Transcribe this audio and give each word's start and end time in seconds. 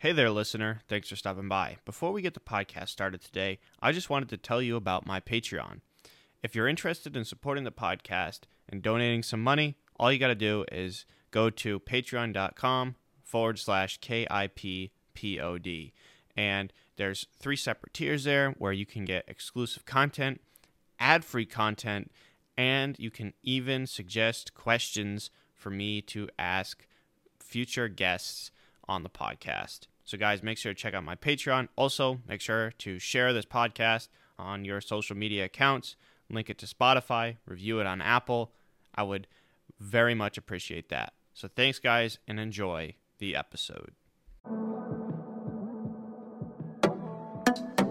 Hey 0.00 0.12
there, 0.12 0.30
listener. 0.30 0.80
Thanks 0.88 1.10
for 1.10 1.16
stopping 1.16 1.46
by. 1.46 1.76
Before 1.84 2.10
we 2.10 2.22
get 2.22 2.32
the 2.32 2.40
podcast 2.40 2.88
started 2.88 3.20
today, 3.20 3.58
I 3.82 3.92
just 3.92 4.08
wanted 4.08 4.30
to 4.30 4.38
tell 4.38 4.62
you 4.62 4.76
about 4.76 5.06
my 5.06 5.20
Patreon. 5.20 5.82
If 6.42 6.54
you're 6.54 6.68
interested 6.68 7.18
in 7.18 7.26
supporting 7.26 7.64
the 7.64 7.70
podcast 7.70 8.44
and 8.66 8.80
donating 8.80 9.22
some 9.22 9.42
money, 9.42 9.76
all 9.98 10.10
you 10.10 10.18
got 10.18 10.28
to 10.28 10.34
do 10.34 10.64
is 10.72 11.04
go 11.30 11.50
to 11.50 11.80
patreon.com 11.80 12.94
forward 13.22 13.58
slash 13.58 14.00
KIPPOD. 14.00 15.92
And 16.34 16.72
there's 16.96 17.26
three 17.38 17.56
separate 17.56 17.92
tiers 17.92 18.24
there 18.24 18.52
where 18.52 18.72
you 18.72 18.86
can 18.86 19.04
get 19.04 19.28
exclusive 19.28 19.84
content, 19.84 20.40
ad 20.98 21.26
free 21.26 21.44
content, 21.44 22.10
and 22.56 22.98
you 22.98 23.10
can 23.10 23.34
even 23.42 23.86
suggest 23.86 24.54
questions 24.54 25.30
for 25.54 25.68
me 25.68 26.00
to 26.00 26.26
ask 26.38 26.86
future 27.38 27.88
guests 27.88 28.50
on 28.88 29.02
the 29.02 29.10
podcast. 29.10 29.88
So, 30.10 30.18
guys, 30.18 30.42
make 30.42 30.58
sure 30.58 30.74
to 30.74 30.76
check 30.76 30.92
out 30.92 31.04
my 31.04 31.14
Patreon. 31.14 31.68
Also, 31.76 32.18
make 32.26 32.40
sure 32.40 32.72
to 32.78 32.98
share 32.98 33.32
this 33.32 33.44
podcast 33.44 34.08
on 34.40 34.64
your 34.64 34.80
social 34.80 35.16
media 35.16 35.44
accounts, 35.44 35.94
link 36.28 36.50
it 36.50 36.58
to 36.58 36.66
Spotify, 36.66 37.36
review 37.46 37.78
it 37.78 37.86
on 37.86 38.02
Apple. 38.02 38.50
I 38.92 39.04
would 39.04 39.28
very 39.78 40.16
much 40.16 40.36
appreciate 40.36 40.88
that. 40.88 41.12
So, 41.32 41.46
thanks, 41.46 41.78
guys, 41.78 42.18
and 42.26 42.40
enjoy 42.40 42.96
the 43.18 43.36
episode. 43.36 43.92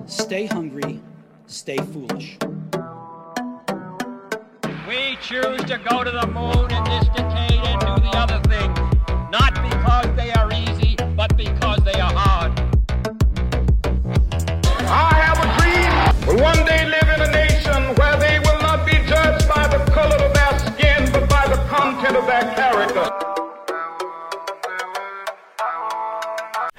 Stay 0.05 0.45
hungry, 0.45 0.99
stay 1.47 1.77
foolish. 1.77 2.37
We 4.89 5.17
choose 5.21 5.63
to 5.63 5.79
go 5.89 6.03
to 6.03 6.11
the 6.11 6.27
moon 6.27 6.69
in 6.69 6.83
this 6.83 7.07
decade 7.15 7.58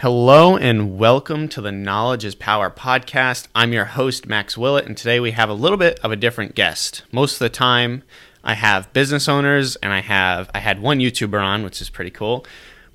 Hello 0.00 0.56
and 0.56 0.98
welcome 0.98 1.46
to 1.50 1.60
the 1.60 1.70
Knowledge 1.70 2.24
is 2.24 2.34
Power 2.34 2.70
podcast. 2.70 3.48
I'm 3.54 3.74
your 3.74 3.84
host, 3.84 4.26
Max 4.26 4.56
Willett, 4.56 4.86
and 4.86 4.96
today 4.96 5.20
we 5.20 5.32
have 5.32 5.50
a 5.50 5.52
little 5.52 5.76
bit 5.76 6.00
of 6.00 6.10
a 6.10 6.16
different 6.16 6.54
guest. 6.54 7.02
Most 7.12 7.34
of 7.34 7.40
the 7.40 7.50
time, 7.50 8.02
I 8.42 8.54
have 8.54 8.90
business 8.94 9.28
owners 9.28 9.76
and 9.76 9.92
I 9.92 10.00
have 10.00 10.50
I 10.54 10.60
had 10.60 10.80
one 10.80 11.00
YouTuber 11.00 11.38
on, 11.38 11.62
which 11.64 11.82
is 11.82 11.90
pretty 11.90 12.10
cool. 12.10 12.46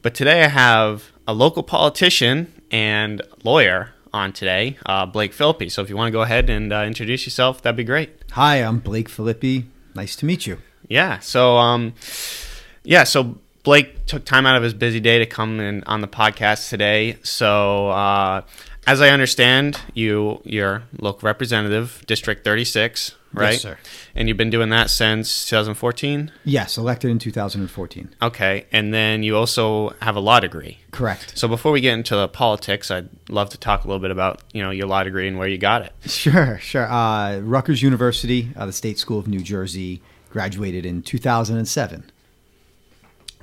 But 0.01 0.15
today 0.15 0.45
I 0.45 0.47
have 0.47 1.11
a 1.27 1.33
local 1.35 1.61
politician 1.61 2.51
and 2.71 3.21
lawyer 3.43 3.93
on 4.11 4.33
today, 4.33 4.79
uh, 4.87 5.05
Blake 5.05 5.31
Filippi. 5.31 5.71
So 5.71 5.83
if 5.83 5.91
you 5.91 5.95
want 5.95 6.07
to 6.07 6.11
go 6.11 6.23
ahead 6.23 6.49
and 6.49 6.73
uh, 6.73 6.85
introduce 6.87 7.27
yourself, 7.27 7.61
that'd 7.61 7.77
be 7.77 7.83
great. 7.83 8.19
Hi, 8.31 8.55
I'm 8.55 8.79
Blake 8.79 9.09
Filippi. 9.09 9.65
Nice 9.93 10.15
to 10.15 10.25
meet 10.25 10.47
you. 10.47 10.57
Yeah. 10.87 11.19
So 11.19 11.57
um, 11.57 11.93
yeah. 12.83 13.03
So 13.03 13.37
Blake 13.65 14.05
took 14.05 14.23
time 14.23 14.45
out 14.45 14.55
of 14.55 14.61
his 14.61 14.75
busy 14.75 14.99
day 14.99 15.17
to 15.17 15.25
come 15.25 15.59
in 15.59 15.83
on 15.85 16.01
the 16.01 16.07
podcast 16.07 16.69
today. 16.69 17.17
So 17.23 17.89
uh, 17.89 18.43
as 18.85 19.01
I 19.01 19.09
understand, 19.09 19.81
you 19.95 20.39
you're 20.45 20.83
local 20.99 21.25
representative, 21.25 22.03
District 22.05 22.43
36, 22.43 23.15
right? 23.33 23.53
Yes, 23.53 23.61
sir. 23.63 23.79
And 24.13 24.27
you've 24.27 24.37
been 24.37 24.51
doing 24.51 24.69
that 24.69 24.91
since 24.91 25.45
2014. 25.47 26.31
Yes, 26.43 26.77
elected 26.77 27.09
in 27.09 27.17
2014. 27.17 28.15
Okay. 28.21 28.67
And 28.71 28.93
then 28.93 29.23
you 29.23 29.35
also 29.35 29.95
have 29.99 30.15
a 30.15 30.19
law 30.19 30.39
degree. 30.39 30.77
Correct. 30.91 31.35
So 31.35 31.47
before 31.47 31.71
we 31.71 31.81
get 31.81 31.95
into 31.95 32.15
the 32.15 32.27
politics, 32.27 32.91
I'd 32.91 33.09
love 33.29 33.49
to 33.49 33.57
talk 33.57 33.83
a 33.83 33.87
little 33.87 33.99
bit 33.99 34.11
about 34.11 34.43
you 34.53 34.61
know 34.61 34.69
your 34.69 34.85
law 34.85 35.03
degree 35.03 35.27
and 35.27 35.39
where 35.39 35.47
you 35.47 35.57
got 35.57 35.81
it. 35.81 35.91
Sure, 36.05 36.59
sure. 36.59 36.85
Uh, 36.85 37.39
Rutgers 37.39 37.81
University, 37.81 38.51
uh, 38.55 38.67
the 38.67 38.73
State 38.73 38.99
School 38.99 39.17
of 39.17 39.27
New 39.27 39.41
Jersey, 39.41 40.03
graduated 40.29 40.85
in 40.85 41.01
2007. 41.01 42.11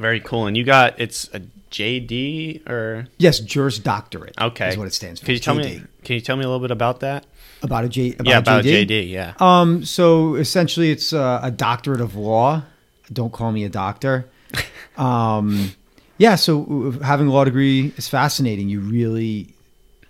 Very 0.02 0.20
cool. 0.20 0.46
And 0.46 0.56
you 0.56 0.64
got 0.64 1.00
it's 1.00 1.30
a 1.32 1.40
JD 1.70 2.68
or 2.68 3.06
Yes, 3.18 3.38
Juris 3.38 3.78
Doctorate. 3.78 4.34
okay 4.38 4.70
is 4.70 4.76
what 4.76 4.88
it 4.88 4.94
stands 4.94 5.20
for. 5.20 5.26
Can 5.26 5.34
you 5.34 5.40
tell 5.40 5.54
JD. 5.54 5.62
me? 5.62 5.82
Can 6.02 6.14
you 6.14 6.20
tell 6.20 6.36
me 6.36 6.42
a 6.44 6.48
little 6.48 6.60
bit 6.60 6.72
about 6.72 7.00
that? 7.00 7.24
about 7.62 7.84
a 7.84 7.88
J? 7.88 8.14
About 8.14 8.26
yeah, 8.26 8.36
a 8.36 8.40
about 8.40 8.64
JD? 8.64 8.86
JD. 8.88 9.10
Yeah. 9.10 9.34
Um, 9.38 9.84
so 9.84 10.34
essentially, 10.34 10.90
it's 10.90 11.12
uh, 11.12 11.38
a 11.42 11.52
doctorate 11.52 12.00
of 12.00 12.16
law. 12.16 12.62
Don't 13.12 13.32
call 13.32 13.52
me 13.52 13.62
a 13.64 13.68
doctor. 13.68 14.28
um, 14.96 15.72
yeah. 16.18 16.34
So 16.34 16.98
having 17.02 17.28
a 17.28 17.32
law 17.32 17.44
degree 17.44 17.92
is 17.96 18.08
fascinating. 18.08 18.68
You 18.68 18.80
really 18.80 19.54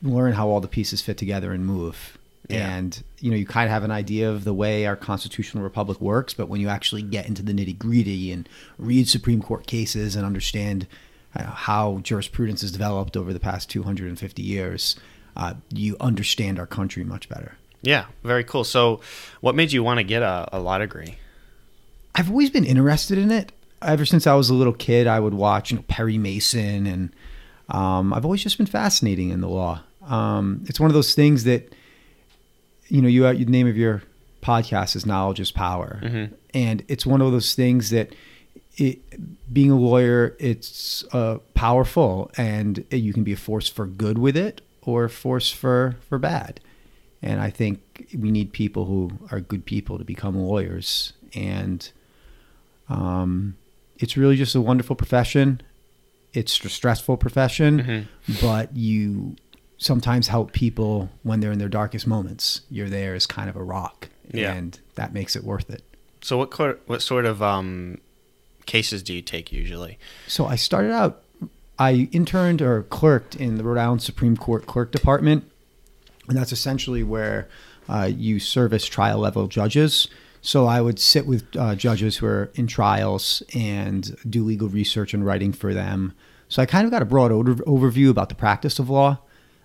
learn 0.03 0.33
how 0.33 0.49
all 0.49 0.61
the 0.61 0.69
pieces 0.69 1.03
fit 1.03 1.19
together 1.19 1.53
and 1.53 1.67
move. 1.67 2.17
Yeah. 2.53 2.77
And 2.77 3.03
you 3.21 3.31
know, 3.31 3.37
you 3.37 3.47
kind 3.47 3.67
of 3.67 3.71
have 3.73 3.85
an 3.85 3.91
idea 3.91 4.31
of 4.31 4.45
the 4.45 4.55
way 4.55 4.87
our 4.87 4.97
constitutional 4.97 5.63
republic 5.63 6.01
works, 6.01 6.35
but 6.35 6.49
when 6.49 6.61
you 6.61 6.69
actually 6.69 7.03
get 7.03 7.27
into 7.27 7.43
the 7.43 7.53
nitty 7.53 7.79
gritty 7.79 8.33
and 8.33 8.49
read 8.79 9.09
Supreme 9.09 9.43
Court 9.43 9.67
cases 9.67 10.17
and 10.17 10.27
understand 10.27 10.87
uh, 11.35 11.45
how 11.45 11.99
jurisprudence 12.03 12.61
has 12.63 12.73
developed 12.73 13.17
over 13.17 13.33
the 13.33 13.41
past 13.41 13.71
250 13.71 14.43
years, 14.43 14.97
uh, 15.37 15.55
you 15.71 15.97
understand 16.01 16.59
our 16.59 16.67
country 16.67 17.05
much 17.05 17.29
better. 17.29 17.57
Yeah, 17.83 18.07
very 18.23 18.45
cool. 18.45 18.65
So, 18.65 19.01
what 19.41 19.55
made 19.55 19.73
you 19.73 19.83
want 19.83 19.99
to 19.99 20.05
get 20.05 20.23
a, 20.23 20.49
a 20.53 20.61
law 20.61 20.79
degree? 20.79 21.19
I've 22.15 22.31
always 22.31 22.51
been 22.51 22.65
interested 22.65 23.19
in 23.19 23.31
it. 23.31 23.53
Ever 23.81 24.05
since 24.05 24.27
I 24.27 24.35
was 24.35 24.51
a 24.51 24.55
little 24.55 24.73
kid, 24.73 25.07
I 25.07 25.19
would 25.19 25.35
watch 25.35 25.71
you 25.71 25.79
know, 25.79 25.85
Perry 25.89 26.19
Mason, 26.19 26.87
and 26.87 27.13
um, 27.69 28.13
I've 28.13 28.25
always 28.25 28.43
just 28.43 28.57
been 28.57 28.67
fascinating 28.67 29.31
in 29.31 29.41
the 29.41 29.49
law. 29.49 29.83
Um, 30.07 30.65
it's 30.69 30.79
one 30.79 30.91
of 30.91 30.95
those 30.95 31.15
things 31.15 31.45
that, 31.45 31.75
you 32.89 33.01
know, 33.03 33.09
you, 33.09 33.23
the 33.23 33.45
name 33.51 33.67
of 33.67 33.77
your 33.77 34.03
podcast 34.43 34.97
is 34.97 35.07
"Knowledge 35.07 35.41
is 35.41 35.53
Power," 35.53 36.01
and 36.55 36.85
it's 36.89 37.07
one 37.07 37.21
of 37.21 37.33
those 37.33 37.55
things 37.55 37.91
that, 37.91 38.15
it, 38.77 38.99
being 39.53 39.71
a 39.71 39.79
lawyer, 39.79 40.37
it's 40.39 41.05
uh, 41.13 41.39
powerful, 41.55 42.31
and 42.37 42.85
you 42.91 43.13
can 43.13 43.23
be 43.25 43.33
a 43.33 43.37
force 43.37 43.69
for 43.69 43.87
good 43.87 44.19
with 44.19 44.37
it 44.37 44.61
or 44.83 45.05
a 45.05 45.11
force 45.11 45.51
for 45.51 45.97
for 46.09 46.19
bad. 46.19 46.61
And 47.25 47.41
I 47.41 47.51
think 47.51 48.09
we 48.19 48.33
need 48.33 48.53
people 48.53 48.87
who 48.87 49.13
are 49.31 49.39
good 49.41 49.65
people 49.65 49.97
to 49.97 50.05
become 50.05 50.35
lawyers. 50.37 51.13
And 51.35 51.89
um, 52.89 53.57
it's 53.99 54.17
really 54.17 54.35
just 54.37 54.57
a 54.57 54.61
wonderful 54.61 54.97
profession. 54.97 55.61
It's 56.33 56.59
a 56.65 56.69
stressful 56.69 57.19
profession, 57.19 58.09
but 58.41 58.75
you 58.77 59.37
sometimes 59.83 60.29
help 60.29 60.53
people 60.53 61.11
when 61.23 61.41
they're 61.41 61.53
in 61.53 61.59
their 61.59 61.69
darkest 61.69 62.07
moments. 62.07 62.61
You're 62.71 62.89
there 62.89 63.15
as 63.15 63.27
kind 63.27 63.51
of 63.51 63.57
a 63.57 63.63
rock, 63.63 64.09
Yeah. 64.33 64.53
and 64.53 64.79
that 64.95 65.13
makes 65.13 65.35
it 65.37 65.45
worth 65.45 65.69
it. 65.71 65.83
So, 66.23 66.39
what 66.39 66.51
cor- 66.51 66.79
what 66.87 67.03
sort 67.03 67.25
of 67.25 67.43
um, 67.43 67.99
cases 68.67 69.03
do 69.03 69.13
you 69.13 69.23
take 69.23 69.53
usually? 69.53 69.99
So 70.29 70.47
I 70.47 70.55
started 70.57 70.93
out, 70.93 71.23
I 71.79 72.09
interned 72.13 72.63
or 72.63 72.85
clerked 72.85 73.35
in 73.35 73.57
the 73.59 73.65
Rhode 73.65 73.79
Island 73.81 74.03
Supreme 74.03 74.37
Court 74.37 74.67
Clerk 74.67 74.93
Department, 74.93 75.51
and 76.29 76.37
that's 76.37 76.53
essentially 76.53 77.03
where 77.03 77.49
uh, 77.89 78.09
you 78.15 78.39
service 78.39 78.87
trial 78.87 79.19
level 79.19 79.49
judges. 79.49 80.07
So 80.45 80.67
I 80.67 80.81
would 80.81 80.99
sit 81.01 81.27
with 81.27 81.45
uh, 81.57 81.75
judges 81.75 82.17
who 82.19 82.27
are 82.27 82.51
in 82.55 82.67
trials 82.69 83.43
and 83.55 84.17
do 84.29 84.45
legal 84.45 84.69
research 84.69 85.13
and 85.15 85.25
writing 85.27 85.53
for 85.53 85.73
them. 85.75 86.15
So 86.49 86.63
I 86.63 86.67
kind 86.67 86.85
of 86.85 86.91
got 86.91 87.03
a 87.03 87.05
broad 87.05 87.33
over- 87.33 87.63
overview 87.65 88.11
about 88.11 88.29
the 88.29 88.35
practice 88.37 88.79
of 88.79 88.89
law. 88.91 89.19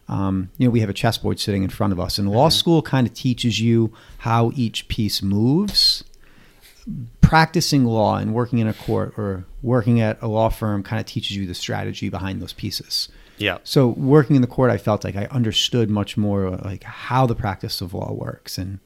Um, 0.10 0.50
you 0.58 0.68
know, 0.68 0.72
we 0.72 0.80
have 0.80 0.90
a 0.90 0.94
chessboard 0.94 1.40
sitting 1.40 1.64
in 1.64 1.70
front 1.70 1.94
of 1.94 2.00
us, 2.00 2.18
and 2.18 2.30
law 2.30 2.50
school 2.50 2.82
kind 2.82 3.06
of 3.06 3.14
teaches 3.14 3.60
you 3.60 3.94
how 4.20 4.52
each 4.56 4.88
piece 4.88 5.22
moves 5.22 6.04
practicing 7.22 7.84
law 7.84 8.16
and 8.16 8.34
working 8.34 8.60
in 8.60 8.68
a 8.68 8.74
court 8.74 9.14
or 9.18 9.46
working 9.62 10.00
at 10.00 10.18
a 10.22 10.28
law 10.28 10.50
firm 10.50 10.82
kind 10.82 11.00
of 11.00 11.06
teaches 11.06 11.36
you 11.36 11.46
the 11.46 11.54
strategy 11.54 12.08
behind 12.10 12.42
those 12.42 12.54
pieces. 12.54 13.10
Yeah. 13.38 13.58
So 13.64 13.90
working 13.90 14.36
in 14.36 14.42
the 14.42 14.48
court, 14.48 14.72
I 14.72 14.78
felt 14.78 15.04
like 15.04 15.16
I 15.16 15.26
understood 15.26 15.90
much 15.90 16.16
more 16.16 16.52
like 16.52 16.84
how 16.84 17.26
the 17.26 17.36
practice 17.36 17.82
of 17.82 17.94
law 17.94 18.14
works 18.14 18.58
and 18.58 18.80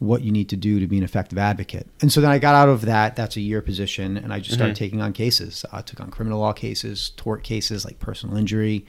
what 0.00 0.22
you 0.22 0.32
need 0.32 0.48
to 0.48 0.56
do 0.56 0.80
to 0.80 0.86
be 0.88 0.98
an 0.98 1.04
effective 1.04 1.38
advocate. 1.38 1.86
And 2.00 2.12
so 2.12 2.20
then 2.20 2.30
I 2.30 2.38
got 2.38 2.56
out 2.56 2.68
of 2.68 2.82
that. 2.82 3.14
That's 3.14 3.36
a 3.36 3.40
year 3.40 3.62
position, 3.62 4.16
and 4.16 4.32
I 4.32 4.40
just 4.40 4.56
started 4.56 4.74
taking 4.74 5.00
on 5.00 5.12
cases. 5.12 5.64
I 5.72 5.80
took 5.80 6.00
on 6.00 6.10
criminal 6.10 6.40
law 6.40 6.52
cases, 6.52 7.12
tort 7.16 7.44
cases 7.44 7.84
like 7.84 8.00
personal 8.00 8.36
injury. 8.36 8.84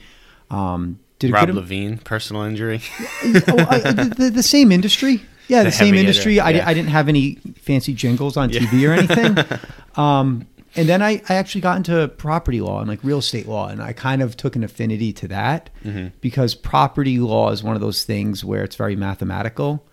Um, 0.50 0.98
did 1.18 1.30
Rob 1.32 1.48
Levine, 1.50 1.98
personal 1.98 2.42
injury. 2.42 2.82
oh, 3.24 3.66
I, 3.70 3.78
the, 3.78 4.30
the, 4.34 4.42
same 4.42 4.70
industry. 4.72 5.22
Yeah, 5.48 5.62
The 5.62 5.70
the, 5.70 5.76
same 5.76 5.94
industry. 5.94 6.34
hitter, 6.34 6.46
I, 6.46 6.50
yeah. 6.50 6.68
I 6.68 6.74
didn't 6.74 6.88
have 6.90 7.08
any 7.08 7.36
fancy 7.56 7.94
jingles 7.94 8.36
on 8.36 8.50
TV 8.50 8.88
or 8.88 8.92
anything. 8.92 9.60
um, 9.96 10.44
and 10.74 10.88
then 10.88 11.02
I, 11.02 11.22
I 11.28 11.36
actually 11.36 11.60
got 11.60 11.76
into 11.76 12.08
property 12.08 12.60
law 12.60 12.80
and 12.80 12.88
like 12.88 12.98
real 13.04 13.18
estate 13.18 13.46
law, 13.46 13.68
and 13.68 13.80
I 13.80 13.92
kind 13.92 14.22
of 14.22 14.36
took 14.36 14.56
an 14.56 14.64
affinity 14.64 15.12
to 15.14 15.28
that 15.28 15.70
Mm-hmm. 15.84 16.08
because 16.20 16.56
property 16.56 17.20
law 17.20 17.50
is 17.52 17.62
one 17.62 17.76
of 17.76 17.80
those 17.80 18.02
things 18.02 18.44
where 18.44 18.64
it's 18.64 18.74
very 18.74 18.96
mathematical, 18.96 19.86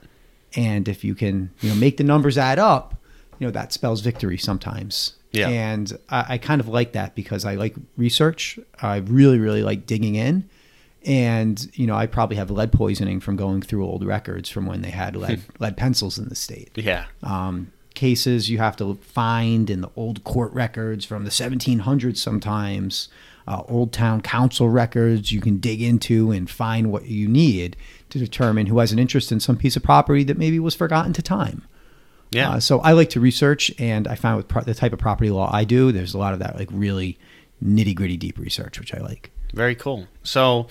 and 0.56 0.88
if 0.90 1.04
you 1.04 1.14
can, 1.14 1.52
you 1.62 1.70
know, 1.70 1.76
make 1.76 1.98
the 1.98 2.04
numbers 2.04 2.36
add 2.38 2.58
up, 2.58 2.96
you 3.38 3.46
know, 3.46 3.52
that 3.52 3.72
spells 3.72 4.02
victory 4.02 4.40
sometimes. 4.40 5.14
Yeah. 5.32 5.50
And 5.50 5.96
I, 6.10 6.26
I 6.30 6.38
kind 6.40 6.62
of 6.62 6.68
like 6.68 6.94
that 6.94 7.14
because 7.14 7.46
I 7.46 7.56
like 7.56 7.76
research. 7.96 8.60
I 8.82 8.98
really, 8.98 9.38
really 9.38 9.62
like 9.62 9.86
digging 9.86 10.16
in. 10.16 10.50
And 11.06 11.70
you 11.74 11.86
know, 11.86 11.96
I 11.96 12.08
probably 12.08 12.38
have 12.38 12.50
lead 12.50 12.72
poisoning 12.72 13.20
from 13.20 13.36
going 13.36 13.62
through 13.62 13.86
old 13.86 14.06
records 14.06 14.50
from 14.50 14.66
when 14.66 14.82
they 14.82 14.92
had 14.92 15.16
lead 15.16 15.42
lead 15.60 15.78
pencils 15.78 16.18
in 16.18 16.30
the 16.30 16.36
state. 16.36 16.72
Yeah. 16.76 17.06
Um, 17.22 17.72
cases 17.94 18.50
you 18.50 18.58
have 18.58 18.76
to 18.78 18.96
find 18.96 19.70
in 19.70 19.82
the 19.82 19.90
old 19.96 20.24
court 20.24 20.52
records 20.54 21.06
from 21.06 21.26
the 21.26 21.30
1700s 21.30 22.18
sometimes, 22.18 23.10
uh, 23.48 23.62
old 23.68 23.92
town 23.92 24.22
council 24.22 24.70
records 24.70 25.32
you 25.32 25.42
can 25.42 25.58
dig 25.58 25.82
into 25.82 26.32
and 26.32 26.50
find 26.50 26.92
what 26.92 27.06
you 27.06 27.28
need 27.28 27.76
to 28.10 28.18
determine 28.18 28.68
who 28.68 28.80
has 28.80 28.92
an 28.92 29.00
interest 29.00 29.32
in 29.32 29.40
some 29.40 29.58
piece 29.58 29.76
of 29.76 29.84
property 29.84 30.24
that 30.24 30.38
maybe 30.38 30.60
was 30.60 30.76
forgotten 30.76 31.14
to 31.14 31.22
time. 31.22 31.64
Yeah. 32.32 32.52
Uh, 32.52 32.60
so 32.60 32.80
I 32.80 32.94
like 32.94 33.10
to 33.12 33.20
research, 33.20 33.72
and 33.78 34.08
I 34.08 34.16
find 34.16 34.38
with 34.38 34.48
pro- 34.48 34.64
the 34.64 34.74
type 34.74 34.94
of 34.94 35.00
property 35.00 35.30
law 35.30 35.50
I 35.54 35.66
do, 35.66 35.92
there's 35.92 36.14
a 36.14 36.18
lot 36.18 36.34
of 36.34 36.40
that 36.40 36.58
like 36.58 36.70
really 36.72 37.18
nitty 37.64 37.96
gritty 37.96 38.18
deep 38.18 38.38
research, 38.38 38.80
which 38.80 38.94
I 38.94 39.00
like. 39.00 39.30
Very 39.54 39.76
cool. 39.76 40.08
So, 40.24 40.68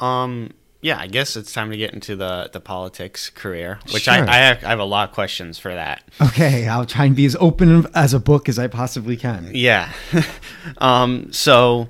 um, 0.00 0.52
yeah, 0.80 0.98
I 0.98 1.06
guess 1.06 1.36
it's 1.36 1.52
time 1.52 1.70
to 1.70 1.76
get 1.76 1.92
into 1.94 2.14
the 2.14 2.50
the 2.52 2.60
politics 2.60 3.30
career, 3.30 3.80
which 3.92 4.04
Sure. 4.04 4.14
I, 4.14 4.18
I 4.20 4.36
have, 4.36 4.64
I 4.64 4.68
have 4.68 4.78
a 4.78 4.84
lot 4.84 5.08
of 5.08 5.14
questions 5.14 5.58
for 5.58 5.74
that. 5.74 6.02
Okay, 6.20 6.68
I'll 6.68 6.86
try 6.86 7.06
and 7.06 7.16
be 7.16 7.24
as 7.24 7.36
open 7.40 7.86
as 7.94 8.14
a 8.14 8.20
book 8.20 8.48
as 8.48 8.58
I 8.58 8.66
possibly 8.68 9.16
can. 9.16 9.50
Yeah. 9.52 9.92
um, 10.78 11.32
so, 11.32 11.88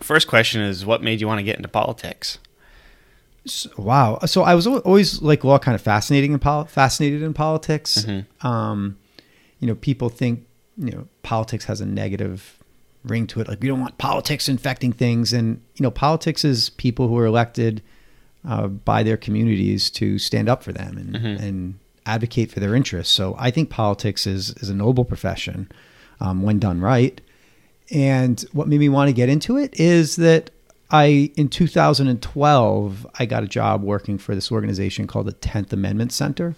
first 0.00 0.28
question 0.28 0.60
is, 0.62 0.86
what 0.86 1.02
made 1.02 1.20
you 1.20 1.26
want 1.26 1.38
to 1.40 1.44
get 1.44 1.56
into 1.56 1.68
politics? 1.68 2.38
Wow. 3.76 4.20
So 4.26 4.42
I 4.42 4.54
was 4.54 4.68
always 4.68 5.20
like 5.20 5.42
law 5.42 5.58
kind 5.58 5.74
of 5.74 5.80
fascinating 5.82 6.32
in 6.32 6.38
pol- 6.38 6.66
fascinated 6.66 7.22
in 7.22 7.34
politics. 7.34 8.06
Um, 8.42 8.96
you 9.58 9.66
know, 9.66 9.74
people 9.74 10.08
think 10.08 10.46
you 10.78 10.92
know 10.92 11.08
politics 11.22 11.64
has 11.64 11.80
a 11.80 11.86
negative 11.86 12.61
ring 13.04 13.26
to 13.28 13.40
it. 13.40 13.48
Like 13.48 13.60
we 13.60 13.68
don't 13.68 13.80
want 13.80 13.98
politics 13.98 14.48
infecting 14.48 14.92
things, 14.92 15.32
and 15.32 15.60
you 15.74 15.82
know, 15.82 15.90
politics 15.90 16.44
is 16.44 16.70
people 16.70 17.08
who 17.08 17.18
are 17.18 17.26
elected 17.26 17.82
uh, 18.46 18.68
by 18.68 19.02
their 19.02 19.16
communities 19.16 19.90
to 19.90 20.18
stand 20.18 20.48
up 20.48 20.62
for 20.62 20.72
them 20.72 20.98
and 20.98 21.16
and 21.16 21.78
advocate 22.06 22.50
for 22.50 22.60
their 22.60 22.74
interests. 22.74 23.14
So 23.14 23.36
I 23.38 23.50
think 23.50 23.70
politics 23.70 24.26
is 24.26 24.50
is 24.56 24.68
a 24.68 24.74
noble 24.74 25.04
profession 25.04 25.70
um, 26.20 26.42
when 26.42 26.58
done 26.58 26.80
right. 26.80 27.20
And 27.90 28.40
what 28.52 28.68
made 28.68 28.80
me 28.80 28.88
want 28.88 29.08
to 29.08 29.12
get 29.12 29.28
into 29.28 29.58
it 29.58 29.78
is 29.78 30.16
that 30.16 30.50
I, 30.90 31.32
in 31.36 31.48
2012, 31.48 33.06
I 33.18 33.26
got 33.26 33.42
a 33.42 33.46
job 33.46 33.82
working 33.82 34.18
for 34.18 34.34
this 34.34 34.52
organization 34.52 35.06
called 35.06 35.26
the 35.26 35.32
10th 35.32 35.72
Amendment 35.72 36.12
Center. 36.12 36.54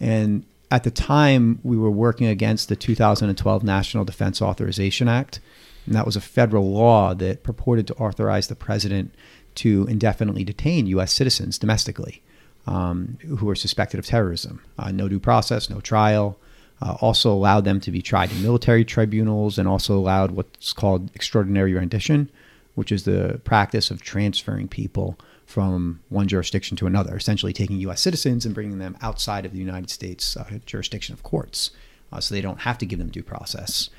And 0.00 0.44
at 0.70 0.84
the 0.84 0.90
time, 0.90 1.58
we 1.62 1.76
were 1.76 1.90
working 1.90 2.26
against 2.28 2.68
the 2.68 2.76
2012 2.76 3.64
National 3.64 4.04
Defense 4.04 4.40
Authorization 4.40 5.08
Act. 5.08 5.40
And 5.86 5.94
that 5.94 6.06
was 6.06 6.16
a 6.16 6.20
federal 6.20 6.72
law 6.72 7.14
that 7.14 7.42
purported 7.42 7.86
to 7.88 7.94
authorize 7.94 8.48
the 8.48 8.54
president 8.54 9.14
to 9.56 9.86
indefinitely 9.88 10.44
detain 10.44 10.86
U.S. 10.86 11.12
citizens 11.12 11.58
domestically 11.58 12.22
um, 12.66 13.18
who 13.38 13.48
are 13.48 13.54
suspected 13.54 13.98
of 13.98 14.06
terrorism. 14.06 14.62
Uh, 14.78 14.90
no 14.90 15.08
due 15.08 15.20
process, 15.20 15.68
no 15.68 15.80
trial. 15.80 16.38
Uh, 16.82 16.96
also 17.00 17.32
allowed 17.32 17.64
them 17.64 17.80
to 17.80 17.90
be 17.90 18.02
tried 18.02 18.32
in 18.32 18.42
military 18.42 18.84
tribunals 18.84 19.58
and 19.58 19.68
also 19.68 19.96
allowed 19.96 20.32
what's 20.32 20.72
called 20.72 21.08
extraordinary 21.14 21.72
rendition, 21.72 22.28
which 22.74 22.90
is 22.90 23.04
the 23.04 23.40
practice 23.44 23.90
of 23.90 24.02
transferring 24.02 24.66
people 24.66 25.16
from 25.46 26.00
one 26.08 26.26
jurisdiction 26.26 26.76
to 26.76 26.86
another, 26.86 27.16
essentially 27.16 27.52
taking 27.52 27.78
U.S. 27.80 28.00
citizens 28.00 28.44
and 28.44 28.54
bringing 28.54 28.78
them 28.78 28.96
outside 29.00 29.46
of 29.46 29.52
the 29.52 29.58
United 29.58 29.88
States 29.88 30.36
uh, 30.36 30.58
jurisdiction 30.66 31.12
of 31.12 31.22
courts. 31.22 31.70
Uh, 32.14 32.20
so 32.20 32.34
they 32.34 32.40
don't 32.40 32.60
have 32.60 32.78
to 32.78 32.86
give 32.86 32.98
them 32.98 33.08
due 33.08 33.22
process. 33.22 33.90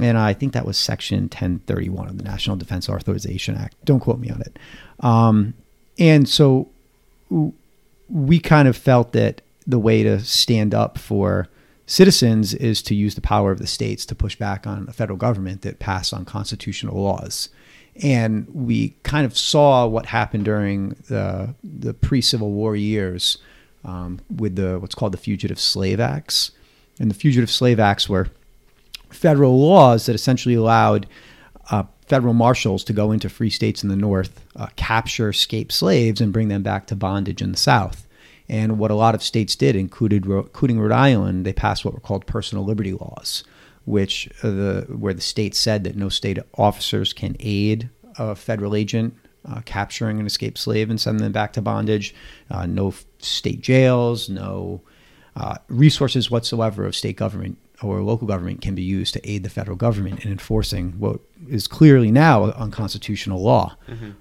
And 0.00 0.16
I 0.16 0.32
think 0.34 0.52
that 0.52 0.64
was 0.64 0.78
Section 0.78 1.22
1031 1.24 2.08
of 2.08 2.16
the 2.16 2.22
National 2.22 2.56
Defense 2.56 2.88
Authorization 2.88 3.56
Act. 3.56 3.74
Don't 3.84 4.00
quote 4.00 4.20
me 4.20 4.30
on 4.30 4.40
it. 4.40 4.58
Um, 5.00 5.54
and 5.98 6.28
so 6.28 6.68
we 8.08 8.38
kind 8.38 8.68
of 8.68 8.76
felt 8.76 9.12
that 9.12 9.42
the 9.66 9.78
way 9.78 10.02
to 10.02 10.20
stand 10.20 10.74
up 10.74 10.96
for 10.96 11.48
citizens 11.86 12.54
is 12.54 12.82
to 12.82 12.94
use 12.94 13.16
the 13.16 13.20
power 13.20 13.50
of 13.50 13.58
the 13.58 13.66
states 13.66 14.06
to 14.06 14.14
push 14.14 14.36
back 14.36 14.66
on 14.66 14.86
a 14.88 14.92
federal 14.92 15.18
government 15.18 15.62
that 15.62 15.80
passed 15.80 16.12
unconstitutional 16.12 17.00
laws. 17.00 17.48
And 18.02 18.46
we 18.54 18.94
kind 19.02 19.26
of 19.26 19.36
saw 19.36 19.86
what 19.86 20.06
happened 20.06 20.44
during 20.44 20.90
the, 21.08 21.54
the 21.64 21.92
pre 21.94 22.20
Civil 22.20 22.52
War 22.52 22.76
years 22.76 23.38
um, 23.84 24.20
with 24.34 24.56
the 24.56 24.78
what's 24.78 24.94
called 24.94 25.12
the 25.12 25.18
Fugitive 25.18 25.58
Slave 25.58 26.00
Acts. 26.00 26.52
And 27.00 27.10
the 27.10 27.14
Fugitive 27.14 27.50
Slave 27.50 27.80
Acts 27.80 28.08
were 28.08 28.28
federal 29.08 29.58
laws 29.58 30.06
that 30.06 30.14
essentially 30.14 30.54
allowed 30.54 31.08
uh, 31.70 31.84
federal 32.06 32.34
marshals 32.34 32.84
to 32.84 32.92
go 32.92 33.10
into 33.10 33.28
free 33.28 33.50
states 33.50 33.82
in 33.82 33.88
the 33.88 33.96
North, 33.96 34.44
uh, 34.54 34.68
capture 34.76 35.30
escaped 35.30 35.72
slaves, 35.72 36.20
and 36.20 36.32
bring 36.32 36.48
them 36.48 36.62
back 36.62 36.86
to 36.86 36.94
bondage 36.94 37.42
in 37.42 37.50
the 37.50 37.58
South. 37.58 38.06
And 38.48 38.78
what 38.78 38.90
a 38.90 38.96
lot 38.96 39.14
of 39.14 39.22
states 39.22 39.56
did, 39.56 39.76
included 39.76 40.26
including 40.26 40.78
Rhode 40.80 40.92
Island, 40.92 41.46
they 41.46 41.52
passed 41.52 41.84
what 41.84 41.94
were 41.94 42.00
called 42.00 42.26
personal 42.26 42.64
liberty 42.64 42.92
laws, 42.92 43.44
which 43.84 44.28
uh, 44.42 44.50
the 44.50 44.86
where 44.90 45.14
the 45.14 45.20
state 45.20 45.54
said 45.54 45.84
that 45.84 45.96
no 45.96 46.08
state 46.08 46.38
officers 46.54 47.12
can 47.12 47.36
aid 47.40 47.88
a 48.18 48.34
federal 48.34 48.74
agent 48.74 49.14
uh, 49.48 49.60
capturing 49.64 50.18
an 50.18 50.26
escaped 50.26 50.58
slave 50.58 50.90
and 50.90 51.00
sending 51.00 51.22
them 51.22 51.32
back 51.32 51.52
to 51.54 51.62
bondage. 51.62 52.14
Uh, 52.50 52.66
no 52.66 52.92
state 53.20 53.60
jails, 53.60 54.28
no 54.28 54.82
uh, 55.36 55.56
resources 55.68 56.30
whatsoever 56.30 56.84
of 56.84 56.94
state 56.94 57.16
government 57.16 57.58
or 57.82 58.02
local 58.02 58.26
government 58.26 58.60
can 58.60 58.74
be 58.74 58.82
used 58.82 59.14
to 59.14 59.30
aid 59.30 59.42
the 59.42 59.48
federal 59.48 59.76
government 59.76 60.24
in 60.24 60.30
enforcing 60.30 60.92
what 60.98 61.20
is 61.48 61.66
clearly 61.66 62.10
now 62.10 62.44
unconstitutional 62.52 63.42
law. 63.42 63.76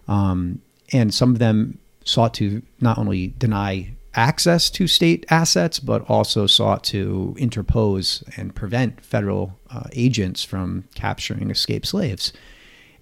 Um, 0.08 0.62
and 0.94 1.14
some 1.14 1.32
of 1.34 1.40
them 1.40 1.78
sought 2.06 2.34
to 2.36 2.62
not 2.80 2.98
only 2.98 3.34
deny 3.38 3.92
access 4.16 4.70
to 4.72 4.88
state 4.88 5.26
assets, 5.30 5.80
but 5.80 6.04
also 6.10 6.48
sought 6.48 6.84
to 6.84 7.36
interpose 7.38 8.24
and 8.38 8.56
prevent 8.56 9.02
federal 9.02 9.60
uh, 9.70 9.84
agents 9.94 10.44
from 10.44 10.86
capturing 10.96 11.52
escaped 11.52 11.88
slaves. 11.88 12.34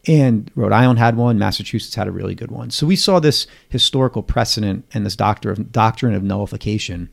And 0.06 0.52
Rhode 0.56 0.72
Island 0.72 1.00
had 1.00 1.18
one, 1.18 1.38
Massachusetts 1.38 1.96
had 1.96 2.08
a 2.08 2.12
really 2.12 2.36
good 2.36 2.52
one. 2.52 2.72
So 2.72 2.88
we 2.88 2.96
saw 2.96 3.20
this 3.20 3.48
historical 3.70 4.24
precedent 4.24 4.86
and 4.94 5.06
this 5.06 5.16
doctor 5.16 5.52
of, 5.52 5.72
doctrine 5.72 6.14
of 6.14 6.24
nullification 6.24 7.10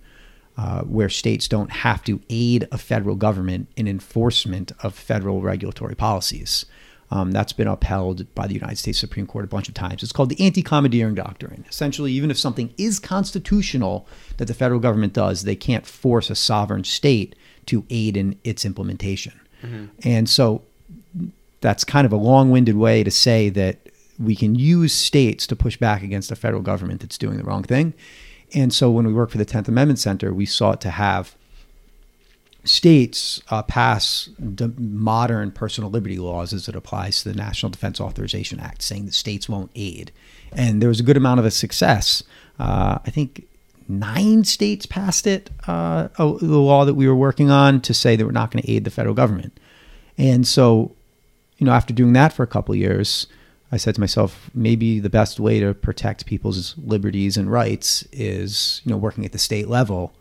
uh, 0.56 0.82
where 0.82 1.08
states 1.08 1.48
don't 1.48 1.70
have 1.70 2.04
to 2.04 2.20
aid 2.30 2.68
a 2.70 2.78
federal 2.78 3.16
government 3.16 3.68
in 3.76 3.88
enforcement 3.88 4.72
of 4.82 4.94
federal 4.94 5.40
regulatory 5.42 5.94
policies. 5.94 6.66
Um, 7.10 7.32
that's 7.32 7.52
been 7.52 7.68
upheld 7.68 8.32
by 8.34 8.46
the 8.46 8.54
United 8.54 8.78
States 8.78 8.98
Supreme 8.98 9.26
Court 9.26 9.44
a 9.44 9.48
bunch 9.48 9.68
of 9.68 9.74
times. 9.74 10.02
It's 10.02 10.12
called 10.12 10.30
the 10.30 10.44
anti 10.44 10.62
commandeering 10.62 11.14
doctrine. 11.14 11.64
Essentially, 11.68 12.12
even 12.12 12.30
if 12.30 12.38
something 12.38 12.72
is 12.78 12.98
constitutional 12.98 14.08
that 14.38 14.46
the 14.46 14.54
federal 14.54 14.80
government 14.80 15.12
does, 15.12 15.42
they 15.42 15.56
can't 15.56 15.86
force 15.86 16.30
a 16.30 16.34
sovereign 16.34 16.84
state 16.84 17.36
to 17.66 17.84
aid 17.90 18.16
in 18.16 18.38
its 18.44 18.64
implementation. 18.64 19.38
And 20.02 20.28
so 20.28 20.62
that's 21.60 21.84
kind 21.84 22.04
of 22.04 22.12
a 22.12 22.16
long 22.16 22.50
winded 22.50 22.76
way 22.76 23.02
to 23.02 23.10
say 23.10 23.48
that 23.48 23.78
we 24.18 24.36
can 24.36 24.54
use 24.54 24.92
states 24.92 25.46
to 25.46 25.56
push 25.56 25.76
back 25.76 26.02
against 26.02 26.30
a 26.30 26.36
federal 26.36 26.62
government 26.62 27.00
that's 27.00 27.18
doing 27.18 27.36
the 27.36 27.44
wrong 27.44 27.62
thing. 27.62 27.94
And 28.54 28.72
so 28.72 28.90
when 28.90 29.06
we 29.06 29.12
worked 29.12 29.32
for 29.32 29.38
the 29.38 29.44
10th 29.44 29.68
Amendment 29.68 29.98
Center, 29.98 30.32
we 30.32 30.46
sought 30.46 30.80
to 30.82 30.90
have 30.90 31.34
states 32.64 33.42
uh, 33.50 33.62
pass 33.62 34.30
modern 34.78 35.50
personal 35.50 35.90
liberty 35.90 36.18
laws 36.18 36.52
as 36.52 36.68
it 36.68 36.74
applies 36.74 37.22
to 37.22 37.28
the 37.28 37.36
National 37.36 37.70
Defense 37.70 38.00
Authorization 38.00 38.58
Act, 38.60 38.80
saying 38.82 39.06
that 39.06 39.14
states 39.14 39.48
won't 39.48 39.70
aid. 39.74 40.12
And 40.52 40.80
there 40.80 40.88
was 40.88 41.00
a 41.00 41.02
good 41.02 41.16
amount 41.16 41.40
of 41.40 41.46
a 41.46 41.50
success. 41.50 42.22
Uh, 42.58 42.98
I 43.04 43.10
think 43.10 43.46
nine 43.88 44.44
states 44.44 44.86
passed 44.86 45.26
it, 45.26 45.50
uh, 45.66 46.08
the 46.16 46.58
law 46.58 46.84
that 46.84 46.94
we 46.94 47.06
were 47.06 47.14
working 47.14 47.50
on, 47.50 47.80
to 47.82 47.92
say 47.92 48.16
that 48.16 48.24
we're 48.24 48.32
not 48.32 48.50
going 48.50 48.62
to 48.62 48.70
aid 48.70 48.84
the 48.84 48.90
federal 48.90 49.14
government. 49.14 49.58
And 50.16 50.46
so, 50.46 50.94
you 51.58 51.66
know, 51.66 51.72
after 51.72 51.92
doing 51.92 52.12
that 52.14 52.32
for 52.32 52.44
a 52.44 52.46
couple 52.46 52.74
years, 52.74 53.26
I 53.74 53.76
said 53.76 53.96
to 53.96 54.00
myself, 54.00 54.50
maybe 54.54 55.00
the 55.00 55.10
best 55.10 55.40
way 55.40 55.58
to 55.58 55.74
protect 55.74 56.26
people's 56.26 56.76
liberties 56.78 57.36
and 57.36 57.50
rights 57.50 58.06
is, 58.12 58.80
you 58.84 58.90
know, 58.92 58.96
working 58.96 59.24
at 59.24 59.32
the 59.32 59.38
state 59.38 59.68
level 59.68 60.14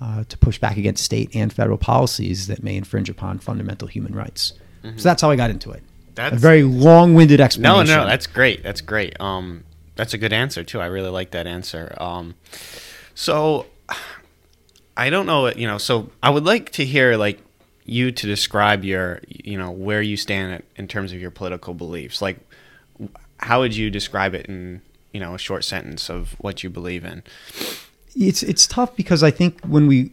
uh, 0.00 0.24
to 0.28 0.36
push 0.36 0.58
back 0.58 0.76
against 0.76 1.02
state 1.02 1.34
and 1.34 1.50
federal 1.52 1.78
policies 1.78 2.48
that 2.48 2.62
may 2.62 2.76
infringe 2.76 3.08
upon 3.08 3.38
fundamental 3.38 3.88
human 3.88 4.14
rights. 4.14 4.52
So 4.82 5.04
that's 5.04 5.22
how 5.22 5.30
I 5.30 5.36
got 5.36 5.48
into 5.48 5.70
it. 5.70 5.82
That's 6.16 6.34
a 6.34 6.38
very 6.38 6.64
long-winded 6.64 7.40
explanation. 7.40 7.86
no, 7.86 8.02
no, 8.02 8.06
that's 8.06 8.26
great. 8.26 8.62
That's 8.62 8.80
great. 8.80 9.18
Um, 9.20 9.64
that's 9.94 10.12
a 10.12 10.18
good 10.18 10.32
answer 10.32 10.64
too. 10.64 10.80
I 10.80 10.86
really 10.86 11.08
like 11.08 11.30
that 11.30 11.46
answer. 11.46 11.94
Um, 11.98 12.34
so 13.14 13.66
I 14.96 15.08
don't 15.08 15.26
know. 15.26 15.48
You 15.50 15.66
know, 15.66 15.78
so 15.78 16.10
I 16.22 16.30
would 16.30 16.44
like 16.44 16.72
to 16.72 16.84
hear 16.84 17.16
like 17.16 17.40
you 17.84 18.12
to 18.12 18.26
describe 18.26 18.84
your, 18.84 19.20
you 19.28 19.56
know, 19.56 19.70
where 19.70 20.02
you 20.02 20.16
stand 20.16 20.62
in 20.76 20.88
terms 20.88 21.12
of 21.12 21.20
your 21.20 21.30
political 21.30 21.74
beliefs. 21.74 22.20
Like, 22.20 22.38
how 23.42 23.60
would 23.60 23.76
you 23.76 23.90
describe 23.90 24.34
it 24.34 24.46
in, 24.46 24.80
you 25.12 25.20
know, 25.20 25.34
a 25.34 25.38
short 25.38 25.64
sentence 25.64 26.08
of 26.08 26.32
what 26.40 26.62
you 26.62 26.70
believe 26.70 27.04
in? 27.04 27.22
it's 28.14 28.42
it's 28.42 28.66
tough 28.66 28.94
because 28.94 29.22
I 29.22 29.30
think 29.30 29.60
when 29.64 29.86
we 29.86 30.12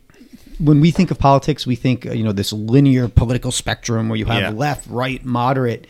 when 0.59 0.79
we 0.81 0.91
think 0.91 1.11
of 1.11 1.19
politics, 1.19 1.65
we 1.67 1.75
think 1.75 2.05
you 2.05 2.23
know 2.23 2.31
this 2.31 2.51
linear 2.53 3.07
political 3.07 3.51
spectrum 3.51 4.09
where 4.09 4.17
you 4.17 4.25
have 4.25 4.41
Yeah. 4.41 4.49
left, 4.51 4.87
right, 4.87 5.23
moderate, 5.25 5.85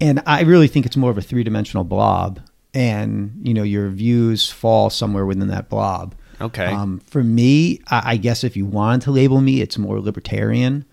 and 0.00 0.22
I 0.26 0.42
really 0.42 0.68
think 0.68 0.86
it's 0.86 0.96
more 0.96 1.10
of 1.10 1.18
a 1.18 1.22
three 1.22 1.42
dimensional 1.44 1.84
blob. 1.84 2.40
and 2.74 3.40
you 3.42 3.54
know 3.54 3.62
your 3.64 3.88
views 3.88 4.50
fall 4.50 4.90
somewhere 4.90 5.24
within 5.26 5.48
that 5.48 5.68
blob. 5.68 6.14
Okay. 6.40 6.66
Um, 6.66 7.00
for 7.06 7.24
me, 7.24 7.80
I, 7.88 8.12
I 8.12 8.16
guess 8.18 8.44
if 8.44 8.56
you 8.56 8.66
wanted 8.66 9.00
to 9.06 9.10
label 9.10 9.40
me, 9.40 9.60
it's 9.60 9.78
more 9.78 9.98
libertarian. 10.00 10.84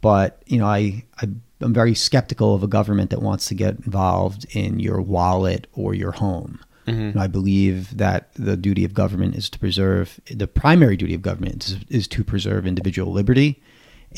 But 0.00 0.42
you 0.46 0.58
know, 0.58 0.66
I, 0.66 1.04
I 1.20 1.28
I'm 1.60 1.74
very 1.74 1.94
skeptical 1.94 2.54
of 2.54 2.62
a 2.62 2.66
government 2.66 3.10
that 3.10 3.22
wants 3.22 3.46
to 3.48 3.54
get 3.54 3.76
involved 3.76 4.46
in 4.54 4.80
your 4.80 5.00
wallet 5.00 5.66
or 5.72 5.94
your 5.94 6.12
home. 6.12 6.60
Know, 6.86 7.20
I 7.20 7.26
believe 7.26 7.96
that 7.98 8.32
the 8.34 8.56
duty 8.56 8.84
of 8.84 8.94
government 8.94 9.36
is 9.36 9.48
to 9.50 9.58
preserve 9.58 10.18
the 10.30 10.48
primary 10.48 10.96
duty 10.96 11.14
of 11.14 11.22
government 11.22 11.66
is, 11.66 11.76
is 11.88 12.08
to 12.08 12.24
preserve 12.24 12.66
individual 12.66 13.12
liberty, 13.12 13.62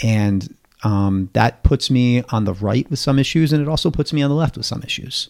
and 0.02 0.54
um, 0.84 1.28
that 1.34 1.62
puts 1.64 1.90
me 1.90 2.22
on 2.30 2.44
the 2.44 2.54
right 2.54 2.88
with 2.88 2.98
some 2.98 3.18
issues, 3.18 3.52
and 3.52 3.60
it 3.60 3.68
also 3.68 3.90
puts 3.90 4.12
me 4.12 4.22
on 4.22 4.30
the 4.30 4.36
left 4.36 4.56
with 4.56 4.64
some 4.66 4.82
issues. 4.82 5.28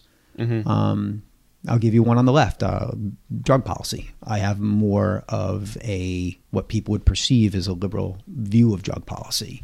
Um, 0.67 1.23
I'll 1.67 1.79
give 1.79 1.93
you 1.93 2.03
one 2.03 2.17
on 2.17 2.25
the 2.25 2.31
left: 2.33 2.61
uh, 2.61 2.91
drug 3.41 3.63
policy. 3.63 4.11
I 4.23 4.39
have 4.39 4.59
more 4.59 5.23
of 5.29 5.77
a 5.81 6.37
what 6.51 6.67
people 6.67 6.91
would 6.91 7.05
perceive 7.05 7.55
as 7.55 7.67
a 7.67 7.73
liberal 7.73 8.17
view 8.27 8.73
of 8.73 8.83
drug 8.83 9.05
policy, 9.05 9.63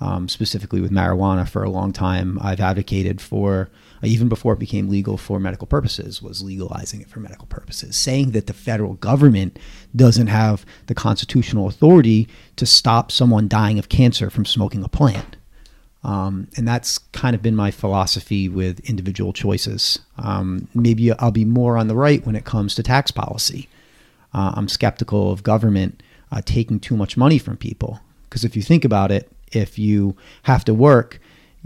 um, 0.00 0.28
specifically 0.28 0.80
with 0.80 0.90
marijuana. 0.90 1.48
For 1.48 1.62
a 1.62 1.70
long 1.70 1.92
time, 1.92 2.38
I've 2.42 2.60
advocated 2.60 3.20
for, 3.20 3.70
even 4.02 4.28
before 4.28 4.54
it 4.54 4.58
became 4.58 4.88
legal 4.88 5.16
for 5.16 5.38
medical 5.38 5.66
purposes, 5.66 6.20
was 6.20 6.42
legalizing 6.42 7.00
it 7.00 7.08
for 7.08 7.20
medical 7.20 7.46
purposes, 7.46 7.96
saying 7.96 8.32
that 8.32 8.46
the 8.48 8.52
federal 8.52 8.94
government 8.94 9.58
doesn't 9.94 10.26
have 10.26 10.66
the 10.86 10.94
constitutional 10.94 11.68
authority 11.68 12.28
to 12.56 12.66
stop 12.66 13.12
someone 13.12 13.48
dying 13.48 13.78
of 13.78 13.88
cancer 13.88 14.30
from 14.30 14.44
smoking 14.44 14.82
a 14.82 14.88
plant. 14.88 15.36
Um, 16.06 16.46
and 16.56 16.68
that's 16.68 16.98
kind 16.98 17.34
of 17.34 17.42
been 17.42 17.56
my 17.56 17.72
philosophy 17.72 18.48
with 18.48 18.78
individual 18.88 19.32
choices. 19.32 19.98
Um, 20.16 20.68
maybe 20.72 21.10
I'll 21.12 21.32
be 21.32 21.44
more 21.44 21.76
on 21.76 21.88
the 21.88 21.96
right 21.96 22.24
when 22.24 22.36
it 22.36 22.44
comes 22.44 22.76
to 22.76 22.84
tax 22.84 23.10
policy. 23.10 23.68
Uh, 24.32 24.52
I'm 24.54 24.68
skeptical 24.68 25.32
of 25.32 25.42
government 25.42 26.04
uh, 26.30 26.42
taking 26.44 26.78
too 26.78 26.96
much 26.96 27.16
money 27.16 27.38
from 27.38 27.56
people 27.56 28.00
because 28.30 28.44
if 28.44 28.54
you 28.54 28.62
think 28.62 28.84
about 28.84 29.10
it, 29.10 29.28
if 29.50 29.80
you 29.80 30.16
have 30.44 30.64
to 30.66 30.74
work, 30.74 31.20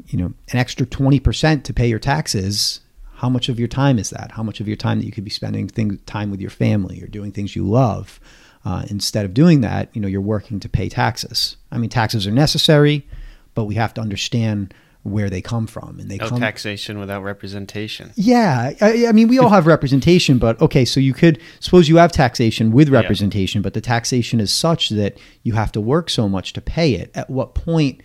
you 0.09 0.18
know, 0.18 0.32
an 0.52 0.59
extra 0.59 0.87
20% 0.87 1.62
to 1.64 1.75
pay 1.75 1.88
your 1.88 1.99
taxes, 1.99 2.80
how 3.16 3.28
much 3.28 3.50
of 3.50 3.59
your 3.59 3.68
time 3.68 3.99
is 3.99 4.09
that? 4.09 4.32
How 4.32 4.42
much 4.42 4.61
of 4.61 4.66
your 4.66 4.76
time 4.76 5.00
that 5.00 5.04
you 5.04 5.12
could 5.12 5.25
be 5.25 5.30
spending 5.30 5.68
time 6.06 6.30
with 6.30 6.40
your 6.40 6.50
family 6.50 7.02
or 7.02 7.09
doing 7.09 7.30
things 7.30 7.54
you 7.54 7.68
love? 7.68 8.18
Uh, 8.64 8.85
instead 8.88 9.26
of 9.26 9.35
doing 9.35 9.61
that, 9.61 9.90
you 9.92 10.00
know, 10.00 10.09
you're 10.09 10.20
working 10.23 10.61
to 10.61 10.68
pay 10.68 10.88
taxes. 10.88 11.56
I 11.70 11.76
mean, 11.76 11.90
taxes 11.90 12.26
are 12.26 12.30
necessary, 12.30 13.06
but 13.54 13.64
we 13.64 13.75
have 13.75 13.95
to 13.95 14.00
understand 14.00 14.75
where 15.02 15.30
they 15.30 15.40
come 15.40 15.66
from, 15.66 15.99
and 15.99 16.11
they 16.11 16.19
no 16.19 16.28
come. 16.28 16.40
taxation 16.40 16.99
without 16.99 17.23
representation. 17.23 18.12
Yeah, 18.16 18.73
I, 18.80 19.07
I 19.07 19.12
mean, 19.12 19.28
we 19.28 19.38
all 19.38 19.49
have 19.49 19.66
representation, 19.66 20.38
but 20.38 20.61
okay, 20.61 20.85
so 20.85 21.00
you 21.00 21.14
could 21.14 21.40
suppose 21.61 21.88
you 21.88 21.97
have 21.97 22.12
taxation 22.12 22.71
with 22.71 22.90
representation, 22.90 23.62
but 23.62 23.73
the 23.73 23.80
taxation 23.80 24.40
is 24.40 24.52
such 24.52 24.90
that 24.90 25.19
you 25.42 25.54
have 25.54 25.73
to 25.73 25.80
work 25.80 26.11
so 26.11 26.28
much 26.28 26.52
to 26.52 26.61
pay 26.61 26.92
it. 26.95 27.11
At 27.14 27.30
what 27.30 27.54
point 27.54 28.02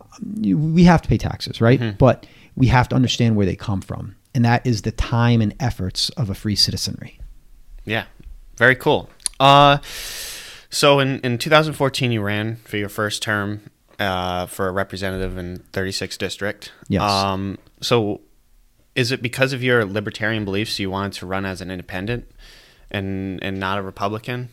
um, 0.00 0.72
we 0.72 0.84
have 0.84 1.02
to 1.02 1.08
pay 1.08 1.18
taxes, 1.18 1.60
right? 1.60 1.98
But 1.98 2.26
we 2.54 2.68
have 2.68 2.88
to 2.90 2.96
understand 2.96 3.34
where 3.34 3.46
they 3.46 3.56
come 3.56 3.80
from, 3.80 4.14
and 4.32 4.44
that 4.44 4.64
is 4.64 4.82
the 4.82 4.92
time 4.92 5.40
and 5.40 5.52
efforts 5.58 6.10
of 6.10 6.30
a 6.30 6.34
free 6.34 6.56
citizenry. 6.56 7.18
Yeah, 7.84 8.04
very 8.56 8.76
cool. 8.76 9.10
Uh, 9.40 9.78
so 10.70 11.00
in, 11.00 11.20
in 11.20 11.38
2014, 11.38 12.12
you 12.12 12.22
ran 12.22 12.56
for 12.56 12.76
your 12.76 12.88
first 12.88 13.22
term 13.22 13.62
uh, 13.98 14.46
for 14.46 14.68
a 14.68 14.72
representative 14.72 15.36
in 15.38 15.58
36th 15.72 16.18
district. 16.18 16.72
Yes. 16.88 17.02
Um, 17.02 17.58
so 17.80 18.20
is 18.94 19.12
it 19.12 19.22
because 19.22 19.52
of 19.52 19.62
your 19.62 19.84
libertarian 19.84 20.44
beliefs 20.44 20.78
you 20.78 20.90
wanted 20.90 21.12
to 21.14 21.26
run 21.26 21.44
as 21.44 21.60
an 21.60 21.70
independent 21.70 22.30
and 22.90 23.42
and 23.42 23.58
not 23.58 23.78
a 23.78 23.82
Republican? 23.82 24.50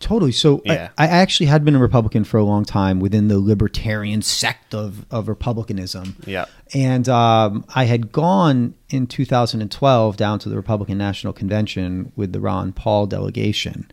Totally. 0.00 0.32
So 0.32 0.60
Yeah. 0.64 0.90
I, 0.98 1.04
I 1.04 1.06
actually 1.06 1.46
had 1.46 1.64
been 1.64 1.76
a 1.76 1.78
Republican 1.78 2.24
for 2.24 2.36
a 2.36 2.44
long 2.44 2.64
time 2.64 3.00
within 3.00 3.28
the 3.28 3.38
libertarian 3.38 4.20
sect 4.20 4.74
of, 4.74 5.06
of 5.10 5.28
Republicanism. 5.28 6.16
Yeah. 6.26 6.44
And 6.74 7.08
um, 7.08 7.64
I 7.74 7.84
had 7.84 8.12
gone 8.12 8.74
in 8.90 9.06
2012 9.06 10.16
down 10.16 10.38
to 10.40 10.48
the 10.48 10.56
Republican 10.56 10.98
National 10.98 11.32
Convention 11.32 12.12
with 12.16 12.32
the 12.32 12.40
Ron 12.40 12.72
Paul 12.72 13.06
delegation. 13.06 13.90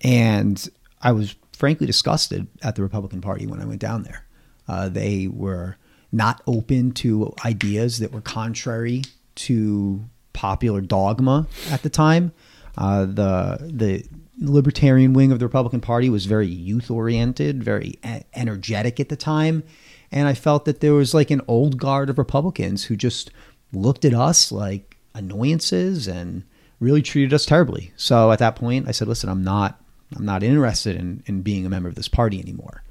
And 0.00 0.66
I 1.02 1.12
was 1.12 1.34
frankly 1.52 1.86
disgusted 1.86 2.46
at 2.62 2.76
the 2.76 2.82
Republican 2.82 3.20
Party 3.20 3.46
when 3.46 3.60
I 3.60 3.66
went 3.66 3.80
down 3.80 4.04
there. 4.04 4.24
Uh, 4.72 4.88
they 4.88 5.26
were 5.26 5.76
not 6.10 6.40
open 6.46 6.92
to 6.92 7.34
ideas 7.44 7.98
that 7.98 8.10
were 8.10 8.22
contrary 8.22 9.02
to 9.34 10.02
popular 10.32 10.80
dogma 10.80 11.46
at 11.70 11.82
the 11.82 11.90
time. 11.90 12.32
Uh, 12.78 13.04
the 13.04 13.58
the 13.60 14.04
libertarian 14.38 15.12
wing 15.12 15.30
of 15.30 15.38
the 15.38 15.44
Republican 15.44 15.80
Party 15.80 16.08
was 16.08 16.24
very 16.24 16.46
youth 16.46 16.90
oriented, 16.90 17.62
very 17.62 17.98
energetic 18.34 18.98
at 18.98 19.10
the 19.10 19.16
time, 19.16 19.62
and 20.10 20.26
I 20.26 20.32
felt 20.32 20.64
that 20.64 20.80
there 20.80 20.94
was 20.94 21.12
like 21.12 21.30
an 21.30 21.42
old 21.46 21.76
guard 21.76 22.08
of 22.08 22.16
Republicans 22.16 22.84
who 22.84 22.96
just 22.96 23.30
looked 23.74 24.06
at 24.06 24.14
us 24.14 24.50
like 24.50 24.96
annoyances 25.14 26.08
and 26.08 26.44
really 26.80 27.02
treated 27.02 27.34
us 27.34 27.44
terribly. 27.44 27.92
So 27.96 28.32
at 28.32 28.38
that 28.38 28.56
point, 28.56 28.88
I 28.88 28.92
said, 28.92 29.06
"Listen, 29.06 29.28
I'm 29.28 29.44
not 29.44 29.82
I'm 30.16 30.24
not 30.24 30.42
interested 30.42 30.96
in 30.96 31.22
in 31.26 31.42
being 31.42 31.66
a 31.66 31.70
member 31.70 31.90
of 31.90 31.94
this 31.94 32.08
party 32.08 32.40
anymore." 32.40 32.82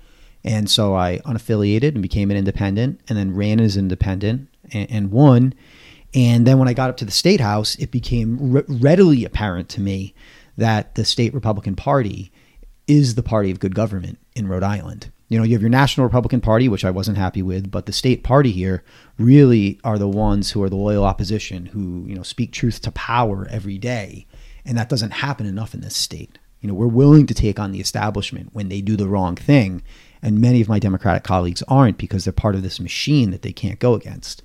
And 0.44 0.70
so 0.70 0.96
I 0.96 1.20
unaffiliated 1.20 1.90
and 1.90 2.02
became 2.02 2.32
an 2.32 2.38
independent, 2.38 3.02
and 3.08 3.18
then 3.18 3.36
ran 3.36 3.60
as 3.60 3.78
independent 3.78 4.50
and, 4.72 4.90
and 4.90 5.12
won. 5.12 5.54
And 6.14 6.46
then 6.46 6.58
when 6.58 6.68
I 6.68 6.74
got 6.74 6.90
up 6.90 6.98
to 6.98 7.06
the 7.06 7.12
state 7.12 7.40
house, 7.40 7.76
it 7.76 7.92
became 7.92 8.52
re- 8.52 8.64
readily 8.68 9.24
apparent 9.24 9.70
to 9.70 9.82
me 9.82 10.14
that 10.58 10.96
the 10.96 11.06
state 11.06 11.34
Republican 11.34 11.76
Party 11.76 12.32
is 12.88 13.16
the 13.16 13.24
party 13.24 13.52
of 13.52 13.60
good 13.60 13.76
government 13.76 14.18
in 14.36 14.48
Rhode 14.48 14.64
Island. 14.64 15.12
You 15.30 15.38
know, 15.38 15.46
you 15.46 15.54
have 15.54 15.62
your 15.62 15.70
National 15.70 16.06
Republican 16.06 16.42
Party, 16.42 16.68
which 16.68 16.84
I 16.84 16.92
wasn't 16.92 17.18
happy 17.18 17.42
with, 17.42 17.72
but 17.72 17.86
the 17.86 17.94
state 17.94 18.22
party 18.22 18.52
here 18.52 18.84
really 19.18 19.80
are 19.86 19.98
the 19.98 20.08
ones 20.08 20.52
who 20.52 20.62
are 20.62 20.70
the 20.70 20.76
loyal 20.76 21.06
opposition 21.06 21.68
who, 21.68 22.04
you 22.06 22.16
know, 22.16 22.24
speak 22.24 22.52
truth 22.52 22.82
to 22.82 22.92
power 22.92 23.48
every 23.50 23.78
day. 23.78 24.28
And 24.66 24.78
that 24.78 24.90
doesn't 24.90 25.12
happen 25.12 25.46
enough 25.46 25.74
in 25.74 25.80
this 25.80 25.96
state. 25.96 26.38
You 26.60 26.68
know, 26.68 26.74
we're 26.74 26.88
willing 26.88 27.28
to 27.28 27.34
take 27.34 27.60
on 27.60 27.72
the 27.72 27.80
establishment 27.80 28.50
when 28.52 28.68
they 28.68 28.82
do 28.82 28.98
the 28.98 29.08
wrong 29.08 29.38
thing. 29.38 29.84
And 30.22 30.40
many 30.40 30.62
of 30.62 30.70
my 30.70 30.80
Democratic 30.80 31.24
colleagues 31.24 31.64
aren't 31.68 31.98
because 31.98 32.26
they're 32.26 32.34
part 32.34 32.56
of 32.56 32.64
this 32.64 32.80
machine 32.80 33.32
that 33.32 33.42
they 33.42 33.52
can't 33.52 33.80
go 33.80 33.94
against. 33.96 34.44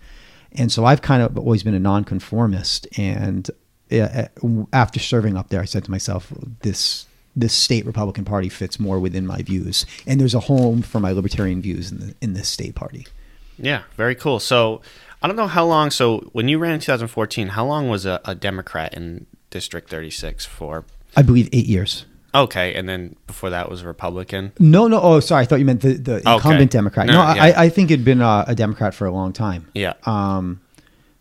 And 0.52 0.72
so 0.72 0.84
I've 0.84 1.02
kind 1.02 1.22
of 1.22 1.36
always 1.36 1.62
been 1.62 1.74
a 1.74 1.80
nonconformist. 1.80 2.86
And 2.98 3.50
uh, 3.92 4.26
after 4.72 4.98
serving 4.98 5.36
up 5.36 5.50
there, 5.50 5.60
I 5.60 5.66
said 5.66 5.84
to 5.84 5.90
myself, 5.90 6.32
this 6.60 7.06
this 7.38 7.52
state 7.52 7.84
Republican 7.84 8.24
Party 8.24 8.48
fits 8.48 8.80
more 8.80 8.98
within 8.98 9.26
my 9.26 9.42
views, 9.42 9.84
and 10.06 10.18
there's 10.18 10.34
a 10.34 10.40
home 10.40 10.80
for 10.80 11.00
my 11.00 11.12
libertarian 11.12 11.60
views 11.60 11.92
in 11.92 11.98
the 11.98 12.14
in 12.22 12.32
this 12.32 12.48
state 12.48 12.74
party. 12.74 13.06
Yeah, 13.58 13.82
very 13.96 14.14
cool. 14.14 14.40
So 14.40 14.80
I 15.22 15.26
don't 15.26 15.36
know 15.36 15.46
how 15.46 15.66
long. 15.66 15.90
So 15.90 16.20
when 16.32 16.48
you 16.48 16.58
ran 16.58 16.74
in 16.74 16.80
2014, 16.80 17.48
how 17.48 17.66
long 17.66 17.88
was 17.88 18.06
a, 18.06 18.20
a 18.24 18.34
Democrat 18.34 18.94
in 18.94 19.26
District 19.50 19.88
36 19.88 20.46
for? 20.46 20.84
I 21.16 21.22
believe 21.22 21.48
eight 21.52 21.66
years. 21.66 22.06
Okay, 22.42 22.74
and 22.74 22.88
then 22.88 23.16
before 23.26 23.50
that 23.50 23.70
was 23.70 23.82
a 23.82 23.86
Republican. 23.86 24.52
No, 24.58 24.88
no. 24.88 25.00
Oh, 25.00 25.20
sorry. 25.20 25.42
I 25.42 25.46
thought 25.46 25.58
you 25.58 25.64
meant 25.64 25.80
the, 25.82 25.94
the 25.94 26.16
incumbent 26.18 26.70
Democrat. 26.70 27.06
No, 27.06 27.12
No, 27.12 27.34
yeah. 27.34 27.44
I, 27.44 27.64
I 27.64 27.68
think 27.68 27.90
it'd 27.90 28.04
been 28.04 28.20
a, 28.20 28.44
a 28.48 28.54
Democrat 28.54 28.94
for 28.94 29.06
a 29.06 29.10
long 29.10 29.32
time. 29.32 29.68
Yeah. 29.74 29.94
Um, 30.04 30.60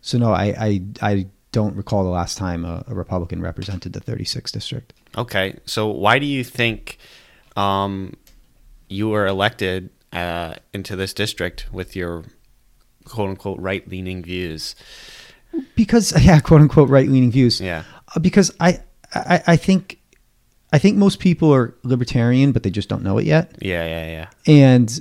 so 0.00 0.18
no, 0.18 0.32
I, 0.32 0.54
I, 0.58 0.82
I 1.02 1.26
don't 1.52 1.74
recall 1.74 2.04
the 2.04 2.10
last 2.10 2.36
time 2.38 2.64
a, 2.64 2.84
a 2.86 2.94
Republican 2.94 3.40
represented 3.40 3.92
the 3.92 4.00
36th 4.00 4.52
district. 4.52 4.92
Okay, 5.16 5.58
so 5.64 5.88
why 5.88 6.18
do 6.18 6.26
you 6.26 6.44
think 6.44 6.98
um, 7.56 8.14
you 8.88 9.08
were 9.08 9.26
elected 9.26 9.90
uh, 10.12 10.54
into 10.72 10.96
this 10.96 11.14
district 11.14 11.72
with 11.72 11.96
your 11.96 12.24
quote 13.04 13.30
unquote 13.30 13.58
right 13.58 13.88
leaning 13.88 14.22
views? 14.22 14.76
Because 15.74 16.12
yeah, 16.24 16.40
quote 16.40 16.60
unquote 16.60 16.88
right 16.90 17.08
leaning 17.08 17.30
views. 17.30 17.60
Yeah. 17.60 17.84
Uh, 18.14 18.20
because 18.20 18.52
I, 18.60 18.80
I, 19.14 19.42
I 19.46 19.56
think, 19.56 19.98
I 20.72 20.78
think 20.78 20.96
most 20.96 21.20
people 21.20 21.52
are 21.54 21.74
libertarian, 21.84 22.52
but 22.52 22.62
they 22.62 22.70
just 22.70 22.88
don't 22.88 23.02
know 23.02 23.18
it 23.18 23.24
yet. 23.24 23.56
Yeah, 23.60 23.84
yeah, 23.86 24.06
yeah. 24.06 24.52
and 24.52 25.00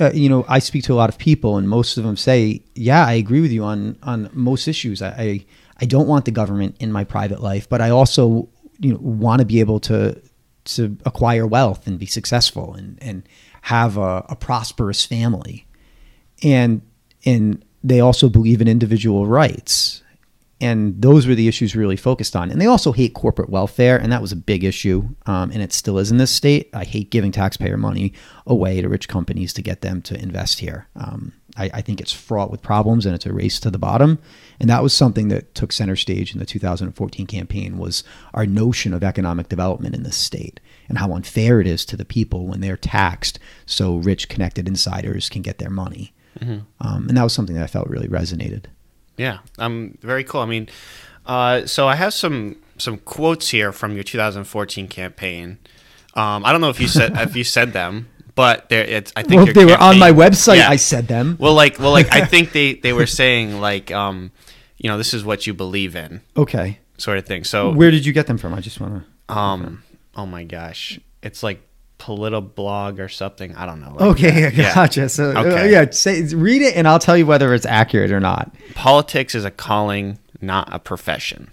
uh, 0.00 0.10
you 0.12 0.28
know 0.28 0.44
i 0.48 0.58
speak 0.58 0.82
to 0.84 0.92
a 0.92 0.96
lot 0.96 1.08
of 1.08 1.18
people 1.18 1.56
and 1.56 1.68
most 1.68 1.96
of 1.96 2.04
them 2.04 2.16
say 2.16 2.60
yeah 2.74 3.06
i 3.06 3.12
agree 3.12 3.40
with 3.40 3.52
you 3.52 3.62
on 3.62 3.96
on 4.02 4.28
most 4.32 4.66
issues 4.66 5.00
i 5.00 5.08
i, 5.10 5.46
I 5.80 5.84
don't 5.84 6.08
want 6.08 6.24
the 6.24 6.30
government 6.30 6.76
in 6.80 6.90
my 6.90 7.04
private 7.04 7.40
life 7.40 7.68
but 7.68 7.80
i 7.80 7.90
also 7.90 8.48
you 8.80 8.92
know 8.92 8.98
want 9.00 9.40
to 9.40 9.44
be 9.44 9.60
able 9.60 9.80
to 9.80 10.20
to 10.64 10.96
acquire 11.04 11.46
wealth 11.46 11.86
and 11.86 11.98
be 11.98 12.06
successful 12.06 12.74
and 12.74 12.98
and 13.02 13.28
have 13.62 13.96
a, 13.96 14.26
a 14.28 14.36
prosperous 14.36 15.04
family 15.04 15.66
and 16.42 16.82
and 17.24 17.64
they 17.82 18.00
also 18.00 18.28
believe 18.28 18.60
in 18.60 18.68
individual 18.68 19.26
rights 19.26 20.02
and 20.64 21.00
those 21.00 21.26
were 21.26 21.34
the 21.34 21.46
issues 21.46 21.76
really 21.76 21.96
focused 21.96 22.34
on. 22.34 22.50
And 22.50 22.58
they 22.58 22.66
also 22.66 22.92
hate 22.92 23.12
corporate 23.12 23.50
welfare, 23.50 23.98
and 23.98 24.10
that 24.10 24.22
was 24.22 24.32
a 24.32 24.36
big 24.36 24.64
issue, 24.64 25.10
um, 25.26 25.50
and 25.50 25.60
it 25.60 25.74
still 25.74 25.98
is 25.98 26.10
in 26.10 26.16
this 26.16 26.30
state. 26.30 26.70
I 26.72 26.84
hate 26.84 27.10
giving 27.10 27.32
taxpayer 27.32 27.76
money 27.76 28.14
away 28.46 28.80
to 28.80 28.88
rich 28.88 29.06
companies 29.06 29.52
to 29.52 29.62
get 29.62 29.82
them 29.82 30.00
to 30.02 30.18
invest 30.18 30.60
here. 30.60 30.88
Um, 30.96 31.34
I, 31.56 31.70
I 31.74 31.80
think 31.82 32.00
it's 32.00 32.12
fraught 32.12 32.50
with 32.50 32.62
problems 32.62 33.04
and 33.04 33.14
it's 33.14 33.26
a 33.26 33.32
race 33.32 33.60
to 33.60 33.70
the 33.70 33.78
bottom. 33.78 34.18
And 34.58 34.68
that 34.70 34.82
was 34.82 34.92
something 34.92 35.28
that 35.28 35.54
took 35.54 35.70
center 35.70 35.96
stage 35.96 36.32
in 36.32 36.38
the 36.38 36.46
2014 36.46 37.26
campaign 37.26 37.78
was 37.78 38.02
our 38.32 38.46
notion 38.46 38.92
of 38.92 39.04
economic 39.04 39.48
development 39.48 39.94
in 39.94 40.02
this 40.02 40.16
state 40.16 40.60
and 40.88 40.98
how 40.98 41.12
unfair 41.12 41.60
it 41.60 41.66
is 41.66 41.84
to 41.86 41.96
the 41.96 42.04
people 42.04 42.46
when 42.46 42.60
they're 42.60 42.76
taxed 42.76 43.38
so 43.66 43.96
rich 43.96 44.28
connected 44.28 44.66
insiders 44.66 45.28
can 45.28 45.42
get 45.42 45.58
their 45.58 45.70
money. 45.70 46.12
Um, 46.80 47.06
and 47.08 47.16
that 47.16 47.22
was 47.22 47.32
something 47.32 47.54
that 47.54 47.64
I 47.64 47.68
felt 47.68 47.88
really 47.88 48.08
resonated. 48.08 48.64
Yeah, 49.16 49.38
um, 49.58 49.96
very 50.02 50.24
cool. 50.24 50.40
I 50.40 50.46
mean, 50.46 50.68
uh, 51.26 51.66
so 51.66 51.86
I 51.88 51.94
have 51.96 52.12
some 52.14 52.56
some 52.78 52.98
quotes 52.98 53.48
here 53.50 53.70
from 53.72 53.94
your 53.94 54.02
2014 54.04 54.88
campaign. 54.88 55.58
Um, 56.14 56.44
I 56.44 56.52
don't 56.52 56.60
know 56.60 56.70
if 56.70 56.80
you 56.80 56.88
said 56.88 57.16
if 57.18 57.36
you 57.36 57.44
said 57.44 57.72
them, 57.72 58.08
but 58.34 58.68
there, 58.68 58.84
it's. 58.84 59.12
I 59.16 59.22
think 59.22 59.44
Well, 59.44 59.52
they 59.54 59.64
were 59.64 59.76
on 59.80 59.98
my 59.98 60.10
website, 60.12 60.56
Yeah. 60.58 60.68
I 60.68 60.76
said 60.76 61.06
them. 61.08 61.36
Well, 61.38 61.54
like, 61.54 61.78
well, 61.78 61.92
like 61.92 62.12
I 62.12 62.24
think 62.32 62.52
they 62.52 62.74
they 62.74 62.92
were 62.92 63.06
saying 63.06 63.60
like, 63.60 63.90
um, 63.92 64.30
you 64.78 64.88
know, 64.90 64.98
this 64.98 65.14
is 65.14 65.24
what 65.24 65.46
you 65.46 65.54
believe 65.54 65.94
in, 65.96 66.20
Okay. 66.36 66.78
sort 66.98 67.18
of 67.18 67.26
thing. 67.26 67.44
So, 67.44 67.70
Where 67.72 67.90
did 67.90 68.04
you 68.06 68.12
get 68.12 68.26
them 68.26 68.38
from? 68.38 68.54
I 68.54 68.60
just 68.60 68.80
want 68.80 69.04
to. 69.28 69.34
um, 69.34 69.82
oh 70.16 70.26
my 70.26 70.44
gosh, 70.44 70.98
it's 71.22 71.42
like 71.42 71.60
Politoblog 71.98 72.98
or 72.98 73.08
something. 73.08 73.54
I 73.56 73.66
don't 73.66 73.80
know. 73.80 73.90
like 73.90 74.00
Okay, 74.02 74.40
that. 74.42 74.54
Yeah. 74.56 74.74
gotcha. 74.74 75.08
So, 75.08 75.30
uh, 75.36 75.40
Okay. 75.44 75.70
yeah, 75.72 75.90
say, 75.90 76.22
read 76.34 76.62
it 76.62 76.76
and 76.76 76.86
I'll 76.88 76.98
tell 76.98 77.16
you 77.16 77.26
whether 77.26 77.54
it's 77.54 77.66
accurate 77.66 78.10
or 78.10 78.20
not. 78.20 78.54
Politics 78.74 79.34
is 79.34 79.44
a 79.44 79.50
calling, 79.50 80.18
not 80.40 80.68
a 80.72 80.78
profession. 80.78 81.50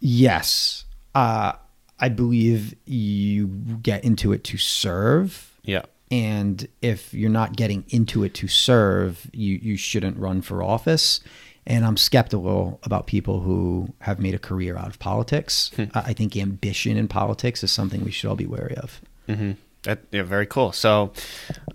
Yes. 0.00 0.84
Uh, 1.14 1.52
I 1.98 2.08
believe 2.08 2.74
you 2.86 3.46
get 3.48 4.04
into 4.04 4.32
it 4.32 4.44
to 4.44 4.56
serve. 4.58 5.52
Yeah. 5.64 5.82
And 6.10 6.66
if 6.80 7.12
you're 7.12 7.28
not 7.30 7.56
getting 7.56 7.84
into 7.88 8.24
it 8.24 8.32
to 8.34 8.48
serve, 8.48 9.28
you, 9.32 9.58
you 9.60 9.76
shouldn't 9.76 10.16
run 10.16 10.40
for 10.42 10.62
office. 10.62 11.20
And 11.66 11.84
I'm 11.84 11.98
skeptical 11.98 12.80
about 12.84 13.06
people 13.06 13.40
who 13.40 13.92
have 14.00 14.18
made 14.18 14.34
a 14.34 14.38
career 14.38 14.78
out 14.78 14.86
of 14.88 14.98
politics. 14.98 15.70
Hmm. 15.76 15.84
I 15.94 16.14
think 16.14 16.34
ambition 16.34 16.96
in 16.96 17.08
politics 17.08 17.62
is 17.62 17.70
something 17.70 18.04
we 18.04 18.10
should 18.10 18.28
all 18.30 18.36
be 18.36 18.46
wary 18.46 18.74
of. 18.76 19.02
Mm-hmm. 19.28 19.52
That, 19.82 20.00
yeah, 20.10 20.22
very 20.22 20.46
cool. 20.46 20.72
So, 20.72 21.12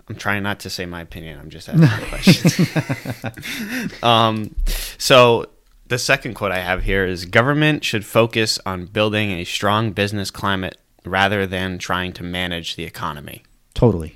I'm 0.08 0.16
trying 0.16 0.42
not 0.42 0.60
to 0.60 0.70
say 0.70 0.84
my 0.86 1.00
opinion. 1.00 1.38
I'm 1.38 1.50
just 1.50 1.68
asking 1.68 2.08
questions. 2.08 4.02
um, 4.02 4.54
so 4.98 5.46
the 5.86 5.98
second 5.98 6.34
quote 6.34 6.52
I 6.52 6.60
have 6.60 6.82
here 6.82 7.06
is: 7.06 7.24
"Government 7.24 7.84
should 7.84 8.04
focus 8.04 8.58
on 8.66 8.86
building 8.86 9.30
a 9.30 9.44
strong 9.44 9.92
business 9.92 10.30
climate 10.30 10.76
rather 11.04 11.46
than 11.46 11.78
trying 11.78 12.12
to 12.14 12.22
manage 12.22 12.76
the 12.76 12.84
economy." 12.84 13.42
Totally. 13.72 14.14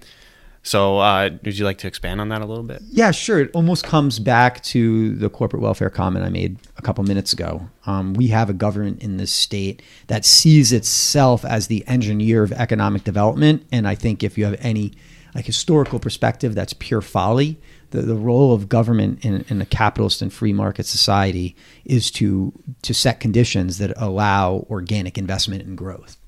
So, 0.69 0.99
uh, 0.99 1.31
would 1.45 1.57
you 1.57 1.65
like 1.65 1.79
to 1.79 1.87
expand 1.87 2.21
on 2.21 2.29
that 2.29 2.43
a 2.43 2.45
little 2.45 2.63
bit? 2.63 2.83
Yeah, 2.91 3.11
sure. 3.11 3.41
It 3.41 3.51
almost 3.55 3.85
comes 3.85 4.19
back 4.19 4.63
to 4.65 5.15
the 5.15 5.31
corporate 5.31 5.63
welfare 5.63 5.89
comment 5.89 6.27
I 6.27 6.29
made 6.29 6.59
a 6.77 6.83
couple 6.83 7.03
minutes 7.05 7.33
ago. 7.33 7.71
Um, 7.87 8.13
we 8.13 8.27
have 8.29 8.51
a 8.51 8.53
government 8.53 9.03
in 9.03 9.17
this 9.17 9.33
state 9.33 9.81
that 10.09 10.27
sees 10.27 10.71
itself 10.71 11.43
as 11.43 11.69
the 11.69 11.89
engineer 11.89 12.43
of 12.43 12.53
economic 12.53 13.05
development, 13.05 13.67
and 13.73 13.89
I 13.89 13.95
think 13.95 14.23
if 14.23 14.37
you 14.37 14.45
have 14.45 14.59
any 14.61 14.93
like 15.35 15.47
historical 15.47 15.99
perspective, 15.99 16.55
that's 16.55 16.75
pure 16.75 17.01
folly. 17.01 17.59
The, 17.89 18.03
the 18.03 18.17
role 18.17 18.53
of 18.53 18.69
government 18.69 19.25
in, 19.25 19.47
in 19.49 19.63
a 19.63 19.67
capitalist 19.67 20.21
and 20.21 20.31
free 20.31 20.53
market 20.53 20.85
society 20.85 21.57
is 21.87 22.11
to 22.11 22.53
to 22.83 22.93
set 22.93 23.21
conditions 23.21 23.79
that 23.79 23.95
allow 23.97 24.67
organic 24.69 25.17
investment 25.17 25.63
and 25.63 25.79
growth. 25.79 26.19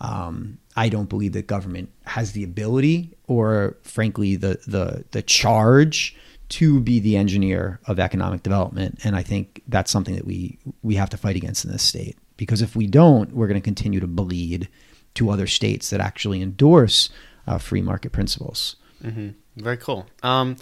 Um, 0.00 0.58
I 0.76 0.88
don't 0.88 1.08
believe 1.08 1.32
that 1.32 1.46
government 1.46 1.90
has 2.06 2.32
the 2.32 2.44
ability 2.44 3.16
or, 3.26 3.76
frankly, 3.82 4.36
the, 4.36 4.60
the, 4.66 5.04
the 5.10 5.22
charge 5.22 6.16
to 6.50 6.80
be 6.80 6.98
the 6.98 7.16
engineer 7.16 7.80
of 7.86 7.98
economic 7.98 8.42
development. 8.42 9.00
And 9.04 9.16
I 9.16 9.22
think 9.22 9.62
that's 9.68 9.90
something 9.90 10.16
that 10.16 10.26
we, 10.26 10.58
we 10.82 10.96
have 10.96 11.10
to 11.10 11.16
fight 11.16 11.36
against 11.36 11.64
in 11.64 11.72
this 11.72 11.82
state. 11.82 12.16
Because 12.36 12.62
if 12.62 12.74
we 12.76 12.86
don't, 12.86 13.32
we're 13.32 13.46
going 13.46 13.60
to 13.60 13.64
continue 13.64 14.00
to 14.00 14.06
bleed 14.06 14.68
to 15.14 15.30
other 15.30 15.46
states 15.46 15.90
that 15.90 16.00
actually 16.00 16.42
endorse 16.42 17.10
uh, 17.46 17.58
free 17.58 17.82
market 17.82 18.12
principles. 18.12 18.76
Very 19.56 19.76
cool. 19.76 20.06
Um, 20.22 20.56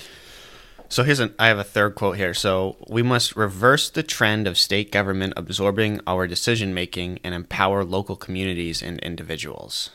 so 0.89 1.05
here's 1.05 1.21
an 1.21 1.35
I 1.39 1.47
have 1.47 1.59
a 1.59 1.65
third 1.65 1.95
quote 1.95 2.17
here. 2.17 2.35
So 2.35 2.77
we 2.89 3.03
must 3.03 3.37
reverse 3.37 3.89
the 3.89 4.03
trend 4.03 4.49
of 4.49 4.59
state 4.59 4.91
government 4.91 5.35
absorbing 5.37 6.01
our 6.07 6.27
decision 6.27 6.75
making 6.75 7.21
and 7.23 7.33
empower 7.35 7.85
local 7.85 8.17
communities 8.17 8.83
and 8.83 8.99
individuals. 8.99 9.91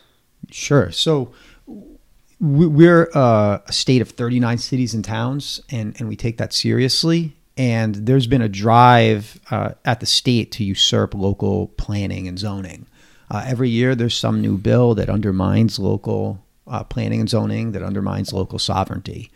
Sure. 0.51 0.91
So 0.91 1.31
we- 2.39 2.67
we're 2.67 3.09
uh, 3.13 3.59
a 3.65 3.71
state 3.71 4.01
of 4.01 4.09
39 4.09 4.57
cities 4.57 4.93
and 4.93 5.03
towns, 5.03 5.61
and, 5.69 5.95
and 5.99 6.07
we 6.09 6.15
take 6.15 6.37
that 6.37 6.53
seriously. 6.53 7.33
And 7.57 7.95
there's 7.95 8.27
been 8.27 8.41
a 8.41 8.49
drive 8.49 9.39
uh, 9.49 9.71
at 9.85 10.01
the 10.01 10.05
state 10.05 10.51
to 10.53 10.63
usurp 10.63 11.13
local 11.13 11.67
planning 11.77 12.27
and 12.27 12.37
zoning. 12.37 12.85
Uh, 13.31 13.43
every 13.47 13.69
year, 13.69 13.95
there's 13.95 14.17
some 14.17 14.41
new 14.41 14.57
bill 14.57 14.93
that 14.95 15.09
undermines 15.09 15.79
local 15.79 16.43
uh, 16.67 16.83
planning 16.83 17.21
and 17.21 17.29
zoning, 17.29 17.71
that 17.71 17.81
undermines 17.81 18.33
local 18.33 18.59
sovereignty. 18.59 19.31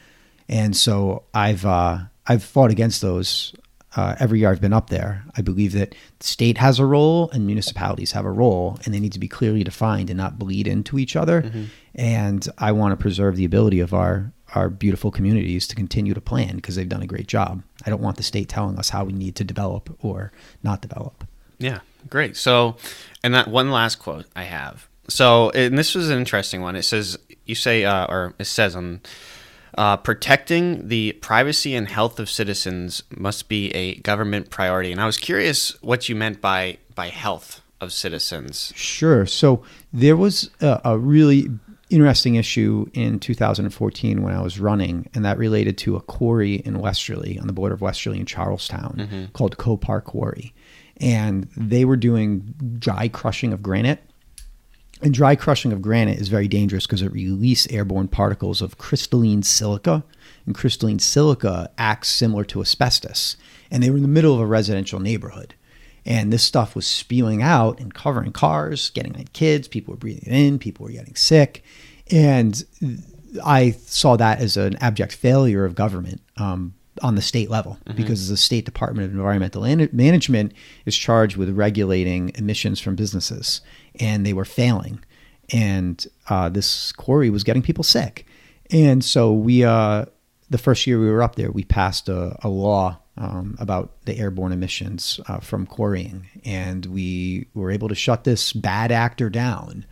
And 0.50 0.76
so 0.76 1.24
I've 1.34 1.66
uh, 1.66 2.00
I've 2.28 2.44
fought 2.44 2.72
against 2.72 3.02
those 3.02 3.54
uh, 3.96 4.16
every 4.20 4.40
year 4.40 4.52
I've 4.52 4.62
been 4.62 4.74
up 4.74 4.90
there. 4.90 5.26
I 5.36 5.42
believe 5.42 5.74
that 5.74 5.96
the 6.20 6.26
state 6.26 6.58
has 6.58 6.80
a 6.80 6.86
role 6.86 7.30
and 7.32 7.46
municipalities 7.46 8.12
have 8.12 8.26
a 8.26 8.32
role, 8.32 8.80
and 8.86 8.94
they 8.94 9.00
need 9.00 9.14
to 9.14 9.20
be 9.20 9.28
clearly 9.28 9.64
defined 9.64 10.10
and 10.10 10.18
not 10.18 10.38
bleed 10.38 10.68
into 10.68 11.00
each 11.00 11.16
other. 11.16 11.52
And 11.96 12.48
I 12.58 12.72
want 12.72 12.92
to 12.92 12.98
preserve 12.98 13.36
the 13.36 13.46
ability 13.46 13.80
of 13.80 13.94
our 13.94 14.32
our 14.56 14.70
beautiful 14.70 15.12
communities 15.12 15.68
to 15.68 15.76
continue 15.76 16.14
to 16.14 16.22
plan 16.22 16.56
because 16.56 16.76
they've 16.76 16.90
done 16.90 17.04
a 17.04 17.08
great 17.08 17.28
job. 17.28 17.62
I 17.86 17.90
don't 17.92 18.02
want 18.02 18.18
the 18.18 18.24
state 18.24 18.50
telling 18.50 18.78
us 18.80 18.90
how 18.90 19.04
we 19.04 19.14
need 19.14 19.36
to 19.36 19.44
develop 19.44 19.96
or 20.04 20.32
not 20.64 20.82
develop. 20.82 21.24
Yeah, 21.60 21.80
great. 22.10 22.36
So, 22.36 22.78
and 23.24 23.34
that 23.36 23.48
one 23.48 23.70
last 23.70 23.98
quote 23.98 24.26
I 24.36 24.44
have. 24.44 24.88
So, 25.08 25.50
and 25.52 25.78
this 25.78 25.96
was 25.96 26.10
an 26.10 26.18
interesting 26.18 26.62
one. 26.62 26.76
It 26.76 26.84
says, 26.84 27.18
you 27.46 27.56
say, 27.56 27.84
uh, 27.84 28.06
or 28.08 28.34
it 28.40 28.46
says 28.46 28.76
on, 28.76 29.02
uh, 29.78 29.98
protecting 29.98 30.88
the 30.88 31.14
privacy 31.14 31.76
and 31.76 31.88
health 31.88 32.20
of 32.20 32.30
citizens 32.30 33.04
must 33.16 33.50
be 33.50 33.72
a 33.72 33.96
government 33.96 34.50
priority. 34.50 34.92
And 34.92 35.02
I 35.02 35.06
was 35.06 35.18
curious 35.18 35.82
what 35.82 36.10
you 36.10 36.16
meant 36.16 36.42
by 36.42 36.78
by 36.96 37.08
health 37.10 37.62
of 37.82 37.94
citizens. 37.94 38.74
Sure. 38.76 39.26
So 39.26 39.64
there 39.94 40.18
was 40.18 40.50
a, 40.60 40.82
a 40.84 40.98
really 40.98 41.48
interesting 41.90 42.36
issue 42.36 42.86
in 42.94 43.20
2014 43.20 44.22
when 44.22 44.34
I 44.34 44.42
was 44.42 44.60
running, 44.60 45.10
and 45.14 45.26
that 45.26 45.38
related 45.38 45.78
to 45.80 45.96
a 45.96 46.02
quarry 46.02 46.56
in 46.56 46.80
Westerly 46.80 47.40
on 47.40 47.48
the 47.48 47.54
border 47.54 47.74
of 47.74 47.82
Westerly 47.82 48.20
and 48.20 48.28
Charlestown 48.28 49.30
called 49.34 49.58
Copar 49.58 50.04
Quarry. 50.04 50.54
And 50.98 51.48
they 51.56 51.86
were 51.86 51.96
doing 51.96 52.54
dry 52.78 53.08
crushing 53.08 53.54
of 53.54 53.64
granite. 53.64 54.02
And 55.02 55.14
dry 55.14 55.36
crushing 55.36 55.72
of 55.72 55.82
granite 55.82 56.20
is 56.20 56.28
very 56.28 56.48
dangerous 56.48 56.86
because 56.86 57.02
it 57.02 57.12
releases 57.14 57.72
airborne 57.72 58.10
particles 58.10 58.62
of 58.62 58.78
crystalline 58.78 59.44
silica. 59.44 60.04
And 60.46 60.54
crystalline 60.54 61.00
silica 61.00 61.72
acts 61.78 62.10
similar 62.10 62.44
to 62.46 62.62
asbestos. 62.62 63.38
And 63.72 63.82
they 63.82 63.90
were 63.90 63.98
in 63.98 64.02
the 64.02 64.10
middle 64.10 64.34
of 64.34 64.42
a 64.42 64.46
residential 64.46 65.00
neighborhood. 65.00 65.56
And 66.06 66.34
this 66.34 66.44
stuff 66.44 66.76
was 66.76 66.88
spewing 66.88 67.42
out 67.42 67.80
and 67.80 67.94
covering 67.94 68.32
cars, 68.32 68.90
getting 68.90 69.16
on 69.16 69.26
kids. 69.34 69.68
People 69.68 69.94
were 69.94 69.98
breathing 69.98 70.24
it 70.26 70.34
in. 70.34 70.60
People 70.60 70.86
were 70.86 70.92
getting 70.92 71.16
sick. 71.16 71.64
And 72.12 72.64
I 73.46 73.72
saw 73.72 74.18
that 74.18 74.40
as 74.40 74.58
an 74.58 74.76
abject 74.78 75.14
failure 75.14 75.66
of 75.66 75.76
government 75.76 76.22
um, 76.38 76.74
on 77.02 77.16
the 77.16 77.22
state 77.22 77.50
level 77.50 77.78
because 77.96 78.28
the 78.28 78.38
State 78.38 78.66
Department 78.66 79.06
of 79.06 79.14
Environmental 79.14 79.62
Management 79.62 80.54
is 80.86 80.98
charged 80.98 81.38
with 81.38 81.50
regulating 81.52 82.32
emissions 82.36 82.80
from 82.80 82.96
businesses, 82.96 83.62
and 84.00 84.26
they 84.26 84.34
were 84.34 84.46
failing. 84.46 85.04
And 85.52 86.06
uh, 86.30 86.50
this 86.50 86.92
quarry 86.92 87.30
was 87.30 87.44
getting 87.44 87.62
people 87.62 87.84
sick. 87.84 88.26
And 88.72 89.04
so 89.04 89.34
we, 89.34 89.64
uh, 89.64 90.06
the 90.50 90.58
first 90.58 90.86
year 90.86 91.00
we 91.00 91.10
were 91.10 91.24
up 91.24 91.36
there, 91.36 91.52
we 91.52 91.64
passed 91.64 92.08
a, 92.10 92.38
a 92.44 92.50
law 92.50 93.00
um, 93.18 93.56
about 93.60 94.06
the 94.06 94.18
airborne 94.18 94.52
emissions 94.52 95.20
uh, 95.28 95.40
from 95.40 95.66
quarrying, 95.66 96.28
and 96.46 96.86
we 96.86 97.48
were 97.54 97.70
able 97.72 97.90
to 97.90 97.96
shut 97.96 98.24
this 98.24 98.54
bad 98.54 98.92
actor 98.92 99.30
down 99.30 99.86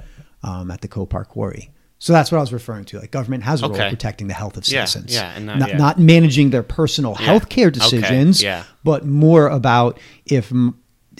um, 0.44 0.72
at 0.72 0.82
the 0.82 0.88
Copar 0.88 1.28
Quarry. 1.28 1.72
So 2.00 2.14
that's 2.14 2.32
what 2.32 2.38
I 2.38 2.42
was 2.42 2.54
referring 2.54 2.86
to. 2.86 3.00
Like 3.00 3.12
government 3.12 3.44
has 3.44 3.62
a 3.64 3.68
role 3.68 3.76
Okay. 3.76 3.90
protecting 3.90 4.28
the 4.28 4.34
health 4.36 4.56
of 4.56 4.68
Yeah, 4.68 4.86
citizens, 4.86 5.14
yeah, 5.16 5.34
and 5.36 5.50
that- 5.50 5.58
not, 5.58 5.70
yeah. 5.70 5.78
not 5.78 6.00
managing 6.00 6.52
their 6.52 6.64
personal 6.64 7.18
Yeah. 7.20 7.26
health 7.26 7.50
care 7.50 7.68
Okay, 7.68 7.80
decisions, 7.80 8.42
yeah. 8.42 8.64
but 8.84 9.06
more 9.06 9.48
about 9.50 10.00
if 10.26 10.54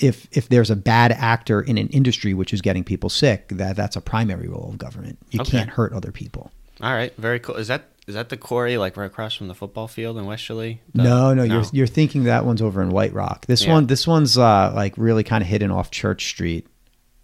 if 0.02 0.28
if 0.32 0.50
there's 0.50 0.70
a 0.70 0.76
bad 0.76 1.12
actor 1.12 1.62
in 1.62 1.78
an 1.78 1.88
industry 1.90 2.34
which 2.34 2.54
is 2.54 2.62
getting 2.62 2.84
people 2.84 3.10
sick, 3.10 3.50
that 3.50 3.76
that's 3.76 3.96
a 3.96 4.02
primary 4.02 4.48
role 4.48 4.70
of 4.70 4.78
government. 4.78 5.18
You 5.32 5.42
Okay. 5.42 5.52
can't 5.52 5.70
hurt 5.70 5.94
other 5.94 6.12
people. 6.12 6.52
All 6.82 6.94
right, 6.94 7.14
very 7.18 7.40
cool. 7.40 7.56
Is 7.56 7.68
that 7.68 7.86
is 8.08 8.14
that 8.16 8.30
the 8.30 8.38
quarry 8.38 8.78
like 8.78 8.96
right 8.96 9.06
across 9.06 9.34
from 9.36 9.48
the 9.48 9.54
football 9.56 9.88
field 9.88 10.18
in 10.18 10.26
Westerly? 10.26 10.82
The- 10.94 11.04
no, 11.04 11.34
no, 11.34 11.44
you're 11.44 11.64
you're 11.74 11.88
thinking 11.88 12.24
that 12.26 12.46
one's 12.46 12.62
over 12.62 12.82
in 12.82 12.90
White 12.90 13.14
Rock. 13.14 13.46
This 13.48 13.66
Yeah. 13.66 13.74
one, 13.74 13.88
this 13.88 14.08
one's 14.08 14.38
uh, 14.38 14.72
like 14.76 14.94
really 14.98 15.24
kind 15.24 15.42
of 15.42 15.48
hidden 15.50 15.72
off 15.72 15.92
Church 15.92 16.28
Street, 16.28 16.68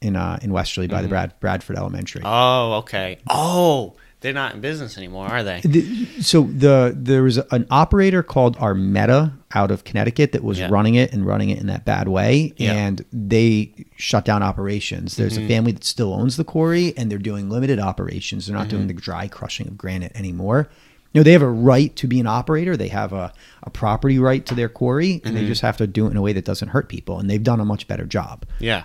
in 0.02 0.16
uh, 0.16 0.38
in 0.42 0.52
Westerly 0.52 0.88
by 0.88 1.02
the 1.02 1.08
Brad 1.08 1.34
Bradford 1.40 1.78
Elementary. 1.78 2.22
Oh, 2.26 2.74
okay. 2.80 3.20
Oh, 3.30 3.96
they're 4.24 4.34
not 4.34 4.56
in 4.56 4.62
business 4.62 4.98
anymore, 4.98 5.28
are 5.28 5.44
they? 5.44 5.60
The- 5.64 6.22
so 6.22 6.44
the 6.44 6.96
there 6.98 7.24
was 7.24 7.38
an 7.38 7.68
operator 7.70 8.24
called 8.24 8.58
Armetta 8.58 9.34
out 9.54 9.70
of 9.70 9.84
Connecticut 9.84 10.32
that 10.32 10.44
was 10.44 10.58
Yeah. 10.58 10.70
running 10.72 10.96
it 10.96 11.12
and 11.14 11.26
running 11.26 11.50
it 11.50 11.60
in 11.60 11.68
that 11.68 11.86
bad 11.86 12.08
way, 12.08 12.54
Yeah. 12.58 12.74
and 12.74 13.06
they 13.12 13.74
shut 13.98 14.26
down 14.26 14.42
operations. 14.42 15.18
There's 15.18 15.36
a 15.36 15.42
mm-hmm. 15.42 15.50
family 15.50 15.72
that 15.74 15.84
still 15.84 16.14
owns 16.14 16.38
the 16.38 16.46
quarry, 16.46 16.94
and 16.98 17.12
they're 17.12 17.20
doing 17.20 17.50
limited 17.50 17.80
operations. 17.80 18.48
They're 18.48 18.58
not 18.58 18.70
doing 18.70 18.84
mm-hmm. 18.84 18.96
the 18.96 19.02
dry 19.02 19.28
crushing 19.28 19.68
of 19.68 19.78
granite 19.78 20.14
anymore. 20.16 20.70
You 21.12 21.20
know, 21.20 21.24
they 21.24 21.34
have 21.34 21.44
a 21.44 21.50
right 21.50 21.96
to 21.98 22.08
be 22.08 22.20
an 22.20 22.26
operator. 22.26 22.76
They 22.76 22.88
have 22.88 23.14
a, 23.14 23.34
a 23.62 23.70
property 23.70 24.18
right 24.18 24.44
to 24.48 24.56
their 24.56 24.70
quarry, 24.70 25.22
and 25.24 25.36
they 25.36 25.42
mm-hmm. 25.42 25.50
just 25.50 25.62
have 25.62 25.78
to 25.78 25.86
do 25.86 26.08
it 26.08 26.12
in 26.12 26.18
a 26.18 26.22
way 26.22 26.34
that 26.34 26.46
doesn't 26.46 26.70
hurt 26.70 26.90
people. 26.90 27.20
And 27.20 27.30
they've 27.30 27.44
done 27.44 27.60
a 27.60 27.66
much 27.66 27.88
better 27.88 28.06
job. 28.06 28.46
Yeah, 28.58 28.84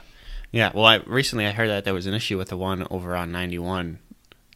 yeah. 0.53 0.73
Well, 0.75 0.85
I 0.85 0.97
recently 1.07 1.47
I 1.47 1.53
heard 1.53 1.71
that 1.71 1.85
there 1.85 1.95
was 1.95 2.07
an 2.07 2.15
issue 2.15 2.37
with 2.37 2.49
the 2.49 2.57
one 2.57 2.87
over 2.91 3.17
on 3.17 3.33
ninety 3.33 3.59
one, 3.59 4.01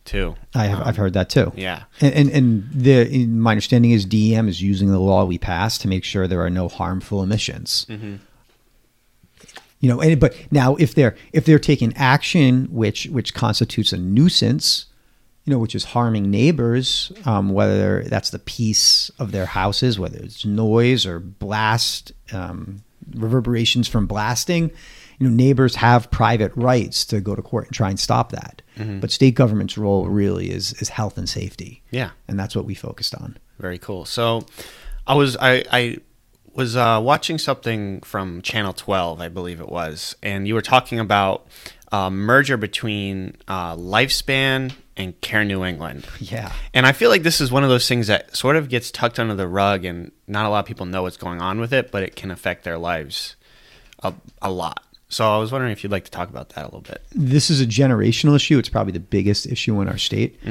too. 0.05 0.35
I 0.55 0.67
have, 0.67 0.87
I've 0.87 0.97
heard 0.97 1.13
that 1.15 1.31
too. 1.31 1.53
Yeah. 1.55 1.85
And, 2.01 2.15
and, 2.15 2.31
and 2.31 2.71
the 2.73 3.09
in- 3.09 3.41
my 3.41 3.53
understanding 3.53 3.93
is 3.93 4.05
DEM 4.05 4.49
is 4.49 4.63
using 4.63 4.91
the 4.91 4.99
law 4.99 5.25
we 5.25 5.39
passed 5.39 5.81
to 5.83 5.89
make 5.89 6.05
sure 6.05 6.27
there 6.27 6.43
are 6.43 6.51
no 6.51 6.69
harmful 6.69 7.23
emissions. 7.23 7.87
You 9.81 9.89
know, 9.89 10.01
and, 10.01 10.21
but 10.21 10.35
now 10.53 10.77
if 10.77 10.95
they're 10.95 11.17
if 11.33 11.45
they're 11.45 11.59
taking 11.59 11.93
action 11.97 12.69
which 12.71 13.07
which 13.07 13.35
constitutes 13.35 13.93
a 13.93 13.97
nuisance, 13.97 14.87
you 15.45 15.53
know, 15.53 15.59
which 15.59 15.75
is 15.75 15.85
harming 15.85 16.31
neighbors, 16.31 17.11
um, 17.25 17.51
whether 17.51 18.05
that's 18.05 18.31
the 18.31 18.39
peace 18.39 19.11
of 19.19 19.33
their 19.33 19.47
houses, 19.47 19.99
whether 19.99 20.19
it's 20.19 20.45
noise 20.45 21.05
or 21.05 21.19
blast, 21.19 22.13
um, 22.33 22.83
reverberations 23.13 23.89
from 23.89 24.07
blasting, 24.07 24.71
you 25.23 25.29
know, 25.29 25.35
neighbors 25.35 25.77
have 25.77 26.11
private 26.11 26.51
rights 26.57 27.05
to 27.05 27.21
go 27.21 27.37
to 27.37 27.43
court 27.43 27.67
and 27.67 27.75
try 27.75 27.91
and 27.91 28.01
stop 28.01 28.33
that. 28.33 28.61
But 28.77 29.13
state 29.13 29.37
government's 29.37 29.79
role 29.79 30.09
really 30.09 30.51
is 30.51 30.73
is 30.81 30.89
health 30.89 31.17
and 31.17 31.29
safety. 31.29 31.83
Yeah. 31.93 32.11
and 32.27 32.37
that's 32.41 32.57
what 32.57 32.65
we 32.65 32.75
focused 32.75 33.15
on. 33.15 33.37
Very 33.61 33.79
cool. 33.79 34.05
So, 34.05 34.45
I 35.07 35.15
was 35.15 35.37
I 35.37 35.63
I 35.71 35.99
was 36.55 36.75
uh, 36.75 36.99
watching 37.01 37.39
something 37.39 38.01
from 38.01 38.43
Channel 38.43 38.73
Twelve, 38.73 39.21
I 39.21 39.29
believe 39.29 39.61
it 39.61 39.69
was, 39.69 40.17
and 40.21 40.49
you 40.49 40.55
were 40.55 40.63
talking 40.63 40.99
about 40.99 41.47
a 41.93 42.11
merger 42.11 42.57
between 42.57 43.37
uh, 43.47 43.77
Lifespan 43.77 44.73
and 44.97 45.21
Care 45.21 45.45
New 45.45 45.65
England. 45.65 46.05
Yeah. 46.19 46.51
And 46.75 46.85
I 46.85 46.93
feel 46.93 47.11
like 47.11 47.23
this 47.23 47.41
is 47.41 47.53
one 47.53 47.63
of 47.63 47.71
those 47.71 47.87
things 47.87 48.09
that 48.09 48.35
sort 48.37 48.57
of 48.57 48.69
gets 48.69 48.91
tucked 48.91 49.21
under 49.21 49.37
the 49.37 49.47
rug, 49.47 49.85
and 49.85 50.11
not 50.27 50.45
a 50.45 50.49
lot 50.49 50.61
of 50.61 50.67
people 50.67 50.87
know 50.87 51.03
what's 51.03 51.19
going 51.19 51.41
on 51.41 51.61
with 51.61 51.73
it, 51.73 51.93
but 51.93 52.03
it 52.03 52.17
can 52.17 52.33
affect 52.33 52.65
their 52.65 52.79
lives 52.79 53.37
a, 54.03 54.13
a 54.41 54.51
lot. 54.51 54.83
So 55.13 55.31
I 55.31 55.37
was 55.37 55.53
wondering 55.53 55.73
if 55.73 55.85
you'd 55.85 55.93
like 55.93 56.07
to 56.07 56.11
talk 56.11 56.31
about 56.31 56.49
that 56.51 56.63
a 56.63 56.65
little 56.65 56.81
bit. 56.81 57.03
this 57.15 57.51
is 57.51 57.61
a 57.61 57.67
generational 57.67 58.35
issue. 58.35 58.59
It's 58.59 58.71
probably 58.71 58.95
the 58.95 59.01
biggest 59.01 59.47
issue 59.47 59.79
in 59.83 59.89
our 59.89 59.99
state 59.99 60.39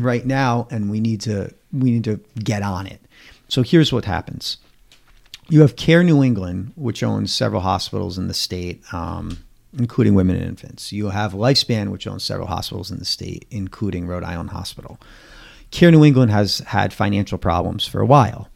right 0.00 0.24
now, 0.24 0.66
and 0.70 0.90
we 0.90 0.98
need 0.98 1.20
to 1.22 1.52
we 1.72 1.90
need 1.90 2.04
to 2.04 2.18
get 2.42 2.62
on 2.62 2.86
it. 2.86 3.00
So 3.48 3.62
here's 3.62 3.92
what 3.92 4.06
happens: 4.06 4.56
you 5.50 5.60
have 5.60 5.76
Care 5.76 6.02
New 6.02 6.22
England, 6.22 6.72
which 6.74 7.02
owns 7.02 7.34
several 7.34 7.60
hospitals 7.60 8.16
in 8.16 8.28
the 8.28 8.34
state, 8.34 8.82
um, 8.94 9.44
including 9.78 10.14
women 10.14 10.36
and 10.36 10.46
infants. 10.46 10.90
You 10.90 11.10
have 11.10 11.32
Lifespan, 11.34 11.90
which 11.90 12.06
owns 12.06 12.24
several 12.24 12.48
hospitals 12.48 12.90
in 12.90 12.98
the 12.98 13.04
state, 13.04 13.44
including 13.50 14.06
Rhode 14.06 14.24
Island 14.24 14.50
Hospital. 14.50 14.98
Care 15.70 15.90
New 15.90 16.02
England 16.02 16.30
has 16.30 16.60
had 16.60 16.94
financial 16.94 17.36
problems 17.36 17.86
for 17.86 18.00
a 18.00 18.06
while. 18.06 18.48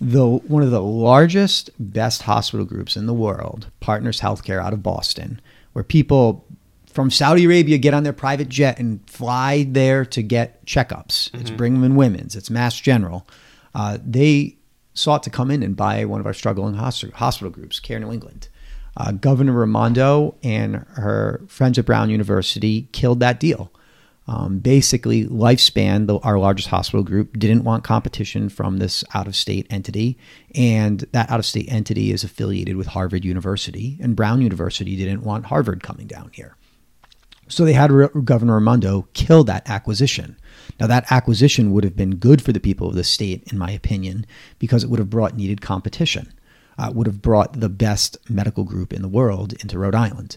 The 0.00 0.26
one 0.26 0.62
of 0.62 0.70
the 0.70 0.82
largest, 0.82 1.70
best 1.78 2.22
hospital 2.22 2.64
groups 2.64 2.96
in 2.96 3.06
the 3.06 3.14
world, 3.14 3.68
Partners 3.80 4.20
Healthcare 4.20 4.62
out 4.62 4.72
of 4.72 4.82
Boston, 4.82 5.40
where 5.72 5.82
people 5.82 6.44
from 6.86 7.10
Saudi 7.10 7.44
Arabia 7.44 7.78
get 7.78 7.94
on 7.94 8.04
their 8.04 8.12
private 8.12 8.48
jet 8.48 8.78
and 8.78 9.08
fly 9.08 9.64
there 9.68 10.04
to 10.04 10.22
get 10.22 10.64
checkups. 10.66 11.32
It's 11.34 11.50
Brigham 11.50 11.82
and 11.82 11.96
Women's, 11.96 12.36
it's 12.36 12.50
Mass 12.50 12.78
General. 12.80 13.26
Uh, 13.74 13.98
they 14.04 14.56
sought 14.94 15.22
to 15.24 15.30
come 15.30 15.50
in 15.50 15.62
and 15.62 15.76
buy 15.76 16.04
one 16.04 16.20
of 16.20 16.26
our 16.26 16.34
struggling 16.34 16.74
hos- 16.74 17.04
hospital 17.14 17.50
groups, 17.50 17.78
Care 17.78 18.00
New 18.00 18.12
England. 18.12 18.48
Uh, 18.96 19.12
Governor 19.12 19.52
Raimondo 19.52 20.34
and 20.42 20.76
her 20.94 21.40
friends 21.46 21.78
at 21.78 21.86
Brown 21.86 22.10
University 22.10 22.88
killed 22.92 23.20
that 23.20 23.38
deal. 23.38 23.70
Um, 24.28 24.58
basically, 24.58 25.24
Lifespan, 25.24 26.06
the, 26.06 26.18
our 26.18 26.38
largest 26.38 26.68
hospital 26.68 27.02
group, 27.02 27.38
didn't 27.38 27.64
want 27.64 27.82
competition 27.82 28.50
from 28.50 28.76
this 28.76 29.02
out 29.14 29.26
of 29.26 29.34
state 29.34 29.66
entity. 29.70 30.18
And 30.54 31.00
that 31.12 31.30
out 31.30 31.38
of 31.38 31.46
state 31.46 31.72
entity 31.72 32.12
is 32.12 32.24
affiliated 32.24 32.76
with 32.76 32.88
Harvard 32.88 33.24
University. 33.24 33.98
And 34.02 34.14
Brown 34.14 34.42
University 34.42 34.96
didn't 34.96 35.22
want 35.22 35.46
Harvard 35.46 35.82
coming 35.82 36.06
down 36.06 36.30
here. 36.34 36.56
So 37.48 37.64
they 37.64 37.72
had 37.72 37.90
Re- 37.90 38.08
Governor 38.22 38.56
Raimondo 38.56 39.08
kill 39.14 39.44
that 39.44 39.68
acquisition. 39.68 40.36
Now, 40.78 40.86
that 40.88 41.10
acquisition 41.10 41.72
would 41.72 41.84
have 41.84 41.96
been 41.96 42.16
good 42.16 42.42
for 42.42 42.52
the 42.52 42.60
people 42.60 42.88
of 42.88 42.94
the 42.94 43.04
state, 43.04 43.50
in 43.50 43.56
my 43.56 43.70
opinion, 43.70 44.26
because 44.58 44.84
it 44.84 44.90
would 44.90 44.98
have 44.98 45.08
brought 45.08 45.36
needed 45.36 45.62
competition. 45.62 46.34
Uh, 46.76 46.92
would 46.94 47.06
have 47.06 47.22
brought 47.22 47.58
the 47.58 47.68
best 47.70 48.18
medical 48.30 48.62
group 48.62 48.92
in 48.92 49.02
the 49.02 49.08
world 49.08 49.54
into 49.54 49.78
Rhode 49.78 49.96
Island. 49.96 50.36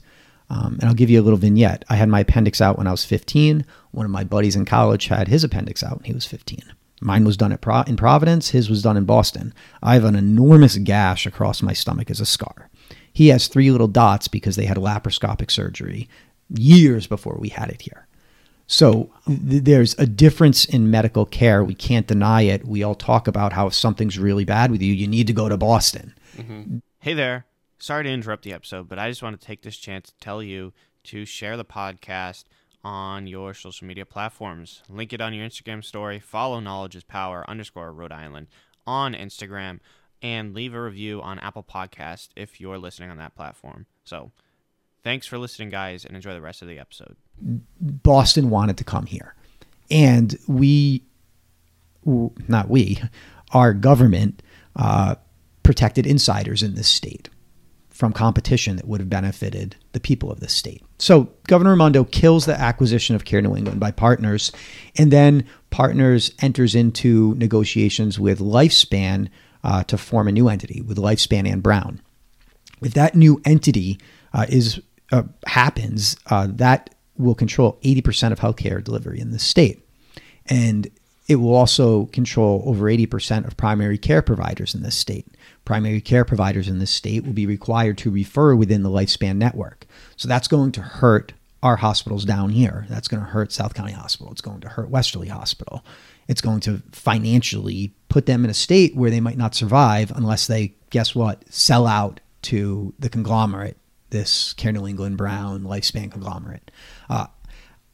Um, 0.52 0.78
and 0.82 0.84
I'll 0.84 0.94
give 0.94 1.10
you 1.10 1.22
a 1.22 1.24
little 1.24 1.40
vignette. 1.40 1.86
I 1.90 1.96
had 1.96 2.10
my 2.10 2.20
appendix 2.20 2.60
out 2.60 2.78
when 2.78 2.86
I 2.86 2.92
was 2.92 3.06
15. 3.06 3.66
One 3.92 4.06
of 4.06 4.12
my 4.12 4.26
buddies 4.26 4.58
in 4.58 4.66
college 4.66 5.06
had 5.08 5.30
his 5.30 5.46
appendix 5.46 5.82
out 5.82 6.00
when 6.00 6.06
he 6.06 6.14
was 6.14 6.26
15. 6.26 6.60
Mine 7.00 7.24
was 7.24 7.38
done 7.38 7.54
at 7.54 7.62
Pro- 7.62 7.84
in 7.84 7.96
Providence. 7.96 8.50
His 8.50 8.70
was 8.70 8.82
done 8.82 8.98
in 8.98 9.06
Boston. 9.06 9.54
I 9.82 9.94
have 9.94 10.04
an 10.04 10.16
enormous 10.16 10.78
gash 10.78 11.26
across 11.26 11.62
my 11.62 11.72
stomach 11.72 12.12
as 12.12 12.20
a 12.20 12.26
scar. 12.26 12.70
He 13.14 13.30
has 13.30 13.48
three 13.48 13.72
little 13.72 13.88
dots 13.88 14.28
because 14.28 14.58
they 14.58 14.66
had 14.66 14.76
laparoscopic 14.76 15.50
surgery 15.52 16.10
years 16.50 17.08
before 17.08 17.38
we 17.40 17.48
had 17.48 17.70
it 17.70 17.84
here. 17.84 18.08
So 18.68 19.10
th- 19.26 19.64
there's 19.64 19.98
a 19.98 20.06
difference 20.06 20.66
in 20.66 20.92
medical 20.92 21.26
care. 21.26 21.64
We 21.64 21.76
can't 21.76 22.08
deny 22.08 22.42
it. 22.42 22.68
We 22.68 22.84
all 22.84 22.96
talk 22.96 23.28
about 23.28 23.54
how 23.54 23.68
if 23.68 23.74
something's 23.74 24.20
really 24.20 24.46
bad 24.46 24.70
with 24.70 24.82
you, 24.82 24.94
you 24.94 25.08
need 25.08 25.28
to 25.28 25.34
go 25.34 25.48
to 25.48 25.58
Boston. 25.58 26.14
Hey 27.00 27.14
there. 27.14 27.46
Sorry 27.82 28.04
to 28.04 28.12
interrupt 28.12 28.44
the 28.44 28.54
episode, 28.54 28.88
but 28.88 29.00
I 29.00 29.10
just 29.10 29.24
want 29.24 29.42
to 29.42 29.48
take 29.48 29.64
this 29.64 29.76
chance 29.76 30.12
to 30.12 30.20
tell 30.20 30.44
you 30.44 30.72
to 31.06 31.26
share 31.26 31.58
the 31.58 31.66
podcast 31.66 32.44
on 32.84 33.26
your 33.26 33.56
social 33.56 33.88
media 33.88 34.06
platforms. 34.06 34.84
Link 34.88 35.14
it 35.14 35.20
on 35.20 35.34
your 35.34 35.48
Instagram 35.48 35.84
story. 35.84 36.20
Follow 36.20 36.60
Knowledge 36.60 36.96
is 36.96 37.04
Power 37.04 37.44
underscore 37.50 37.92
Rhode 37.92 38.12
Island 38.12 38.50
on 38.86 39.16
Instagram 39.16 39.80
and 40.22 40.54
leave 40.54 40.76
a 40.76 40.82
review 40.82 41.24
on 41.24 41.40
Apple 41.40 41.64
Podcast 41.64 42.30
if 42.36 42.62
you're 42.62 42.78
listening 42.78 43.10
on 43.10 43.18
that 43.18 43.36
platform. 43.36 43.88
So 44.04 44.32
thanks 45.04 45.26
for 45.26 45.40
listening, 45.40 45.72
guys, 45.72 46.06
and 46.06 46.16
enjoy 46.16 46.36
the 46.36 46.42
rest 46.42 46.62
of 46.62 46.68
the 46.68 46.78
episode. 46.78 47.16
Boston 47.42 48.52
wanted 48.52 48.78
to 48.78 48.84
come 48.84 49.08
here. 49.08 49.34
And 49.90 50.38
we, 50.48 51.04
not 52.06 52.70
we, 52.70 53.02
our 53.54 53.74
government 53.74 54.44
uh, 54.76 55.16
protected 55.64 56.06
insiders 56.06 56.62
in 56.62 56.76
this 56.76 56.88
state 56.88 57.28
from 58.02 58.12
competition 58.12 58.76
that 58.76 58.88
would 58.88 59.00
have 59.00 59.10
benefited 59.10 59.78
the 59.94 60.00
people 60.02 60.30
of 60.30 60.42
this 60.42 60.52
state. 60.52 60.84
So 60.98 61.30
Governor 61.48 61.70
Raimondo 61.72 62.04
kills 62.04 62.46
the 62.46 62.60
acquisition 62.60 63.16
of 63.16 63.24
Care 63.24 63.42
New 63.42 63.56
England 63.56 63.80
by 63.80 63.92
Partners, 63.92 64.52
and 64.98 65.12
then 65.12 65.48
Partners 65.70 66.32
enters 66.42 66.76
into 66.76 67.34
negotiations 67.36 68.20
with 68.20 68.40
Lifespan 68.40 69.30
uh, 69.64 69.84
to 69.86 69.98
form 69.98 70.28
a 70.28 70.32
new 70.34 70.50
entity 70.50 70.82
with 70.82 70.98
Lifespan 70.98 71.50
and 71.50 71.64
Brown 71.64 72.02
if 72.82 72.94
that 72.94 73.16
new 73.16 73.42
entity 73.46 74.00
uh, 74.34 74.46
is 74.50 74.82
uh, 75.12 75.24
happens, 75.46 76.16
uh, 76.28 76.48
that 76.50 76.96
will 77.18 77.36
control 77.36 77.78
80% 77.84 78.32
of 78.32 78.40
healthcare 78.40 78.84
delivery 78.84 79.20
in 79.20 79.32
the 79.32 79.40
state, 79.40 79.88
and 80.48 80.88
it 81.28 81.36
will 81.36 81.54
also 81.54 82.06
control 82.08 82.64
over 82.66 82.86
80% 82.86 83.46
of 83.46 83.58
primary 83.58 83.98
care 83.98 84.22
providers 84.22 84.74
in 84.74 84.84
this 84.84 84.96
state. 84.96 85.28
Primary 85.66 86.02
care 86.02 86.26
providers 86.26 86.68
in 86.68 86.80
this 86.80 86.92
state 86.92 87.24
will 87.24 87.34
be 87.34 87.46
required 87.46 87.98
to 88.00 88.12
refer 88.12 88.56
within 88.56 88.84
the 88.84 88.90
lifespan 88.90 89.38
network. 89.38 89.86
So 90.18 90.28
that's 90.28 90.48
going 90.48 90.72
to 90.74 90.82
hurt 90.82 91.34
our 91.64 91.76
hospitals 91.76 92.26
down 92.26 92.50
here. 92.50 92.88
That's 92.90 93.08
going 93.08 93.22
to 93.24 93.30
hurt 93.30 93.52
South 93.52 93.74
County 93.76 93.94
Hospital. 93.94 94.32
It's 94.32 94.42
going 94.42 94.62
to 94.62 94.70
hurt 94.70 94.90
Westerly 94.90 95.28
Hospital. 95.28 95.86
It's 96.28 96.42
going 96.42 96.62
to 96.62 96.82
financially 96.92 97.94
put 98.10 98.26
them 98.26 98.44
in 98.44 98.50
a 98.50 98.56
state 98.56 98.96
where 98.96 99.12
they 99.12 99.20
might 99.20 99.38
not 99.38 99.54
survive 99.54 100.12
unless 100.12 100.48
they, 100.48 100.74
guess 100.90 101.14
what, 101.14 101.44
sell 101.54 101.86
out 101.86 102.20
to 102.44 102.94
the 102.98 103.10
conglomerate, 103.10 103.78
this 104.10 104.54
Care 104.54 104.72
New 104.72 104.88
England 104.88 105.18
Brown 105.18 105.62
lifespan 105.62 106.12
conglomerate. 106.12 106.72
Uh, 107.10 107.28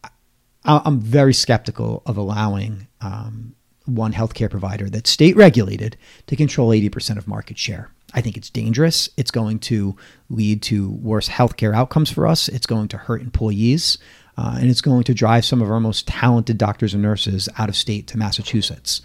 I- 0.04 0.82
I'm 0.86 1.00
very 1.00 1.34
skeptical 1.34 2.04
of 2.06 2.16
allowing 2.16 2.88
um, 3.02 3.56
one 3.88 4.14
healthcare 4.14 4.50
provider 4.50 4.90
that's 4.90 5.10
state 5.10 5.36
regulated 5.36 5.98
to 6.28 6.36
control 6.36 6.70
80% 6.70 7.18
of 7.18 7.28
market 7.28 7.58
share. 7.58 7.90
I 8.14 8.22
think 8.22 8.38
it's 8.38 8.50
dangerous. 8.50 9.10
It's 9.18 9.32
going 9.32 9.60
to 9.60 9.96
lead 10.30 10.62
to 10.64 10.90
worse 10.92 11.28
healthcare 11.28 11.76
outcomes 11.76 12.10
for 12.10 12.26
us. 12.26 12.48
It's 12.48 12.66
going 12.66 12.88
to 12.90 12.98
hurt 12.98 13.22
employees. 13.22 13.98
Uh, 14.38 14.58
and 14.60 14.70
it's 14.70 14.82
going 14.82 15.04
to 15.04 15.16
drive 15.16 15.44
some 15.44 15.64
of 15.64 15.72
our 15.72 15.80
most 15.80 16.08
talented 16.08 16.60
doctors 16.60 16.94
and 16.94 17.02
nurses 17.02 17.50
out 17.58 17.70
of 17.70 17.76
state 17.76 18.06
to 18.08 18.18
Massachusetts, 18.20 19.02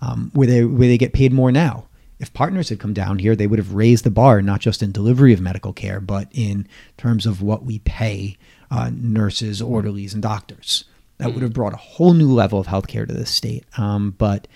um, 0.00 0.30
where 0.34 0.48
they 0.48 0.64
where 0.64 0.88
they 0.88 0.98
get 0.98 1.12
paid 1.12 1.32
more 1.32 1.52
now. 1.52 1.86
if 2.18 2.32
partners 2.32 2.68
had 2.68 2.80
come 2.80 2.92
down 2.92 3.18
here, 3.18 3.34
they 3.36 3.46
would 3.46 3.58
have 3.58 3.74
raised 3.74 4.04
the 4.04 4.10
bar, 4.10 4.42
not 4.42 4.60
just 4.60 4.82
in 4.82 4.90
delivery 4.92 5.32
of 5.32 5.40
medical 5.40 5.72
care, 5.72 6.00
but 6.00 6.28
in 6.32 6.66
terms 6.96 7.26
of 7.26 7.42
what 7.42 7.64
we 7.64 7.78
pay 7.80 8.36
uh, 8.70 8.90
nurses, 8.92 9.60
orderlies, 9.62 10.14
and 10.14 10.22
doctors. 10.22 10.84
That 11.22 11.34
would 11.34 11.42
have 11.42 11.52
brought 11.52 11.72
a 11.72 11.76
whole 11.76 12.14
new 12.14 12.32
level 12.32 12.58
of 12.58 12.66
healthcare 12.66 13.06
to 13.06 13.14
this 13.14 13.30
state. 13.30 13.64
Um, 13.78 14.14
but 14.18 14.48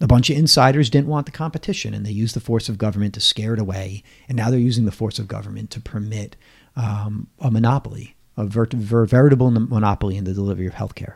a 0.00 0.06
bunch 0.06 0.30
of 0.30 0.36
insiders 0.36 0.90
didn't 0.90 1.08
want 1.08 1.26
the 1.26 1.32
competition 1.32 1.94
and 1.94 2.04
they 2.04 2.10
used 2.10 2.36
the 2.36 2.40
force 2.40 2.68
of 2.68 2.78
government 2.78 3.14
to 3.14 3.20
scare 3.20 3.54
it 3.54 3.60
away. 3.60 4.02
And 4.28 4.36
now 4.36 4.50
they're 4.50 4.58
using 4.58 4.84
the 4.84 4.92
force 4.92 5.18
of 5.18 5.28
government 5.28 5.70
to 5.70 5.80
permit 5.80 6.36
um, 6.76 7.28
a 7.40 7.50
monopoly, 7.50 8.16
a 8.36 8.44
ver- 8.44 8.68
ver- 8.72 9.06
veritable 9.06 9.50
monopoly 9.50 10.16
in 10.16 10.24
the 10.24 10.34
delivery 10.34 10.66
of 10.66 10.74
healthcare. 10.74 11.14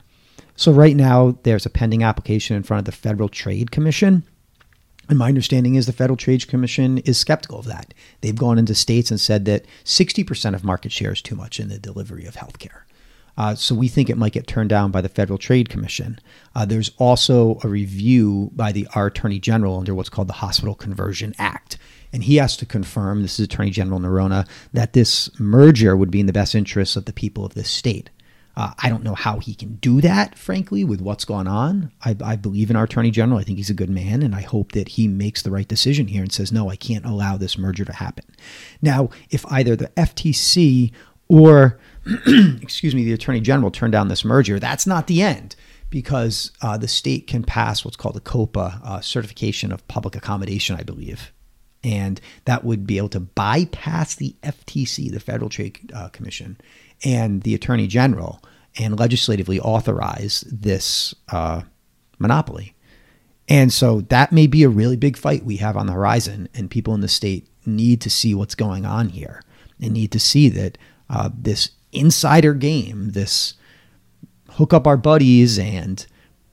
So, 0.57 0.73
right 0.73 0.97
now, 0.97 1.39
there's 1.45 1.67
a 1.67 1.71
pending 1.71 2.03
application 2.03 2.57
in 2.57 2.65
front 2.65 2.81
of 2.81 2.85
the 2.85 2.93
Federal 2.93 3.29
Trade 3.29 3.71
Commission. 3.71 4.25
And 5.09 5.19
my 5.19 5.29
understanding 5.29 5.77
is 5.77 5.87
the 5.87 5.93
Federal 5.93 6.17
Trade 6.17 6.47
Commission 6.49 6.99
is 6.99 7.17
skeptical 7.17 7.61
of 7.61 7.67
that. 7.67 7.95
They've 8.21 8.35
gone 8.35 8.59
into 8.59 8.75
states 8.75 9.11
and 9.11 9.21
said 9.21 9.45
that 9.45 9.65
60% 9.85 10.55
of 10.55 10.65
market 10.65 10.93
share 10.93 11.13
is 11.13 11.23
too 11.23 11.37
much 11.37 11.61
in 11.61 11.69
the 11.69 11.79
delivery 11.79 12.27
of 12.27 12.35
healthcare. 12.35 12.83
Uh, 13.39 13.55
so 13.55 13.73
we 13.73 13.87
think 13.87 14.11
it 14.11 14.19
might 14.19 14.33
get 14.33 14.49
turned 14.49 14.69
down 14.69 14.91
by 14.91 15.01
the 15.01 15.09
Federal 15.09 15.39
Trade 15.39 15.69
Commission. 15.69 16.19
Uh, 16.57 16.67
there's 16.67 16.91
also 16.99 17.59
a 17.63 17.69
review 17.69 18.51
by 18.55 18.73
the 18.73 18.87
our 18.97 19.07
Attorney 19.07 19.39
General 19.39 19.79
under 19.79 19.95
what's 19.95 20.09
called 20.09 20.29
the 20.29 20.35
Hospital 20.35 20.75
Conversion 20.75 21.35
Act. 21.39 21.79
And 22.13 22.25
he 22.25 22.37
has 22.37 22.57
to 22.57 22.67
confirm, 22.67 23.23
this 23.23 23.39
is 23.39 23.45
Attorney 23.45 23.71
General 23.71 24.01
Neronha, 24.01 24.47
that 24.73 24.93
this 24.93 25.31
merger 25.39 25.97
would 25.97 26.11
be 26.11 26.21
in 26.21 26.27
the 26.27 26.33
best 26.33 26.55
interests 26.55 26.97
of 26.97 27.05
the 27.05 27.13
people 27.13 27.45
of 27.45 27.55
this 27.55 27.71
state. 27.71 28.11
Uh, 28.57 28.73
I 28.83 28.89
don't 28.89 29.05
know 29.05 29.15
how 29.15 29.39
he 29.39 29.55
can 29.55 29.77
do 29.77 30.01
that, 30.01 30.37
frankly, 30.37 30.83
with 30.83 31.01
what's 31.01 31.25
gone 31.25 31.47
on. 31.47 31.93
I, 32.05 32.17
I, 32.25 32.35
believe 32.35 32.71
in 32.71 32.77
our 32.77 32.85
attorney 32.85 33.13
general. 33.13 33.39
I 33.39 33.45
think 33.45 33.59
he's 33.59 33.71
a 33.71 33.75
good 33.75 33.91
man, 33.91 34.21
and 34.21 34.35
I 34.35 34.41
hope 34.41 34.73
that 34.73 34.89
he 34.89 35.07
makes 35.07 35.43
the 35.43 35.53
right 35.53 35.69
decision 35.69 36.09
here 36.09 36.23
and 36.23 36.33
says, 36.33 36.51
no, 36.51 36.69
I 36.69 36.75
can't 36.75 37.05
allow 37.05 37.37
this 37.37 37.57
merger 37.57 37.85
to 37.85 37.93
happen. 37.93 38.25
Now, 38.83 39.11
if 39.31 39.47
either 39.47 39.77
the 39.77 39.93
FTC 39.97 40.91
or, 41.29 41.79
excuse 42.63 42.95
me, 42.95 43.05
the 43.05 43.13
attorney 43.13 43.41
general 43.41 43.71
turned 43.71 43.93
down 43.93 44.09
this 44.09 44.25
merger, 44.25 44.59
that's 44.59 44.87
not 44.87 45.07
the 45.07 45.23
end 45.23 45.57
because 45.91 46.53
uh, 46.61 46.77
the 46.77 46.89
state 46.89 47.27
can 47.27 47.43
pass 47.43 47.85
what's 47.85 47.97
called 47.97 48.17
a 48.17 48.21
COPA, 48.21 48.81
uh, 48.85 49.01
certification 49.01 49.73
of 49.73 49.87
public 49.89 50.15
accommodation, 50.15 50.77
I 50.77 50.83
believe. 50.83 51.33
And 51.83 52.21
that 52.45 52.65
would 52.65 52.87
be 52.87 52.99
able 52.99 53.09
to 53.11 53.21
bypass 53.21 54.15
the 54.15 54.35
FTC, 54.43 55.11
the 55.11 55.21
Federal 55.21 55.49
Trade 55.49 55.93
uh, 55.95 56.09
Commission, 56.09 56.59
and 57.05 57.43
the 57.43 57.55
attorney 57.55 57.87
general 57.87 58.43
and 58.79 58.99
legislatively 58.99 59.61
authorize 59.61 60.43
this 60.43 61.15
uh, 61.31 61.63
monopoly. 62.19 62.75
And 63.49 63.73
so 63.73 64.03
that 64.03 64.33
may 64.33 64.47
be 64.47 64.63
a 64.63 64.69
really 64.69 64.97
big 64.97 65.17
fight 65.17 65.45
we 65.45 65.57
have 65.57 65.77
on 65.77 65.87
the 65.87 65.95
horizon, 65.95 66.49
and 66.53 66.71
people 66.71 66.95
in 66.95 67.01
the 67.01 67.09
state 67.09 67.49
need 67.65 68.01
to 68.03 68.11
see 68.11 68.35
what's 68.35 68.55
going 68.55 68.85
on 68.85 69.09
here 69.09 69.43
and 69.81 69.93
need 69.93 70.13
to 70.13 70.21
see 70.21 70.49
that 70.51 70.77
uh, 71.09 71.31
this 71.33 71.71
insider 71.93 72.55
game, 72.55 73.11
this 73.11 73.55
hook 74.51 74.73
up 74.73 74.87
our 74.87 74.97
buddies 74.97 75.59
and 75.59 76.07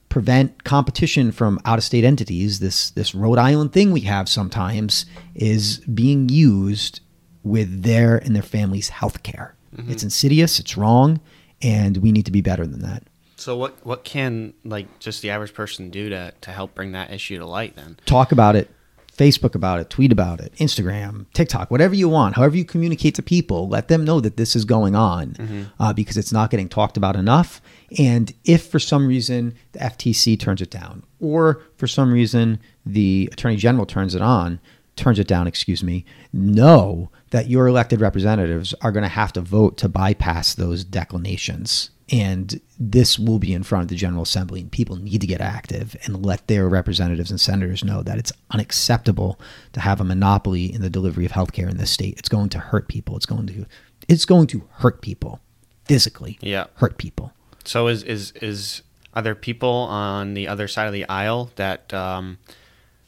prevent 0.08 0.64
competition 0.64 1.32
from 1.32 1.58
out 1.64 1.78
of 1.78 1.84
state 1.84 2.04
entities, 2.04 2.60
this 2.60 2.90
this 2.90 3.14
Rhode 3.14 3.38
Island 3.38 3.72
thing 3.72 3.92
we 3.92 4.00
have 4.02 4.28
sometimes 4.28 5.06
is 5.34 5.78
being 5.80 6.28
used 6.28 7.00
with 7.42 7.82
their 7.82 8.16
and 8.16 8.34
their 8.34 8.42
families' 8.42 8.88
health 8.88 9.22
care. 9.22 9.54
Mm-hmm. 9.76 9.90
It's 9.92 10.02
insidious, 10.02 10.58
it's 10.58 10.76
wrong, 10.76 11.20
and 11.60 11.98
we 11.98 12.12
need 12.12 12.24
to 12.26 12.32
be 12.32 12.40
better 12.40 12.66
than 12.66 12.80
that. 12.80 13.02
So 13.36 13.56
what 13.56 13.84
what 13.84 14.04
can 14.04 14.54
like 14.64 14.98
just 14.98 15.20
the 15.22 15.30
average 15.30 15.52
person 15.52 15.90
do 15.90 16.08
to 16.08 16.32
to 16.40 16.50
help 16.50 16.74
bring 16.74 16.92
that 16.92 17.12
issue 17.12 17.38
to 17.38 17.46
light 17.46 17.76
then? 17.76 17.98
Talk 18.06 18.32
about 18.32 18.56
it. 18.56 18.70
Facebook 19.16 19.54
about 19.54 19.80
it, 19.80 19.90
tweet 19.90 20.12
about 20.12 20.40
it, 20.40 20.52
Instagram, 20.56 21.26
TikTok, 21.32 21.70
whatever 21.70 21.94
you 21.94 22.08
want, 22.08 22.36
however 22.36 22.56
you 22.56 22.64
communicate 22.64 23.14
to 23.14 23.22
people, 23.22 23.68
let 23.68 23.88
them 23.88 24.04
know 24.04 24.20
that 24.20 24.36
this 24.36 24.54
is 24.54 24.64
going 24.64 24.94
on 24.94 25.32
mm-hmm. 25.32 25.62
uh, 25.80 25.92
because 25.92 26.16
it's 26.16 26.32
not 26.32 26.50
getting 26.50 26.68
talked 26.68 26.96
about 26.96 27.16
enough. 27.16 27.60
And 27.98 28.32
if 28.44 28.66
for 28.66 28.78
some 28.78 29.06
reason 29.06 29.54
the 29.72 29.78
FTC 29.80 30.38
turns 30.38 30.60
it 30.60 30.70
down, 30.70 31.02
or 31.20 31.62
for 31.76 31.86
some 31.86 32.12
reason 32.12 32.60
the 32.84 33.28
Attorney 33.32 33.56
General 33.56 33.86
turns 33.86 34.14
it 34.14 34.22
on, 34.22 34.60
turns 34.96 35.18
it 35.18 35.28
down, 35.28 35.46
excuse 35.46 35.82
me, 35.82 36.04
know 36.32 37.10
that 37.30 37.48
your 37.48 37.66
elected 37.66 38.00
representatives 38.00 38.74
are 38.80 38.92
going 38.92 39.02
to 39.02 39.08
have 39.08 39.32
to 39.34 39.40
vote 39.40 39.76
to 39.78 39.88
bypass 39.88 40.54
those 40.54 40.84
declinations. 40.84 41.90
And 42.12 42.60
this 42.78 43.18
will 43.18 43.40
be 43.40 43.52
in 43.52 43.64
front 43.64 43.82
of 43.82 43.88
the 43.88 43.96
General 43.96 44.22
Assembly, 44.22 44.60
and 44.60 44.70
people 44.70 44.96
need 44.96 45.20
to 45.20 45.26
get 45.26 45.40
active 45.40 45.96
and 46.04 46.24
let 46.24 46.46
their 46.46 46.68
representatives 46.68 47.30
and 47.30 47.40
senators 47.40 47.82
know 47.82 48.02
that 48.02 48.16
it's 48.16 48.32
unacceptable 48.52 49.40
to 49.72 49.80
have 49.80 50.00
a 50.00 50.04
monopoly 50.04 50.72
in 50.72 50.82
the 50.82 50.90
delivery 50.90 51.24
of 51.24 51.32
healthcare 51.32 51.68
in 51.68 51.78
this 51.78 51.90
state. 51.90 52.16
It's 52.18 52.28
going 52.28 52.48
to 52.50 52.58
hurt 52.58 52.86
people. 52.86 53.16
It's 53.16 53.26
going 53.26 53.46
to 53.48 53.66
it's 54.08 54.24
going 54.24 54.46
to 54.48 54.62
hurt 54.74 55.02
people 55.02 55.40
physically. 55.86 56.38
Yeah, 56.40 56.66
hurt 56.74 56.96
people. 56.96 57.32
So 57.64 57.88
is 57.88 58.04
is 58.04 58.32
is 58.40 58.82
are 59.14 59.22
there 59.22 59.34
people 59.34 59.70
on 59.70 60.34
the 60.34 60.46
other 60.46 60.68
side 60.68 60.86
of 60.86 60.92
the 60.92 61.08
aisle 61.08 61.50
that 61.56 61.92
um, 61.92 62.38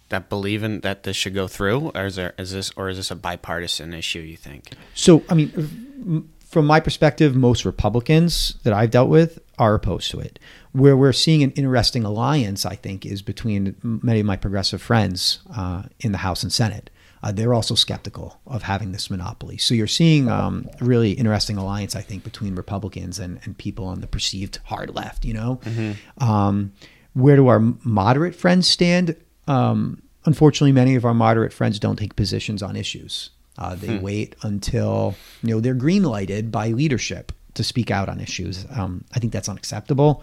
that 0.08 0.28
believe 0.28 0.62
in 0.62 0.80
that 0.80 1.02
this 1.02 1.16
should 1.16 1.34
go 1.34 1.46
through, 1.46 1.92
or 1.94 2.06
is 2.06 2.16
there 2.16 2.34
is 2.38 2.52
this 2.52 2.72
or 2.76 2.88
is 2.88 2.96
this 2.96 3.10
a 3.10 3.16
bipartisan 3.16 3.92
issue? 3.92 4.20
You 4.20 4.36
think? 4.36 4.70
So, 4.94 5.22
I 5.28 5.34
mean, 5.34 6.30
from 6.48 6.66
my 6.66 6.80
perspective, 6.80 7.36
most 7.36 7.66
Republicans 7.66 8.54
that 8.62 8.72
I've 8.72 8.90
dealt 8.90 9.10
with 9.10 9.38
are 9.58 9.74
opposed 9.74 10.10
to 10.12 10.20
it. 10.20 10.38
Where 10.72 10.96
we're 10.96 11.12
seeing 11.12 11.42
an 11.42 11.50
interesting 11.52 12.04
alliance, 12.04 12.64
I 12.64 12.74
think, 12.74 13.04
is 13.04 13.20
between 13.20 13.76
many 13.82 14.20
of 14.20 14.26
my 14.26 14.36
progressive 14.36 14.80
friends 14.80 15.40
uh, 15.54 15.82
in 16.00 16.12
the 16.12 16.18
House 16.18 16.42
and 16.42 16.52
Senate. 16.52 16.88
Uh, 17.22 17.32
they're 17.32 17.52
also 17.52 17.74
skeptical 17.74 18.40
of 18.46 18.62
having 18.62 18.92
this 18.92 19.10
monopoly. 19.10 19.58
So 19.58 19.74
you're 19.74 19.86
seeing 19.86 20.30
um, 20.30 20.68
a 20.80 20.84
really 20.84 21.12
interesting 21.12 21.58
alliance, 21.58 21.94
I 21.94 22.00
think, 22.00 22.24
between 22.24 22.54
Republicans 22.54 23.18
and, 23.18 23.40
and 23.44 23.58
people 23.58 23.84
on 23.86 24.00
the 24.00 24.06
perceived 24.06 24.60
hard 24.64 24.94
left. 24.94 25.24
You 25.24 25.34
know, 25.34 25.60
mm-hmm. 25.64 26.24
um, 26.24 26.72
where 27.12 27.36
do 27.36 27.48
our 27.48 27.58
moderate 27.58 28.34
friends 28.34 28.68
stand? 28.68 29.16
Um, 29.48 30.02
unfortunately, 30.24 30.72
many 30.72 30.94
of 30.94 31.04
our 31.04 31.14
moderate 31.14 31.52
friends 31.52 31.78
don't 31.78 31.96
take 31.96 32.16
positions 32.16 32.62
on 32.62 32.76
issues. 32.76 33.30
Uh, 33.58 33.74
they 33.74 33.96
hmm. 33.96 34.02
wait 34.02 34.36
until 34.42 35.14
you 35.42 35.50
know 35.50 35.60
they're 35.60 35.74
green 35.74 36.04
lighted 36.04 36.50
by 36.50 36.68
leadership 36.68 37.32
to 37.54 37.64
speak 37.64 37.90
out 37.90 38.08
on 38.08 38.20
issues. 38.20 38.64
Um, 38.70 39.04
I 39.14 39.18
think 39.18 39.32
that's 39.32 39.48
unacceptable. 39.48 40.22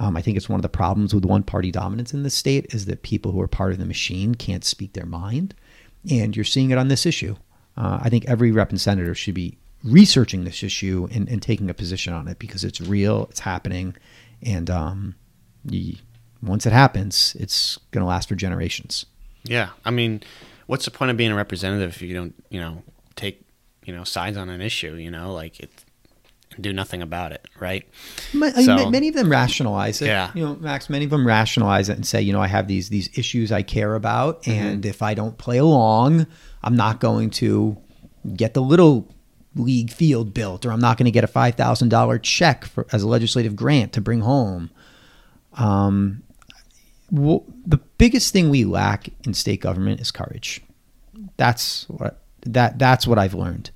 Um, 0.00 0.16
I 0.16 0.22
think 0.22 0.36
it's 0.36 0.48
one 0.48 0.58
of 0.58 0.62
the 0.62 0.68
problems 0.68 1.12
with 1.12 1.24
one 1.24 1.42
party 1.42 1.72
dominance 1.72 2.14
in 2.14 2.22
the 2.22 2.30
state 2.30 2.72
is 2.72 2.86
that 2.86 3.02
people 3.02 3.32
who 3.32 3.40
are 3.40 3.48
part 3.48 3.72
of 3.72 3.78
the 3.78 3.84
machine 3.84 4.36
can't 4.36 4.64
speak 4.64 4.92
their 4.92 5.06
mind, 5.06 5.54
and 6.08 6.36
you're 6.36 6.44
seeing 6.44 6.70
it 6.70 6.78
on 6.78 6.86
this 6.86 7.04
issue. 7.04 7.34
Uh, 7.76 7.98
I 8.00 8.08
think 8.08 8.24
every 8.26 8.52
rep 8.52 8.70
and 8.70 8.80
senator 8.80 9.14
should 9.14 9.34
be 9.34 9.58
researching 9.82 10.44
this 10.44 10.62
issue 10.62 11.08
and, 11.12 11.28
and, 11.28 11.40
taking 11.40 11.70
a 11.70 11.74
position 11.74 12.12
on 12.12 12.26
it 12.26 12.40
because 12.40 12.64
it's 12.64 12.80
real, 12.80 13.26
it's 13.30 13.40
happening, 13.40 13.94
and 14.42 14.68
um, 14.68 15.14
you, 15.64 15.96
once 16.42 16.66
it 16.66 16.72
happens, 16.72 17.36
it's 17.38 17.78
going 17.92 18.02
to 18.02 18.08
last 18.08 18.28
for 18.28 18.34
generations. 18.34 19.06
Yeah, 19.44 19.70
I 19.84 19.90
mean, 19.90 20.22
what's 20.68 20.84
the 20.84 20.90
point 20.92 21.10
of 21.10 21.16
being 21.16 21.32
a 21.32 21.34
representative 21.34 21.90
if 21.90 22.02
you 22.02 22.14
don't, 22.14 22.34
you 22.50 22.60
know, 22.60 22.82
take, 23.16 23.42
you 23.84 23.92
know, 23.92 24.04
sides 24.04 24.36
on 24.36 24.48
an 24.48 24.60
issue? 24.60 24.94
You 24.94 25.10
know, 25.10 25.32
like 25.32 25.58
it, 25.58 25.70
do 26.60 26.72
nothing 26.72 27.02
about 27.02 27.32
it, 27.32 27.48
right? 27.58 27.88
so, 28.32 28.90
many 28.90 29.08
of 29.08 29.14
them 29.14 29.30
rationalize 29.30 30.02
it. 30.02 30.06
Yeah. 30.06 30.30
You 30.34 30.44
know, 30.44 30.56
Max, 30.56 30.90
many 30.90 31.04
of 31.04 31.10
them 31.10 31.26
rationalize 31.26 31.88
it 31.88 31.96
and 31.96 32.06
say, 32.06 32.20
you 32.20 32.32
know, 32.32 32.40
I 32.40 32.48
have 32.48 32.68
these 32.68 32.90
these 32.90 33.08
issues 33.18 33.50
I 33.50 33.62
care 33.62 33.94
about, 33.94 34.42
mm-hmm. 34.42 34.50
and 34.66 34.86
if 34.86 35.02
I 35.02 35.14
don't 35.14 35.38
play 35.38 35.58
along, 35.58 36.26
I'm 36.62 36.76
not 36.76 37.00
going 37.00 37.30
to 37.30 37.76
get 38.36 38.54
the 38.54 38.62
little 38.62 39.08
league 39.56 39.90
field 39.90 40.34
built, 40.34 40.66
or 40.66 40.72
I'm 40.72 40.80
not 40.80 40.98
going 40.98 41.06
to 41.06 41.10
get 41.10 41.24
a 41.24 41.28
five 41.28 41.54
thousand 41.54 41.88
dollar 41.88 42.18
check 42.18 42.64
for, 42.64 42.86
as 42.92 43.02
a 43.02 43.08
legislative 43.08 43.56
grant 43.56 43.94
to 43.94 44.00
bring 44.00 44.20
home. 44.20 44.70
Um, 45.54 46.22
well, 47.10 47.44
the 47.66 47.78
biggest 47.98 48.32
thing 48.32 48.48
we 48.48 48.64
lack 48.64 49.10
in 49.24 49.34
state 49.34 49.60
government 49.60 50.00
is 50.00 50.10
courage. 50.10 50.62
That's 51.36 51.88
what 51.88 52.22
that 52.46 52.78
that's 52.78 53.06
what 53.06 53.18
I've 53.18 53.34
learned. 53.34 53.70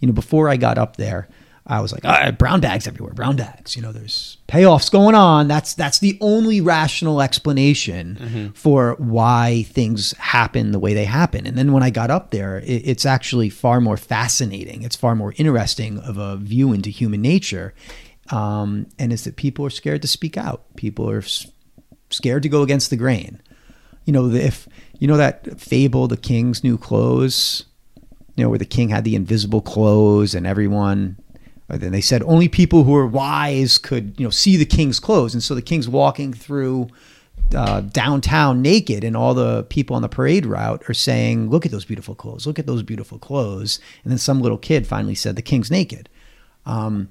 You 0.00 0.08
know, 0.08 0.14
before 0.14 0.48
I 0.48 0.56
got 0.56 0.78
up 0.78 0.96
there, 0.96 1.28
I 1.66 1.80
was 1.80 1.92
like, 1.92 2.04
ah, 2.04 2.30
brown 2.30 2.60
bags 2.60 2.86
everywhere, 2.86 3.12
brown 3.12 3.36
bags. 3.36 3.74
You 3.74 3.82
know, 3.82 3.90
there's 3.90 4.36
payoffs 4.46 4.90
going 4.90 5.14
on. 5.14 5.48
That's 5.48 5.74
that's 5.74 5.98
the 5.98 6.16
only 6.20 6.60
rational 6.60 7.20
explanation 7.20 8.18
mm-hmm. 8.20 8.48
for 8.50 8.94
why 8.98 9.64
things 9.68 10.12
happen 10.18 10.70
the 10.70 10.78
way 10.78 10.94
they 10.94 11.04
happen. 11.04 11.46
And 11.46 11.58
then 11.58 11.72
when 11.72 11.82
I 11.82 11.90
got 11.90 12.10
up 12.10 12.30
there, 12.30 12.58
it, 12.60 12.82
it's 12.86 13.04
actually 13.04 13.50
far 13.50 13.80
more 13.80 13.96
fascinating. 13.96 14.82
It's 14.82 14.96
far 14.96 15.16
more 15.16 15.34
interesting 15.36 15.98
of 15.98 16.18
a 16.18 16.36
view 16.36 16.72
into 16.72 16.90
human 16.90 17.20
nature. 17.20 17.74
Um, 18.30 18.86
and 18.98 19.12
it's 19.12 19.24
that 19.24 19.36
people 19.36 19.64
are 19.66 19.70
scared 19.70 20.02
to 20.02 20.08
speak 20.08 20.36
out. 20.36 20.64
People 20.76 21.08
are 21.10 21.22
scared 22.10 22.42
to 22.44 22.48
go 22.48 22.62
against 22.62 22.90
the 22.90 22.96
grain. 22.96 23.40
You 24.06 24.12
know, 24.12 24.30
if 24.30 24.66
you 24.98 25.06
know 25.06 25.18
that 25.18 25.60
fable, 25.60 26.08
the 26.08 26.16
king's 26.16 26.64
new 26.64 26.78
clothes, 26.78 27.64
you 28.34 28.44
know, 28.44 28.48
where 28.48 28.58
the 28.58 28.64
king 28.64 28.88
had 28.88 29.04
the 29.04 29.14
invisible 29.14 29.60
clothes 29.60 30.34
and 30.34 30.46
everyone 30.46 31.18
and 31.68 31.80
then 31.80 31.92
they 31.92 32.00
said 32.00 32.22
only 32.22 32.48
people 32.48 32.84
who 32.84 32.94
are 32.94 33.06
wise 33.06 33.78
could, 33.78 34.14
you 34.18 34.24
know, 34.24 34.30
see 34.30 34.56
the 34.56 34.64
king's 34.64 35.00
clothes. 35.00 35.34
And 35.34 35.42
so 35.42 35.54
the 35.54 35.62
king's 35.62 35.88
walking 35.88 36.32
through 36.32 36.88
uh, 37.54 37.80
downtown 37.80 38.62
naked, 38.62 39.04
and 39.04 39.16
all 39.16 39.34
the 39.34 39.64
people 39.64 39.94
on 39.94 40.02
the 40.02 40.08
parade 40.08 40.46
route 40.46 40.82
are 40.88 40.94
saying, 40.94 41.50
"Look 41.50 41.66
at 41.66 41.72
those 41.72 41.84
beautiful 41.84 42.14
clothes! 42.14 42.46
Look 42.46 42.58
at 42.58 42.66
those 42.66 42.82
beautiful 42.82 43.18
clothes!" 43.18 43.78
And 44.02 44.10
then 44.10 44.18
some 44.18 44.40
little 44.40 44.58
kid 44.58 44.86
finally 44.86 45.14
said, 45.14 45.36
"The 45.36 45.42
king's 45.42 45.70
naked." 45.70 46.08
Um, 46.64 47.08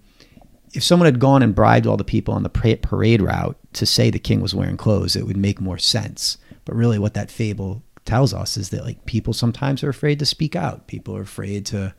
if 0.74 0.84
someone 0.84 1.06
had 1.06 1.20
gone 1.20 1.42
and 1.42 1.56
bribed 1.56 1.88
all 1.88 1.96
the 1.96 2.04
people 2.04 2.34
on 2.34 2.44
the 2.44 2.50
parade 2.50 3.22
route 3.22 3.58
to 3.74 3.86
say 3.86 4.10
the 4.10 4.20
king 4.20 4.42
was 4.42 4.54
wearing 4.54 4.76
clothes, 4.76 5.16
it 5.16 5.26
would 5.26 5.38
make 5.38 5.62
more 5.62 5.78
sense. 5.78 6.38
But 6.66 6.76
really, 6.76 7.00
what 7.00 7.14
that 7.14 7.30
fable 7.32 7.84
tells 8.06 8.34
us 8.34 8.58
is 8.58 8.70
that 8.70 8.84
like 8.84 9.06
people 9.06 9.34
sometimes 9.34 9.84
are 9.84 9.90
afraid 9.90 10.20
to 10.20 10.26
speak 10.26 10.56
out. 10.56 10.88
People 10.88 11.16
are 11.16 11.22
afraid 11.22 11.66
to 11.68 11.94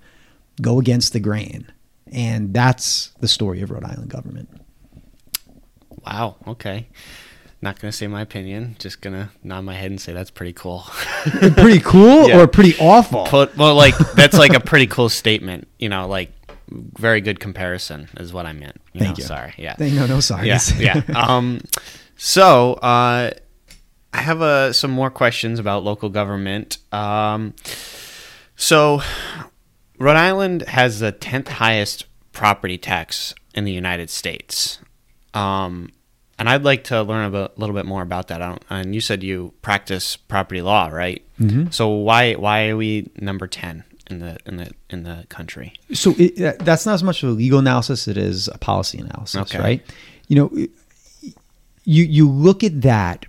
go 0.60 0.78
against 0.78 1.12
the 1.12 1.20
grain, 1.20 1.70
and 2.12 2.52
that's 2.52 3.08
the 3.20 3.28
story 3.28 3.60
of 3.62 3.70
Rhode 3.70 3.84
Island 3.84 4.08
government. 4.10 4.48
Wow. 6.04 6.36
Okay. 6.46 6.88
Not 7.62 7.80
gonna 7.80 7.92
say 7.92 8.06
my 8.06 8.20
opinion. 8.20 8.76
Just 8.78 9.00
gonna 9.00 9.30
nod 9.42 9.62
my 9.62 9.74
head 9.74 9.90
and 9.90 10.00
say 10.00 10.12
that's 10.12 10.30
pretty 10.30 10.52
cool. 10.52 10.84
pretty 11.24 11.80
cool 11.80 12.28
Yeah. 12.28 12.40
or 12.40 12.46
pretty 12.46 12.76
awful? 12.78 13.26
But 13.30 13.56
well, 13.56 13.74
like 13.74 13.96
that's 14.14 14.36
like 14.38 14.52
a 14.54 14.60
pretty 14.60 14.86
cool 14.86 15.08
statement. 15.08 15.66
You 15.78 15.88
know, 15.88 16.06
like 16.06 16.32
very 16.68 17.20
good 17.20 17.40
comparison 17.40 18.08
is 18.18 18.32
what 18.32 18.44
I 18.46 18.52
meant. 18.52 18.76
You 18.92 19.00
Thank 19.00 19.18
know, 19.18 19.22
you. 19.22 19.26
Sorry. 19.26 19.54
Yeah. 19.56 19.74
Thank- 19.74 19.94
no, 19.94 20.06
no, 20.06 20.20
sorry. 20.20 20.48
Yeah. 20.48 20.60
yeah. 20.78 21.02
Um. 21.14 21.60
So, 22.18 22.74
uh, 22.74 23.30
I 24.16 24.22
have 24.22 24.40
uh, 24.42 24.72
some 24.72 24.90
more 24.90 25.10
questions 25.10 25.58
about 25.58 25.84
local 25.84 26.08
government. 26.08 26.78
Um. 26.92 27.54
So, 28.58 29.02
Rhode 29.98 30.16
Island 30.16 30.62
has 30.62 31.00
the 31.00 31.12
tenth 31.12 31.48
highest 31.48 32.06
property 32.32 32.78
tax 32.78 33.34
in 33.54 33.64
the 33.64 33.72
United 33.72 34.08
States. 34.08 34.78
Um, 35.34 35.90
and 36.38 36.48
I'd 36.48 36.64
like 36.64 36.84
to 36.84 37.02
learn 37.02 37.26
a 37.26 37.30
bit- 37.30 37.58
little 37.58 37.74
bit 37.74 37.84
more 37.84 38.00
about 38.02 38.28
that. 38.28 38.40
I 38.40 38.48
don't, 38.48 38.62
and 38.70 38.94
you 38.94 39.00
said 39.02 39.22
you 39.22 39.52
practice 39.60 40.16
property 40.16 40.62
law, 40.62 40.88
right? 40.88 41.22
Mm-hmm. 41.38 41.70
So 41.70 41.88
why 41.88 42.32
why 42.34 42.68
are 42.68 42.76
we 42.78 43.10
number 43.20 43.46
ten 43.46 43.84
in 44.10 44.20
the 44.20 44.38
in 44.46 44.56
the 44.56 44.70
in 44.88 45.02
the 45.02 45.26
country? 45.28 45.74
So 45.92 46.14
it, 46.16 46.58
that's 46.60 46.86
not 46.86 46.94
as 46.94 47.02
much 47.02 47.22
of 47.22 47.28
a 47.28 47.32
legal 47.32 47.58
analysis; 47.58 48.08
it 48.08 48.16
is 48.16 48.48
a 48.48 48.56
policy 48.58 48.98
analysis, 48.98 49.36
Okay. 49.42 49.58
right? 49.58 49.82
You 50.28 50.36
know, 50.36 50.48
you 51.84 52.04
you 52.04 52.28
look 52.30 52.64
at 52.64 52.80
that, 52.82 53.26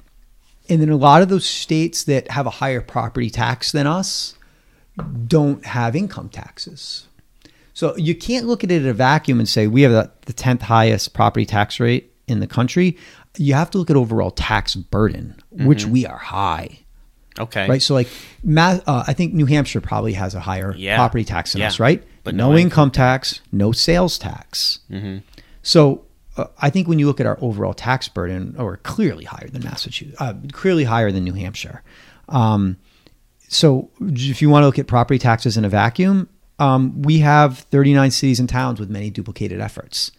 and 0.70 0.82
then 0.82 0.90
a 0.90 0.96
lot 0.98 1.22
of 1.22 1.30
those 1.30 1.46
states 1.46 2.04
that 2.06 2.30
have 2.32 2.46
a 2.46 2.50
higher 2.52 2.82
property 2.82 3.30
tax 3.30 3.72
than 3.72 3.88
us 3.88 4.36
don't 5.28 5.66
have 5.66 5.96
income 5.96 6.30
taxes. 6.30 7.08
So 7.74 7.96
you 7.98 8.16
can't 8.16 8.48
look 8.48 8.64
at 8.64 8.72
it 8.72 8.82
in 8.82 8.88
a 8.88 8.94
vacuum 8.94 9.40
and 9.40 9.48
say 9.48 9.68
we 9.68 9.84
have 9.84 9.92
the, 9.92 10.12
the 10.26 10.34
10th 10.34 10.64
highest 10.64 11.14
property 11.14 11.46
tax 11.46 11.80
rate 11.80 12.12
in 12.28 12.40
the 12.40 12.48
country. 12.48 12.98
You 13.38 13.54
have 13.54 13.70
to 13.72 13.78
look 13.78 13.90
at 13.92 13.96
overall 13.96 14.32
tax 14.32 14.74
burden, 14.76 15.36
which 15.52 15.86
we 15.86 16.06
are 16.08 16.18
high 16.18 16.80
Okay. 17.40 17.70
right? 17.70 17.82
So 17.84 17.94
like, 17.94 18.08
uh, 18.58 19.04
I 19.06 19.14
think 19.14 19.36
New 19.36 19.46
Hampshire 19.46 19.80
probably 19.82 20.14
has 20.14 20.34
a 20.34 20.40
higher 20.40 20.74
Yeah. 20.76 20.96
property 20.96 21.24
tax 21.24 21.52
than 21.54 21.62
Yeah. 21.62 21.68
us, 21.68 21.80
right? 21.80 22.04
But 22.24 22.34
no, 22.34 22.50
no 22.52 22.58
income 22.58 22.90
tax, 22.90 23.42
no 23.52 23.72
sales 23.72 24.18
tax. 24.18 24.80
So 25.62 26.04
uh, 26.38 26.48
I 26.60 26.70
think 26.70 26.88
when 26.88 27.00
you 27.00 27.08
look 27.08 27.20
at 27.20 27.26
our 27.26 27.38
overall 27.42 27.74
tax 27.74 28.08
burden, 28.08 28.56
oh, 28.58 28.66
we're 28.66 28.78
clearly 28.78 29.26
higher 29.26 29.48
than 29.48 29.64
Massachusetts, 29.64 30.20
uh, 30.22 30.34
clearly 30.52 30.84
higher 30.84 31.12
than 31.12 31.24
New 31.24 31.34
Hampshire. 31.34 31.84
Um, 32.30 32.78
so 33.48 33.90
if 34.00 34.42
you 34.42 34.50
want 34.50 34.64
to 34.64 34.68
look 34.68 34.80
at 34.80 34.88
property 34.88 35.18
taxes 35.18 35.58
in 35.58 35.66
a 35.66 35.70
vacuum, 35.70 36.30
um, 36.60 37.02
we 37.02 37.20
have 37.20 37.60
39 37.60 38.12
cities 38.12 38.40
and 38.40 38.50
towns 38.50 38.80
with 38.80 38.90
many 38.90 39.10
duplicated 39.10 39.60
efforts. 39.62 40.12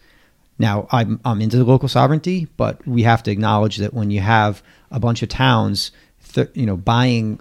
Now, 0.57 0.87
I'm, 0.91 1.21
I'm 1.23 1.41
into 1.41 1.57
the 1.57 1.63
local 1.63 1.87
sovereignty, 1.87 2.47
but 2.57 2.85
we 2.85 3.03
have 3.03 3.23
to 3.23 3.31
acknowledge 3.31 3.77
that 3.77 3.93
when 3.93 4.11
you 4.11 4.19
have 4.19 4.61
a 4.91 4.99
bunch 4.99 5.23
of 5.23 5.29
towns, 5.29 5.91
th- 6.33 6.49
you 6.53 6.65
know, 6.65 6.75
buying 6.75 7.39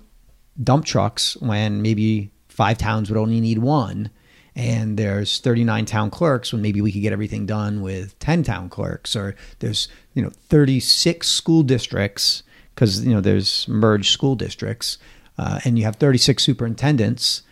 dump 0.62 0.84
trucks 0.84 1.36
when 1.38 1.82
maybe 1.82 2.30
five 2.48 2.78
towns 2.78 3.10
would 3.10 3.18
only 3.18 3.40
need 3.40 3.58
one, 3.58 4.10
and 4.58 4.98
there's 4.98 5.38
39 5.38 5.86
town 5.86 6.10
clerks 6.10 6.52
when 6.52 6.60
maybe 6.60 6.80
we 6.80 6.90
could 6.92 7.00
get 7.00 7.12
everything 7.12 7.46
done 7.46 7.80
with 7.80 8.18
10 8.18 8.42
town 8.42 8.68
clerks, 8.68 9.16
or 9.16 9.36
there's 9.60 9.88
you 10.14 10.22
know 10.22 10.30
36 10.48 11.26
school 11.26 11.62
districts 11.62 12.42
because 12.74 13.06
you 13.06 13.14
know 13.14 13.20
there's 13.20 13.66
merged 13.68 14.12
school 14.12 14.34
districts, 14.34 14.98
uh, 15.38 15.60
and 15.64 15.78
you 15.78 15.84
have 15.84 15.96
36 15.96 16.42
superintendents 16.42 17.42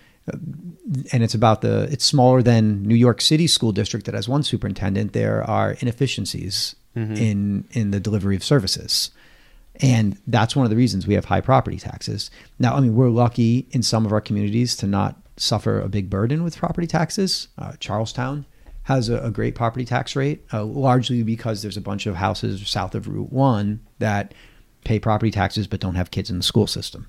and 1.13 1.23
it's 1.23 1.35
about 1.35 1.61
the 1.61 1.89
it's 1.91 2.05
smaller 2.05 2.43
than 2.43 2.83
New 2.83 2.97
York 2.97 3.21
City 3.21 3.47
school 3.47 3.73
district 3.73 4.07
that 4.07 4.15
has 4.15 4.29
one 4.29 4.43
superintendent. 4.43 5.13
There 5.13 5.49
are 5.49 5.77
inefficiencies 5.81 6.75
in 7.15 7.65
in 7.73 7.91
the 7.93 8.01
delivery 8.01 8.35
of 8.35 8.43
services, 8.43 9.11
and 9.81 10.19
that's 10.27 10.57
one 10.57 10.65
of 10.65 10.71
the 10.71 10.77
reasons 10.77 11.07
we 11.07 11.15
have 11.15 11.27
high 11.27 11.41
property 11.41 11.79
taxes. 11.79 12.31
Now, 12.59 12.75
I 12.75 12.81
mean, 12.81 12.97
we're 12.97 13.11
lucky 13.11 13.69
in 13.71 13.83
some 13.83 14.05
of 14.07 14.13
our 14.13 14.21
communities 14.21 14.75
to 14.79 14.87
not 14.87 15.17
suffer 15.37 15.81
a 15.81 15.89
big 15.89 16.09
burden 16.11 16.43
with 16.43 16.57
property 16.57 16.87
taxes. 16.87 17.49
Uh, 17.59 17.73
Charlestown 17.79 18.47
has 18.85 19.09
a, 19.09 19.19
a 19.19 19.31
great 19.31 19.55
property 19.55 19.85
tax 19.85 20.15
rate, 20.15 20.45
uh, 20.53 20.65
largely 20.65 21.23
because 21.23 21.63
there's 21.63 21.77
a 21.77 21.81
bunch 21.81 22.07
of 22.07 22.17
houses 22.17 22.67
south 22.69 22.95
of 22.95 23.09
Route 23.09 23.33
One 23.33 23.81
that 23.99 24.33
pay 24.85 25.01
property 25.01 25.31
taxes 25.31 25.67
but 25.67 25.81
don't 25.81 25.97
have 25.97 26.11
kids 26.11 26.31
in 26.31 26.37
the 26.39 26.45
school 26.45 26.67
system. 26.67 27.09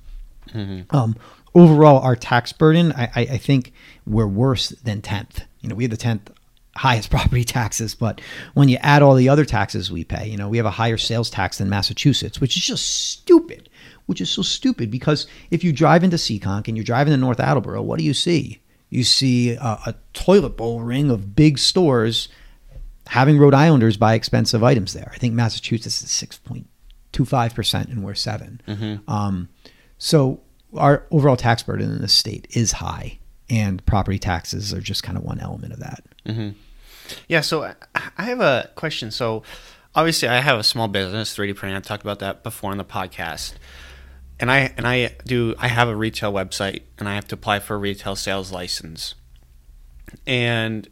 Um, 0.89 1.15
overall, 1.53 1.99
our 1.99 2.15
tax 2.15 2.51
burden, 2.51 2.91
I, 2.93 3.03
I, 3.15 3.21
I 3.21 3.37
think 3.37 3.73
we're 4.05 4.27
worse 4.27 4.69
than 4.69 5.01
10th. 5.01 5.43
You 5.61 5.69
know, 5.69 5.75
we 5.75 5.83
have 5.83 5.91
the 5.91 5.97
10th 5.97 6.29
highest 6.75 7.09
property 7.11 7.43
taxes, 7.43 7.93
but 7.95 8.21
when 8.53 8.69
you 8.69 8.77
add 8.81 9.01
all 9.01 9.15
the 9.15 9.29
other 9.29 9.45
taxes 9.45 9.91
we 9.91 10.03
pay, 10.03 10.27
you 10.27 10.37
know, 10.37 10.49
we 10.49 10.57
have 10.57 10.65
a 10.65 10.71
higher 10.71 10.97
sales 10.97 11.29
tax 11.29 11.59
than 11.59 11.69
Massachusetts, 11.69 12.41
which 12.41 12.57
is 12.57 12.65
just 12.65 13.09
stupid, 13.11 13.69
which 14.05 14.21
is 14.21 14.29
so 14.29 14.41
stupid 14.41 14.89
because 14.91 15.27
if 15.51 15.63
you 15.63 15.71
drive 15.73 16.03
into 16.03 16.17
Seekonk 16.17 16.67
and 16.67 16.77
you're 16.77 16.83
driving 16.83 17.11
to 17.11 17.17
North 17.17 17.39
Attleboro, 17.39 17.81
what 17.81 17.99
do 17.99 18.05
you 18.05 18.13
see? 18.13 18.61
You 18.89 19.03
see 19.03 19.51
a, 19.51 19.79
a 19.85 19.95
toilet 20.13 20.55
bowl 20.57 20.81
ring 20.81 21.09
of 21.11 21.35
big 21.35 21.57
stores 21.57 22.29
having 23.07 23.37
Rhode 23.37 23.53
Islanders 23.53 23.97
buy 23.97 24.13
expensive 24.13 24.63
items 24.63 24.93
there. 24.93 25.11
I 25.13 25.17
think 25.17 25.33
Massachusetts 25.33 26.01
is 26.01 26.09
6.25% 26.09 27.85
and 27.91 28.03
we're 28.03 28.13
7 28.15 28.61
um, 29.07 29.49
so 29.97 30.41
our 30.75 31.05
overall 31.11 31.37
tax 31.37 31.63
burden 31.63 31.89
in 31.91 32.01
the 32.01 32.07
state 32.07 32.47
is 32.51 32.73
high, 32.73 33.17
and 33.49 33.83
property 33.85 34.19
taxes 34.19 34.73
are 34.73 34.81
just 34.81 35.01
kind 35.03 35.17
of 35.17 35.23
one 35.23 35.39
element 35.39 35.73
of 35.73 35.79
that. 35.79 36.03
Yeah, 37.29 37.39
so 37.41 37.73
I 37.95 38.23
have 38.23 38.41
a 38.41 38.69
question. 38.75 39.11
So 39.11 39.43
obviously, 39.97 40.27
I 40.29 40.39
have 40.39 40.59
a 40.59 40.63
small 40.63 40.87
business, 40.87 41.35
3D 41.35 41.55
printing. 41.55 41.75
I 41.75 41.81
talked 41.81 42.03
about 42.03 42.19
that 42.19 42.43
before 42.43 42.71
on 42.71 42.77
the 42.77 42.85
podcast. 42.85 43.55
And 44.39 44.51
I 44.51 44.71
and 44.77 44.87
I 44.87 45.15
do 45.25 45.55
I 45.57 45.67
have 45.67 45.89
a 45.89 45.95
retail 45.95 46.31
website 46.31 46.83
and 46.99 47.09
I 47.09 47.15
have 47.15 47.27
to 47.29 47.35
apply 47.35 47.57
for 47.59 47.73
a 47.73 47.79
retail 47.79 48.15
sales 48.15 48.51
license. 48.51 49.15
And 50.27 50.87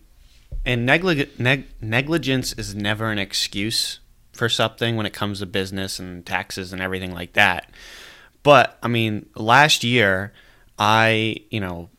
and 0.66 0.90
neglig- 0.90 1.40
neg- 1.40 1.68
negligence 1.80 2.54
is 2.54 2.74
never 2.74 3.12
an 3.12 3.20
excuse 3.20 4.00
for 4.34 4.50
something 4.50 4.96
when 4.96 5.06
it 5.06 5.14
comes 5.14 5.40
to 5.40 5.46
business 5.46 6.00
and 6.00 6.26
taxes 6.26 6.74
and 6.74 6.82
everything 6.82 7.14
like 7.14 7.34
that. 7.34 7.70
But 8.42 8.80
I 8.82 8.88
mean, 8.88 9.28
last 9.36 9.84
year 9.84 10.34
I, 10.80 11.36
you 11.52 11.60
know, 11.60 11.90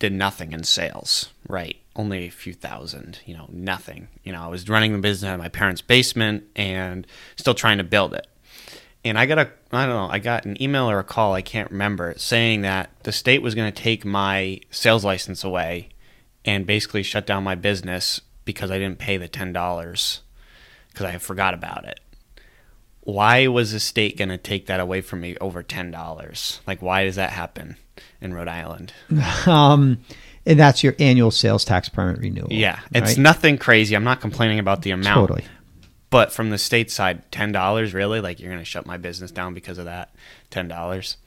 did 0.00 0.12
nothing 0.12 0.52
in 0.52 0.64
sales, 0.64 1.30
right? 1.48 1.76
Only 1.98 2.26
a 2.26 2.30
few 2.30 2.54
thousand, 2.54 3.18
you 3.26 3.34
know, 3.34 3.46
nothing. 3.50 4.08
You 4.22 4.32
know, 4.32 4.42
I 4.42 4.46
was 4.46 4.68
running 4.68 4.92
the 4.92 4.98
business 4.98 5.28
out 5.28 5.34
of 5.34 5.40
my 5.40 5.48
parents' 5.48 5.82
basement 5.82 6.44
and 6.56 7.06
still 7.36 7.54
trying 7.54 7.78
to 7.78 7.84
build 7.84 8.14
it. 8.14 8.26
And 9.04 9.18
I 9.18 9.26
got 9.26 9.38
a, 9.38 9.50
I 9.72 9.84
don't 9.84 9.94
know, 9.94 10.08
I 10.08 10.18
got 10.18 10.44
an 10.44 10.60
email 10.62 10.88
or 10.88 10.98
a 10.98 11.04
call, 11.04 11.34
I 11.34 11.42
can't 11.42 11.70
remember, 11.70 12.14
saying 12.16 12.62
that 12.62 12.90
the 13.02 13.12
state 13.12 13.42
was 13.42 13.54
going 13.54 13.70
to 13.70 13.82
take 13.82 14.04
my 14.04 14.60
sales 14.70 15.04
license 15.04 15.44
away 15.44 15.90
and 16.44 16.66
basically 16.66 17.02
shut 17.02 17.26
down 17.26 17.44
my 17.44 17.54
business 17.54 18.20
because 18.44 18.70
I 18.70 18.78
didn't 18.78 18.98
pay 18.98 19.16
the 19.16 19.28
$10 19.28 20.20
because 20.88 21.06
I 21.06 21.18
forgot 21.18 21.52
about 21.52 21.84
it. 21.84 22.00
Why 23.00 23.46
was 23.46 23.72
the 23.72 23.80
state 23.80 24.16
going 24.16 24.28
to 24.28 24.38
take 24.38 24.66
that 24.66 24.80
away 24.80 25.00
from 25.00 25.20
me 25.20 25.36
over 25.40 25.62
$10? 25.62 26.60
Like, 26.66 26.82
why 26.82 27.04
does 27.04 27.16
that 27.16 27.30
happen 27.30 27.76
in 28.20 28.34
Rhode 28.34 28.48
Island? 28.48 28.92
Um, 29.46 30.00
and 30.48 30.58
that's 30.58 30.82
your 30.82 30.94
annual 30.98 31.30
sales 31.30 31.64
tax 31.64 31.88
permit 31.88 32.18
renewal. 32.18 32.48
Yeah, 32.50 32.80
it's 32.92 33.10
right? 33.10 33.18
nothing 33.18 33.58
crazy. 33.58 33.94
I'm 33.94 34.02
not 34.02 34.20
complaining 34.20 34.58
about 34.58 34.82
the 34.82 34.90
amount. 34.90 35.14
Totally. 35.14 35.44
But 36.10 36.32
from 36.32 36.48
the 36.50 36.58
state 36.58 36.90
side, 36.90 37.30
ten 37.30 37.52
dollars 37.52 37.92
really? 37.94 38.20
Like 38.20 38.40
you're 38.40 38.50
gonna 38.50 38.64
shut 38.64 38.86
my 38.86 38.96
business 38.96 39.30
down 39.30 39.54
because 39.54 39.78
of 39.78 39.84
that? 39.84 40.12
Ten 40.50 40.66
dollars? 40.66 41.18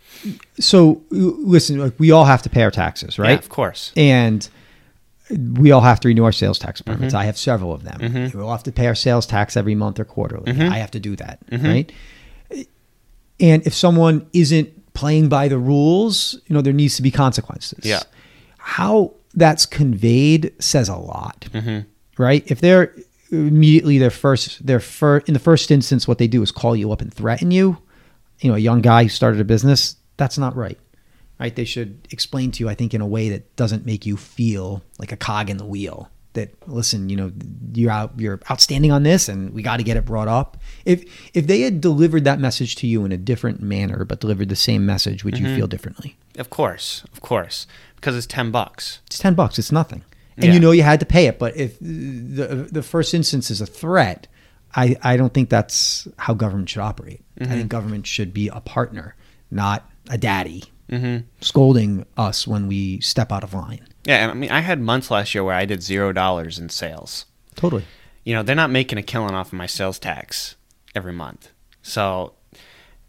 So 0.60 1.04
listen, 1.12 1.78
like 1.80 1.94
we 2.00 2.12
all 2.12 2.26
have 2.26 2.42
to 2.42 2.50
pay 2.50 2.64
our 2.64 2.72
taxes, 2.72 3.18
right? 3.20 3.30
Yeah, 3.32 3.38
of 3.38 3.48
course. 3.50 3.92
and 3.96 4.50
we 5.54 5.72
all 5.72 5.80
have 5.82 6.00
to 6.02 6.10
renew 6.10 6.26
our 6.26 6.32
sales 6.34 6.60
tax 6.60 6.82
Mm-hmm. 6.82 6.94
permits. 6.98 7.14
I 7.14 7.24
have 7.24 7.38
several 7.38 7.72
of 7.72 7.84
them. 7.84 8.32
We 8.34 8.42
all 8.42 8.52
have 8.52 8.64
to 8.64 8.72
pay 8.72 8.88
our 8.88 8.96
sales 8.96 9.26
tax 9.26 9.56
every 9.56 9.76
month 9.76 9.98
or 10.00 10.04
quarterly. 10.04 10.52
Mm-hmm. 10.52 10.74
I 10.74 10.80
have 10.80 10.92
to 10.92 11.00
do 11.00 11.16
that, 11.18 11.40
right? 11.52 11.90
And 13.40 13.66
if 13.66 13.74
someone 13.74 14.28
isn't 14.34 14.94
playing 14.94 15.30
by 15.30 15.48
the 15.48 15.58
rules, 15.58 16.40
you 16.48 16.54
know, 16.54 16.62
there 16.62 16.74
needs 16.74 16.96
to 16.98 17.02
be 17.02 17.12
consequences. 17.12 17.86
Yeah. 17.86 18.02
How 18.58 19.14
that's 19.34 19.66
conveyed 19.66 20.54
says 20.60 20.90
a 20.90 20.96
lot, 20.96 21.48
Mm-hmm. 21.54 21.80
right? 22.22 22.44
If 22.52 22.62
they're 22.62 22.94
immediately 23.32 23.98
their 23.98 24.10
first 24.10 24.66
their 24.68 24.80
first 24.82 25.28
in 25.30 25.34
the 25.34 25.40
first 25.40 25.72
instance 25.72 26.06
what 26.06 26.18
they 26.18 26.28
do 26.28 26.42
is 26.42 26.52
call 26.52 26.76
you 26.76 26.92
up 26.92 27.00
and 27.00 27.14
threaten 27.14 27.50
you 27.50 27.78
you 28.42 28.50
know 28.50 28.56
a 28.56 28.60
young 28.60 28.82
guy 28.82 29.04
who 29.04 29.08
started 29.10 29.40
a 29.40 29.46
business 29.46 29.96
that's 30.18 30.38
not 30.38 30.54
right 30.54 30.78
right 31.40 31.56
they 31.56 31.64
should 31.64 32.06
explain 32.12 32.52
to 32.52 32.62
you 32.62 32.68
i 32.70 32.76
think 32.76 32.94
in 32.94 33.00
a 33.00 33.08
way 33.08 33.30
that 33.30 33.56
doesn't 33.56 33.86
make 33.86 34.06
you 34.06 34.18
feel 34.18 34.84
like 35.00 35.14
a 35.14 35.16
cog 35.16 35.50
in 35.50 35.56
the 35.56 35.64
wheel 35.66 36.11
that 36.34 36.52
listen 36.68 37.10
you 37.10 37.16
know 37.16 37.32
you're 37.74 37.92
out 37.92 38.14
you're 38.18 38.40
outstanding 38.50 38.92
on 38.92 39.04
this 39.04 39.28
and 39.28 39.54
we 39.54 39.62
got 39.62 39.78
to 39.78 39.84
get 39.84 39.98
it 39.98 40.06
brought 40.06 40.28
up. 40.28 40.58
If 40.86 41.04
if 41.34 41.48
they 41.48 41.62
had 41.62 41.82
delivered 41.82 42.24
that 42.24 42.40
message 42.40 42.76
to 42.78 42.88
you 42.88 43.06
in 43.06 43.12
a 43.12 43.18
different 43.18 43.62
manner 43.62 44.06
but 44.06 44.20
delivered 44.20 44.50
the 44.50 44.56
same 44.56 44.86
message 44.86 45.24
would 45.24 45.38
you 45.38 45.46
mm-hmm. 45.46 45.56
feel 45.56 45.68
differently? 45.68 46.18
Of 46.38 46.50
course, 46.50 47.04
of 47.12 47.22
course, 47.22 47.68
because 47.96 48.16
it's 48.16 48.28
ten 48.28 48.52
bucks. 48.52 49.02
it's 49.08 49.20
10 49.20 49.34
bucks 49.36 49.60
it's 49.60 49.72
nothing. 49.72 50.04
And 50.38 50.46
Yeah. 50.46 50.54
you 50.54 50.60
know 50.60 50.72
you 50.72 50.84
had 50.84 51.00
to 51.02 51.06
pay 51.06 51.28
it 51.28 51.38
but 51.38 51.56
if 51.58 51.78
the 51.80 52.68
the 52.72 52.84
first 52.84 53.14
instance 53.14 53.52
is 53.52 53.62
a 53.62 53.66
threat 53.66 54.28
i 54.76 54.96
i 55.04 55.18
don't 55.18 55.34
think 55.34 55.50
that's 55.50 56.08
how 56.18 56.34
government 56.34 56.70
should 56.70 56.82
operate. 56.82 57.22
I 57.40 57.44
mm-hmm. 57.44 57.54
think 57.54 57.70
government 57.70 58.08
should 58.08 58.34
be 58.34 58.48
a 58.48 58.62
partner 58.62 59.16
not 59.50 59.90
a 60.10 60.18
daddy 60.18 60.64
mm-hmm. 60.90 61.26
scolding 61.42 62.06
us 62.18 62.48
when 62.48 62.68
we 62.68 63.02
step 63.02 63.32
out 63.32 63.44
of 63.44 63.54
line 63.54 63.86
Yeah, 64.06 64.30
I 64.30 64.34
mean, 64.34 64.50
I 64.52 64.62
had 64.62 64.80
months 64.80 65.12
last 65.12 65.36
year 65.36 65.44
where 65.44 65.56
I 65.56 65.66
did 65.66 65.84
zero 65.84 66.12
dollars 66.12 66.58
in 66.60 66.70
sales. 66.70 67.26
totally 67.56 67.86
You 68.24 68.36
know, 68.36 68.44
they're 68.44 68.56
not 68.56 68.72
making 68.72 68.98
a 68.98 69.04
killing 69.04 69.34
off 69.34 69.48
of 69.48 69.54
my 69.54 69.68
sales 69.68 70.00
tax 70.00 70.56
every 70.96 71.14
month, 71.14 71.52
so 71.82 72.34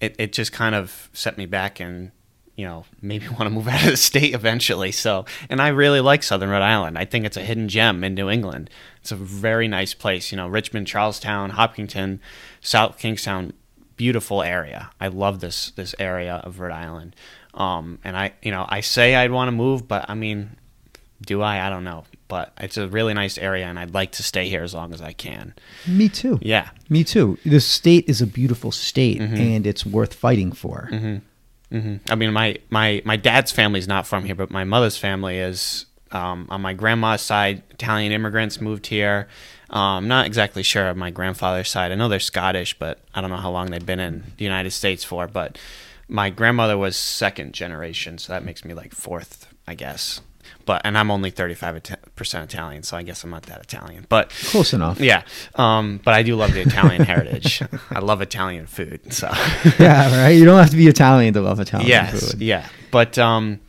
it 0.00 0.14
it 0.18 0.32
just 0.32 0.52
kind 0.52 0.74
of 0.74 1.08
set 1.12 1.38
me 1.38 1.46
back 1.46 1.80
and 1.80 2.12
you 2.56 2.66
know 2.66 2.84
maybe 3.00 3.28
want 3.28 3.44
to 3.44 3.50
move 3.50 3.68
out 3.68 3.84
of 3.84 3.90
the 3.90 3.96
state 3.96 4.34
eventually. 4.34 4.92
So, 4.92 5.24
and 5.48 5.62
I 5.62 5.68
really 5.68 6.00
like 6.00 6.22
Southern 6.22 6.50
Rhode 6.50 6.62
Island. 6.62 6.98
I 6.98 7.04
think 7.04 7.24
it's 7.24 7.36
a 7.36 7.42
hidden 7.42 7.68
gem 7.68 8.04
in 8.04 8.14
New 8.14 8.28
England. 8.28 8.68
It's 9.00 9.12
a 9.12 9.16
very 9.16 9.68
nice 9.68 9.94
place. 9.94 10.30
You 10.30 10.36
know, 10.36 10.48
Richmond, 10.48 10.86
Charlestown, 10.86 11.50
Hopkinton, 11.50 12.20
South 12.60 12.98
Kingstown, 12.98 13.54
beautiful 13.96 14.42
area. 14.42 14.90
I 15.00 15.08
love 15.08 15.40
this 15.40 15.70
this 15.70 15.94
area 15.98 16.36
of 16.44 16.60
Rhode 16.60 16.72
Island. 16.72 17.16
Um, 17.54 17.98
and 18.02 18.16
I, 18.16 18.32
you 18.42 18.50
know, 18.50 18.64
I 18.68 18.80
say 18.80 19.14
I'd 19.14 19.30
want 19.30 19.48
to 19.48 19.52
move, 19.52 19.86
but 19.86 20.06
I 20.08 20.14
mean, 20.14 20.56
do 21.26 21.42
I? 21.42 21.66
I 21.66 21.70
don't 21.70 21.84
know. 21.84 22.04
But 22.28 22.52
it's 22.58 22.76
a 22.78 22.88
really 22.88 23.12
nice 23.14 23.36
area, 23.36 23.66
and 23.66 23.78
I'd 23.78 23.92
like 23.92 24.12
to 24.12 24.22
stay 24.22 24.48
here 24.48 24.62
as 24.62 24.72
long 24.74 24.94
as 24.94 25.02
I 25.02 25.12
can. 25.12 25.54
me 25.86 26.08
too 26.08 26.38
Yeah. 26.42 26.70
me 26.88 27.04
too 27.04 27.38
this 27.44 27.66
state 27.66 28.04
is 28.08 28.22
a 28.22 28.26
beautiful 28.26 28.70
state 28.72 29.20
and 29.20 29.66
it's 29.66 29.84
worth 29.84 30.14
fighting 30.14 30.52
for 30.52 30.88
hmm 30.90 31.16
I 32.10 32.14
mean, 32.16 32.32
my, 32.34 32.58
my, 32.68 33.00
my 33.06 33.16
dad's 33.16 33.50
family's 33.50 33.88
not 33.88 34.06
from 34.06 34.24
here, 34.26 34.34
but 34.34 34.50
my 34.50 34.64
mother's 34.64 34.98
family 34.98 35.38
is. 35.38 35.86
Um, 36.10 36.46
on 36.50 36.60
my 36.60 36.74
grandma's 36.74 37.22
side, 37.22 37.62
Italian 37.70 38.12
immigrants 38.12 38.60
moved 38.60 38.88
here. 38.88 39.28
I'm 39.70 39.80
um, 40.04 40.08
not 40.08 40.26
exactly 40.26 40.62
sure 40.62 40.90
of 40.90 40.96
my 40.98 41.10
grandfather's 41.10 41.70
side. 41.70 41.90
I 41.90 41.94
know 41.94 42.10
they're 42.10 42.20
Scottish, 42.20 42.78
but 42.78 42.98
I 43.14 43.22
don't 43.22 43.30
know 43.30 43.38
how 43.38 43.50
long 43.50 43.70
they've 43.70 43.86
been 43.86 43.98
in 44.00 44.24
the 44.36 44.44
United 44.44 44.72
States 44.72 45.02
for. 45.04 45.26
But 45.26 45.56
my 46.08 46.28
grandmother 46.28 46.76
was 46.76 46.96
second 46.98 47.54
generation, 47.54 48.18
so 48.18 48.34
that 48.34 48.44
makes 48.44 48.62
me 48.62 48.74
like 48.74 48.92
fourth, 48.92 49.46
I 49.66 49.74
guess. 49.74 50.20
But 50.64 50.82
and 50.84 50.96
I'm 50.98 51.10
only 51.10 51.30
35 51.30 51.82
percent 52.16 52.52
Italian, 52.52 52.82
so 52.82 52.96
I 52.96 53.02
guess 53.02 53.24
I'm 53.24 53.30
not 53.30 53.44
that 53.44 53.60
Italian. 53.62 54.06
But 54.08 54.30
close 54.30 54.72
enough 54.72 55.00
yeah, 55.00 55.22
um, 55.56 56.00
but 56.04 56.14
I 56.14 56.22
do 56.22 56.36
love 56.36 56.52
the 56.52 56.60
Italian 56.62 57.02
heritage. 57.04 57.62
I 57.90 57.98
love 58.00 58.20
Italian 58.22 58.66
food, 58.66 59.12
so 59.12 59.30
yeah 59.78 60.22
right 60.24 60.30
you 60.30 60.44
don't 60.44 60.58
have 60.58 60.70
to 60.70 60.76
be 60.76 60.88
italian 60.88 61.34
to 61.34 61.40
love 61.40 61.60
italian 61.60 61.88
yes, 61.88 62.32
food 62.32 62.40
yeah. 62.42 62.68
But 62.90 63.18
um, 63.18 63.60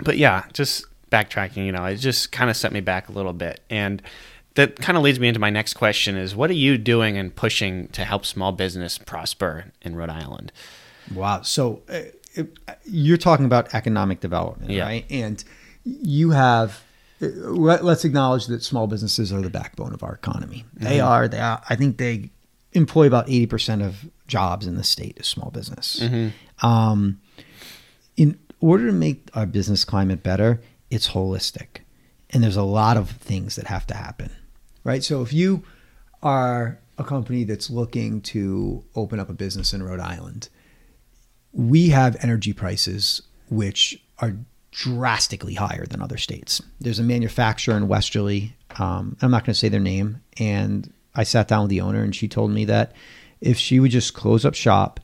but 0.00 0.16
yeah, 0.18 0.44
just 0.52 0.84
backtracking. 1.10 1.64
You 1.66 1.72
know, 1.72 1.84
it 1.84 1.96
just 1.96 2.32
kind 2.32 2.50
of 2.50 2.56
set 2.56 2.72
me 2.72 2.80
back 2.80 3.08
a 3.08 3.12
little 3.12 3.32
bit, 3.32 3.60
and 3.70 4.02
that 4.54 4.76
kind 4.76 4.96
of 4.96 5.02
leads 5.04 5.20
me 5.20 5.28
into 5.28 5.40
my 5.40 5.50
next 5.50 5.74
question: 5.74 6.16
is 6.16 6.34
what 6.34 6.50
are 6.50 6.54
you 6.54 6.78
doing 6.78 7.16
and 7.16 7.34
pushing 7.34 7.88
to 7.88 8.04
help 8.04 8.24
small 8.26 8.52
business 8.52 8.98
prosper 8.98 9.66
in 9.82 9.94
Rhode 9.96 10.10
Island? 10.10 10.52
Wow. 11.14 11.42
So 11.42 11.82
uh, 11.88 12.00
it- 12.34 12.58
you're 12.84 13.16
talking 13.16 13.46
about 13.46 13.72
economic 13.74 14.20
development, 14.20 14.70
Yeah. 14.70 14.84
right? 14.84 15.04
And 15.10 15.42
you 15.86 16.30
have. 16.30 16.82
Let, 17.20 17.82
let's 17.82 18.04
acknowledge 18.04 18.46
that 18.48 18.62
small 18.62 18.86
businesses 18.86 19.32
are 19.32 19.40
the 19.40 19.48
backbone 19.48 19.94
of 19.94 20.02
our 20.02 20.12
economy. 20.14 20.66
They 20.74 21.00
are. 21.00 21.28
They 21.28 21.38
are. 21.38 21.62
I 21.70 21.74
think 21.74 21.96
they 21.96 22.30
employ 22.72 23.06
about 23.06 23.28
eighty 23.28 23.46
percent 23.46 23.80
of 23.80 24.04
jobs 24.26 24.66
in 24.66 24.76
the 24.76 24.84
state 24.84 25.16
is 25.18 25.26
small 25.26 25.50
business. 25.50 26.02
Um, 26.62 27.20
in 28.16 28.38
order 28.60 28.86
to 28.86 28.92
make 28.92 29.30
our 29.34 29.46
business 29.46 29.84
climate 29.84 30.22
better, 30.22 30.60
it's 30.90 31.08
holistic, 31.08 31.78
and 32.30 32.42
there's 32.42 32.56
a 32.56 32.62
lot 32.62 32.96
of 32.96 33.10
things 33.10 33.56
that 33.56 33.66
have 33.68 33.86
to 33.86 33.94
happen, 33.94 34.30
right? 34.84 35.02
So 35.02 35.22
if 35.22 35.32
you 35.32 35.62
are 36.22 36.78
a 36.98 37.04
company 37.04 37.44
that's 37.44 37.70
looking 37.70 38.20
to 38.22 38.84
open 38.94 39.20
up 39.20 39.30
a 39.30 39.34
business 39.34 39.72
in 39.72 39.82
Rhode 39.82 40.00
Island, 40.00 40.48
we 41.52 41.88
have 41.90 42.16
energy 42.20 42.52
prices 42.52 43.22
which 43.48 44.02
are 44.18 44.36
drastically 44.76 45.54
higher 45.54 45.86
than 45.86 46.02
other 46.02 46.18
states. 46.18 46.60
There's 46.80 46.98
a 46.98 47.02
manufacturer 47.02 47.76
in 47.78 47.88
Westerly. 47.88 48.54
Um, 48.78 49.16
I'm 49.22 49.30
not 49.30 49.44
going 49.44 49.54
to 49.54 49.58
say 49.58 49.70
their 49.70 49.80
name. 49.80 50.20
And 50.38 50.92
I 51.14 51.24
sat 51.24 51.48
down 51.48 51.62
with 51.62 51.70
the 51.70 51.80
owner, 51.80 52.02
and 52.02 52.14
she 52.14 52.28
told 52.28 52.50
me 52.50 52.66
that 52.66 52.92
if 53.40 53.56
she 53.56 53.80
would 53.80 53.90
just 53.90 54.12
close 54.12 54.44
up 54.44 54.54
shop 54.54 55.00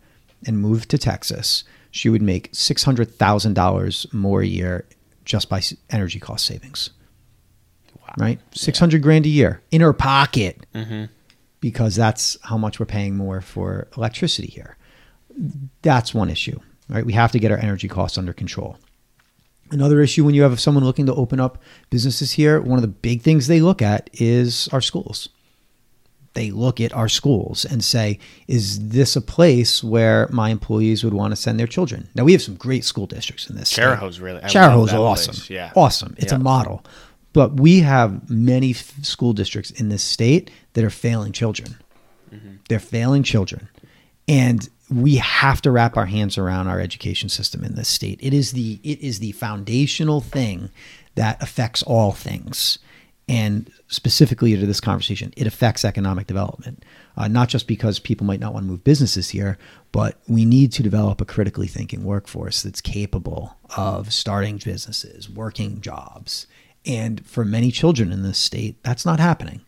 and 0.46 0.58
move 0.58 0.88
to 0.88 0.98
Texas, 0.98 1.64
she 1.90 2.10
would 2.10 2.20
make 2.20 2.52
$600,000 2.52 4.12
more 4.12 4.42
a 4.42 4.46
year 4.46 4.84
just 5.24 5.48
by 5.48 5.62
energy 5.88 6.20
cost 6.20 6.44
savings. 6.44 6.90
Right? 8.18 8.40
600 8.52 9.02
grand 9.02 9.24
a 9.24 9.30
year 9.30 9.62
in 9.70 9.80
her 9.80 9.94
pocket 9.94 10.66
because 11.60 11.96
that's 11.96 12.36
how 12.42 12.58
much 12.58 12.78
we're 12.78 12.84
paying 12.84 13.16
more 13.16 13.40
for 13.40 13.88
electricity 13.96 14.48
here 14.48 14.76
that's 15.80 16.12
one 16.12 16.28
issue 16.28 16.58
right 16.90 17.06
we 17.06 17.14
have 17.14 17.32
to 17.32 17.38
get 17.38 17.50
our 17.50 17.56
energy 17.56 17.88
costs 17.88 18.18
under 18.18 18.34
control 18.34 18.76
another 19.72 20.00
issue 20.00 20.24
when 20.24 20.34
you 20.34 20.42
have 20.42 20.60
someone 20.60 20.84
looking 20.84 21.06
to 21.06 21.14
open 21.14 21.40
up 21.40 21.58
businesses 21.90 22.32
here 22.32 22.60
one 22.60 22.78
of 22.78 22.82
the 22.82 22.88
big 22.88 23.22
things 23.22 23.46
they 23.46 23.60
look 23.60 23.82
at 23.82 24.08
is 24.14 24.68
our 24.72 24.80
schools. 24.80 25.28
They 26.34 26.50
look 26.50 26.80
at 26.80 26.94
our 26.94 27.08
schools 27.08 27.64
and 27.66 27.84
say 27.84 28.18
is 28.48 28.88
this 28.88 29.16
a 29.16 29.20
place 29.20 29.84
where 29.84 30.28
my 30.30 30.48
employees 30.50 31.04
would 31.04 31.12
want 31.12 31.32
to 31.32 31.36
send 31.36 31.58
their 31.60 31.66
children? 31.66 32.08
Now 32.14 32.24
we 32.24 32.32
have 32.32 32.42
some 32.42 32.54
great 32.54 32.84
school 32.84 33.06
districts 33.06 33.50
in 33.50 33.56
this 33.56 33.68
state. 33.68 33.82
Chariho's 33.82 34.20
really- 34.20 34.40
Chariho's 34.42 34.92
awesome. 34.94 35.34
place, 35.34 35.50
yeah. 35.50 35.72
awesome. 35.76 36.14
It's 36.18 36.32
a 36.32 36.38
model. 36.38 36.84
But 37.34 37.60
we 37.60 37.80
have 37.80 38.28
many 38.30 38.70
f- 38.72 38.92
school 39.02 39.32
districts 39.32 39.70
in 39.70 39.88
this 39.88 40.02
state 40.02 40.50
that 40.74 40.84
are 40.84 40.90
failing 40.90 41.32
children. 41.32 41.76
Mm-hmm. 42.32 42.56
They're 42.68 42.78
failing 42.78 43.22
children. 43.22 43.68
And 44.28 44.68
we 44.92 45.16
have 45.16 45.62
to 45.62 45.70
wrap 45.70 45.96
our 45.96 46.06
hands 46.06 46.36
around 46.36 46.68
our 46.68 46.80
education 46.80 47.28
system 47.28 47.64
in 47.64 47.74
this 47.74 47.88
state. 47.88 48.18
It 48.22 48.34
is 48.34 48.52
the 48.52 48.80
it 48.82 49.00
is 49.00 49.18
the 49.18 49.32
foundational 49.32 50.20
thing 50.20 50.70
that 51.14 51.42
affects 51.42 51.82
all 51.82 52.12
things. 52.12 52.78
And 53.28 53.70
specifically 53.88 54.56
to 54.56 54.66
this 54.66 54.80
conversation, 54.80 55.32
it 55.36 55.46
affects 55.46 55.84
economic 55.84 56.26
development. 56.26 56.84
Uh, 57.16 57.28
not 57.28 57.48
just 57.48 57.68
because 57.68 57.98
people 57.98 58.26
might 58.26 58.40
not 58.40 58.52
want 58.52 58.64
to 58.64 58.70
move 58.70 58.84
businesses 58.84 59.30
here, 59.30 59.58
but 59.92 60.18
we 60.26 60.44
need 60.44 60.72
to 60.72 60.82
develop 60.82 61.20
a 61.20 61.24
critically 61.24 61.68
thinking 61.68 62.04
workforce 62.04 62.62
that's 62.62 62.80
capable 62.80 63.56
of 63.76 64.12
starting 64.12 64.58
businesses, 64.58 65.30
working 65.30 65.80
jobs. 65.80 66.46
And 66.84 67.24
for 67.24 67.44
many 67.44 67.70
children 67.70 68.10
in 68.12 68.22
this 68.22 68.38
state, 68.38 68.82
that's 68.82 69.06
not 69.06 69.20
happening. 69.20 69.60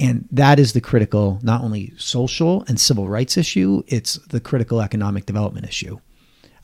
And 0.00 0.28
that 0.32 0.58
is 0.58 0.72
the 0.72 0.80
critical, 0.80 1.38
not 1.42 1.62
only 1.62 1.92
social 1.96 2.64
and 2.66 2.80
civil 2.80 3.08
rights 3.08 3.36
issue, 3.36 3.82
it's 3.86 4.14
the 4.28 4.40
critical 4.40 4.80
economic 4.80 5.26
development 5.26 5.66
issue. 5.66 5.98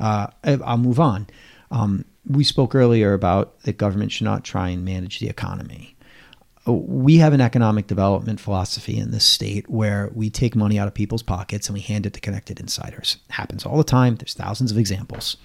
Uh, 0.00 0.28
I'll 0.44 0.78
move 0.78 0.98
on. 0.98 1.28
Um, 1.70 2.04
we 2.26 2.42
spoke 2.42 2.74
earlier 2.74 3.12
about 3.12 3.60
that 3.62 3.78
government 3.78 4.12
should 4.12 4.24
not 4.24 4.44
try 4.44 4.70
and 4.70 4.84
manage 4.84 5.20
the 5.20 5.28
economy. 5.28 5.96
Uh, 6.66 6.72
We 6.72 7.18
have 7.18 7.32
an 7.32 7.40
economic 7.40 7.86
development 7.86 8.40
philosophy 8.40 8.98
in 8.98 9.12
this 9.12 9.24
state 9.24 9.70
where 9.70 10.10
we 10.12 10.28
take 10.28 10.56
money 10.56 10.78
out 10.78 10.88
of 10.88 10.94
people's 10.94 11.22
pockets 11.22 11.68
and 11.68 11.74
we 11.74 11.80
hand 11.80 12.06
it 12.06 12.14
to 12.14 12.20
connected 12.20 12.58
insiders. 12.58 13.18
happens 13.28 13.64
all 13.64 13.78
the 13.78 13.84
time. 13.84 14.16
There's 14.16 14.34
thousands 14.34 14.72
of 14.72 14.78
examples 14.78 15.36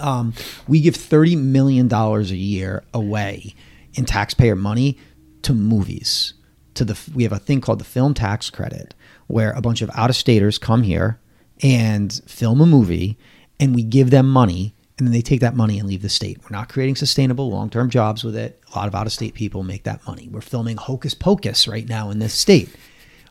um, 0.00 0.34
we 0.66 0.80
give 0.80 0.94
$30 0.94 1.38
million 1.38 1.92
a 1.92 2.20
year 2.22 2.82
away 2.92 3.54
in 3.94 4.04
taxpayer 4.04 4.56
money 4.56 4.98
to 5.42 5.54
movies. 5.54 6.34
To 6.80 6.84
the 6.86 6.98
we 7.14 7.24
have 7.24 7.32
a 7.32 7.38
thing 7.38 7.60
called 7.60 7.78
the 7.78 7.84
film 7.84 8.14
tax 8.14 8.48
credit, 8.48 8.94
where 9.26 9.52
a 9.52 9.60
bunch 9.60 9.82
of 9.82 9.90
out 9.92 10.08
of 10.08 10.16
staters 10.16 10.56
come 10.56 10.82
here 10.82 11.20
and 11.62 12.10
film 12.26 12.62
a 12.62 12.64
movie, 12.64 13.18
and 13.58 13.74
we 13.74 13.82
give 13.82 14.08
them 14.08 14.26
money, 14.26 14.74
and 14.96 15.06
then 15.06 15.12
they 15.12 15.20
take 15.20 15.40
that 15.40 15.54
money 15.54 15.78
and 15.78 15.86
leave 15.86 16.00
the 16.00 16.08
state. 16.08 16.38
We're 16.42 16.56
not 16.56 16.70
creating 16.70 16.96
sustainable 16.96 17.50
long 17.50 17.68
term 17.68 17.90
jobs 17.90 18.24
with 18.24 18.34
it. 18.34 18.62
A 18.72 18.78
lot 18.78 18.88
of 18.88 18.94
out 18.94 19.06
of 19.06 19.12
state 19.12 19.34
people 19.34 19.62
make 19.62 19.82
that 19.82 20.06
money. 20.06 20.30
We're 20.32 20.40
filming 20.40 20.78
Hocus 20.78 21.12
Pocus 21.12 21.68
right 21.68 21.86
now 21.86 22.08
in 22.08 22.18
this 22.18 22.32
state. 22.32 22.74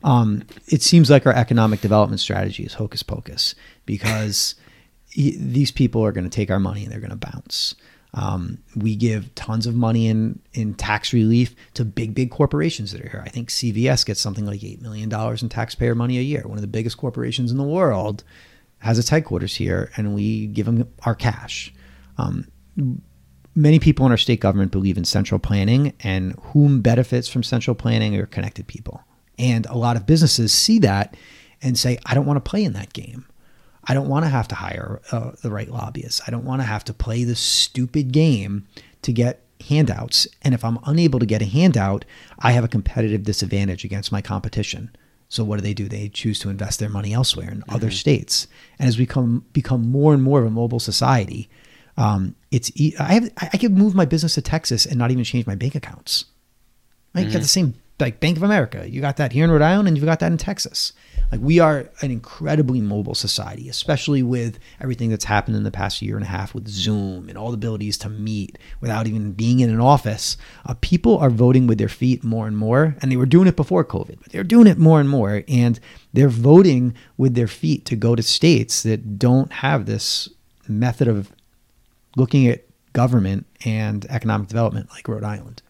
Um, 0.04 0.43
it 0.68 0.84
seems 0.84 1.10
like 1.10 1.26
our 1.26 1.34
economic 1.34 1.82
development 1.82 2.20
strategy 2.20 2.64
is 2.64 2.76
hocus 2.76 3.02
pocus 3.02 3.56
because 3.88 4.54
these 5.16 5.72
people 5.72 6.06
are 6.06 6.12
going 6.12 6.24
to 6.24 6.30
take 6.30 6.52
our 6.52 6.60
money 6.60 6.84
and 6.84 6.91
they're 6.91 7.00
going 7.00 7.10
to 7.10 7.16
bounce. 7.16 7.74
Um, 8.14 8.57
we 8.76 8.95
give 8.95 9.34
tons 9.36 9.68
of 9.68 9.76
money 9.76 10.07
in 10.07 10.39
in 10.53 10.74
tax 10.74 11.14
relief 11.14 11.55
to 11.76 11.86
big 11.86 12.16
big 12.16 12.32
corporations 12.32 12.91
that 12.91 13.01
are 13.01 13.10
here. 13.10 13.24
I 13.24 13.30
think 13.30 13.49
CVS 13.49 14.05
gets 14.05 14.20
something 14.20 14.45
like 14.45 14.64
eight 14.64 14.82
million 14.82 15.10
dollars 15.10 15.43
in 15.43 15.49
taxpayer 15.49 15.93
money 15.93 16.18
a 16.18 16.22
year. 16.22 16.43
One 16.45 16.57
of 16.57 16.62
the 16.62 16.68
biggest 16.68 16.97
corporations 16.97 17.51
in 17.51 17.57
the 17.57 17.64
world 17.64 18.24
has 18.80 18.97
its 18.97 19.10
headquarters 19.10 19.55
here, 19.55 19.91
and 19.95 20.16
we 20.16 20.47
give 20.47 20.66
them 20.66 20.88
our 21.05 21.14
cash. 21.14 21.74
Um, 22.18 22.47
many 23.55 23.80
people 23.80 24.05
in 24.05 24.12
our 24.12 24.18
state 24.18 24.39
government 24.39 24.72
believe 24.72 24.97
in 24.97 25.05
central 25.05 25.39
planning, 25.39 25.93
and 25.99 26.34
whom 26.41 26.82
benefits 26.82 27.28
from 27.28 27.43
central 27.43 27.76
planning 27.76 28.16
are 28.16 28.26
connected 28.26 28.68
people. 28.68 29.03
And 29.38 29.66
a 29.68 29.78
lot 29.78 29.95
of 29.95 30.05
businesses 30.05 30.51
see 30.51 30.80
that 30.80 31.16
and 31.62 31.78
say, 31.78 31.99
I 32.05 32.14
don't 32.14 32.26
want 32.26 32.43
to 32.43 32.49
play 32.49 32.64
in 32.64 32.74
that 32.74 32.93
game. 32.93 33.26
I 33.90 33.96
don't 33.96 34.08
want 34.08 34.24
to 34.24 34.30
have 34.30 34.48
to 34.50 34.56
hire 34.56 35.02
uh, 35.12 35.32
the 35.42 35.50
right 35.50 35.68
lobbyists. 35.68 36.22
I 36.28 36.32
don't 36.32 36.46
want 36.46 36.62
to 36.62 36.66
have 36.66 36.84
to 36.86 36.94
play 36.94 37.24
this 37.24 37.40
stupid 37.40 38.12
game 38.12 38.68
to 39.02 39.12
get 39.12 39.42
handouts. 39.68 40.28
And 40.44 40.54
if 40.54 40.64
I'm 40.64 40.78
unable 40.86 41.20
to 41.20 41.26
get 41.26 41.42
a 41.42 41.46
handout, 41.46 42.06
I 42.38 42.52
have 42.52 42.64
a 42.64 42.68
competitive 42.68 43.24
disadvantage 43.24 43.84
against 43.84 44.12
my 44.12 44.22
competition. 44.22 44.96
So 45.28 45.44
what 45.44 45.58
do 45.58 45.64
they 45.64 45.74
do? 45.74 45.88
They 45.88 46.08
choose 46.08 46.40
to 46.40 46.50
invest 46.50 46.80
their 46.80 46.90
money 46.90 47.14
elsewhere 47.14 47.52
in 47.52 47.64
other 47.68 47.90
states. 47.92 48.48
And 48.78 48.88
as 48.88 49.00
we 49.00 49.08
come 49.08 49.44
become 49.54 49.90
more 49.90 50.14
and 50.14 50.22
more 50.22 50.40
of 50.40 50.46
a 50.46 50.52
mobile 50.52 50.80
society, 50.80 51.50
um, 51.98 52.36
it's 52.52 52.72
I 53.00 53.14
have 53.14 53.32
I 53.38 53.58
could 53.58 53.78
move 53.78 53.96
my 53.96 54.06
business 54.06 54.36
to 54.36 54.42
Texas 54.42 54.86
and 54.86 54.98
not 54.98 55.12
even 55.12 55.24
change 55.24 55.48
my 55.48 55.56
bank 55.56 55.76
accounts. 55.76 56.26
Right? 57.14 57.26
You 57.26 57.34
got 57.34 57.42
the 57.42 57.48
same 57.48 57.74
like 58.00 58.20
Bank 58.20 58.38
of 58.38 58.43
America. 58.43 58.89
You 58.89 59.02
got 59.02 59.18
that 59.18 59.32
here 59.32 59.43
in 59.43 59.52
Rhode 59.52 59.62
Island, 59.62 59.88
and 59.88 59.97
you've 59.97 60.06
got 60.06 60.20
that 60.20 60.32
in 60.32 60.38
Texas. 60.38 60.93
Like 61.32 61.41
we 61.41 61.60
are 61.60 61.89
an 62.02 62.12
incredibly 62.12 62.82
mobile 62.82 63.14
society, 63.14 63.70
especially 63.70 64.24
with 64.24 64.58
everything 64.82 65.10
that's 65.10 65.26
happened 65.26 65.58
in 65.58 65.64
the 65.64 65.72
past 65.72 66.02
year 66.02 66.16
and 66.16 66.26
a 66.26 66.28
half 66.30 66.56
with 66.56 66.68
Zoom 66.68 67.30
and 67.30 67.38
all 67.38 67.50
the 67.50 67.56
abilities 67.56 67.97
to 68.00 68.10
meet 68.10 68.58
without 68.82 69.08
even 69.08 69.34
being 69.34 69.60
in 69.60 69.70
an 69.70 69.80
office. 69.80 70.38
Uh, 70.66 70.74
people 70.82 71.18
are 71.18 71.30
voting 71.30 71.68
with 71.68 71.78
their 71.78 71.89
feet 71.89 72.24
more 72.24 72.47
and 72.47 72.58
more, 72.58 72.95
and 73.02 73.12
they 73.12 73.18
were 73.18 73.26
doing 73.26 73.47
it 73.47 73.56
before 73.56 73.86
COVID, 73.86 74.20
but 74.22 74.32
they're 74.32 74.43
doing 74.43 74.68
it 74.68 74.78
more 74.78 75.00
and 75.00 75.10
more, 75.10 75.43
and 75.47 75.80
they're 76.14 76.30
voting 76.30 76.95
with 77.18 77.36
their 77.36 77.47
feet 77.47 77.86
to 77.86 77.95
go 77.95 78.16
to 78.16 78.24
states 78.24 78.82
that 78.84 79.20
don't 79.20 79.52
have 79.52 79.86
this 79.86 80.30
method 80.68 81.08
of 81.08 81.32
looking 82.16 82.47
at 82.47 82.66
government 82.93 83.45
and 83.66 84.06
economic 84.10 84.47
development 84.47 84.89
like 84.89 85.08
Rhode 85.08 85.24
Island. 85.24 85.62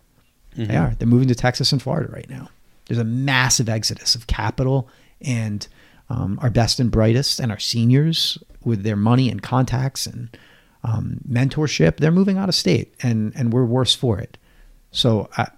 They 0.56 0.76
are. 0.76 0.95
They're 0.97 1.08
moving 1.08 1.28
to 1.30 1.36
Texas 1.36 1.72
and 1.72 1.82
Florida 1.82 2.12
right 2.12 2.30
now. 2.30 2.50
There's 2.86 3.00
a 3.00 3.04
massive 3.04 3.70
exodus 3.70 4.16
of 4.16 4.28
capital 4.28 4.89
and 5.22 5.68
um, 6.10 6.39
our 6.41 6.50
best 6.50 6.80
and 6.80 6.89
brightest 6.89 7.39
and 7.39 7.52
our 7.52 7.60
seniors 7.60 8.38
with 8.64 8.84
their 8.84 8.95
money 8.95 9.30
and 9.30 9.41
contacts 9.41 10.08
and 10.08 10.36
um, 10.84 11.22
mentorship. 11.30 11.97
They're 11.97 12.12
moving 12.12 12.38
out 12.38 12.50
of 12.50 12.56
state, 12.56 12.93
and 13.02 13.34
and 13.36 13.54
we're 13.54 13.66
worse 13.66 13.93
for 13.93 14.20
it. 14.20 14.38
So, 14.91 15.30
I, 15.38 15.50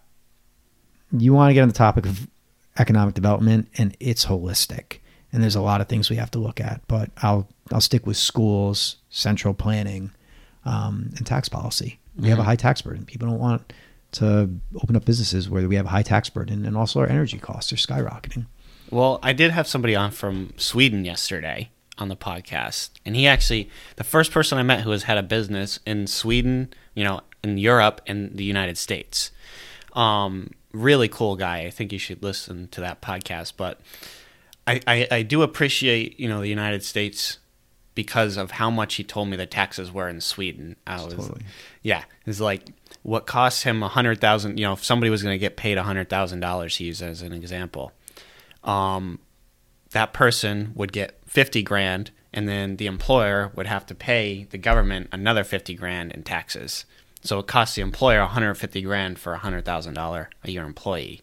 you 1.18 1.34
want 1.34 1.50
to 1.50 1.54
get 1.54 1.62
on 1.62 1.70
the 1.70 1.74
topic 1.74 2.06
of 2.06 2.28
economic 2.78 3.16
development, 3.16 3.70
and 3.78 3.96
it's 4.00 4.26
holistic. 4.26 5.00
And 5.32 5.42
there's 5.42 5.56
a 5.56 5.62
lot 5.62 5.80
of 5.80 5.88
things 5.88 6.10
we 6.10 6.18
have 6.18 6.32
to 6.32 6.40
look 6.40 6.60
at, 6.60 6.82
but 6.88 7.10
I'll 7.18 7.48
I'll 7.72 7.82
stick 7.82 8.06
with 8.06 8.18
schools, 8.18 8.98
central 9.10 9.54
planning, 9.54 10.12
um, 10.66 11.12
and 11.16 11.26
tax 11.26 11.48
policy. 11.48 12.00
We 12.18 12.28
have 12.28 12.40
a 12.40 12.44
high 12.44 12.58
tax 12.58 12.82
burden. 12.82 13.06
People 13.06 13.30
don't 13.30 13.40
want 13.40 13.72
to 14.14 14.50
open 14.82 14.96
up 14.96 15.06
businesses 15.06 15.50
where 15.50 15.68
we 15.68 15.76
have 15.76 15.86
a 15.86 15.90
high 15.90 16.04
tax 16.04 16.30
burden, 16.30 16.66
and 16.66 16.76
also 16.78 17.00
our 17.00 17.08
energy 17.08 17.38
costs 17.38 17.72
are 17.72 17.78
skyrocketing. 17.78 18.46
Well, 18.90 19.20
I 19.24 19.34
did 19.34 19.52
have 19.52 19.68
somebody 19.68 19.96
on 19.96 20.12
from 20.12 20.54
Sweden 20.58 21.06
yesterday 21.06 21.70
on 21.98 22.10
the 22.10 22.16
podcast, 22.16 22.92
and 23.06 23.16
he 23.16 23.28
actually 23.28 23.70
the 23.96 24.04
first 24.04 24.32
person 24.32 24.58
I 24.58 24.64
met 24.64 24.82
who 24.82 24.92
has 24.92 25.04
had 25.04 25.18
a 25.18 25.24
business 25.24 25.80
in 25.86 26.08
Sweden, 26.08 26.74
you 26.94 27.04
know, 27.04 27.22
in 27.44 27.58
Europe 27.58 28.02
and 28.06 28.36
the 28.36 28.44
United 28.44 28.78
States. 28.78 29.32
Um, 29.94 30.52
really 30.74 31.08
cool 31.08 31.36
guy. 31.36 31.60
I 31.60 31.70
think 31.70 31.92
you 31.92 32.00
should 32.00 32.24
listen 32.24 32.68
to 32.70 32.82
that 32.82 33.02
podcast. 33.02 33.54
But 33.58 33.80
I, 34.68 34.82
I, 34.88 35.08
I 35.12 35.22
do 35.24 35.42
appreciate 35.42 36.20
you 36.20 36.28
know 36.28 36.42
the 36.42 36.50
United 36.50 36.84
States 36.84 37.38
because 37.94 38.38
of 38.38 38.52
how 38.52 38.70
much 38.70 38.96
he 38.96 39.04
told 39.04 39.28
me 39.28 39.38
the 39.38 39.46
taxes 39.46 39.92
were 39.92 40.08
in 40.08 40.22
Sweden. 40.22 40.76
I 40.88 41.04
was, 41.04 41.14
Totally. 41.14 41.42
yeah, 41.82 42.04
it's 42.26 42.40
like 42.40 42.70
what 43.04 43.26
costs 43.26 43.64
him 43.64 43.84
a 43.84 43.88
hundred 43.88 44.22
thousand. 44.22 44.60
You 44.60 44.66
know, 44.66 44.74
if 44.74 44.84
somebody 44.84 45.10
was 45.10 45.24
going 45.24 45.34
to 45.34 45.40
get 45.40 45.58
paid 45.58 45.78
a 45.78 45.84
hundred 45.84 46.10
thousand 46.10 46.40
dollars, 46.40 46.76
he 46.78 46.86
used 46.86 47.02
as 47.02 47.22
an 47.22 47.34
example. 47.34 47.92
Um, 48.64 49.20
that 49.92 50.14
person 50.14 50.72
would 50.76 50.92
get 50.92 51.20
50 51.28 51.64
grand 51.64 52.12
and 52.34 52.48
then 52.48 52.78
the 52.78 52.88
employer 52.88 53.52
would 53.56 53.68
have 53.68 53.86
to 53.88 53.96
pay 53.96 54.46
the 54.50 54.58
government 54.58 55.10
another 55.12 55.44
50 55.44 55.74
grand 55.76 56.12
in 56.12 56.24
taxes 56.24 56.86
so 57.22 57.40
it 57.40 57.48
costs 57.48 57.76
the 57.76 57.82
employer 57.82 58.22
150 58.22 58.82
grand 58.82 59.20
for 59.20 59.34
a 59.34 59.38
hundred 59.38 59.66
thousand 59.66 59.94
dollar 59.94 60.30
a 60.44 60.52
year 60.52 60.64
employee 60.64 61.22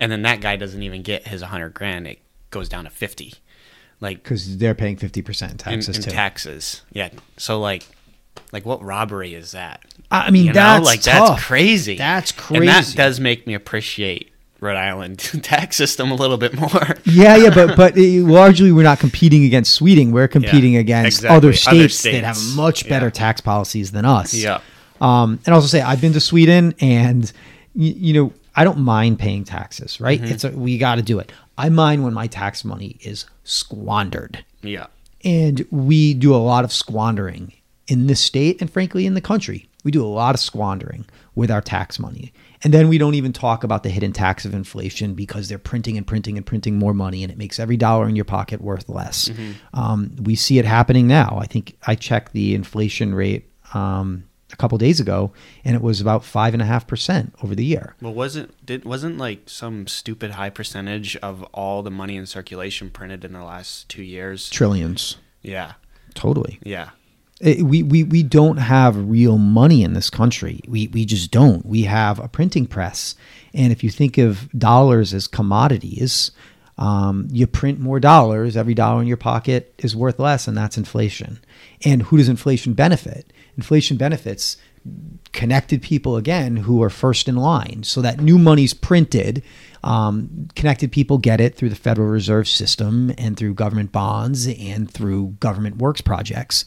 and 0.00 0.12
then 0.12 0.22
that 0.22 0.40
guy 0.40 0.56
doesn't 0.56 0.82
even 0.82 1.02
get 1.02 1.28
his 1.28 1.40
100 1.42 1.70
grand 1.74 2.06
it 2.06 2.20
goes 2.50 2.68
down 2.68 2.84
to 2.84 2.90
50 2.90 3.34
like 4.00 4.22
because 4.22 4.58
they're 4.58 4.74
paying 4.74 4.96
50% 4.96 5.42
in 5.42 5.50
in, 5.50 5.56
taxes 5.56 5.96
in 5.96 6.02
too. 6.02 6.10
taxes 6.10 6.82
yeah 6.92 7.10
so 7.36 7.60
like 7.60 7.86
like 8.52 8.64
what 8.64 8.82
robbery 8.82 9.34
is 9.34 9.52
that 9.52 9.82
I 10.10 10.30
mean, 10.30 10.42
you 10.46 10.52
know 10.52 10.54
that's 10.54 10.84
like 10.86 11.00
tough. 11.02 11.28
that's 11.36 11.44
crazy 11.44 11.96
That's 11.96 12.32
crazy. 12.32 12.66
and 12.66 12.68
that 12.68 12.92
does 12.96 13.18
make 13.20 13.46
me 13.46 13.54
appreciate 13.54 14.30
rhode 14.60 14.76
island 14.76 15.18
tax 15.42 15.76
system 15.76 16.10
a 16.10 16.14
little 16.14 16.36
bit 16.38 16.54
more 16.58 16.96
Yeah, 17.04 17.36
yeah, 17.36 17.50
but 17.54 17.76
but 17.76 17.98
uh, 17.98 18.00
largely 18.00 18.72
we're 18.72 18.82
not 18.84 18.98
competing 19.00 19.44
against 19.44 19.74
Sweden. 19.74 20.10
We're 20.12 20.28
competing 20.28 20.74
Yeah, 20.74 20.80
agates 20.80 21.06
exactly. 21.06 21.28
other 21.36 21.48
Other 21.48 21.88
states, 21.88 22.02
that 22.02 22.24
have 22.24 22.38
much 22.56 22.88
better 22.88 23.06
Yeah. 23.06 23.10
tax 23.10 23.40
policies 23.40 23.90
than 23.92 24.04
us. 24.04 24.32
Yeah. 24.34 24.60
Um, 25.00 25.40
and 25.44 25.54
also 25.54 25.66
say 25.66 25.82
I've 25.82 26.00
been 26.00 26.12
to 26.14 26.20
Sweden, 26.20 26.74
and 26.80 27.30
you, 27.74 27.92
you 27.92 28.12
know 28.14 28.32
I 28.56 28.62
don't 28.64 28.78
mind 28.78 29.18
paying 29.18 29.44
taxes. 29.44 30.00
Right? 30.00 30.20
Mm-hmm. 30.22 30.32
It's 30.32 30.44
a, 30.44 30.50
we 30.50 30.78
got 30.78 30.94
to 30.94 31.02
do 31.02 31.18
it. 31.18 31.30
I 31.58 31.68
mind 31.68 32.04
when 32.04 32.14
my 32.14 32.26
tax 32.28 32.64
money 32.64 32.96
is 33.00 33.26
squandered. 33.42 34.44
yeah 34.62 34.86
And 35.24 35.66
we 35.70 36.14
do 36.14 36.34
a 36.34 36.38
lot 36.38 36.64
of 36.64 36.72
squandering 36.72 37.52
in 37.86 38.06
this 38.06 38.20
state 38.20 38.60
and 38.60 38.70
frankly 38.70 39.06
in 39.06 39.14
the 39.14 39.20
country. 39.20 39.68
We 39.84 39.90
do 39.90 40.02
a 40.04 40.08
lot 40.08 40.34
of 40.34 40.40
squandering 40.40 41.04
with 41.34 41.50
our 41.50 41.60
tax 41.60 41.98
money. 41.98 42.32
And 42.62 42.72
then 42.72 42.88
we 42.88 42.96
don't 42.96 43.14
even 43.14 43.34
talk 43.34 43.64
about 43.64 43.82
the 43.82 43.90
hidden 43.90 44.12
tax 44.12 44.46
of 44.46 44.54
inflation 44.54 45.12
because 45.12 45.48
they're 45.48 45.58
printing 45.58 45.98
and 45.98 46.06
printing 46.06 46.38
and 46.38 46.46
printing 46.46 46.78
more 46.78 46.94
money 46.94 47.22
and 47.22 47.30
it 47.30 47.36
makes 47.36 47.60
every 47.60 47.76
dollar 47.76 48.08
in 48.08 48.16
your 48.16 48.24
pocket 48.24 48.62
worth 48.62 48.88
less. 48.88 49.30
Um, 49.74 50.16
we 50.22 50.34
see 50.36 50.58
it 50.58 50.64
happening 50.64 51.06
now. 51.06 51.36
I 51.38 51.44
think 51.44 51.76
I 51.86 51.94
checked 51.96 52.32
the 52.32 52.54
inflation 52.54 53.14
rate 53.14 53.50
um, 53.74 54.24
a 54.50 54.56
couple 54.56 54.78
days 54.78 55.00
ago 55.00 55.32
and 55.66 55.76
it 55.76 55.82
was 55.82 56.00
about 56.00 56.24
five 56.24 56.54
and 56.54 56.62
a 56.62 56.66
half 56.66 56.86
percent 56.86 57.34
over 57.42 57.54
the 57.54 57.64
year. 57.64 57.94
Well, 58.00 58.14
wasn't 58.14 58.64
did 58.64 58.86
wasn't 58.86 59.18
like 59.18 59.50
some 59.50 59.86
stupid 59.86 60.30
high 60.30 60.48
percentage 60.50 61.16
of 61.16 61.42
all 61.52 61.82
the 61.82 61.90
money 61.90 62.16
in 62.16 62.24
circulation 62.24 62.88
printed 62.88 63.22
in 63.22 63.34
the 63.34 63.44
last 63.44 63.90
two 63.90 64.02
years? 64.02 64.48
Trillions. 64.48 65.18
Yeah, 65.42 65.72
Totally. 66.14 66.58
yeah, 66.62 66.90
we, 67.44 67.82
we 67.82 68.04
we 68.04 68.22
don't 68.22 68.56
have 68.56 68.96
real 68.96 69.38
money 69.38 69.82
in 69.82 69.92
this 69.92 70.10
country. 70.10 70.60
We 70.66 70.88
we 70.88 71.04
just 71.04 71.30
don't. 71.30 71.64
We 71.66 71.82
have 71.82 72.18
a 72.18 72.28
printing 72.28 72.66
press, 72.66 73.14
and 73.52 73.70
if 73.70 73.84
you 73.84 73.90
think 73.90 74.18
of 74.18 74.48
dollars 74.58 75.12
as 75.12 75.26
commodities, 75.26 76.30
um, 76.78 77.28
you 77.30 77.46
print 77.46 77.80
more 77.80 78.00
dollars. 78.00 78.56
Every 78.56 78.74
dollar 78.74 79.02
in 79.02 79.08
your 79.08 79.18
pocket 79.18 79.74
is 79.78 79.94
worth 79.94 80.18
less, 80.18 80.48
and 80.48 80.56
that's 80.56 80.78
inflation. 80.78 81.38
And 81.84 82.02
who 82.04 82.16
does 82.16 82.28
inflation 82.28 82.72
benefit? 82.72 83.32
Inflation 83.56 83.96
benefits 83.96 84.56
connected 85.32 85.82
people 85.82 86.16
again 86.16 86.56
who 86.56 86.82
are 86.82 86.90
first 86.90 87.28
in 87.28 87.36
line. 87.36 87.82
So 87.82 88.00
that 88.02 88.20
new 88.20 88.38
money's 88.38 88.74
printed. 88.74 89.42
Um, 89.82 90.48
connected 90.54 90.92
people 90.92 91.18
get 91.18 91.40
it 91.40 91.54
through 91.56 91.68
the 91.70 91.76
Federal 91.76 92.08
Reserve 92.08 92.48
System 92.48 93.12
and 93.18 93.36
through 93.36 93.54
government 93.54 93.92
bonds 93.92 94.46
and 94.46 94.90
through 94.90 95.36
government 95.40 95.76
works 95.76 96.00
projects. 96.00 96.64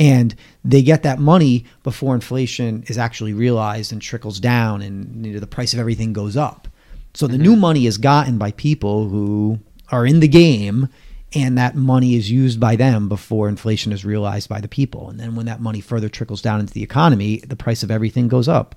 And 0.00 0.34
they 0.64 0.82
get 0.82 1.02
that 1.02 1.18
money 1.18 1.66
before 1.82 2.14
inflation 2.14 2.84
is 2.86 2.96
actually 2.96 3.34
realized 3.34 3.92
and 3.92 4.00
trickles 4.00 4.40
down 4.40 4.80
and 4.80 5.26
you 5.26 5.34
know, 5.34 5.40
the 5.40 5.46
price 5.46 5.74
of 5.74 5.78
everything 5.78 6.14
goes 6.14 6.38
up. 6.38 6.66
So 7.12 7.26
the 7.26 7.38
new 7.38 7.54
money 7.54 7.86
is 7.86 7.98
gotten 7.98 8.38
by 8.38 8.52
people 8.52 9.08
who 9.08 9.58
are 9.92 10.06
in 10.06 10.20
the 10.20 10.28
game 10.28 10.88
and 11.34 11.58
that 11.58 11.76
money 11.76 12.14
is 12.14 12.30
used 12.30 12.58
by 12.58 12.76
them 12.76 13.08
before 13.08 13.48
inflation 13.48 13.92
is 13.92 14.04
realized 14.04 14.48
by 14.48 14.60
the 14.60 14.68
people. 14.68 15.10
And 15.10 15.20
then 15.20 15.36
when 15.36 15.46
that 15.46 15.60
money 15.60 15.80
further 15.80 16.08
trickles 16.08 16.42
down 16.42 16.60
into 16.60 16.72
the 16.72 16.82
economy, 16.82 17.38
the 17.38 17.56
price 17.56 17.82
of 17.82 17.90
everything 17.90 18.28
goes 18.28 18.48
up. 18.48 18.76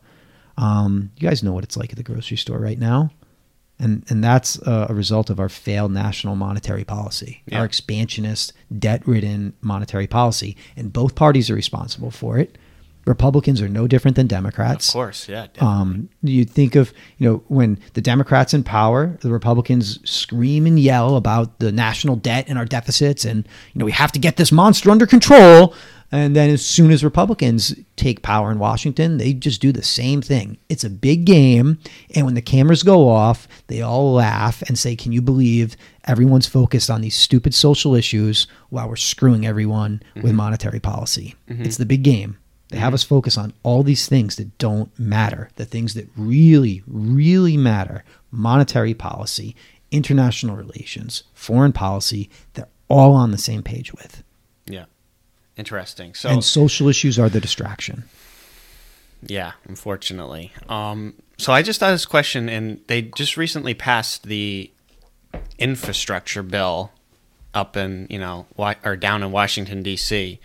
Um, 0.57 1.11
you 1.17 1.27
guys 1.27 1.41
know 1.41 1.53
what 1.53 1.63
it's 1.63 1.77
like 1.77 1.91
at 1.91 1.97
the 1.97 2.03
grocery 2.03 2.37
store 2.37 2.59
right 2.59 2.77
now. 2.77 3.11
And, 3.83 4.03
and 4.09 4.23
that's 4.23 4.57
a, 4.59 4.87
a 4.89 4.93
result 4.93 5.29
of 5.29 5.39
our 5.39 5.49
failed 5.49 5.91
national 5.91 6.35
monetary 6.35 6.83
policy, 6.85 7.41
Yeah. 7.47 7.59
our 7.59 7.65
expansionist, 7.65 8.53
debt 8.79 9.05
ridden 9.07 9.53
monetary 9.61 10.07
policy. 10.07 10.55
And 10.77 10.91
both 10.93 11.15
parties 11.15 11.49
are 11.49 11.55
responsible 11.55 12.09
for 12.11 12.37
it. 12.37 12.57
Republicans 13.05 13.61
are 13.61 13.67
no 13.67 13.85
different 13.85 14.15
than 14.15 14.27
Democrats. 14.27 14.87
Of 14.87 14.93
course, 14.93 15.27
yeah. 15.27 15.47
Um, 15.59 16.07
you 16.21 16.45
think 16.45 16.75
of 16.75 16.93
you 17.17 17.27
know 17.29 17.43
when 17.49 17.77
the 17.95 18.01
Democrats 18.01 18.53
in 18.53 18.63
power, 18.63 19.17
the 19.19 19.29
Republicans 19.29 19.99
scream 20.09 20.65
and 20.65 20.79
yell 20.79 21.17
about 21.17 21.59
the 21.59 21.73
national 21.73 22.15
debt 22.15 22.45
and 22.47 22.57
our 22.57 22.63
deficits, 22.65 23.25
and 23.25 23.45
you 23.73 23.79
know 23.79 23.83
we 23.85 23.91
have 23.91 24.13
to 24.13 24.19
get 24.19 24.37
this 24.37 24.53
monster 24.53 24.89
under 24.89 25.05
control. 25.05 25.75
And 26.13 26.35
then 26.35 26.51
as 26.51 26.63
soon 26.63 26.91
as 26.91 27.03
Republicans 27.03 27.73
take 27.95 28.21
power 28.21 28.51
in 28.51 28.59
Washington, 28.59 29.17
they 29.17 29.33
just 29.33 29.59
do 29.59 29.71
the 29.71 29.81
same 29.81 30.21
thing. 30.21 30.59
It's 30.69 30.83
a 30.83 30.89
big 30.89 31.25
game, 31.25 31.79
and 32.13 32.27
when 32.27 32.35
the 32.35 32.41
cameras 32.41 32.83
go 32.83 33.09
off, 33.09 33.47
they 33.65 33.81
all 33.81 34.13
laugh 34.13 34.61
and 34.67 34.77
say, 34.77 34.95
"Can 34.95 35.11
you 35.11 35.23
believe 35.23 35.75
everyone's 36.05 36.45
focused 36.45 36.91
on 36.91 37.01
these 37.01 37.15
stupid 37.15 37.55
social 37.55 37.95
issues 37.95 38.45
while 38.69 38.87
we're 38.87 38.95
screwing 38.95 39.47
everyone 39.47 40.03
with 40.13 40.25
mm-hmm. 40.25 40.35
monetary 40.35 40.79
policy?" 40.79 41.33
Mm-hmm. 41.49 41.63
It's 41.63 41.77
the 41.77 41.85
big 41.85 42.03
game. 42.03 42.37
They 42.69 42.77
have 42.77 42.89
mm-hmm. 42.89 42.93
us 42.93 43.03
focus 43.03 43.35
on 43.35 43.53
all 43.63 43.81
these 43.81 44.07
things 44.07 44.35
that 44.35 44.55
don't 44.59 44.91
matter, 44.99 45.49
the 45.55 45.65
things 45.65 45.95
that 45.95 46.07
really, 46.15 46.83
really 46.85 47.57
matter 47.57 48.03
monetary 48.29 48.93
policy, 48.93 49.55
international 49.89 50.55
relations, 50.55 51.23
foreign 51.33 51.73
policy. 51.73 52.29
They're 52.53 52.67
all 52.87 53.15
on 53.15 53.31
the 53.31 53.39
same 53.39 53.63
page 53.63 53.91
with. 53.95 54.21
yeah. 54.67 54.85
Interesting. 55.57 56.13
So 56.13 56.29
and 56.29 56.43
social 56.43 56.87
issues 56.87 57.19
are 57.19 57.29
the 57.29 57.39
distraction. 57.39 58.05
Yeah, 59.21 59.53
unfortunately. 59.65 60.51
Um, 60.67 61.13
so 61.37 61.53
I 61.53 61.61
just 61.61 61.79
had 61.79 61.91
this 61.91 62.05
question, 62.05 62.49
and 62.49 62.81
they 62.87 63.03
just 63.03 63.37
recently 63.37 63.73
passed 63.73 64.23
the 64.23 64.71
infrastructure 65.57 66.43
bill 66.43 66.91
up 67.53 67.77
in 67.77 68.07
you 68.09 68.19
know 68.19 68.47
or 68.83 68.95
down 68.95 69.23
in 69.23 69.31
Washington 69.31 69.83
D.C. 69.83 70.39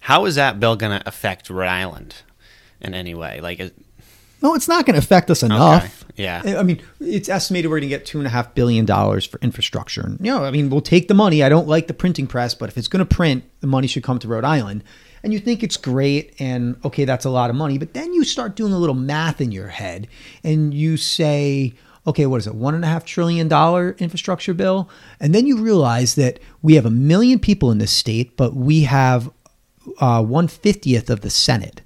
How 0.00 0.24
is 0.26 0.34
that 0.34 0.60
bill 0.60 0.76
going 0.76 0.98
to 0.98 1.08
affect 1.08 1.48
Rhode 1.48 1.68
Island 1.68 2.16
in 2.80 2.94
any 2.94 3.14
way? 3.14 3.40
Like, 3.40 3.72
No, 4.42 4.54
it's 4.54 4.68
not 4.68 4.86
going 4.86 4.94
to 4.94 4.98
affect 4.98 5.30
us 5.30 5.42
enough. 5.42 5.84
okay, 5.84 6.12
yeah, 6.22 6.58
I 6.58 6.62
mean, 6.62 6.82
it's 7.00 7.28
estimated 7.28 7.70
we're 7.70 7.78
going 7.78 7.88
to 7.88 7.96
get 7.96 8.04
two 8.04 8.18
and 8.18 8.26
a 8.26 8.30
half 8.30 8.54
billion 8.54 8.84
dollars 8.84 9.24
for 9.24 9.38
infrastructure. 9.40 10.02
And, 10.02 10.18
you 10.20 10.32
know, 10.32 10.44
I 10.44 10.50
mean, 10.50 10.68
we'll 10.68 10.80
take 10.80 11.08
the 11.08 11.14
money. 11.14 11.42
I 11.42 11.48
don't 11.48 11.68
like 11.68 11.86
the 11.86 11.94
printing 11.94 12.26
press, 12.26 12.54
but 12.54 12.68
if 12.68 12.76
it's 12.76 12.88
going 12.88 13.06
to 13.06 13.14
print, 13.14 13.44
the 13.60 13.66
money 13.66 13.86
should 13.86 14.02
come 14.02 14.18
to 14.18 14.28
Rhode 14.28 14.44
Island. 14.44 14.82
And 15.22 15.32
you 15.32 15.38
think 15.38 15.62
it's 15.62 15.76
great, 15.76 16.34
and 16.40 16.76
okay, 16.84 17.04
that's 17.04 17.24
a 17.24 17.30
lot 17.30 17.48
of 17.48 17.54
money. 17.54 17.78
But 17.78 17.94
then 17.94 18.12
you 18.12 18.24
start 18.24 18.56
doing 18.56 18.72
a 18.72 18.78
little 18.78 18.96
math 18.96 19.40
in 19.40 19.52
your 19.52 19.68
head, 19.68 20.08
and 20.42 20.74
you 20.74 20.96
say, 20.96 21.74
okay, 22.06 22.26
what 22.26 22.38
is 22.38 22.48
it, 22.48 22.56
one 22.56 22.74
and 22.74 22.84
a 22.84 22.88
half 22.88 23.04
trillion 23.04 23.46
dollar 23.46 23.92
infrastructure 24.00 24.52
bill? 24.52 24.90
And 25.20 25.32
then 25.32 25.46
you 25.46 25.58
realize 25.58 26.16
that 26.16 26.40
we 26.60 26.74
have 26.74 26.86
a 26.86 26.90
million 26.90 27.38
people 27.38 27.70
in 27.70 27.78
this 27.78 27.92
state, 27.92 28.36
but 28.36 28.56
we 28.56 28.82
have 28.82 29.30
uh, 30.00 30.24
one 30.24 30.48
fiftieth 30.48 31.08
of 31.08 31.20
the 31.20 31.30
Senate 31.30 31.82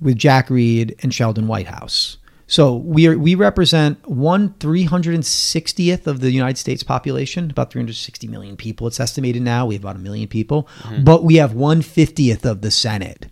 with 0.00 0.16
Jack 0.16 0.50
Reed 0.50 0.96
and 1.02 1.12
Sheldon 1.12 1.46
Whitehouse. 1.46 2.16
So 2.46 2.74
we 2.74 3.06
are 3.06 3.16
we 3.16 3.36
represent 3.36 4.04
one 4.08 4.54
three 4.54 4.82
hundred 4.82 5.14
and 5.14 5.24
sixtieth 5.24 6.08
of 6.08 6.20
the 6.20 6.32
United 6.32 6.58
States 6.58 6.82
population, 6.82 7.48
about 7.48 7.70
three 7.70 7.80
hundred 7.80 7.94
sixty 7.94 8.26
million 8.26 8.56
people. 8.56 8.88
It's 8.88 8.98
estimated 8.98 9.42
now 9.42 9.66
we 9.66 9.74
have 9.74 9.84
about 9.84 9.96
a 9.96 10.00
million 10.00 10.26
people, 10.26 10.68
but 11.04 11.22
we 11.22 11.36
have 11.36 11.52
one 11.52 11.80
fiftieth 11.80 12.44
of 12.44 12.60
the 12.60 12.72
Senate. 12.72 13.26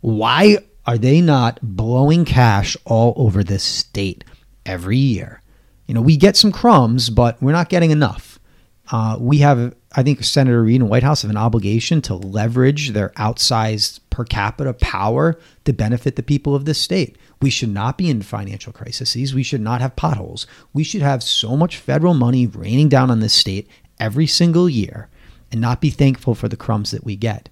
Why 0.00 0.58
are 0.86 0.98
they 0.98 1.20
not 1.22 1.58
blowing 1.62 2.26
cash 2.26 2.76
all 2.84 3.14
over 3.16 3.42
this 3.42 3.62
state 3.62 4.22
every 4.66 4.98
year? 4.98 5.42
You 5.86 5.94
know, 5.94 6.02
we 6.02 6.18
get 6.18 6.36
some 6.36 6.52
crumbs, 6.52 7.08
but 7.08 7.42
we're 7.42 7.52
not 7.52 7.70
getting 7.70 7.90
enough. 7.90 8.38
Uh, 8.90 9.16
we 9.18 9.38
have, 9.38 9.74
I 9.96 10.02
think, 10.02 10.22
Senator 10.22 10.62
Reed 10.62 10.80
and 10.80 10.90
Whitehouse 10.90 11.22
have 11.22 11.30
an 11.30 11.36
obligation 11.36 12.02
to 12.02 12.14
leverage 12.14 12.90
their 12.90 13.10
outsized 13.10 14.00
per 14.18 14.24
capita 14.24 14.72
power 14.72 15.38
to 15.64 15.72
benefit 15.72 16.16
the 16.16 16.24
people 16.24 16.56
of 16.56 16.64
this 16.64 16.80
state. 16.80 17.16
We 17.40 17.50
should 17.50 17.68
not 17.68 17.96
be 17.96 18.10
in 18.10 18.22
financial 18.22 18.72
crises. 18.72 19.32
We 19.32 19.44
should 19.44 19.60
not 19.60 19.80
have 19.80 19.94
potholes. 19.94 20.44
We 20.72 20.82
should 20.82 21.02
have 21.02 21.22
so 21.22 21.56
much 21.56 21.76
federal 21.76 22.14
money 22.14 22.48
raining 22.48 22.88
down 22.88 23.12
on 23.12 23.20
this 23.20 23.32
state 23.32 23.70
every 24.00 24.26
single 24.26 24.68
year 24.68 25.08
and 25.52 25.60
not 25.60 25.80
be 25.80 25.90
thankful 25.90 26.34
for 26.34 26.48
the 26.48 26.56
crumbs 26.56 26.90
that 26.90 27.04
we 27.04 27.14
get. 27.14 27.48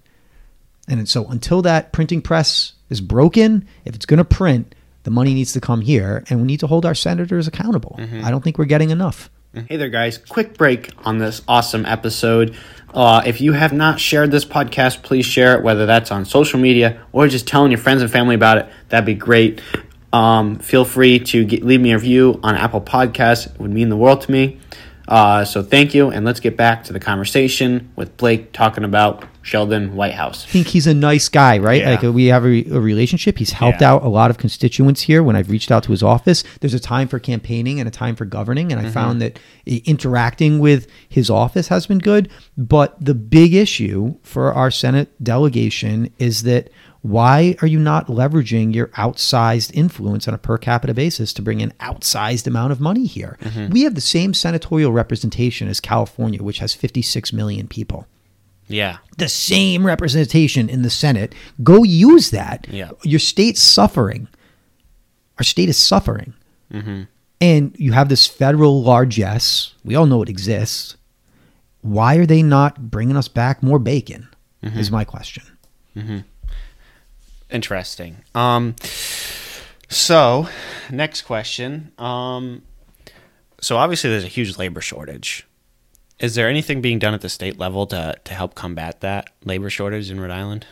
And 0.89 1.07
so 1.07 1.25
until 1.27 1.61
that 1.61 1.93
printing 1.93 2.21
press 2.21 2.73
is 2.89 2.99
broken, 2.99 3.65
if 3.85 3.95
it's 3.95 4.05
going 4.05 4.17
to 4.17 4.25
print, 4.25 4.75
the 5.03 5.11
money 5.11 5.33
needs 5.33 5.53
to 5.53 5.61
come 5.61 5.79
here 5.79 6.25
and 6.29 6.41
we 6.41 6.47
need 6.47 6.59
to 6.59 6.67
hold 6.67 6.85
our 6.85 6.95
senators 6.95 7.47
accountable. 7.47 7.95
Mm-hmm. 7.97 8.25
I 8.25 8.29
don't 8.29 8.43
think 8.43 8.57
we're 8.57 8.65
getting 8.65 8.89
enough. 8.89 9.29
Hey 9.65 9.77
there, 9.77 9.89
guys. 9.89 10.19
Quick 10.19 10.55
break 10.55 10.91
on 11.03 11.17
this 11.17 11.41
awesome 11.47 11.85
episode. 11.85 12.55
Uh, 12.93 13.23
if 13.25 13.41
you 13.41 13.53
have 13.53 13.73
not 13.73 13.99
shared 13.99 14.29
this 14.29 14.45
podcast, 14.45 15.01
please 15.01 15.25
share 15.25 15.57
it, 15.57 15.63
whether 15.63 15.87
that's 15.87 16.11
on 16.11 16.25
social 16.25 16.59
media 16.59 17.01
or 17.11 17.27
just 17.27 17.47
telling 17.47 17.71
your 17.71 17.79
friends 17.79 18.03
and 18.03 18.11
family 18.11 18.35
about 18.35 18.59
it. 18.59 18.69
That'd 18.89 19.05
be 19.05 19.15
great. 19.15 19.61
Um, 20.13 20.59
feel 20.59 20.85
free 20.85 21.19
to 21.19 21.43
get, 21.43 21.65
leave 21.65 21.81
me 21.81 21.91
a 21.91 21.95
review 21.95 22.39
on 22.43 22.55
Apple 22.55 22.81
Podcasts. 22.81 23.47
It 23.47 23.59
would 23.59 23.71
mean 23.71 23.89
the 23.89 23.97
world 23.97 24.21
to 24.21 24.31
me. 24.31 24.59
Uh, 25.07 25.45
so 25.45 25.63
thank 25.63 25.93
you, 25.93 26.09
and 26.09 26.25
let's 26.25 26.39
get 26.39 26.57
back 26.57 26.83
to 26.83 26.93
the 26.93 26.99
conversation 26.99 27.89
with 27.95 28.15
Blake 28.17 28.51
talking 28.51 28.83
about 28.83 29.23
Sheldon 29.41 29.95
Whitehouse. 29.95 30.43
I 30.43 30.49
think 30.49 30.67
he's 30.67 30.85
a 30.85 30.93
nice 30.93 31.29
guy, 31.29 31.57
right? 31.57 31.81
Yeah. 31.81 31.91
Like 31.91 32.03
uh, 32.03 32.11
we 32.11 32.25
have 32.25 32.45
a, 32.45 32.65
a 32.65 32.79
relationship. 32.79 33.37
He's 33.37 33.51
helped 33.51 33.79
Yeah. 33.79 33.93
out 33.93 34.03
a 34.03 34.09
lot 34.09 34.29
of 34.29 34.37
constituents 34.37 35.01
here. 35.01 35.23
When 35.23 35.37
I've 35.37 35.49
reached 35.49 35.71
out 35.71 35.83
to 35.83 35.91
his 35.91 36.03
office, 36.03 36.43
there's 36.59 36.73
a 36.73 36.79
time 36.79 37.07
for 37.07 37.19
campaigning 37.19 37.79
and 37.79 37.87
a 37.87 37.91
time 37.91 38.17
for 38.17 38.25
governing, 38.25 38.73
and 38.73 38.81
I 38.81 38.85
mm-hmm. 38.85 38.93
found 38.93 39.21
that 39.21 39.37
uh, 39.37 39.75
interacting 39.85 40.59
with 40.59 40.87
his 41.07 41.29
office 41.29 41.69
has 41.69 41.87
been 41.87 41.99
good. 41.99 42.29
But 42.57 42.97
the 42.99 43.15
big 43.15 43.53
issue 43.53 44.15
for 44.23 44.53
our 44.53 44.69
Senate 44.69 45.23
delegation 45.23 46.11
is 46.19 46.43
that 46.43 46.69
why 47.09 47.55
are 47.61 47.67
you 47.67 47.79
not 47.79 48.07
leveraging 48.07 48.73
your 48.75 48.87
outsized 48.89 49.71
influence 49.73 50.27
on 50.27 50.33
a 50.33 50.37
per 50.37 50.57
capita 50.57 50.93
basis 50.93 51.31
to 51.33 51.41
bring 51.41 51.61
an 51.61 51.71
outsized 51.79 52.47
amount 52.47 52.71
of 52.71 52.79
money 52.81 53.05
here? 53.05 53.37
Mm-hmm. 53.41 53.71
We 53.71 53.83
have 53.83 53.95
the 53.95 54.01
same 54.01 54.33
senatorial 54.33 54.91
representation 54.91 55.67
as 55.67 55.79
California, 55.79 56.43
which 56.43 56.59
has 56.59 56.73
56 56.73 57.31
million 57.33 57.67
people 57.67 58.07
Yeah. 58.67 58.97
the 59.17 59.29
same 59.29 59.85
representation 59.85 60.69
in 60.69 60.81
the 60.81 60.89
Senate. 60.89 61.33
Go 61.63 61.83
use 61.83 62.31
that. 62.31 62.67
Yeah. 62.69 62.91
Your 63.03 63.19
state's 63.19 63.61
suffering. 63.61 64.27
Our 65.37 65.43
state 65.43 65.69
is 65.69 65.77
suffering. 65.77 66.33
Mm-hmm. 66.73 67.03
And 67.39 67.75
you 67.77 67.91
have 67.93 68.09
this 68.09 68.25
federal 68.27 68.81
largesse. 68.81 69.73
We 69.85 69.95
all 69.95 70.07
know 70.07 70.23
it 70.23 70.29
exists. 70.29 70.97
Why 71.81 72.15
are 72.15 72.25
they 72.25 72.41
not 72.43 72.89
bringing 72.89 73.15
us 73.15 73.27
back 73.27 73.61
more 73.63 73.79
bacon? 73.79 74.27
Mm-hmm. 74.63 74.79
Is 74.79 74.89
my 74.91 75.03
question. 75.05 75.43
Interesting. 77.49 78.17
Um, 78.35 78.75
so, 79.89 80.47
next 80.91 81.21
question. 81.21 81.91
Um, 81.97 82.63
so 83.61 83.77
obviously, 83.77 84.09
there's 84.09 84.25
a 84.25 84.27
huge 84.27 84.57
labor 84.57 84.81
shortage. 84.81 85.47
Is 86.19 86.35
there 86.35 86.49
anything 86.49 86.81
being 86.81 86.99
done 86.99 87.13
at 87.13 87.21
the 87.21 87.29
state 87.29 87.57
level 87.57 87.85
to 87.87 88.15
to 88.23 88.33
help 88.33 88.55
combat 88.55 89.01
that 89.01 89.29
labor 89.45 89.69
shortage 89.69 90.09
in 90.11 90.19
Rhode 90.19 90.31
Island? 90.31 90.65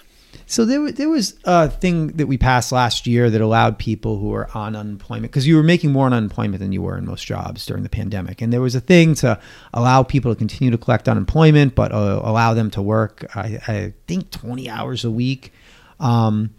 So 0.48 0.66
there, 0.66 0.92
there 0.92 1.10
was 1.10 1.40
a 1.46 1.70
thing 1.70 2.08
that 2.08 2.28
we 2.28 2.38
passed 2.38 2.72
last 2.72 3.08
year 3.08 3.30
that 3.30 3.42
allowed 3.42 3.80
people 3.80 4.20
who 4.20 4.34
are 4.34 4.50
on 4.54 4.76
unemployment 4.76 5.32
because 5.32 5.48
you 5.48 5.56
were 5.56 5.64
making 5.64 5.92
more 5.92 6.06
on 6.06 6.14
unemployment 6.14 6.60
than 6.60 6.72
you 6.72 6.82
were 6.82 6.98
in 6.98 7.06
most 7.06 7.26
jobs 7.26 7.66
during 7.66 7.84
the 7.84 7.90
pandemic, 7.90 8.42
and 8.42 8.52
there 8.52 8.62
was 8.62 8.76
a 8.76 8.82
thing 8.82 9.16
to 9.16 9.40
allow 9.74 10.04
people 10.04 10.34
to 10.34 10.38
continue 10.38 10.72
to 10.72 10.78
collect 10.78 11.08
unemployment, 11.08 11.74
but 11.74 11.92
uh, 11.92 12.22
allow 12.24 12.54
them 12.54 12.70
to 12.72 12.82
work. 12.82 13.26
I, 13.36 13.60
I 13.68 13.94
think 14.08 14.30
twenty 14.32 14.70
hours 14.70 15.06
a 15.06 15.12
week. 15.12 15.54
Um, 16.00 16.56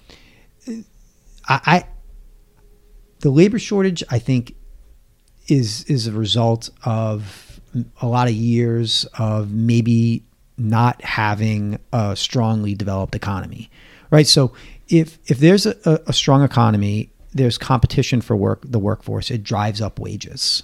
I, 1.49 1.61
I 1.67 1.87
the 3.21 3.31
labor 3.31 3.59
shortage, 3.59 4.03
I 4.11 4.19
think, 4.19 4.55
is 5.49 5.85
is 5.85 6.07
a 6.07 6.13
result 6.13 6.71
of 6.85 7.61
a 8.01 8.07
lot 8.07 8.29
of 8.29 8.35
years 8.35 9.05
of 9.19 9.53
maybe 9.53 10.25
not 10.59 11.03
having 11.03 11.79
a 11.93 12.17
strongly 12.17 12.75
developed 12.75 13.15
economy, 13.15 13.71
right? 14.11 14.27
So 14.27 14.53
if 14.89 15.19
if 15.27 15.39
there's 15.39 15.67
a, 15.67 16.01
a, 16.07 16.13
strong 16.13 16.43
economy, 16.43 17.11
there's 17.35 17.59
competition 17.59 18.21
for 18.21 18.37
work 18.37 18.63
the 18.65 18.79
workforce. 18.79 19.31
It 19.31 19.43
drives 19.43 19.81
up 19.81 19.99
wages, 19.99 20.63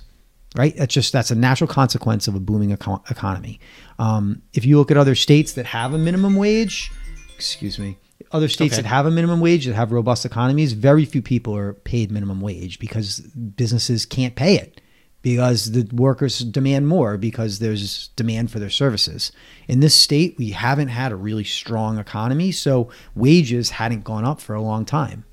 right? 0.56 0.74
That's 0.76 0.94
just 0.94 1.12
that's 1.12 1.30
a 1.30 1.34
natural 1.34 1.68
consequence 1.68 2.28
of 2.28 2.34
a 2.34 2.40
booming 2.40 2.72
eco- 2.72 3.02
economy. 3.10 3.60
Um, 3.98 4.42
if 4.54 4.64
you 4.64 4.78
look 4.78 4.90
at 4.90 4.96
other 4.96 5.14
states 5.14 5.52
that 5.54 5.66
have 5.66 5.92
a 5.92 5.98
minimum 5.98 6.36
wage, 6.36 6.90
excuse 7.34 7.78
me, 7.78 7.98
other 8.32 8.48
states 8.48 8.74
Okay. 8.74 8.82
that 8.82 8.88
have 8.88 9.06
a 9.06 9.10
minimum 9.10 9.40
wage 9.40 9.66
that 9.66 9.74
have 9.74 9.92
robust 9.92 10.24
economies, 10.24 10.72
very 10.72 11.04
few 11.04 11.22
people 11.22 11.56
are 11.56 11.74
paid 11.74 12.10
minimum 12.10 12.40
wage 12.40 12.78
because 12.78 13.20
businesses 13.20 14.06
can't 14.06 14.34
pay 14.34 14.56
it 14.56 14.80
because 15.22 15.72
the 15.72 15.88
workers 15.94 16.40
demand 16.40 16.88
more 16.88 17.16
because 17.16 17.60
there's 17.60 18.08
demand 18.16 18.50
for 18.50 18.58
their 18.58 18.70
services. 18.70 19.30
In 19.68 19.80
this 19.80 19.94
state, 19.94 20.36
we 20.38 20.50
haven't 20.50 20.88
had 20.88 21.12
a 21.12 21.16
really 21.16 21.44
strong 21.44 21.98
economy, 21.98 22.50
so 22.52 22.90
wages 23.14 23.70
hadn't 23.70 24.02
gone 24.02 24.24
up 24.24 24.40
for 24.40 24.54
a 24.54 24.60
long 24.60 24.84
time. 24.84 25.24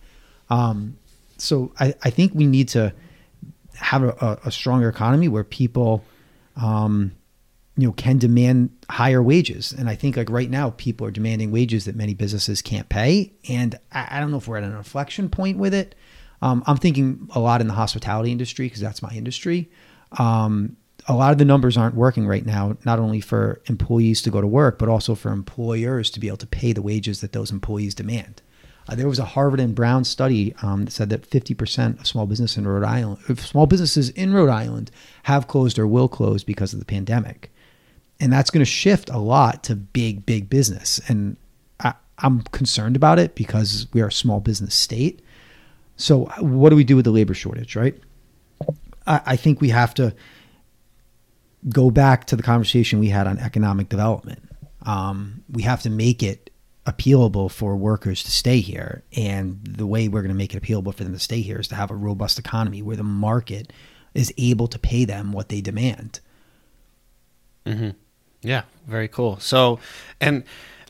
Um, 0.49 0.97
so 1.37 1.71
I, 1.79 1.95
I 2.03 2.09
think 2.11 2.33
we 2.35 2.45
need 2.45 2.69
to 2.69 2.93
have 3.75 4.03
a, 4.03 4.09
a, 4.09 4.47
a 4.47 4.51
stronger 4.51 4.89
economy 4.89 5.27
where 5.27 5.43
people, 5.43 6.03
um, 6.55 7.13
you 7.79 7.87
know 7.87 7.93
can 7.93 8.17
demand 8.17 8.69
higher 8.89 9.21
wages. 9.23 9.71
And 9.71 9.89
i 9.89 9.95
think 9.95 10.17
like 10.17 10.29
right 10.29 10.49
now 10.49 10.71
people 10.71 11.07
are 11.07 11.11
demanding 11.11 11.51
wages 11.51 11.85
that 11.85 11.95
many 11.95 12.13
businesses 12.13 12.61
can't 12.61 12.89
pay. 12.89 13.33
And 13.47 13.75
i, 13.91 14.07
I 14.11 14.19
don't 14.19 14.31
know 14.31 14.37
if 14.37 14.47
we're 14.47 14.57
at 14.57 14.63
an 14.63 14.75
inflection 14.75 15.29
point 15.29 15.57
with 15.57 15.73
it. 15.73 15.95
Um, 16.41 16.63
i'm 16.67 16.77
thinking 16.77 17.29
a 17.33 17.39
lot 17.39 17.61
in 17.61 17.67
the 17.67 17.73
hospitality 17.73 18.31
industry 18.31 18.65
because 18.65 18.81
that's 18.81 19.01
my 19.01 19.11
industry. 19.11 19.69
Um, 20.17 20.77
a 21.07 21.15
lot 21.15 21.31
of 21.31 21.37
the 21.37 21.45
numbers 21.45 21.77
aren't 21.77 21.95
working 21.95 22.27
right 22.27 22.45
now 22.45 22.77
not 22.85 22.99
only 22.99 23.21
for 23.21 23.61
employees 23.67 24.21
to 24.23 24.29
go 24.29 24.41
to 24.41 24.47
work 24.47 24.77
but 24.77 24.89
also 24.89 25.15
for 25.15 25.31
employers 25.31 26.09
to 26.11 26.19
be 26.19 26.27
able 26.27 26.37
to 26.37 26.47
pay 26.47 26.73
the 26.73 26.81
wages 26.81 27.21
that 27.21 27.31
those 27.31 27.51
employees 27.51 27.95
demand. 27.95 28.41
Uh, 28.89 28.95
there 28.95 29.07
was 29.07 29.19
a 29.19 29.25
Harvard 29.25 29.59
and 29.59 29.75
Brown 29.75 30.03
study 30.03 30.55
um, 30.63 30.85
that 30.85 30.91
said 30.91 31.09
that 31.11 31.29
50% 31.29 31.99
of 31.99 32.07
small 32.07 32.25
business 32.25 32.57
in 32.57 32.67
Rhode 32.67 32.83
Island, 32.83 33.39
small 33.39 33.67
businesses 33.67 34.09
in 34.09 34.33
Rhode 34.33 34.49
Island, 34.49 34.89
have 35.23 35.47
closed 35.47 35.77
or 35.77 35.85
will 35.85 36.07
close 36.07 36.43
because 36.43 36.73
of 36.73 36.79
the 36.79 36.85
pandemic 36.85 37.51
and 38.19 38.31
that's 38.31 38.49
going 38.49 38.61
to 38.61 38.65
shift 38.65 39.09
a 39.09 39.17
lot 39.17 39.63
to 39.63 39.75
big 39.75 40.25
big 40.25 40.49
business. 40.49 40.99
And 41.07 41.37
I, 41.79 41.93
i'm 42.19 42.41
concerned 42.41 42.95
about 42.95 43.19
it 43.19 43.35
because 43.35 43.87
we 43.93 44.01
are 44.01 44.07
a 44.07 44.11
small 44.11 44.39
business 44.39 44.75
state. 44.75 45.21
So 45.97 46.25
what 46.39 46.69
do 46.69 46.75
we 46.75 46.83
do 46.83 46.95
with 46.95 47.05
the 47.05 47.11
labor 47.11 47.33
shortage 47.33 47.75
right? 47.75 47.95
I, 49.07 49.21
I 49.25 49.35
think 49.35 49.61
we 49.61 49.69
have 49.69 49.93
to 49.95 50.13
go 51.67 51.91
back 51.91 52.25
to 52.25 52.35
the 52.35 52.43
conversation 52.43 52.99
we 52.99 53.09
had 53.09 53.27
on 53.27 53.37
economic 53.39 53.89
development. 53.89 54.43
Um, 54.85 55.43
we 55.51 55.63
have 55.63 55.81
to 55.81 55.89
make 55.89 56.23
it 56.23 56.49
appealable 56.85 57.51
for 57.51 57.75
workers 57.75 58.23
to 58.23 58.31
stay 58.31 58.61
here. 58.61 59.03
And 59.15 59.59
the 59.63 59.85
way 59.85 60.07
we're 60.07 60.21
going 60.21 60.29
to 60.29 60.37
make 60.37 60.55
it 60.55 60.63
appealable 60.63 60.95
for 60.95 61.03
them 61.03 61.13
to 61.13 61.19
stay 61.19 61.41
here 61.41 61.59
is 61.59 61.67
to 61.67 61.75
have 61.75 61.91
a 61.91 61.95
robust 61.95 62.39
economy 62.39 62.81
where 62.81 62.95
the 62.95 63.03
market 63.03 63.73
is 64.13 64.33
able 64.37 64.67
to 64.67 64.79
pay 64.79 65.03
them 65.05 65.33
what 65.33 65.49
they 65.49 65.61
demand 65.61 66.21
Yeah, 68.41 68.63
very 68.87 69.07
cool. 69.07 69.39
So, 69.39 69.79
and 70.21 70.43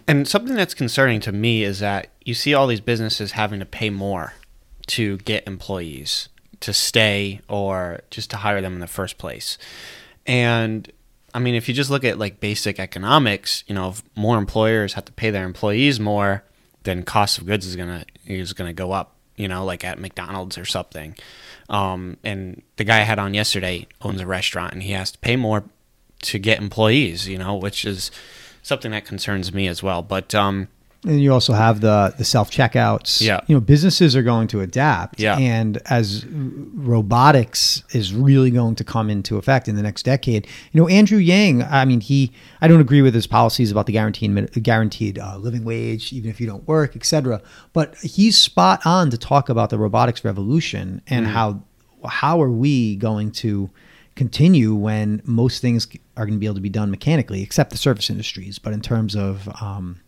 and 0.08 0.28
something 0.28 0.56
that's 0.56 0.74
concerning 0.74 1.20
to 1.22 1.32
me 1.32 1.64
is 1.64 1.80
that 1.80 2.10
you 2.26 2.34
see 2.34 2.54
all 2.54 2.68
these 2.68 2.82
businesses 2.82 3.34
having 3.34 3.60
to 3.60 3.66
pay 3.66 3.90
more 3.90 4.34
to 4.88 5.18
get 5.20 5.48
employees 5.48 6.30
to 6.62 6.74
stay 6.74 7.42
or 7.48 8.02
just 8.10 8.30
to 8.32 8.38
hire 8.38 8.62
them 8.62 8.74
in 8.74 8.80
the 8.80 8.88
first 8.88 9.18
place. 9.18 9.58
And 10.26 10.92
I 11.34 11.40
mean, 11.40 11.56
if 11.56 11.68
you 11.68 11.74
just 11.74 11.90
look 11.90 12.04
at 12.04 12.18
like 12.18 12.40
basic 12.40 12.80
economics, 12.80 13.64
you 13.68 13.76
know, 13.76 13.90
if 13.90 14.04
more 14.16 14.38
employers 14.38 14.94
have 14.94 15.06
to 15.06 15.12
pay 15.12 15.30
their 15.30 15.46
employees 15.46 16.00
more, 16.00 16.44
then 16.84 17.04
cost 17.04 17.38
of 17.38 17.46
goods 17.46 17.66
is 17.66 17.76
gonna 17.76 18.06
is 18.26 18.54
gonna 18.54 18.74
go 18.74 18.92
up. 18.92 19.16
You 19.36 19.48
know, 19.48 19.64
like 19.64 19.86
at 19.86 20.00
McDonald's 20.00 20.58
or 20.58 20.66
something. 20.66 21.16
Um, 21.70 22.18
and 22.26 22.62
the 22.76 22.84
guy 22.84 22.98
I 22.98 23.04
had 23.04 23.20
on 23.20 23.34
yesterday 23.34 23.88
owns 24.02 24.20
a 24.20 24.26
restaurant, 24.26 24.74
and 24.74 24.84
he 24.84 24.92
has 24.92 25.12
to 25.12 25.20
pay 25.20 25.38
more 25.38 25.64
to 26.24 26.40
get 26.40 26.60
employees. 26.60 27.28
You 27.28 27.38
know, 27.38 27.56
which 27.56 27.86
is 27.86 28.12
something 28.62 28.92
that 28.92 29.06
concerns 29.06 29.54
me 29.54 29.68
as 29.68 29.84
well. 29.84 30.02
But 30.02 30.34
um, 30.36 30.68
And 31.06 31.22
you 31.22 31.32
also 31.32 31.54
have 31.54 31.80
the 31.80 32.14
the 32.18 32.26
self 32.26 32.52
checkouts. 32.52 33.22
Yeah. 33.22 33.40
You 33.48 33.56
know, 33.56 33.62
businesses 33.62 34.16
are 34.16 34.24
going 34.24 34.48
to 34.50 34.62
adapt. 34.62 35.20
Yeah. 35.20 35.38
And 35.38 35.82
as 35.86 36.26
robotics 36.28 37.84
is 37.92 38.14
really 38.14 38.52
going 38.52 38.76
to 38.76 38.84
come 38.84 39.10
into 39.10 39.38
effect 39.38 39.68
in 39.68 39.76
the 39.76 39.82
next 39.82 40.04
decade, 40.04 40.46
you 40.72 40.82
know, 40.82 40.88
Andrew 40.88 41.20
Yang. 41.20 41.64
I 41.64 41.86
mean, 41.86 42.02
he. 42.02 42.32
I 42.62 42.68
don't 42.68 42.82
agree 42.82 43.02
with 43.02 43.14
his 43.14 43.28
policies 43.28 43.72
about 43.72 43.86
the 43.86 43.94
guaranteed 43.94 44.62
guaranteed 44.62 45.18
uh, 45.20 45.38
living 45.38 45.64
wage, 45.64 46.12
even 46.12 46.30
if 46.30 46.42
you 46.42 46.48
don't 46.48 46.68
work, 46.68 46.96
etc. 46.96 47.42
But 47.72 47.96
he's 47.98 48.38
spot 48.38 48.86
on 48.86 49.10
to 49.10 49.18
talk 49.18 49.50
about 49.50 49.70
the 49.70 49.78
robotics 49.78 50.26
revolution 50.26 51.02
and 51.08 51.28
how 51.28 51.64
how 52.06 52.42
are 52.42 52.52
we 52.52 52.96
going 52.96 53.32
to 53.32 53.70
continue 54.16 54.76
when 54.76 55.22
most 55.24 55.62
things 55.62 55.88
are 56.20 56.26
going 56.26 56.34
to 56.38 56.40
be 56.40 56.46
able 56.46 56.56
to 56.56 56.62
be 56.62 56.70
done 56.70 56.92
mechanically, 56.92 57.42
except 57.42 57.72
the 57.72 57.78
service 57.78 58.10
industries. 58.10 58.60
But 58.60 58.74
in 58.74 58.82
terms 58.82 59.16
of 59.16 59.48
um, 59.62 60.02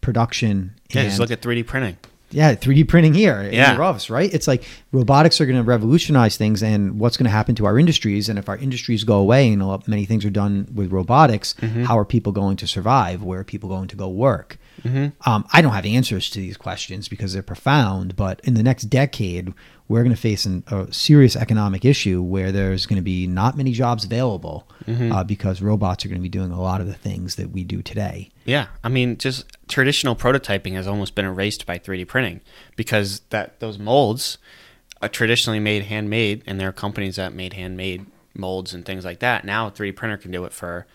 production, 0.00 0.74
yeah, 0.90 1.04
just 1.04 1.18
look 1.20 1.30
at 1.30 1.40
3D 1.42 1.66
printing. 1.66 1.96
yeah, 2.30 2.54
3D 2.54 2.88
printing 2.88 3.12
here 3.14 3.40
in 3.42 3.52
Yeah. 3.54 3.74
your 3.74 3.82
office, 3.82 4.08
right? 4.08 4.32
It's 4.32 4.46
like 4.48 4.62
robotics 4.92 5.40
are 5.40 5.46
going 5.46 5.56
to 5.56 5.62
revolutionize 5.62 6.36
things, 6.36 6.62
and 6.62 6.98
what's 6.98 7.16
going 7.16 7.24
to 7.24 7.30
happen 7.30 7.54
to 7.56 7.66
our 7.66 7.78
industries? 7.78 8.28
And 8.28 8.38
if 8.38 8.48
our 8.48 8.56
industries 8.56 9.04
go 9.04 9.18
away, 9.18 9.52
and 9.52 9.60
a 9.60 9.66
lot, 9.66 9.86
many 9.88 10.04
things 10.06 10.24
are 10.24 10.30
done 10.30 10.66
with 10.74 10.92
robotics, 10.92 11.54
Mm-hmm. 11.60 11.84
how 11.84 11.98
are 11.98 12.04
people 12.04 12.32
going 12.32 12.56
to 12.56 12.66
survive? 12.66 13.22
Where 13.22 13.40
are 13.40 13.44
people 13.44 13.68
going 13.68 13.88
to 13.88 13.96
go 13.96 14.08
work? 14.08 14.58
Mm-hmm. 14.82 15.28
Um, 15.28 15.44
I 15.52 15.60
don't 15.60 15.72
have 15.72 15.84
answers 15.84 16.30
to 16.30 16.38
these 16.38 16.56
questions 16.56 17.08
because 17.08 17.32
they're 17.34 17.42
profound. 17.42 18.16
But 18.16 18.40
in 18.44 18.54
the 18.54 18.62
next 18.62 18.84
decade, 18.84 19.52
we're 19.90 20.04
going 20.04 20.14
to 20.14 20.20
face 20.20 20.46
an, 20.46 20.62
a 20.68 20.90
serious 20.92 21.34
economic 21.34 21.84
issue 21.84 22.22
where 22.22 22.52
there's 22.52 22.86
going 22.86 22.96
to 22.96 23.02
be 23.02 23.26
not 23.26 23.56
many 23.56 23.72
jobs 23.72 24.04
available 24.04 24.66
Mm-hmm. 24.86 25.12
uh, 25.12 25.22
because 25.22 25.60
robots 25.60 26.04
are 26.04 26.08
going 26.08 26.18
to 26.18 26.22
be 26.22 26.28
doing 26.30 26.50
a 26.50 26.60
lot 26.60 26.80
of 26.80 26.86
the 26.86 26.94
things 26.94 27.36
that 27.36 27.50
we 27.50 27.62
do 27.64 27.82
today. 27.82 28.30
Yeah, 28.44 28.68
I 28.82 28.88
mean, 28.88 29.18
just 29.18 29.44
traditional 29.68 30.16
prototyping 30.16 30.72
has 30.72 30.86
almost 30.88 31.14
been 31.14 31.26
erased 31.26 31.66
by 31.66 31.78
3D 31.78 32.08
printing 32.08 32.40
because 32.76 33.20
that 33.28 33.60
those 33.60 33.78
molds 33.78 34.38
are 35.02 35.08
traditionally 35.08 35.60
made 35.60 35.84
handmade, 35.84 36.42
and 36.46 36.58
there 36.58 36.68
are 36.68 36.72
companies 36.72 37.16
that 37.16 37.34
made 37.34 37.52
handmade 37.52 38.06
molds 38.34 38.72
and 38.74 38.84
things 38.86 39.04
like 39.04 39.18
that. 39.20 39.44
Now, 39.44 39.66
a 39.66 39.70
3D 39.70 39.94
printer 39.94 40.16
can 40.16 40.30
do 40.30 40.44
it 40.44 40.52
for 40.52 40.86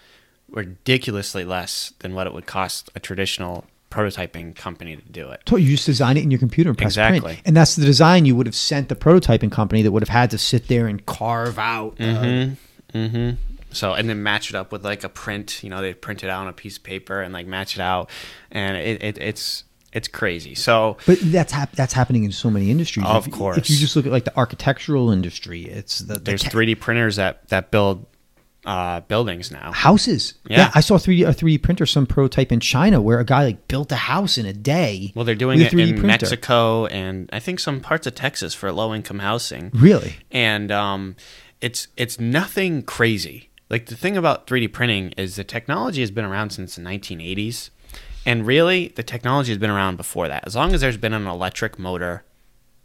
ridiculously 0.49 1.45
less 1.45 1.93
than 1.99 2.13
what 2.15 2.27
it 2.27 2.33
would 2.33 2.45
cost 2.47 2.89
a 2.95 2.99
traditional 2.99 3.65
prototyping 3.95 4.55
company 4.55 4.95
to 4.97 5.01
do 5.03 5.29
it. 5.29 5.41
So 5.47 5.55
you 5.55 5.69
just 5.69 5.85
design 5.85 6.17
it 6.17 6.23
in 6.23 6.31
your 6.31 6.39
computer 6.39 6.69
and 6.69 6.77
press 6.77 6.95
print. 6.95 7.15
Exactly. 7.15 7.39
And 7.45 7.55
that's 7.55 7.75
the 7.75 7.85
design 7.85 8.25
you 8.25 8.35
would 8.35 8.45
have 8.47 8.55
sent 8.55 8.89
the 8.89 8.95
prototyping 8.95 9.51
company 9.51 9.81
that 9.83 9.91
would 9.91 10.01
have 10.03 10.09
had 10.09 10.31
to 10.31 10.37
sit 10.37 10.67
there 10.67 10.87
and 10.87 11.05
carve 11.05 11.57
out. 11.59 11.95
uh, 12.01 12.47
So 13.71 13.93
and 13.93 14.07
then 14.09 14.23
match 14.23 14.49
it 14.49 14.55
up 14.55 14.71
with 14.71 14.85
like 14.85 15.03
a 15.03 15.09
print. 15.09 15.61
You 15.63 15.69
know, 15.69 15.81
they 15.81 15.93
print 15.93 16.23
it 16.23 16.29
out 16.29 16.41
on 16.41 16.47
a 16.47 16.53
piece 16.53 16.77
of 16.77 16.83
paper 16.83 17.21
and 17.21 17.33
like 17.33 17.45
match 17.47 17.75
it 17.75 17.81
out, 17.81 18.09
and 18.51 18.77
it, 18.77 19.03
it 19.03 19.17
it's 19.17 19.63
it's 19.91 20.07
crazy. 20.07 20.55
So 20.55 20.95
but 21.05 21.19
that's 21.21 21.51
hap- 21.51 21.73
that's 21.75 21.93
happening 21.93 22.23
in 22.23 22.31
so 22.31 22.49
many 22.49 22.71
industries. 22.71 23.05
Of 23.05 23.27
If- 23.27 23.33
course. 23.33 23.57
If 23.57 23.69
you 23.69 23.77
just 23.77 23.95
look 23.97 24.05
at 24.05 24.11
like 24.13 24.23
the 24.25 24.35
architectural 24.37 25.11
industry, 25.11 25.63
it's 25.63 25.99
the, 25.99 26.13
the 26.15 26.19
there's 26.21 26.43
te- 26.43 26.49
3D 26.49 26.79
printers 26.79 27.17
that 27.17 27.47
that 27.49 27.69
build 27.71 28.05
uh, 28.65 29.01
buildings 29.01 29.51
now. 29.51 29.71
houses. 29.71 30.33
Yeah. 30.47 30.71
I 30.73 30.79
saw 30.81 30.97
3D 30.97 31.27
a 31.27 31.33
3D 31.33 31.61
printer 31.61 31.85
some 31.85 32.05
prototype 32.05 32.51
in 32.51 32.59
China 32.59 32.99
where 33.01 33.19
a 33.19 33.25
guy 33.25 33.45
like 33.45 33.67
built 33.67 33.91
a 33.91 33.95
house 33.95 34.37
in 34.37 34.45
a 34.45 34.53
day. 34.53 35.11
Well, 35.15 35.23
they're 35.25 35.35
doing 35.35 35.61
it 35.61 35.71
3D 35.71 35.81
in 35.81 35.89
printer. 35.89 36.07
Mexico 36.07 36.85
and 36.87 37.29
I 37.31 37.39
think 37.39 37.59
some 37.59 37.79
parts 37.79 38.07
of 38.07 38.15
Texas 38.15 38.53
for 38.53 38.71
low 38.71 38.93
income 38.93 39.19
housing. 39.19 39.71
Really? 39.73 40.15
And 40.31 40.71
um, 40.71 41.15
it's 41.61 41.87
it's 41.95 42.19
nothing 42.19 42.81
crazy. 42.81 43.49
Like 43.69 43.87
the 43.87 43.95
thing 43.95 44.17
about 44.17 44.47
3D 44.47 44.71
printing 44.73 45.11
is 45.17 45.35
the 45.35 45.43
technology 45.43 46.01
has 46.01 46.11
been 46.11 46.25
around 46.25 46.51
since 46.51 46.75
the 46.75 46.81
1980s, 46.81 47.69
and 48.25 48.45
really 48.45 48.89
the 48.89 49.03
technology 49.03 49.51
has 49.51 49.57
been 49.59 49.71
around 49.71 49.97
before 49.97 50.27
that. 50.27 50.45
As 50.45 50.55
long 50.55 50.73
as 50.73 50.81
there's 50.81 50.97
been 50.97 51.13
an 51.13 51.27
electric 51.27 51.79
motor, 51.79 52.23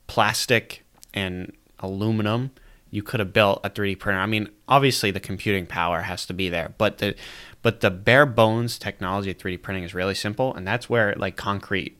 plastic 0.06 0.84
and 1.12 1.52
aluminum, 1.78 2.50
you 2.90 3.02
could 3.02 3.20
have 3.20 3.32
built 3.32 3.60
a 3.64 3.70
3D 3.70 3.98
printer. 3.98 4.20
I 4.20 4.26
mean, 4.26 4.48
obviously 4.68 5.10
the 5.10 5.20
computing 5.20 5.66
power 5.66 6.02
has 6.02 6.26
to 6.26 6.34
be 6.34 6.48
there, 6.48 6.74
but 6.78 6.98
the 6.98 7.14
but 7.62 7.80
the 7.80 7.90
bare 7.90 8.26
bones 8.26 8.78
technology 8.78 9.30
of 9.30 9.38
3D 9.38 9.60
printing 9.60 9.84
is 9.84 9.94
really 9.94 10.14
simple, 10.14 10.54
and 10.54 10.66
that's 10.66 10.88
where 10.88 11.14
like 11.16 11.36
concrete 11.36 11.96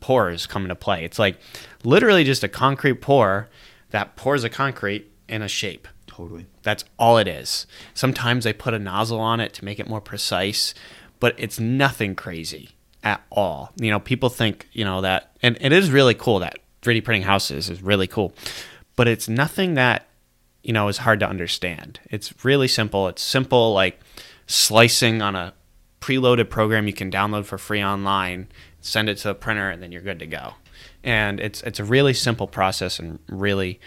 pores 0.00 0.46
come 0.46 0.62
into 0.62 0.74
play. 0.74 1.04
It's 1.04 1.18
like 1.18 1.38
literally 1.84 2.24
just 2.24 2.44
a 2.44 2.48
concrete 2.48 3.00
pour 3.00 3.48
that 3.90 4.16
pours 4.16 4.44
a 4.44 4.50
concrete 4.50 5.10
in 5.28 5.42
a 5.42 5.48
shape. 5.48 5.88
Totally. 6.06 6.46
That's 6.62 6.84
all 6.98 7.18
it 7.18 7.28
is. 7.28 7.66
Sometimes 7.94 8.44
they 8.44 8.52
put 8.52 8.74
a 8.74 8.78
nozzle 8.78 9.20
on 9.20 9.40
it 9.40 9.52
to 9.54 9.64
make 9.64 9.78
it 9.78 9.88
more 9.88 10.00
precise, 10.00 10.74
but 11.20 11.34
it's 11.38 11.60
nothing 11.60 12.14
crazy 12.14 12.70
at 13.04 13.22
all. 13.30 13.72
You 13.76 13.90
know, 13.90 14.00
people 14.00 14.28
think, 14.28 14.68
you 14.72 14.84
know, 14.84 15.00
that, 15.02 15.36
and 15.42 15.56
it 15.60 15.72
is 15.72 15.90
really 15.90 16.14
cool 16.14 16.40
that 16.40 16.58
3D 16.82 17.04
printing 17.04 17.22
houses 17.22 17.70
is 17.70 17.82
really 17.82 18.06
cool, 18.06 18.32
but 18.96 19.06
it's 19.06 19.28
nothing 19.28 19.74
that, 19.74 20.07
you 20.68 20.74
know, 20.74 20.88
is 20.88 20.98
hard 20.98 21.18
to 21.18 21.26
understand. 21.26 21.98
It's 22.10 22.44
really 22.44 22.68
simple. 22.68 23.08
It's 23.08 23.22
simple, 23.22 23.72
like 23.72 23.98
slicing 24.46 25.22
on 25.22 25.34
a 25.34 25.54
preloaded 26.02 26.50
program 26.50 26.86
you 26.86 26.92
can 26.92 27.10
download 27.10 27.46
for 27.46 27.56
free 27.56 27.82
online, 27.82 28.48
send 28.82 29.08
it 29.08 29.16
to 29.16 29.28
the 29.28 29.34
printer, 29.34 29.70
and 29.70 29.82
then 29.82 29.92
you're 29.92 30.02
good 30.02 30.18
to 30.18 30.26
go. 30.26 30.56
And 31.02 31.40
it's 31.40 31.62
it's 31.62 31.80
a 31.80 31.84
really 31.84 32.12
simple 32.12 32.46
process 32.46 32.98
and 32.98 33.18
really 33.30 33.80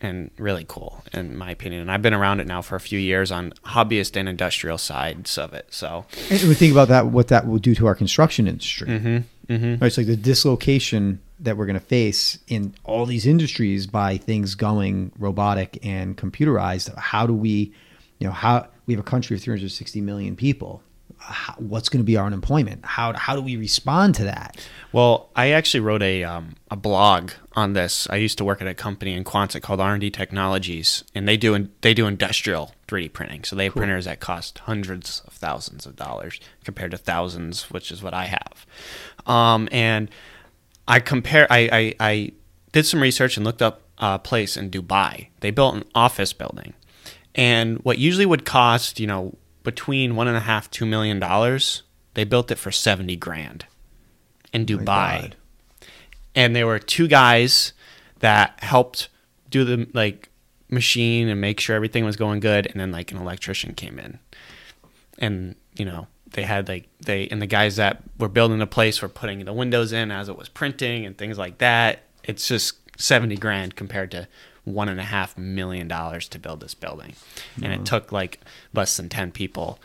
and 0.00 0.32
really 0.36 0.64
cool 0.66 1.04
in 1.12 1.36
my 1.36 1.52
opinion. 1.52 1.82
And 1.82 1.92
I've 1.92 2.02
been 2.02 2.12
around 2.12 2.40
it 2.40 2.48
now 2.48 2.62
for 2.62 2.74
a 2.74 2.80
few 2.80 2.98
years 2.98 3.30
on 3.30 3.52
hobbyist 3.66 4.16
and 4.16 4.28
industrial 4.28 4.76
sides 4.76 5.38
of 5.38 5.54
it. 5.54 5.68
So 5.70 6.04
And 6.30 6.42
we 6.48 6.54
think 6.54 6.72
about 6.72 6.88
that, 6.88 7.06
what 7.06 7.28
that 7.28 7.46
will 7.46 7.60
do 7.60 7.76
to 7.76 7.86
our 7.86 7.94
construction 7.94 8.48
industry. 8.48 8.88
Mm-hmm, 8.88 9.52
mm-hmm. 9.54 9.70
Right, 9.74 9.86
it's 9.86 9.98
like 9.98 10.08
the 10.08 10.16
dislocation 10.16 11.20
that 11.44 11.56
we're 11.56 11.66
going 11.66 11.78
to 11.78 11.84
face 11.84 12.38
in 12.48 12.74
all 12.84 13.06
these 13.06 13.26
industries 13.26 13.86
by 13.86 14.16
things 14.16 14.54
going 14.54 15.12
robotic 15.18 15.78
and 15.82 16.16
computerized. 16.16 16.96
How 16.96 17.26
do 17.26 17.34
we, 17.34 17.72
you 18.18 18.26
know, 18.26 18.32
how 18.32 18.68
we 18.86 18.94
have 18.94 19.00
a 19.00 19.08
country 19.08 19.36
of 19.36 19.42
360 19.42 20.00
million 20.00 20.36
people. 20.36 20.82
how, 21.18 21.54
what's 21.58 21.88
going 21.88 22.00
to 22.00 22.04
be 22.04 22.16
our 22.16 22.26
unemployment? 22.26 22.84
How 22.84 23.12
how 23.14 23.34
do 23.34 23.40
we 23.40 23.56
respond 23.56 24.14
to 24.16 24.24
that? 24.24 24.56
Well, 24.92 25.30
I 25.34 25.50
actually 25.50 25.80
wrote 25.80 26.02
a 26.02 26.24
um, 26.24 26.56
a 26.70 26.76
blog 26.76 27.30
on 27.52 27.72
this. 27.72 28.06
I 28.10 28.16
used 28.16 28.36
to 28.38 28.44
work 28.44 28.60
at 28.60 28.68
a 28.68 28.74
company 28.74 29.14
in 29.14 29.24
Quonset 29.24 29.62
called 29.62 29.80
R 29.80 29.92
and 29.92 30.00
D 30.00 30.10
Technologies, 30.10 31.04
and 31.14 31.26
they 31.26 31.36
do 31.36 31.68
they 31.80 31.94
do 31.94 32.06
industrial 32.06 32.74
3D 32.88 33.12
printing. 33.12 33.44
So 33.44 33.56
they 33.56 33.64
have 33.64 33.74
printers 33.74 34.04
that 34.04 34.20
cost 34.20 34.58
hundreds 34.60 35.22
of 35.26 35.32
thousands 35.32 35.86
of 35.86 35.96
dollars 35.96 36.40
compared 36.64 36.90
to 36.90 36.98
thousands, 36.98 37.70
which 37.70 37.90
is 37.90 38.02
what 38.02 38.12
I 38.12 38.26
have. 38.26 38.66
Um, 39.26 39.68
and 39.72 40.10
I 40.86 41.00
compare. 41.00 41.46
I, 41.50 41.68
I 41.72 41.94
I 42.00 42.32
did 42.72 42.86
some 42.86 43.00
research 43.00 43.36
and 43.36 43.44
looked 43.44 43.62
up 43.62 43.82
a 43.98 44.18
place 44.18 44.56
in 44.56 44.70
Dubai. 44.70 45.28
They 45.40 45.50
built 45.50 45.74
an 45.74 45.84
office 45.94 46.32
building, 46.32 46.74
and 47.34 47.78
what 47.78 47.98
usually 47.98 48.26
would 48.26 48.44
cost 48.44 49.00
you 49.00 49.06
know 49.06 49.36
between 49.62 50.16
one 50.16 50.28
and 50.28 50.36
a 50.36 50.40
half 50.40 50.70
two 50.70 50.86
million 50.86 51.18
dollars, 51.18 51.82
they 52.14 52.24
built 52.24 52.50
it 52.50 52.58
for 52.58 52.70
seventy 52.70 53.16
grand 53.16 53.66
in 54.52 54.62
oh 54.62 54.64
Dubai. 54.64 54.84
God. 54.84 55.36
And 56.36 56.54
there 56.56 56.66
were 56.66 56.78
two 56.78 57.06
guys 57.06 57.72
that 58.20 58.58
helped 58.62 59.08
do 59.50 59.64
the 59.64 59.88
like 59.92 60.30
machine 60.68 61.28
and 61.28 61.40
make 61.40 61.60
sure 61.60 61.76
everything 61.76 62.04
was 62.04 62.16
going 62.16 62.40
good 62.40 62.66
and 62.66 62.80
then 62.80 62.90
like 62.90 63.12
an 63.12 63.18
electrician 63.18 63.74
came 63.74 63.98
in. 63.98 64.18
And, 65.18 65.54
you 65.76 65.84
know, 65.84 66.08
they 66.34 66.42
had 66.44 66.68
like 66.68 66.88
they 67.00 67.26
and 67.28 67.40
the 67.42 67.46
guys 67.46 67.76
that 67.76 68.02
were 68.18 68.28
building 68.28 68.58
the 68.58 68.66
place 68.66 69.00
were 69.02 69.08
putting 69.08 69.44
the 69.44 69.52
windows 69.52 69.92
in 69.92 70.10
as 70.12 70.28
it 70.28 70.36
was 70.36 70.48
printing 70.48 71.04
and 71.06 71.16
things 71.18 71.38
like 71.38 71.58
that. 71.58 72.02
It's 72.22 72.46
just 72.46 72.74
seventy 73.00 73.36
grand 73.36 73.74
compared 73.76 74.10
to 74.12 74.28
one 74.64 74.88
and 74.88 75.00
a 75.00 75.04
half 75.04 75.36
million 75.36 75.88
dollars 75.88 76.28
to 76.28 76.38
build 76.38 76.60
this 76.60 76.74
building. 76.74 77.14
And 77.62 77.72
it 77.72 77.84
took 77.84 78.12
like 78.12 78.40
less 78.72 78.96
than 78.96 79.08
ten 79.08 79.30
people 79.32 79.78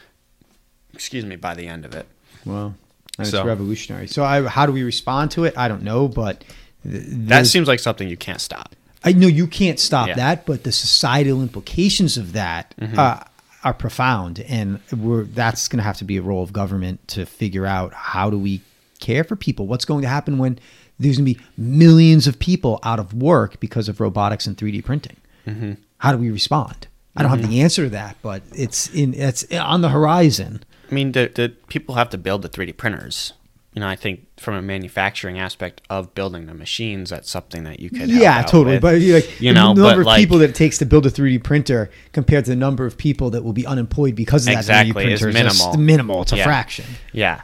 excuse 0.93 1.25
me 1.25 1.35
by 1.35 1.53
the 1.53 1.67
end 1.67 1.85
of 1.85 1.93
it. 1.95 2.05
Well, 2.45 2.75
it's 3.17 3.29
So- 3.31 3.45
revolutionary. 3.45 4.07
So 4.07 4.23
I, 4.23 4.41
how 4.47 4.65
do 4.65 4.71
we 4.71 4.83
respond 4.83 5.31
to 5.31 5.43
it? 5.45 5.57
I 5.57 5.67
don't 5.67 5.83
know, 5.83 6.07
but 6.07 6.41
th- 6.83 7.03
That 7.07 7.47
seems 7.47 7.67
like 7.67 7.79
something 7.79 8.07
you 8.07 8.17
can't 8.17 8.41
stop. 8.41 8.75
I 9.03 9.13
know 9.13 9.27
you 9.27 9.47
can't 9.47 9.79
stop 9.79 10.07
Yeah. 10.09 10.15
that, 10.15 10.45
but 10.45 10.63
the 10.63 10.71
societal 10.71 11.41
implications 11.41 12.17
of 12.17 12.33
that 12.33 12.73
Mm-hmm. 12.81 12.97
uh, 12.99 13.19
are 13.63 13.73
profound, 13.73 14.39
and 14.41 14.79
we're 14.95 15.23
that's 15.23 15.67
going 15.67 15.77
to 15.77 15.83
have 15.83 15.97
to 15.97 16.05
be 16.05 16.17
a 16.17 16.21
role 16.21 16.43
of 16.43 16.53
government 16.53 17.05
to 17.09 17.25
figure 17.25 17.65
out 17.65 17.93
how 17.93 18.29
do 18.29 18.39
we 18.39 18.61
care 18.99 19.23
for 19.23 19.35
people. 19.35 19.67
What's 19.67 19.85
going 19.85 20.01
to 20.01 20.07
happen 20.07 20.37
when 20.37 20.59
there's 20.97 21.17
going 21.17 21.33
to 21.33 21.39
be 21.39 21.45
millions 21.57 22.27
of 22.27 22.39
people 22.39 22.79
out 22.83 22.99
of 22.99 23.13
work 23.13 23.59
because 23.59 23.89
of 23.89 23.99
robotics 23.99 24.47
and 24.47 24.57
3D 24.57 24.83
printing? 24.83 25.17
Mm-hmm. 25.45 25.73
How 25.97 26.11
do 26.11 26.17
we 26.17 26.31
respond? 26.31 26.87
I 27.15 27.23
don't 27.23 27.31
have 27.31 27.49
the 27.49 27.61
answer 27.61 27.83
to 27.83 27.89
that, 27.89 28.15
but 28.21 28.43
it's 28.53 28.87
in 28.93 29.13
it's 29.13 29.51
on 29.51 29.81
the 29.81 29.89
horizon. 29.89 30.63
I 30.89 30.93
mean, 30.93 31.11
the, 31.11 31.31
the 31.33 31.49
people 31.67 31.95
have 31.95 32.09
to 32.11 32.17
build 32.17 32.41
the 32.41 32.49
3D 32.49 32.77
printers. 32.77 33.33
You 33.79 33.85
know, 33.85 33.89
I 33.89 33.95
think 33.95 34.27
from 34.37 34.55
a 34.55 34.61
manufacturing 34.61 35.39
aspect 35.39 35.79
of 35.89 36.13
building 36.13 36.47
the 36.47 36.53
machines, 36.53 37.11
that's 37.11 37.29
something 37.29 37.63
that 37.63 37.79
you 37.79 37.89
could. 37.89 38.09
Yeah, 38.09 38.41
totally. 38.41 38.73
with. 38.73 38.81
But 38.81 38.99
you 38.99 39.13
like 39.13 39.39
you 39.39 39.53
know, 39.53 39.73
the 39.73 39.83
number 39.83 40.01
of 40.01 40.05
like, 40.05 40.19
people 40.19 40.37
that 40.39 40.49
it 40.49 40.55
takes 40.55 40.79
to 40.79 40.85
build 40.85 41.05
a 41.05 41.09
3D 41.09 41.41
printer 41.41 41.89
compared 42.11 42.43
to 42.43 42.51
the 42.51 42.57
number 42.57 42.85
of 42.85 42.97
people 42.97 43.29
that 43.29 43.41
will 43.45 43.53
be 43.53 43.65
unemployed 43.65 44.15
because 44.15 44.45
of 44.45 44.53
that 44.53 44.59
Exactly, 44.59 45.05
3D 45.05 45.11
is 45.13 45.21
printer 45.21 45.43
just 45.43 45.59
minimal. 45.63 45.77
minimal. 45.79 46.21
It's 46.23 46.33
a 46.33 46.37
Yeah. 46.37 46.43
fraction. 46.43 46.83
Yeah. 47.13 47.39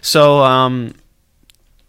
So, 0.00 0.44
um, 0.44 0.94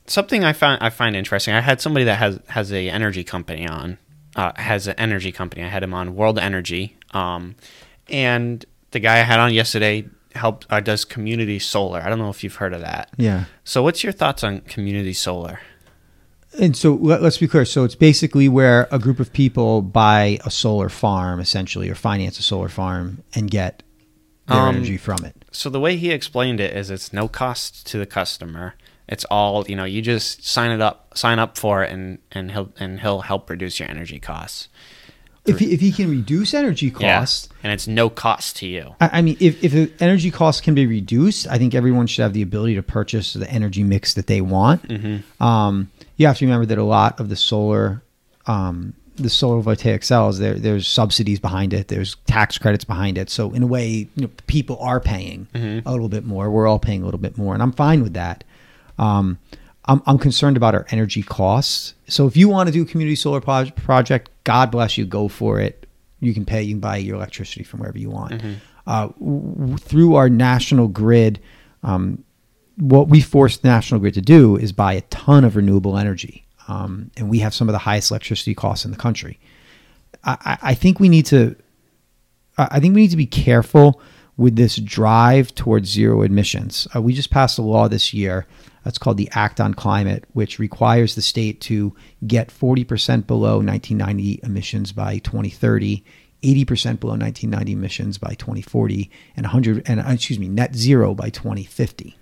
something 0.08 0.44
I 0.44 0.54
found 0.54 0.82
I 0.82 0.90
find 0.90 1.16
interesting. 1.16 1.54
I 1.54 1.62
had 1.62 1.80
somebody 1.80 2.06
that 2.06 2.18
has 2.18 2.40
has 2.48 2.74
a 2.74 2.90
energy 2.90 3.24
company 3.24 3.68
on, 3.68 4.00
uh, 4.36 4.54
has 4.56 4.88
an 4.88 4.96
energy 4.98 5.32
company. 5.32 5.64
I 5.64 5.68
had 5.68 5.84
him 5.84 5.94
on 5.94 6.16
World 6.16 6.40
Energy, 6.40 6.98
um, 7.12 7.54
and 8.10 8.66
the 8.90 9.00
guy 9.00 9.20
I 9.20 9.24
had 9.24 9.40
on 9.40 9.54
yesterday 9.54 10.06
helped 10.36 10.66
uh, 10.70 10.80
does 10.80 11.06
community 11.06 11.60
solar. 11.60 12.02
I 12.02 12.10
don't 12.10 12.20
know 12.20 12.30
if 12.30 12.44
you've 12.44 12.56
heard 12.56 12.74
of 12.74 12.82
that. 12.82 13.10
Yeah. 13.18 13.46
So, 13.64 13.84
what's 13.84 14.04
your 14.04 14.14
thoughts 14.14 14.44
on 14.44 14.62
community 14.62 15.14
solar? 15.14 15.60
And 16.60 16.78
so 16.78 16.94
let, 16.94 17.24
us 17.24 17.38
be 17.40 17.48
clear. 17.48 17.66
So 17.66 17.84
it's 17.84 17.96
basically 17.96 18.48
where 18.48 18.88
a 18.92 19.00
group 19.00 19.20
of 19.20 19.34
people 19.34 19.82
buy 19.82 20.38
a 20.46 20.52
solar 20.52 20.88
farm, 20.90 21.40
essentially, 21.40 21.90
or 21.90 21.96
finance 21.96 22.38
a 22.38 22.44
solar 22.44 22.70
farm 22.70 23.24
and 23.34 23.50
get 23.50 23.82
their 24.48 24.58
Um, 24.58 24.76
energy 24.76 24.98
from 24.98 25.26
it. 25.26 25.46
So 25.52 25.70
the 25.70 25.80
way 25.80 25.96
he 25.98 26.12
explained 26.12 26.60
it 26.60 26.76
is 26.76 26.92
it's 26.92 27.12
no 27.12 27.28
cost 27.28 27.88
to 27.88 27.98
the 27.98 28.06
customer. 28.06 28.76
It's 29.08 29.26
all 29.26 29.66
you 29.68 29.76
know. 29.76 29.84
You 29.84 30.02
just 30.02 30.46
sign 30.46 30.72
it 30.72 30.80
up, 30.80 31.18
sign 31.18 31.40
up 31.40 31.58
for 31.58 31.84
it, 31.84 31.92
and 31.92 32.20
and 32.32 32.52
he'll 32.52 32.72
and 32.80 33.00
he'll 33.00 33.22
help 33.22 33.50
reduce 33.50 33.80
your 33.80 33.90
energy 33.90 34.20
costs. 34.20 34.70
If 35.46 35.60
he, 35.60 35.74
if 35.74 35.82
he 35.82 35.92
can 35.92 36.10
reduce 36.10 36.54
energy 36.54 36.90
costs, 36.90 37.50
Yeah, 37.52 37.60
and 37.64 37.74
it's 37.74 37.86
no 37.86 38.10
cost 38.10 38.56
to 38.58 38.66
you. 38.68 38.96
I 39.02 39.10
I 39.20 39.22
mean, 39.22 39.36
if, 39.42 39.62
if 39.64 39.74
the 39.74 39.92
energy 40.00 40.32
costs 40.32 40.62
can 40.62 40.74
be 40.74 40.86
reduced, 40.88 41.48
I 41.48 41.58
think 41.58 41.76
everyone 41.76 42.08
should 42.08 42.22
have 42.24 42.32
the 42.34 42.42
ability 42.42 42.76
to 42.76 42.84
purchase 42.84 43.34
the 43.34 43.50
energy 43.52 43.84
mix 43.84 44.14
that 44.14 44.28
they 44.28 44.40
want. 44.40 44.90
Um, 45.42 45.92
you 46.16 46.28
have 46.28 46.38
to 46.38 46.46
remember 46.46 46.66
that 46.68 46.78
a 46.78 46.84
lot 46.84 47.20
of 47.20 47.28
the 47.28 47.36
solar, 47.36 48.02
um, 48.48 48.94
the 49.18 49.30
solar 49.30 49.62
voltaic 49.62 50.04
cells, 50.04 50.40
there 50.40 50.54
there's 50.54 50.88
subsidies 50.88 51.40
behind 51.42 51.74
it, 51.74 51.90
there's 51.90 52.16
tax 52.26 52.58
credits 52.58 52.86
behind 52.86 53.18
it. 53.18 53.30
So 53.30 53.52
in 53.52 53.64
a 53.64 53.68
way, 53.68 53.88
you 54.16 54.22
know, 54.24 54.30
people 54.48 54.78
are 54.80 55.00
paying 55.02 55.48
a 55.86 55.92
little 55.92 56.10
bit 56.10 56.24
more. 56.26 56.50
We're 56.50 56.68
all 56.68 56.80
paying 56.80 57.02
a 57.02 57.06
little 57.06 57.20
bit 57.20 57.38
more, 57.38 57.54
and 57.54 57.62
I'm 57.62 57.74
fine 57.74 58.02
with 58.02 58.14
that. 58.14 58.44
Um, 58.98 59.40
I'm, 59.86 60.02
I'm 60.06 60.18
concerned 60.18 60.56
about 60.58 60.76
our 60.76 60.86
energy 60.92 61.24
costs. 61.24 61.94
So 62.08 62.26
if 62.28 62.38
you 62.38 62.48
want 62.50 62.68
to 62.68 62.74
do 62.74 62.84
a 62.84 62.86
community 62.86 63.16
solar 63.16 63.42
pro- 63.42 63.70
project, 63.72 64.30
God 64.46 64.72
bless 64.72 64.98
you, 64.98 65.06
go 65.06 65.28
for 65.28 65.60
it. 65.60 65.86
You 66.20 66.34
can 66.34 66.46
pay, 66.46 66.64
you 66.64 66.74
can 66.76 66.80
buy 66.80 66.98
your 66.98 67.16
electricity 67.18 67.64
from 67.64 67.82
wherever 67.82 67.98
you 67.98 68.10
want. 68.10 68.42
Uh, 68.88 69.08
w- 69.20 69.78
through 69.78 70.16
our 70.16 70.30
national 70.30 70.88
grid, 70.88 71.40
um, 71.84 72.24
what 72.78 73.10
we 73.10 73.20
forced 73.22 73.62
the 73.62 73.68
national 73.68 74.00
grid 74.00 74.14
to 74.14 74.22
do 74.22 74.56
is 74.58 74.72
buy 74.72 74.94
a 74.94 75.02
ton 75.02 75.44
of 75.44 75.56
renewable 75.58 75.98
energy. 75.98 76.46
Um, 76.70 77.12
and 77.18 77.30
we 77.30 77.40
have 77.40 77.54
some 77.54 77.68
of 77.68 77.74
the 77.74 77.80
highest 77.80 78.10
electricity 78.10 78.56
costs 78.56 78.86
in 78.86 78.92
the 78.92 78.98
country. 78.98 79.38
I, 80.24 80.58
I- 80.62 80.74
think 80.76 81.00
we 81.02 81.10
need 81.10 81.26
to 81.28 81.56
I 82.58 82.80
think 82.80 82.94
we 82.96 83.02
need 83.02 83.12
to 83.12 83.18
be 83.18 83.26
careful 83.26 84.00
with 84.38 84.56
this 84.56 84.78
drive 84.78 85.54
towards 85.56 85.90
zero 85.90 86.22
emissions. 86.22 86.88
Uh, 86.96 87.02
we 87.02 87.14
just 87.14 87.30
passed 87.30 87.60
a 87.60 87.62
law 87.62 87.88
this 87.88 88.14
year. 88.14 88.46
That's 88.84 88.98
called 88.98 89.18
the 89.18 89.30
Act 89.34 89.62
on 89.62 89.74
Climate, 89.74 90.26
which 90.34 90.60
requires 90.60 91.16
the 91.16 91.22
state 91.22 91.62
to 91.62 91.96
get 92.26 92.50
40% 92.50 93.28
below 93.28 93.58
1990 93.58 94.42
emissions 94.44 94.92
by 94.92 95.20
2030, 95.20 96.04
80% 96.42 97.00
below 97.00 97.14
1990 97.14 97.72
emissions 97.72 98.18
by 98.18 98.34
2040, 98.34 99.10
and 99.38 99.46
100 99.46 99.84
and 99.86 100.02
uh, 100.02 100.06
excuse 100.10 100.40
me, 100.40 100.50
net 100.50 100.76
zero 100.76 101.14
by 101.14 101.30
2050 101.30 102.18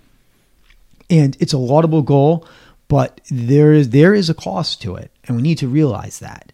and 1.12 1.36
it's 1.40 1.54
a 1.54 1.58
laudable 1.58 2.02
goal 2.02 2.48
but 2.88 3.22
there 3.30 3.74
is 3.74 3.90
there 3.90 4.16
is 4.16 4.30
a 4.30 4.34
cost 4.34 4.82
to 4.82 4.96
it 4.96 5.12
and 5.26 5.36
we 5.36 5.44
need 5.44 5.58
to 5.58 5.68
realize 5.68 6.20
that 6.20 6.52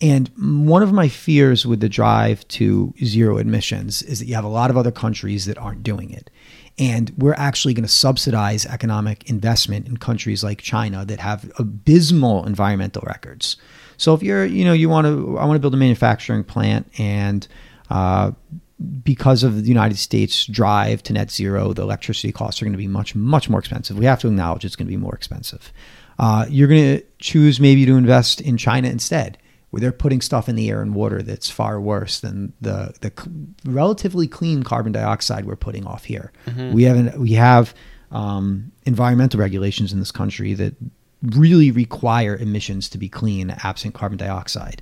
and 0.00 0.30
one 0.36 0.82
of 0.82 0.92
my 0.92 1.08
fears 1.08 1.66
with 1.66 1.80
the 1.80 1.88
drive 1.88 2.46
to 2.48 2.94
zero 3.04 3.38
emissions 3.38 4.02
is 4.02 4.20
that 4.20 4.26
you 4.26 4.34
have 4.34 4.44
a 4.44 4.48
lot 4.48 4.70
of 4.70 4.76
other 4.76 4.92
countries 4.92 5.46
that 5.46 5.58
aren't 5.58 5.82
doing 5.82 6.10
it 6.10 6.30
and 6.78 7.12
we're 7.16 7.34
actually 7.34 7.74
going 7.74 7.84
to 7.84 7.88
subsidize 7.92 8.64
economic 8.66 9.28
investment 9.28 9.88
in 9.88 9.96
countries 9.96 10.44
like 10.44 10.62
China 10.62 11.04
that 11.04 11.18
have 11.18 11.50
abysmal 11.58 12.46
environmental 12.46 13.02
records 13.06 13.56
so 13.96 14.14
if 14.14 14.22
you're 14.22 14.44
you 14.44 14.64
know 14.64 14.72
you 14.72 14.88
want 14.88 15.06
to 15.06 15.38
I 15.38 15.44
want 15.44 15.56
to 15.56 15.60
build 15.60 15.74
a 15.74 15.78
manufacturing 15.78 16.44
plant 16.44 16.90
and 16.98 17.46
uh, 17.90 18.32
because 19.02 19.42
of 19.42 19.62
the 19.62 19.68
United 19.68 19.98
States 19.98 20.46
drive 20.46 21.02
to 21.04 21.12
net 21.12 21.30
zero, 21.30 21.72
the 21.72 21.82
electricity 21.82 22.32
costs 22.32 22.62
are 22.62 22.64
going 22.64 22.72
to 22.72 22.78
be 22.78 22.86
much, 22.86 23.14
much 23.14 23.48
more 23.48 23.58
expensive. 23.58 23.98
We 23.98 24.04
have 24.04 24.20
to 24.20 24.28
acknowledge 24.28 24.64
it's 24.64 24.76
going 24.76 24.86
to 24.86 24.90
be 24.90 24.96
more 24.96 25.14
expensive. 25.14 25.72
Uh, 26.18 26.46
you're 26.48 26.68
going 26.68 26.98
to 26.98 27.04
choose 27.18 27.58
maybe 27.58 27.86
to 27.86 27.96
invest 27.96 28.40
in 28.40 28.56
China 28.56 28.88
instead, 28.88 29.38
where 29.70 29.80
they're 29.80 29.92
putting 29.92 30.20
stuff 30.20 30.48
in 30.48 30.56
the 30.56 30.70
air 30.70 30.80
and 30.80 30.94
water 30.94 31.22
that's 31.22 31.50
far 31.50 31.80
worse 31.80 32.20
than 32.20 32.52
the 32.60 32.94
the 33.00 33.12
c- 33.20 33.30
relatively 33.64 34.26
clean 34.26 34.62
carbon 34.62 34.92
dioxide 34.92 35.44
we're 35.44 35.56
putting 35.56 35.86
off 35.86 36.04
here. 36.04 36.32
We 36.72 36.84
haven't 36.84 37.18
we 37.20 37.32
have 37.32 37.74
um, 38.10 38.72
environmental 38.84 39.38
regulations 39.40 39.92
in 39.92 39.98
this 39.98 40.10
country 40.10 40.54
that 40.54 40.74
really 41.22 41.70
require 41.70 42.36
emissions 42.36 42.88
to 42.90 42.98
be 42.98 43.08
clean, 43.08 43.50
absent 43.62 43.94
carbon 43.94 44.16
dioxide. 44.18 44.80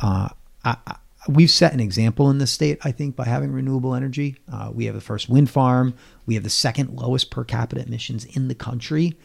Uh, 0.00 0.28
I, 0.64 0.76
I, 0.86 0.96
we've 1.28 1.50
set 1.50 1.72
an 1.72 1.80
example 1.80 2.30
in 2.30 2.38
this 2.38 2.50
state, 2.52 2.78
I 2.84 2.92
think, 2.92 3.16
by 3.16 3.24
having 3.24 3.50
renewable 3.52 3.94
energy. 3.94 4.36
Uh, 4.52 4.70
we 4.72 4.84
have 4.84 4.94
the 4.94 5.00
first 5.00 5.28
wind 5.28 5.50
farm. 5.50 5.94
We 6.26 6.34
have 6.34 6.44
the 6.44 6.50
second 6.50 6.90
lowest 6.90 7.30
per 7.30 7.44
capita 7.44 7.82
emissions 7.82 8.24
in 8.24 8.48
the 8.48 8.54
country. 8.54 9.16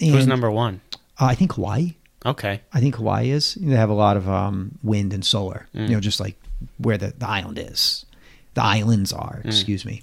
And 0.00 0.10
Who's 0.14 0.26
number 0.26 0.50
one? 0.50 0.80
Uh, 1.18 1.26
I 1.26 1.34
think 1.34 1.52
Hawaii. 1.52 1.94
Okay. 2.26 2.60
I 2.72 2.80
think 2.80 2.96
Hawaii 2.96 3.30
is. 3.30 3.54
They 3.54 3.74
have 3.76 3.88
a 3.90 3.94
lot 3.94 4.16
of 4.16 4.28
um, 4.28 4.78
wind 4.82 5.12
and 5.12 5.24
solar. 5.24 5.66
Mm. 5.74 5.88
You 5.88 5.94
know, 5.94 6.00
just 6.00 6.20
like 6.20 6.36
where 6.78 6.98
the, 6.98 7.14
the 7.16 7.26
island 7.28 7.58
is, 7.58 8.04
the 8.54 8.62
islands 8.62 9.12
Mm. 9.12 9.20
are. 9.20 9.42
Excuse 9.44 9.84
me. 9.84 10.02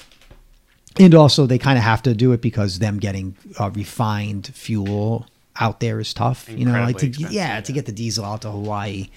And 0.99 1.13
also, 1.13 1.45
they 1.45 1.59
kind 1.59 1.77
of 1.77 1.83
have 1.83 2.01
to 2.03 2.15
do 2.15 2.31
it 2.31 2.41
because 2.41 2.79
them 2.79 2.97
getting 2.97 3.35
uh, 3.59 3.69
refined 3.69 4.47
fuel 4.47 5.27
out 5.59 5.79
there 5.79 5.99
is 5.99 6.11
tough. 6.13 6.49
You 6.49 6.65
know, 6.65 6.71
like 6.71 6.97
to 6.97 7.07
yeah, 7.07 7.27
yeah. 7.29 7.61
to 7.61 7.71
get 7.71 7.85
the 7.85 7.91
diesel 7.91 8.25
out 8.25 8.41
to 8.41 8.49
Hawaii, 8.51 9.09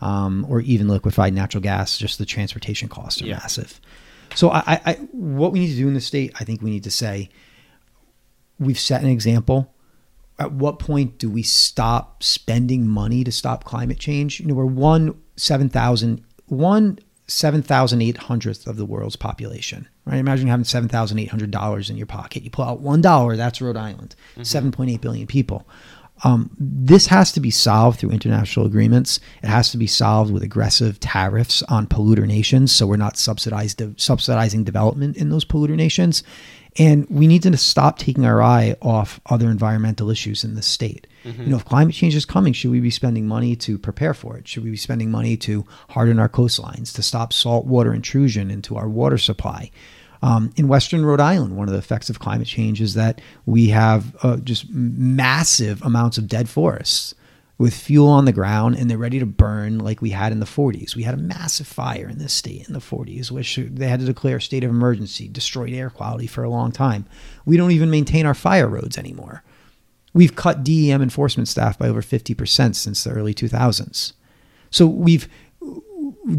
um, 0.00 0.44
or 0.48 0.60
even 0.62 0.88
liquefied 0.88 1.32
natural 1.34 1.60
gas, 1.62 1.96
just 1.96 2.18
the 2.18 2.26
transportation 2.26 2.88
costs 2.88 3.22
are 3.22 3.26
Yeah. 3.26 3.34
massive. 3.36 3.80
So 4.34 4.50
I, 4.50 4.62
I, 4.66 4.80
I, 4.84 4.94
what 5.12 5.52
we 5.52 5.60
need 5.60 5.68
to 5.70 5.76
do 5.76 5.86
in 5.88 5.94
the 5.94 6.00
state, 6.00 6.32
I 6.40 6.44
think 6.44 6.60
we 6.60 6.70
need 6.70 6.84
to 6.84 6.90
say, 6.90 7.30
we've 8.58 8.78
set 8.78 9.02
an 9.02 9.08
example. 9.08 9.72
At 10.38 10.52
what 10.52 10.78
point 10.78 11.18
do 11.18 11.28
we 11.28 11.42
stop 11.42 12.22
spending 12.22 12.86
money 12.86 13.24
to 13.24 13.32
stop 13.32 13.64
climate 13.64 13.98
change? 13.98 14.40
You 14.40 14.46
know, 14.46 14.54
we're 14.54 14.66
one 14.66 15.20
seven 15.36 15.68
thousand 15.68 16.24
one 16.46 16.98
seven 17.26 17.62
thousand 17.62 18.02
eight 18.02 18.16
hundredth 18.16 18.66
of 18.66 18.76
the 18.76 18.86
world's 18.86 19.16
population. 19.16 19.88
Right? 20.04 20.18
Imagine 20.18 20.48
having 20.48 20.64
seven 20.64 20.88
thousand 20.88 21.18
eight 21.18 21.30
hundred 21.30 21.50
dollars 21.50 21.90
in 21.90 21.96
your 21.96 22.06
pocket. 22.06 22.42
You 22.42 22.50
pull 22.50 22.64
out 22.64 22.80
one 22.80 23.00
dollar, 23.00 23.36
that's 23.36 23.60
Rhode 23.60 23.76
Island. 23.76 24.14
point 24.70 24.90
eight 24.90 25.00
billion 25.00 25.26
people. 25.26 25.68
Um, 26.24 26.50
this 26.58 27.06
has 27.06 27.30
to 27.32 27.40
be 27.40 27.50
solved 27.50 28.00
through 28.00 28.10
international 28.10 28.66
agreements. 28.66 29.20
It 29.42 29.46
has 29.48 29.70
to 29.70 29.78
be 29.78 29.86
solved 29.86 30.32
with 30.32 30.42
aggressive 30.42 30.98
tariffs 30.98 31.62
on 31.64 31.86
polluter 31.86 32.26
nations, 32.26 32.72
so 32.72 32.86
we're 32.86 32.96
not 32.96 33.16
subsidized 33.16 33.80
subsidizing 34.00 34.64
development 34.64 35.16
in 35.16 35.30
those 35.30 35.44
polluter 35.44 35.76
nations. 35.76 36.24
And 36.78 37.08
we 37.10 37.26
need 37.26 37.42
to 37.42 37.56
stop 37.56 37.98
taking 37.98 38.24
our 38.24 38.40
eye 38.40 38.76
off 38.80 39.20
other 39.26 39.50
environmental 39.50 40.10
issues 40.10 40.44
in 40.44 40.54
the 40.54 40.62
state. 40.62 41.06
You 41.42 41.50
know, 41.50 41.56
if 41.56 41.64
climate 41.64 41.94
change 41.94 42.14
is 42.14 42.24
coming, 42.24 42.52
should 42.52 42.70
we 42.70 42.80
be 42.80 42.90
spending 42.90 43.26
money 43.26 43.56
to 43.56 43.78
prepare 43.78 44.14
for 44.14 44.36
it? 44.36 44.46
Should 44.46 44.64
we 44.64 44.70
be 44.70 44.76
spending 44.76 45.10
money 45.10 45.36
to 45.38 45.66
harden 45.90 46.18
our 46.18 46.28
coastlines, 46.28 46.94
to 46.94 47.02
stop 47.02 47.32
saltwater 47.32 47.92
intrusion 47.92 48.50
into 48.50 48.76
our 48.76 48.88
water 48.88 49.18
supply? 49.18 49.70
Um, 50.22 50.52
in 50.56 50.68
Western 50.68 51.04
Rhode 51.04 51.20
Island, 51.20 51.56
one 51.56 51.68
of 51.68 51.72
the 51.72 51.78
effects 51.78 52.10
of 52.10 52.18
climate 52.18 52.46
change 52.46 52.80
is 52.80 52.94
that 52.94 53.20
we 53.46 53.68
have 53.68 54.16
uh, 54.24 54.36
just 54.38 54.68
massive 54.70 55.82
amounts 55.82 56.18
of 56.18 56.28
dead 56.28 56.48
forests 56.48 57.14
with 57.58 57.74
fuel 57.74 58.08
on 58.08 58.24
the 58.24 58.32
ground 58.32 58.76
and 58.76 58.88
they're 58.88 58.96
ready 58.96 59.18
to 59.18 59.26
burn 59.26 59.78
like 59.78 60.00
we 60.00 60.10
had 60.10 60.30
in 60.30 60.38
the 60.38 60.46
40s. 60.46 60.94
We 60.94 61.02
had 61.02 61.14
a 61.14 61.18
massive 61.18 61.66
fire 61.66 62.08
in 62.08 62.18
this 62.18 62.32
state 62.32 62.68
in 62.68 62.72
the 62.72 62.78
40s, 62.78 63.32
which 63.32 63.56
they 63.56 63.88
had 63.88 63.98
to 63.98 64.06
declare 64.06 64.36
a 64.36 64.40
state 64.40 64.62
of 64.62 64.70
emergency, 64.70 65.28
destroyed 65.28 65.72
air 65.72 65.90
quality 65.90 66.28
for 66.28 66.44
a 66.44 66.50
long 66.50 66.70
time. 66.70 67.06
We 67.44 67.56
don't 67.56 67.72
even 67.72 67.90
maintain 67.90 68.26
our 68.26 68.34
fire 68.34 68.68
roads 68.68 68.96
anymore. 68.96 69.42
We've 70.14 70.36
cut 70.36 70.62
DEM 70.62 71.02
enforcement 71.02 71.48
staff 71.48 71.76
by 71.78 71.88
over 71.88 72.00
50% 72.00 72.76
since 72.76 73.04
the 73.04 73.10
early 73.10 73.34
2000s. 73.34 74.12
So 74.70 74.86
we've 74.86 75.28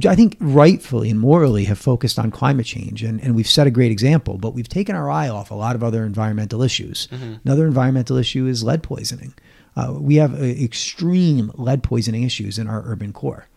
I 0.08 0.16
think 0.16 0.38
rightfully 0.40 1.10
and 1.10 1.20
morally 1.20 1.66
have 1.66 1.80
focused 1.80 2.18
on 2.18 2.32
climate 2.32 2.66
change 2.66 3.04
and, 3.04 3.22
and 3.22 3.36
we've 3.36 3.50
set 3.50 3.68
a 3.68 3.72
great 3.72 3.92
example, 3.92 4.38
but 4.38 4.54
we've 4.54 4.70
taken 4.70 4.96
our 4.96 5.10
eye 5.10 5.28
off 5.28 5.52
a 5.52 5.56
lot 5.56 5.76
of 5.76 5.84
other 5.84 6.06
environmental 6.06 6.62
issues. 6.64 7.08
Mm-hmm. 7.12 7.36
Another 7.44 7.68
environmental 7.68 8.18
issue 8.18 8.46
is 8.46 8.64
lead 8.64 8.84
poisoning. 8.84 9.34
Uh, 9.80 9.94
we 9.94 10.16
have 10.16 10.34
uh, 10.34 10.44
extreme 10.44 11.52
lead 11.56 11.84
poisoning 11.84 12.24
issues 12.24 12.60
in 12.60 12.68
our 12.68 12.84
urban 12.86 13.14
core. 13.14 13.48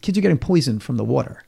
Kids 0.00 0.18
are 0.18 0.20
getting 0.20 0.38
poisoned 0.38 0.82
from 0.82 0.96
the 0.96 1.04
water. 1.04 1.44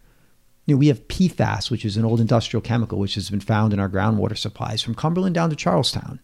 You 0.66 0.74
know, 0.74 0.78
we 0.78 0.88
have 0.88 1.06
PFAS, 1.08 1.70
which 1.70 1.84
is 1.84 1.96
an 1.96 2.04
old 2.04 2.20
industrial 2.20 2.60
chemical 2.60 2.98
which 2.98 3.14
has 3.14 3.30
been 3.30 3.40
found 3.40 3.72
in 3.72 3.80
our 3.80 3.88
groundwater 3.88 4.36
supplies 4.36 4.82
from 4.82 4.94
Cumberland 4.94 5.34
down 5.34 5.50
to 5.50 5.56
Charlestown. 5.56 6.20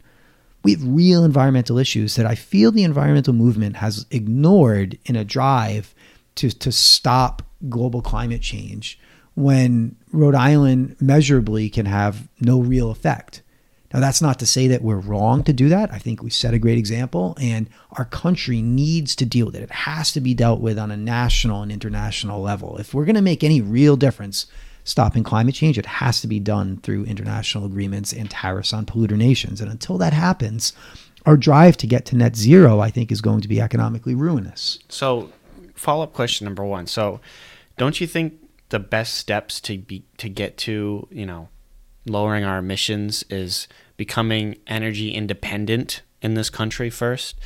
We 0.64 0.72
have 0.72 0.86
real 0.86 1.24
environmental 1.24 1.78
issues 1.78 2.16
that 2.16 2.26
I 2.26 2.34
feel 2.34 2.72
the 2.72 2.84
environmental 2.84 3.34
movement 3.34 3.76
has 3.76 4.06
ignored 4.10 4.98
in 5.04 5.16
a 5.16 5.24
drive 5.24 5.94
to, 6.36 6.50
to 6.50 6.72
stop 6.72 7.42
global 7.68 8.02
climate 8.02 8.42
change 8.42 8.98
when 9.34 9.96
Rhode 10.12 10.34
Island 10.34 10.96
measurably 11.00 11.70
can 11.70 11.86
have 11.86 12.28
no 12.40 12.60
real 12.60 12.90
effect. 12.90 13.42
Now, 13.92 13.98
that's 13.98 14.22
not 14.22 14.38
to 14.38 14.46
say 14.46 14.68
that 14.68 14.82
we're 14.82 14.98
wrong 14.98 15.42
to 15.44 15.52
do 15.52 15.68
that. 15.68 15.92
I 15.92 15.98
think 15.98 16.22
we 16.22 16.30
set 16.30 16.54
a 16.54 16.60
great 16.60 16.78
example, 16.78 17.36
and 17.40 17.68
our 17.92 18.04
country 18.04 18.62
needs 18.62 19.16
to 19.16 19.26
deal 19.26 19.46
with 19.46 19.56
it. 19.56 19.62
It 19.62 19.72
has 19.72 20.12
to 20.12 20.20
be 20.20 20.32
dealt 20.32 20.60
with 20.60 20.78
on 20.78 20.92
a 20.92 20.96
national 20.96 21.62
and 21.62 21.72
international 21.72 22.40
level. 22.40 22.76
If 22.78 22.94
we're 22.94 23.04
going 23.04 23.16
to 23.16 23.22
make 23.22 23.42
any 23.42 23.60
real 23.60 23.96
difference 23.96 24.46
stopping 24.84 25.24
climate 25.24 25.56
change, 25.56 25.76
it 25.76 25.86
has 25.86 26.20
to 26.20 26.28
be 26.28 26.38
done 26.38 26.76
through 26.78 27.04
international 27.04 27.64
agreements 27.66 28.12
and 28.12 28.30
tariffs 28.30 28.72
on 28.72 28.86
polluter 28.86 29.16
nations. 29.16 29.60
And 29.60 29.70
until 29.70 29.98
that 29.98 30.12
happens, 30.12 30.72
our 31.26 31.36
drive 31.36 31.76
to 31.78 31.86
get 31.88 32.06
to 32.06 32.16
net 32.16 32.36
zero, 32.36 32.78
I 32.78 32.90
think, 32.90 33.10
is 33.10 33.20
going 33.20 33.40
to 33.40 33.48
be 33.48 33.60
economically 33.60 34.14
ruinous. 34.14 34.78
So, 34.88 35.30
follow 35.74 36.04
up 36.04 36.12
question 36.12 36.44
number 36.44 36.64
one. 36.64 36.86
So, 36.86 37.20
don't 37.76 38.00
you 38.00 38.06
think 38.06 38.34
the 38.70 38.78
best 38.78 39.14
steps 39.14 39.60
to 39.60 39.78
be 39.78 40.04
to 40.16 40.28
get 40.28 40.56
to 40.56 41.06
you 41.10 41.26
know 41.26 41.48
lowering 42.06 42.44
our 42.44 42.58
emissions 42.58 43.24
is 43.30 43.68
becoming 43.96 44.56
energy 44.66 45.10
independent 45.10 46.02
in 46.22 46.34
this 46.34 46.50
country 46.50 46.90
first, 46.90 47.36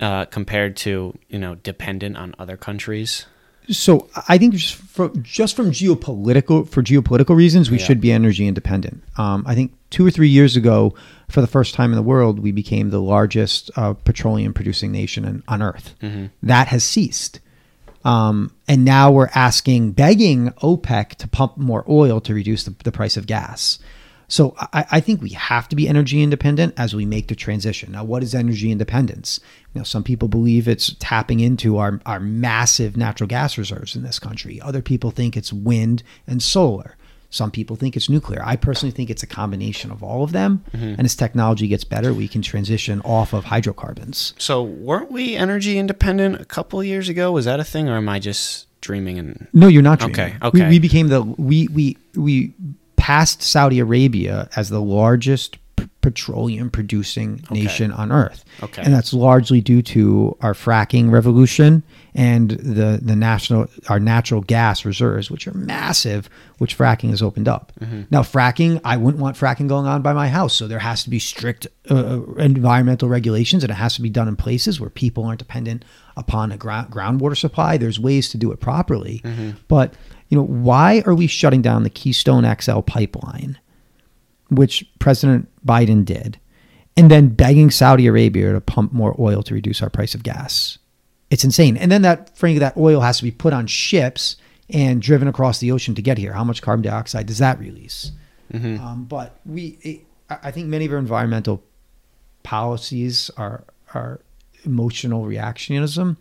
uh, 0.00 0.24
compared 0.26 0.76
to 0.76 1.16
you 1.28 1.38
know 1.38 1.54
dependent 1.56 2.16
on 2.16 2.34
other 2.38 2.56
countries? 2.56 3.26
So 3.68 4.08
I 4.28 4.38
think 4.38 4.54
just 4.54 4.74
from, 4.76 5.22
just 5.24 5.56
from 5.56 5.72
geopolitical 5.72 6.68
for 6.68 6.82
geopolitical 6.84 7.34
reasons, 7.34 7.68
we 7.70 7.78
Yeah. 7.78 7.84
should 7.84 8.00
be 8.00 8.12
energy 8.12 8.46
independent. 8.46 9.02
Um, 9.18 9.42
I 9.44 9.56
think 9.56 9.72
two 9.90 10.06
or 10.06 10.10
three 10.12 10.28
years 10.28 10.54
ago, 10.56 10.94
for 11.28 11.40
the 11.40 11.48
first 11.48 11.74
time 11.74 11.90
in 11.90 11.96
the 11.96 12.02
world, 12.02 12.38
we 12.38 12.52
became 12.52 12.90
the 12.90 13.00
largest 13.00 13.70
uh, 13.74 13.94
petroleum 13.94 14.54
producing 14.54 14.92
nation 14.92 15.24
in, 15.24 15.42
on 15.48 15.62
Earth. 15.62 15.94
That 16.44 16.68
has 16.68 16.84
ceased. 16.84 17.40
Um, 18.06 18.52
and 18.68 18.84
now 18.84 19.10
we're 19.10 19.30
asking, 19.34 19.90
begging 19.90 20.50
OPEC 20.62 21.16
to 21.16 21.26
pump 21.26 21.56
more 21.56 21.84
oil 21.88 22.20
to 22.20 22.34
reduce 22.34 22.62
the, 22.62 22.72
the 22.84 22.92
price 22.92 23.16
of 23.16 23.26
gas. 23.26 23.80
So 24.28 24.54
I, 24.58 24.86
I 24.92 25.00
think 25.00 25.20
we 25.20 25.30
have 25.30 25.68
to 25.70 25.76
be 25.76 25.88
energy 25.88 26.22
independent 26.22 26.74
as 26.76 26.94
we 26.94 27.04
make 27.04 27.26
the 27.26 27.34
transition. 27.34 27.90
Now, 27.90 28.04
what 28.04 28.22
is 28.22 28.32
energy 28.32 28.70
independence? 28.70 29.40
You 29.74 29.80
know, 29.80 29.84
some 29.84 30.04
people 30.04 30.28
believe 30.28 30.68
it's 30.68 30.94
tapping 31.00 31.40
into 31.40 31.78
our, 31.78 32.00
our 32.06 32.20
massive 32.20 32.96
natural 32.96 33.26
gas 33.26 33.58
reserves 33.58 33.96
in 33.96 34.04
this 34.04 34.20
country. 34.20 34.60
Other 34.60 34.82
people 34.82 35.10
think 35.10 35.36
it's 35.36 35.52
wind 35.52 36.04
and 36.28 36.40
solar. 36.40 36.96
Some 37.30 37.50
people 37.50 37.76
think 37.76 37.96
it's 37.96 38.08
nuclear. 38.08 38.42
I 38.44 38.56
personally 38.56 38.92
think 38.92 39.10
it's 39.10 39.22
a 39.22 39.26
combination 39.26 39.90
of 39.90 40.02
all 40.02 40.22
of 40.22 40.32
them. 40.32 40.64
Mm-hmm. 40.72 40.94
And 40.98 41.04
as 41.04 41.14
technology 41.16 41.68
gets 41.68 41.84
better, 41.84 42.14
we 42.14 42.28
can 42.28 42.42
transition 42.42 43.00
off 43.02 43.32
of 43.32 43.44
hydrocarbons. 43.44 44.34
So, 44.38 44.62
weren't 44.62 45.10
we 45.10 45.36
energy 45.36 45.78
independent 45.78 46.40
a 46.40 46.44
couple 46.44 46.80
of 46.80 46.86
years 46.86 47.08
ago? 47.08 47.32
Was 47.32 47.44
that 47.44 47.60
a 47.60 47.64
thing, 47.64 47.88
or 47.88 47.96
am 47.96 48.08
I 48.08 48.18
just 48.18 48.66
dreaming? 48.80 49.18
And 49.18 49.48
No, 49.52 49.66
you're 49.66 49.82
not 49.82 49.98
dreaming. 49.98 50.20
Okay, 50.20 50.36
We, 50.40 50.48
okay. 50.48 50.68
we 50.68 50.78
became 50.78 51.08
the 51.08 51.22
we 51.22 51.68
we 51.68 51.96
we 52.14 52.54
passed 52.96 53.42
Saudi 53.42 53.78
Arabia 53.78 54.48
as 54.56 54.68
the 54.68 54.80
largest 54.80 55.58
petroleum 56.06 56.70
producing 56.70 57.44
nation 57.50 57.90
on 57.90 58.12
earth. 58.12 58.44
Okay. 58.62 58.80
And 58.80 58.94
that's 58.94 59.12
largely 59.12 59.60
due 59.60 59.82
to 59.82 60.36
our 60.40 60.52
fracking 60.52 61.10
revolution 61.10 61.82
and 62.14 62.52
the 62.52 63.00
the 63.02 63.16
national 63.16 63.66
our 63.88 63.98
natural 63.98 64.40
gas 64.40 64.84
reserves, 64.84 65.32
which 65.32 65.48
are 65.48 65.54
massive, 65.54 66.30
which 66.58 66.78
fracking 66.78 67.10
has 67.10 67.22
opened 67.22 67.48
up. 67.48 67.72
Mm-hmm. 67.80 68.02
Now, 68.08 68.22
fracking, 68.22 68.80
I 68.84 68.96
wouldn't 68.96 69.20
want 69.20 69.36
fracking 69.36 69.66
going 69.66 69.88
on 69.88 70.00
by 70.00 70.12
my 70.12 70.28
house, 70.28 70.54
so 70.54 70.68
there 70.68 70.78
has 70.78 71.02
to 71.02 71.10
be 71.10 71.18
strict 71.18 71.66
uh, 71.90 72.22
environmental 72.36 73.08
regulations, 73.08 73.64
and 73.64 73.72
it 73.72 73.74
has 73.74 73.96
to 73.96 74.00
be 74.00 74.08
done 74.08 74.28
in 74.28 74.36
places 74.36 74.80
where 74.80 74.90
people 74.90 75.24
aren't 75.24 75.40
dependent 75.40 75.84
upon 76.16 76.52
a 76.52 76.56
ground 76.56 76.92
groundwater 76.92 77.36
supply. 77.36 77.78
There's 77.78 77.98
ways 77.98 78.28
to 78.28 78.38
do 78.38 78.52
it 78.52 78.60
properly, 78.60 79.22
but 79.66 79.92
you 80.28 80.38
know, 80.38 80.44
why 80.44 81.02
are 81.04 81.16
we 81.16 81.26
shutting 81.26 81.62
down 81.62 81.82
the 81.82 81.90
Keystone 81.90 82.46
XL 82.60 82.82
pipeline, 82.82 83.58
which 84.48 84.84
President 84.98 85.48
Biden 85.64 86.04
did, 86.04 86.38
and 86.96 87.10
then 87.10 87.28
begging 87.28 87.70
Saudi 87.70 88.06
Arabia 88.06 88.52
to 88.52 88.60
pump 88.60 88.92
more 88.92 89.14
oil 89.18 89.42
to 89.42 89.54
reduce 89.54 89.82
our 89.82 89.90
price 89.90 90.14
of 90.14 90.22
gas? 90.22 90.78
It's 91.30 91.44
insane. 91.44 91.76
And 91.76 91.90
then 91.90 92.02
that, 92.02 92.36
frankly, 92.36 92.60
that 92.60 92.76
oil 92.76 93.00
has 93.00 93.18
to 93.18 93.24
be 93.24 93.32
put 93.32 93.52
on 93.52 93.66
ships 93.66 94.36
and 94.70 95.02
driven 95.02 95.28
across 95.28 95.58
the 95.58 95.72
ocean 95.72 95.94
to 95.94 96.02
get 96.02 96.18
here. 96.18 96.32
How 96.32 96.44
much 96.44 96.62
carbon 96.62 96.82
dioxide 96.82 97.26
does 97.26 97.38
that 97.38 97.58
release? 97.58 98.12
Um, 98.76 99.04
but 99.04 99.38
we, 99.44 99.78
it, 99.82 100.00
I 100.30 100.38
I 100.44 100.50
think 100.50 100.68
many 100.68 100.86
of 100.86 100.92
our 100.92 100.98
environmental 100.98 101.62
policies 102.42 103.30
are 103.36 103.64
are 103.94 104.20
emotional 104.64 105.24
reactionism, 105.24 106.16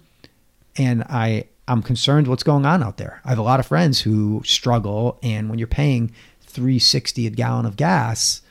and 0.76 1.04
I 1.04 1.46
I'm 1.68 1.82
concerned 1.82 2.28
what's 2.28 2.44
going 2.44 2.66
on 2.66 2.84
out 2.84 2.98
there. 2.98 3.22
I 3.26 3.30
have 3.30 3.40
a 3.40 3.44
lot 3.44 3.60
of 3.60 3.66
friends 3.66 4.02
who 4.02 4.42
struggle, 4.46 5.20
and 5.24 5.50
when 5.50 5.60
you're 5.60 5.68
paying 5.68 6.12
360 6.56 7.28
a 7.28 7.30
gallon 7.30 7.66
of 7.66 7.76
gas, 7.76 8.42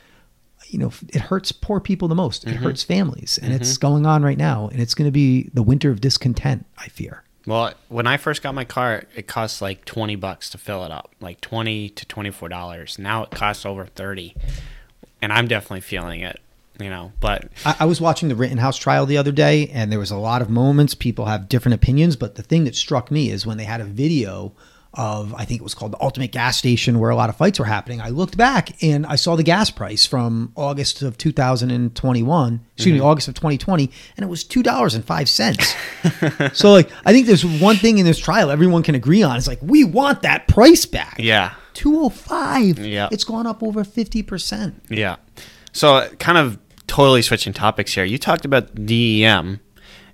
you 0.68 0.78
know 0.78 0.92
it 1.08 1.22
hurts 1.22 1.52
poor 1.52 1.80
people 1.80 2.08
the 2.08 2.14
most. 2.14 2.44
It 2.44 2.50
mm-hmm. 2.50 2.64
hurts 2.64 2.82
families, 2.82 3.38
and 3.40 3.52
it's 3.52 3.72
mm-hmm. 3.72 3.86
going 3.86 4.06
on 4.06 4.22
right 4.22 4.38
now, 4.38 4.68
and 4.68 4.80
it's 4.80 4.94
going 4.94 5.06
to 5.06 5.12
be 5.12 5.50
the 5.54 5.62
winter 5.62 5.90
of 5.90 6.00
discontent. 6.00 6.66
I 6.76 6.88
fear. 6.88 7.22
Well, 7.46 7.74
when 7.88 8.06
I 8.06 8.16
first 8.16 8.42
got 8.42 8.54
my 8.54 8.64
car, 8.64 9.04
it 9.14 9.26
cost 9.26 9.62
like 9.62 9.84
twenty 9.84 10.16
bucks 10.16 10.50
to 10.50 10.58
fill 10.58 10.84
it 10.84 10.90
up, 10.90 11.14
like 11.20 11.40
twenty 11.40 11.88
to 11.90 12.06
twenty 12.06 12.30
four 12.30 12.48
dollars. 12.48 12.98
Now 12.98 13.22
it 13.22 13.30
costs 13.30 13.64
over 13.64 13.86
thirty, 13.86 14.34
and 15.22 15.32
I'm 15.32 15.46
definitely 15.46 15.82
feeling 15.82 16.20
it. 16.20 16.40
You 16.80 16.90
know, 16.90 17.12
but 17.20 17.52
I, 17.64 17.76
I 17.80 17.84
was 17.84 18.00
watching 18.00 18.28
the 18.28 18.34
Rittenhouse 18.34 18.76
trial 18.76 19.06
the 19.06 19.16
other 19.16 19.30
day, 19.30 19.68
and 19.68 19.92
there 19.92 20.00
was 20.00 20.10
a 20.10 20.16
lot 20.16 20.42
of 20.42 20.50
moments. 20.50 20.94
People 20.94 21.26
have 21.26 21.48
different 21.48 21.74
opinions, 21.74 22.16
but 22.16 22.34
the 22.34 22.42
thing 22.42 22.64
that 22.64 22.74
struck 22.74 23.12
me 23.12 23.30
is 23.30 23.46
when 23.46 23.58
they 23.58 23.64
had 23.64 23.80
a 23.80 23.84
video 23.84 24.52
of, 24.96 25.34
I 25.34 25.44
think 25.44 25.60
it 25.60 25.64
was 25.64 25.74
called 25.74 25.92
the 25.92 26.00
Ultimate 26.02 26.32
Gas 26.32 26.56
Station, 26.56 26.98
where 26.98 27.10
a 27.10 27.16
lot 27.16 27.28
of 27.28 27.36
fights 27.36 27.58
were 27.58 27.64
happening. 27.64 28.00
I 28.00 28.10
looked 28.10 28.36
back 28.36 28.82
and 28.82 29.06
I 29.06 29.16
saw 29.16 29.36
the 29.36 29.42
gas 29.42 29.70
price 29.70 30.06
from 30.06 30.52
August 30.56 31.02
of 31.02 31.18
2021, 31.18 32.60
excuse 32.76 32.92
me, 32.92 32.98
mm-hmm. 32.98 33.06
August 33.06 33.28
of 33.28 33.34
2020, 33.34 33.90
and 34.16 34.24
it 34.24 34.28
was 34.28 34.44
two 34.44 34.62
dollars 34.62 34.94
and 34.94 35.04
five 35.04 35.28
cents. 35.28 35.74
so, 36.52 36.72
like, 36.72 36.90
I 37.04 37.12
think 37.12 37.26
there's 37.26 37.44
one 37.44 37.76
thing 37.76 37.98
in 37.98 38.06
this 38.06 38.18
trial 38.18 38.50
everyone 38.50 38.82
can 38.82 38.94
agree 38.94 39.22
on. 39.22 39.36
It's 39.36 39.48
like 39.48 39.60
we 39.62 39.84
want 39.84 40.22
that 40.22 40.48
price 40.48 40.86
back. 40.86 41.16
yeah, 41.18 41.54
205. 41.74 42.78
Yeah. 42.78 43.08
It's 43.12 43.24
gone 43.24 43.46
up 43.46 43.62
over 43.62 43.84
50%. 43.84 44.74
Yeah. 44.88 45.16
So, 45.72 46.08
kind 46.18 46.38
of 46.38 46.58
totally 46.86 47.22
switching 47.22 47.52
topics 47.52 47.94
here. 47.94 48.04
You 48.04 48.18
talked 48.18 48.44
about 48.44 48.74
DEM 48.86 49.60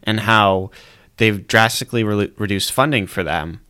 and 0.02 0.20
how 0.20 0.70
they've 1.18 1.46
drastically 1.46 2.02
re- 2.02 2.32
reduced 2.38 2.72
funding 2.72 3.06
for 3.06 3.22
them, 3.22 3.60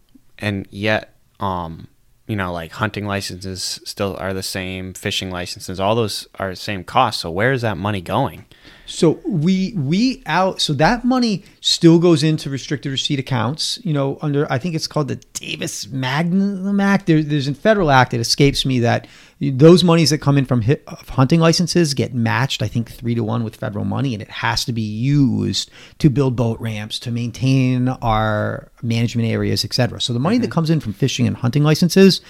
and 0.41 0.66
yet, 0.70 1.14
um, 1.38 1.88
you 2.26 2.36
know, 2.36 2.53
like 2.53 2.72
hunting 2.72 3.07
licenses 3.07 3.80
still 3.84 4.16
are 4.18 4.32
the 4.32 4.43
same, 4.43 4.95
fishing 4.95 5.30
licenses, 5.30 5.80
all 5.80 5.95
those 5.95 6.28
are 6.38 6.51
the 6.51 6.57
same 6.57 6.84
cost. 6.84 7.20
So, 7.20 7.30
where 7.30 7.53
is 7.53 7.62
that 7.62 7.76
money 7.76 8.01
going? 8.01 8.47
So 8.91 9.20
we 9.24 9.72
we 9.74 10.22
out 10.26 10.61
so 10.61 10.72
that 10.74 11.05
money 11.05 11.45
still 11.61 12.01
goes 12.01 12.24
into 12.24 12.51
restricted 12.51 12.91
receipt 12.91 13.20
accounts. 13.20 13.78
You 13.84 13.93
know, 13.93 14.18
under 14.20 14.51
I 14.51 14.59
think 14.59 14.74
it's 14.74 14.88
called 14.88 15.07
the 15.07 15.16
Davis 15.32 15.86
Magnum 15.86 16.80
Act. 16.80 17.07
There, 17.07 17.22
there's 17.22 17.47
a 17.47 17.55
federal 17.55 17.93
act. 17.93 18.14
It 18.14 18.20
escapes 18.20 18.66
me 18.66 18.80
that 18.80 19.07
those 19.41 19.82
monies 19.82 20.11
that 20.11 20.18
come 20.18 20.36
in 20.36 20.45
from 20.45 20.61
hit, 20.61 20.82
uh, 20.86 20.97
hunting 21.09 21.41
licenses 21.41 21.95
get 21.95 22.12
matched. 22.12 22.62
I 22.62 22.68
think 22.68 22.91
three 22.91 23.14
to 23.14 23.24
one 23.24 23.43
with 23.43 23.57
federal 23.57 23.86
money, 23.86 24.12
and 24.12 24.22
it 24.22 24.28
has 24.28 24.66
to 24.66 24.72
be 24.72 24.82
used 24.82 25.70
to 25.99 26.11
build 26.11 26.36
boat 26.36 26.61
ramps, 26.61 26.99
to 27.01 27.11
maintain 27.11 27.88
our 27.88 28.70
management 28.82 29.28
areas, 29.28 29.64
etc. 29.64 30.01
So 30.01 30.12
the 30.12 30.18
money 30.18 30.36
that 30.38 30.47
mm-hmm. 30.47 30.53
comes 30.53 30.68
in 30.68 30.80
from 30.80 30.93
fishing 30.93 31.26
and 31.26 31.36
hunting 31.36 31.62
licenses 31.62 32.20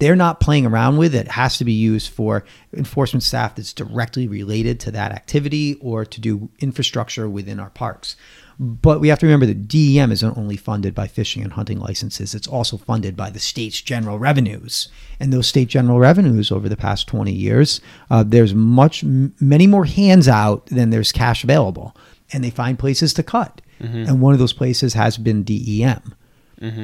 they're 0.00 0.16
not 0.16 0.40
playing 0.40 0.66
around 0.66 0.96
with 0.96 1.14
it. 1.14 1.26
it 1.26 1.32
has 1.32 1.58
to 1.58 1.64
be 1.64 1.72
used 1.72 2.10
for 2.10 2.44
enforcement 2.74 3.22
staff 3.22 3.54
that's 3.54 3.72
directly 3.72 4.26
related 4.26 4.80
to 4.80 4.90
that 4.90 5.12
activity 5.12 5.74
or 5.80 6.04
to 6.04 6.20
do 6.20 6.50
infrastructure 6.58 7.28
within 7.28 7.60
our 7.60 7.70
parks. 7.70 8.16
But 8.58 9.00
we 9.00 9.08
have 9.08 9.18
to 9.20 9.26
remember 9.26 9.46
that 9.46 9.68
DEM 9.68 10.12
isn't 10.12 10.36
only 10.36 10.56
funded 10.56 10.94
by 10.94 11.06
fishing 11.06 11.42
and 11.42 11.52
hunting 11.52 11.78
licenses, 11.78 12.34
it's 12.34 12.48
also 12.48 12.76
funded 12.76 13.16
by 13.16 13.30
the 13.30 13.38
state's 13.38 13.80
general 13.80 14.18
revenues. 14.18 14.88
And 15.18 15.32
those 15.32 15.46
state 15.46 15.68
general 15.68 15.98
revenues 15.98 16.50
over 16.52 16.68
the 16.68 16.76
past 16.76 17.06
20 17.06 17.32
years, 17.32 17.80
uh, 18.10 18.22
there's 18.26 18.54
much, 18.54 19.02
many 19.04 19.66
more 19.66 19.86
hands 19.86 20.28
out 20.28 20.66
than 20.66 20.90
there's 20.90 21.12
cash 21.12 21.42
available. 21.44 21.96
And 22.32 22.44
they 22.44 22.50
find 22.50 22.78
places 22.78 23.14
to 23.14 23.22
cut. 23.22 23.62
And 24.08 24.20
one 24.20 24.34
of 24.34 24.38
those 24.38 24.52
places 24.52 24.92
has 24.92 25.16
been 25.16 25.42
DEM. 25.42 26.14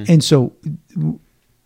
And 0.09 0.25
so 0.25 0.55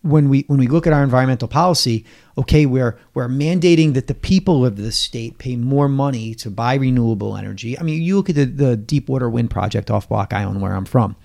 when 0.03 0.29
we 0.29 0.45
when 0.47 0.59
we 0.59 0.67
look 0.67 0.87
at 0.87 0.93
our 0.93 1.03
environmental 1.03 1.47
policy, 1.47 2.05
okay, 2.37 2.65
we're 2.65 2.97
we're 3.13 3.27
mandating 3.27 3.93
that 3.93 4.07
the 4.07 4.15
people 4.15 4.65
of 4.65 4.77
the 4.77 4.91
state 4.91 5.37
pay 5.37 5.55
more 5.55 5.87
money 5.87 6.33
to 6.35 6.49
buy 6.49 6.75
renewable 6.75 7.37
energy. 7.37 7.77
I 7.77 7.83
mean, 7.83 8.01
you 8.01 8.15
look 8.15 8.29
at 8.29 8.35
the, 8.35 8.45
the 8.45 8.77
Deepwater 8.77 9.29
Wind 9.29 9.51
project 9.51 9.91
off 9.91 10.09
Block 10.09 10.33
Island, 10.33 10.61
where 10.61 10.73
I'm 10.73 10.85
from. 10.85 11.15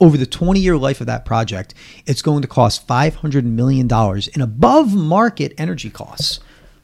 Over 0.00 0.16
the 0.16 0.26
20 0.26 0.58
year 0.58 0.76
life 0.76 1.00
of 1.00 1.06
that 1.06 1.24
project, 1.24 1.74
it's 2.06 2.22
going 2.22 2.42
to 2.42 2.48
cost 2.48 2.88
$500 2.88 3.44
million 3.44 3.88
in 4.34 4.40
above 4.40 4.94
market 4.94 5.52
energy 5.58 5.90
costs. 5.90 6.40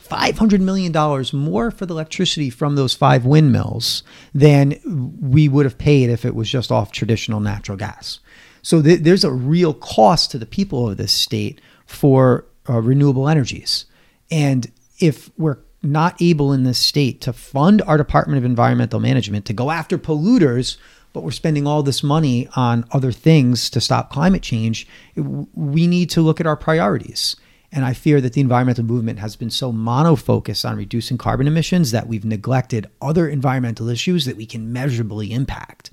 $500 0.09 0.61
million 0.61 0.93
more 1.35 1.71
for 1.71 1.85
the 1.85 1.93
electricity 1.93 2.49
from 2.49 2.77
those 2.77 2.95
five 2.95 3.27
windmills 3.27 4.03
than 4.35 4.81
we 5.21 5.49
would 5.49 5.67
have 5.67 5.77
paid 5.77 6.09
if 6.09 6.25
it 6.25 6.35
was 6.35 6.49
just 6.49 6.73
off 6.73 6.93
traditional 6.93 7.41
natural 7.41 7.77
gas. 7.77 8.21
So 8.63 8.83
th- 8.83 9.01
there's 9.01 9.25
a 9.25 9.33
real 9.33 9.75
cost 9.75 10.31
to 10.33 10.39
the 10.39 10.47
people 10.47 10.89
of 10.89 10.97
this 10.97 11.13
state 11.13 11.61
for 11.87 12.45
uh, 12.69 12.81
renewable 12.81 13.29
energies. 13.29 13.87
And 14.31 14.71
if 14.99 15.31
we're 15.39 15.59
not 15.83 16.21
able 16.21 16.53
in 16.53 16.65
this 16.65 16.79
state 16.79 17.21
to 17.23 17.33
fund 17.33 17.83
our 17.83 17.97
Department 17.97 18.39
of 18.39 18.45
Environmental 18.45 19.01
Management 19.01 19.45
to 19.47 19.53
go 19.53 19.71
after 19.71 19.97
polluters, 19.97 20.77
but 21.13 21.23
we're 21.23 21.31
spending 21.31 21.67
all 21.67 21.83
this 21.83 22.03
money 22.03 22.49
on 22.57 22.85
other 22.93 23.13
things 23.13 23.71
to 23.71 23.81
stop 23.81 24.11
climate 24.11 24.43
change, 24.43 24.87
we 25.17 25.87
need 25.87 26.11
to 26.11 26.21
look 26.21 26.41
at 26.41 26.47
our 26.47 26.57
priorities. 26.57 27.37
And 27.71 27.85
I 27.85 27.93
fear 27.93 28.21
that 28.21 28.33
the 28.33 28.41
environmental 28.41 28.85
movement 28.85 29.19
has 29.19 29.37
been 29.37 29.51
so 29.51 29.73
monofocused 29.73 30.69
on 30.69 30.77
reducing 30.77 31.19
carbon 31.19 31.47
emissions 31.47 31.91
that 31.91 32.07
we've 32.09 32.25
neglected 32.25 32.89
other 33.01 33.29
environmental 33.29 33.89
issues 33.89 34.25
that 34.25 34.37
we 34.37 34.47
can 34.47 34.73
measurably 34.73 35.33
impact. 35.33 35.93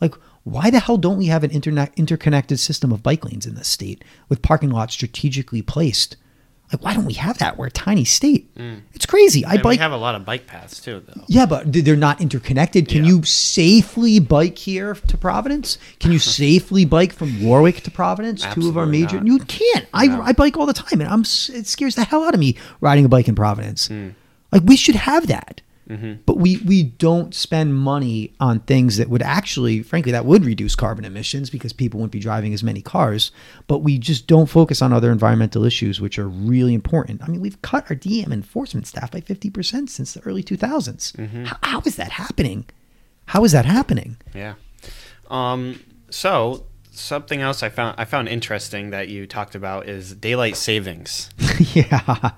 Like, 0.00 0.14
why 0.46 0.70
the 0.70 0.78
hell 0.78 0.96
don't 0.96 1.16
we 1.18 1.26
have 1.26 1.42
an 1.42 1.50
internet 1.50 1.92
interconnected 1.96 2.60
system 2.60 2.92
of 2.92 3.02
bike 3.02 3.24
lanes 3.24 3.46
in 3.46 3.56
this 3.56 3.66
state 3.68 4.04
with 4.28 4.42
parking 4.42 4.70
lots 4.70 4.94
strategically 4.94 5.60
placed? 5.60 6.16
Like, 6.72 6.82
why 6.82 6.94
don't 6.94 7.04
we 7.04 7.12
have 7.14 7.38
that? 7.38 7.56
We're 7.56 7.66
a 7.66 7.70
tiny 7.70 8.04
state. 8.04 8.50
It's 8.92 9.06
crazy. 9.06 9.44
I 9.44 9.54
And 9.54 9.62
bike. 9.62 9.78
we 9.78 9.82
have 9.82 9.92
a 9.92 9.96
lot 9.96 10.14
of 10.16 10.24
bike 10.24 10.46
paths 10.48 10.80
too, 10.80 11.00
though. 11.06 11.22
Yeah, 11.28 11.46
but 11.46 11.72
they're 11.72 11.94
not 11.94 12.20
interconnected. 12.20 12.88
Can 12.88 13.04
Yeah. 13.04 13.10
you 13.10 13.22
safely 13.22 14.18
bike 14.18 14.58
here 14.58 14.94
to 14.94 15.16
Providence? 15.16 15.78
Can 16.00 16.10
you 16.12 16.18
safely 16.40 16.84
bike 16.84 17.12
from 17.12 17.40
Warwick 17.42 17.82
to 17.82 17.90
Providence? 17.90 18.44
Two 18.52 18.68
of 18.68 18.76
our 18.76 18.84
major. 18.86 19.16
not. 19.18 19.26
You 19.26 19.38
can't. 19.40 19.86
I, 19.94 20.06
No. 20.08 20.22
I 20.22 20.32
bike 20.32 20.56
all 20.56 20.66
the 20.66 20.72
time, 20.72 21.00
and 21.00 21.08
I'm 21.08 21.20
it 21.22 21.66
scares 21.68 21.94
the 21.94 22.04
hell 22.04 22.24
out 22.24 22.34
of 22.34 22.40
me 22.40 22.56
riding 22.80 23.04
a 23.04 23.08
bike 23.08 23.28
in 23.28 23.34
Providence. 23.36 23.86
Hmm. 23.88 24.10
Like 24.50 24.62
we 24.64 24.76
should 24.76 24.96
have 24.96 25.28
that, 25.28 25.60
Mm-hmm. 25.88 26.22
but 26.26 26.36
we 26.38 26.56
we 26.66 26.82
don't 26.82 27.32
spend 27.32 27.76
money 27.76 28.32
on 28.40 28.58
things 28.60 28.96
that 28.96 29.08
would 29.08 29.22
actually, 29.22 29.82
frankly, 29.82 30.10
that 30.12 30.24
would 30.24 30.44
reduce 30.44 30.74
carbon 30.74 31.04
emissions 31.04 31.48
because 31.48 31.72
people 31.72 32.00
wouldn't 32.00 32.12
be 32.12 32.18
driving 32.18 32.52
as 32.52 32.64
many 32.64 32.82
cars. 32.82 33.30
But 33.68 33.78
we 33.78 33.96
just 33.96 34.26
don't 34.26 34.46
focus 34.46 34.82
on 34.82 34.92
other 34.92 35.12
environmental 35.12 35.64
issues, 35.64 36.00
which 36.00 36.18
are 36.18 36.28
really 36.28 36.74
important. 36.74 37.22
I 37.22 37.28
mean, 37.28 37.40
we've 37.40 37.60
cut 37.62 37.88
our 37.88 37.96
DM 37.96 38.32
enforcement 38.32 38.86
staff 38.88 39.12
by 39.12 39.20
fifty 39.20 39.48
percent 39.48 39.90
since 39.90 40.14
the 40.14 40.20
early 40.22 40.42
two 40.42 40.56
Mm-hmm. 40.56 41.44
How, 41.44 41.58
how 41.62 41.80
is 41.86 41.96
that 41.96 42.12
happening? 42.12 42.66
How 43.26 43.44
is 43.44 43.52
that 43.52 43.64
happening? 43.64 44.16
Yeah. 44.34 44.54
Um. 45.30 45.80
So 46.10 46.66
something 46.90 47.40
else 47.40 47.62
I 47.62 47.68
found 47.68 47.94
I 47.98 48.04
found 48.04 48.28
interesting 48.28 48.90
that 48.90 49.08
you 49.08 49.26
talked 49.26 49.54
about 49.54 49.88
is 49.88 50.14
daylight 50.14 50.56
savings. 50.56 51.30
yeah. 51.74 52.32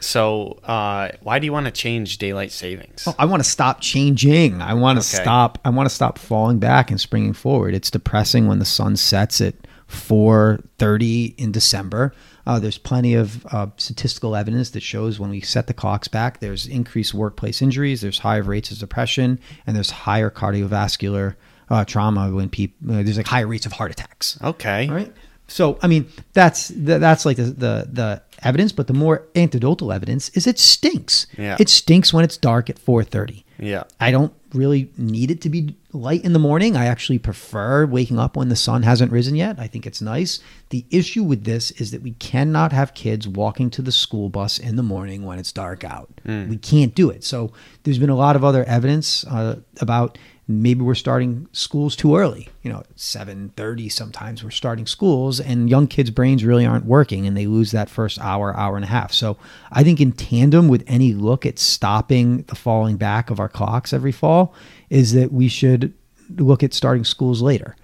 So, 0.00 0.58
uh, 0.64 1.10
why 1.22 1.38
do 1.38 1.44
you 1.46 1.52
want 1.52 1.66
to 1.66 1.72
change 1.72 2.18
daylight 2.18 2.52
savings? 2.52 3.06
I 3.18 3.26
want 3.26 3.42
to 3.44 3.48
stop 3.48 3.80
changing. 3.80 4.60
I 4.62 4.74
want 4.74 5.00
to 5.00 5.06
Okay. 5.06 5.22
stop. 5.22 5.58
I 5.64 5.70
want 5.70 5.88
to 5.88 5.94
stop 5.94 6.18
falling 6.18 6.58
back 6.58 6.90
and 6.90 7.00
springing 7.00 7.32
forward. 7.34 7.74
It's 7.74 7.90
depressing 7.90 8.46
when 8.46 8.58
the 8.60 8.64
sun 8.64 8.96
sets 8.96 9.40
at 9.40 9.54
4:30 9.88 11.34
in 11.38 11.52
December. 11.52 12.12
Uh, 12.46 12.58
there's 12.58 12.78
plenty 12.78 13.14
of 13.14 13.44
uh, 13.52 13.66
statistical 13.76 14.34
evidence 14.34 14.70
that 14.70 14.82
shows 14.82 15.20
when 15.20 15.30
we 15.30 15.40
set 15.40 15.66
the 15.66 15.74
clocks 15.74 16.08
back, 16.08 16.40
there's 16.40 16.66
increased 16.66 17.12
workplace 17.14 17.60
injuries, 17.62 18.00
there's 18.00 18.20
higher 18.20 18.42
rates 18.42 18.70
of 18.70 18.78
depression, 18.78 19.38
and 19.66 19.76
there's 19.76 19.90
higher 19.90 20.30
cardiovascular 20.30 21.34
uh, 21.68 21.84
trauma 21.84 22.30
when 22.30 22.48
people. 22.48 22.92
Uh, 22.92 23.02
there's 23.02 23.16
like 23.18 23.26
higher 23.26 23.46
rates 23.46 23.66
of 23.66 23.72
heart 23.72 23.90
attacks. 23.92 24.38
Okay. 24.42 24.88
Right. 24.88 25.12
So 25.50 25.78
I 25.82 25.88
mean, 25.88 26.08
that's 26.32 26.68
th- 26.68 27.00
that's 27.00 27.26
like 27.26 27.36
the, 27.36 27.42
the 27.42 27.88
the 27.90 28.22
evidence, 28.42 28.72
but 28.72 28.86
the 28.86 28.94
more 28.94 29.26
anecdotal 29.34 29.92
evidence 29.92 30.28
is 30.30 30.46
it 30.46 30.58
stinks. 30.58 31.26
Yeah. 31.36 31.56
It 31.58 31.68
stinks 31.68 32.14
when 32.14 32.24
it's 32.24 32.36
dark 32.36 32.70
at 32.70 32.78
4:30. 32.78 33.44
Yeah. 33.58 33.82
I 33.98 34.10
don't 34.10 34.32
really 34.54 34.90
need 34.96 35.30
it 35.30 35.40
to 35.42 35.50
be 35.50 35.76
light 35.92 36.24
in 36.24 36.32
the 36.32 36.38
morning. 36.38 36.76
I 36.76 36.86
actually 36.86 37.18
prefer 37.18 37.84
waking 37.84 38.18
up 38.18 38.36
when 38.36 38.48
the 38.48 38.56
sun 38.56 38.84
hasn't 38.84 39.12
risen 39.12 39.34
yet. 39.34 39.58
I 39.58 39.66
think 39.66 39.86
it's 39.86 40.00
nice. 40.00 40.40
The 40.70 40.84
issue 40.90 41.22
with 41.22 41.44
this 41.44 41.70
is 41.72 41.90
that 41.90 42.02
we 42.02 42.12
cannot 42.12 42.72
have 42.72 42.94
kids 42.94 43.28
walking 43.28 43.70
to 43.70 43.82
the 43.82 43.92
school 43.92 44.28
bus 44.28 44.58
in 44.58 44.76
the 44.76 44.82
morning 44.82 45.24
when 45.24 45.38
it's 45.38 45.52
dark 45.52 45.84
out. 45.84 46.08
We 46.24 46.56
can't 46.56 46.94
do 46.94 47.10
it. 47.10 47.22
So 47.22 47.52
there's 47.82 47.98
been 47.98 48.10
a 48.10 48.16
lot 48.16 48.34
of 48.36 48.44
other 48.44 48.64
evidence 48.64 49.24
uh, 49.26 49.60
about 49.80 50.16
maybe 50.50 50.82
we're 50.82 50.94
starting 50.94 51.46
schools 51.52 51.94
too 51.96 52.16
early. 52.16 52.48
You 52.62 52.72
know, 52.72 52.82
7:30 52.96 53.88
sometimes 53.88 54.42
we're 54.42 54.50
starting 54.50 54.86
schools 54.86 55.40
and 55.40 55.70
young 55.70 55.86
kids' 55.86 56.10
brains 56.10 56.44
really 56.44 56.66
aren't 56.66 56.86
working 56.86 57.26
and 57.26 57.36
they 57.36 57.46
lose 57.46 57.70
that 57.70 57.90
first 57.90 58.18
hour, 58.20 58.56
hour 58.56 58.76
and 58.76 58.84
a 58.84 58.88
half. 58.88 59.12
So 59.12 59.36
I 59.70 59.82
think 59.82 60.00
in 60.00 60.12
tandem 60.12 60.68
with 60.68 60.84
any 60.86 61.14
look 61.14 61.46
at 61.46 61.58
stopping 61.58 62.42
the 62.48 62.54
falling 62.54 62.96
back 62.96 63.30
of 63.30 63.40
our 63.40 63.48
clocks 63.48 63.92
every 63.92 64.12
fall 64.12 64.54
is 64.88 65.12
that 65.12 65.32
we 65.32 65.48
should 65.48 65.92
look 66.36 66.62
at 66.62 66.74
starting 66.74 67.04
schools 67.04 67.42
later. 67.42 67.76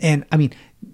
And 0.00 0.24
I 0.32 0.36
mean, 0.36 0.52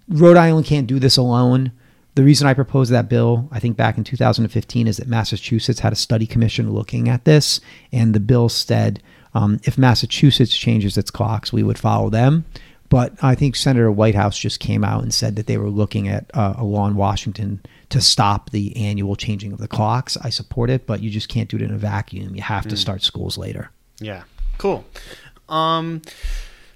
Rhode 0.08 0.36
Island 0.36 0.66
can't 0.66 0.86
do 0.86 0.98
this 0.98 1.16
alone. 1.16 1.72
The 2.16 2.24
reason 2.24 2.46
I 2.46 2.54
proposed 2.54 2.90
that 2.90 3.08
bill, 3.08 3.48
I 3.52 3.60
think 3.60 3.76
back 3.76 3.96
in 3.96 4.04
2015, 4.04 4.86
is 4.86 4.96
that 4.96 5.08
Massachusetts 5.08 5.80
had 5.80 5.92
a 5.92 5.96
study 5.96 6.26
commission 6.26 6.72
looking 6.72 7.08
at 7.08 7.24
this, 7.24 7.60
and 7.92 8.14
the 8.14 8.20
bill 8.20 8.48
said 8.48 9.00
um, 9.34 9.60
if 9.64 9.78
Massachusetts 9.78 10.56
changes 10.56 10.98
its 10.98 11.10
clocks, 11.10 11.52
we 11.52 11.62
would 11.62 11.78
follow 11.78 12.10
them. 12.10 12.44
But 12.88 13.12
I 13.22 13.36
think 13.36 13.54
Senator 13.54 13.90
Whitehouse 13.90 14.36
just 14.36 14.58
came 14.58 14.82
out 14.82 15.04
and 15.04 15.14
said 15.14 15.36
that 15.36 15.46
they 15.46 15.56
were 15.56 15.70
looking 15.70 16.08
at 16.08 16.28
uh, 16.34 16.54
a 16.58 16.64
law 16.64 16.88
in 16.88 16.96
Washington 16.96 17.60
to 17.90 18.00
stop 18.00 18.50
the 18.50 18.76
annual 18.76 19.14
changing 19.14 19.52
of 19.52 19.58
the 19.58 19.68
clocks. 19.68 20.16
I 20.16 20.30
support 20.30 20.70
it, 20.70 20.86
but 20.86 21.00
you 21.00 21.08
just 21.08 21.28
can't 21.28 21.48
do 21.48 21.56
it 21.56 21.62
in 21.62 21.70
a 21.70 21.78
vacuum. 21.78 22.34
You 22.34 22.42
have 22.42 22.66
to 22.66 22.76
start 22.76 23.02
schools 23.02 23.38
later. 23.38 23.70
Yeah. 24.00 24.24
Cool. 24.58 24.84
Um, 25.48 26.02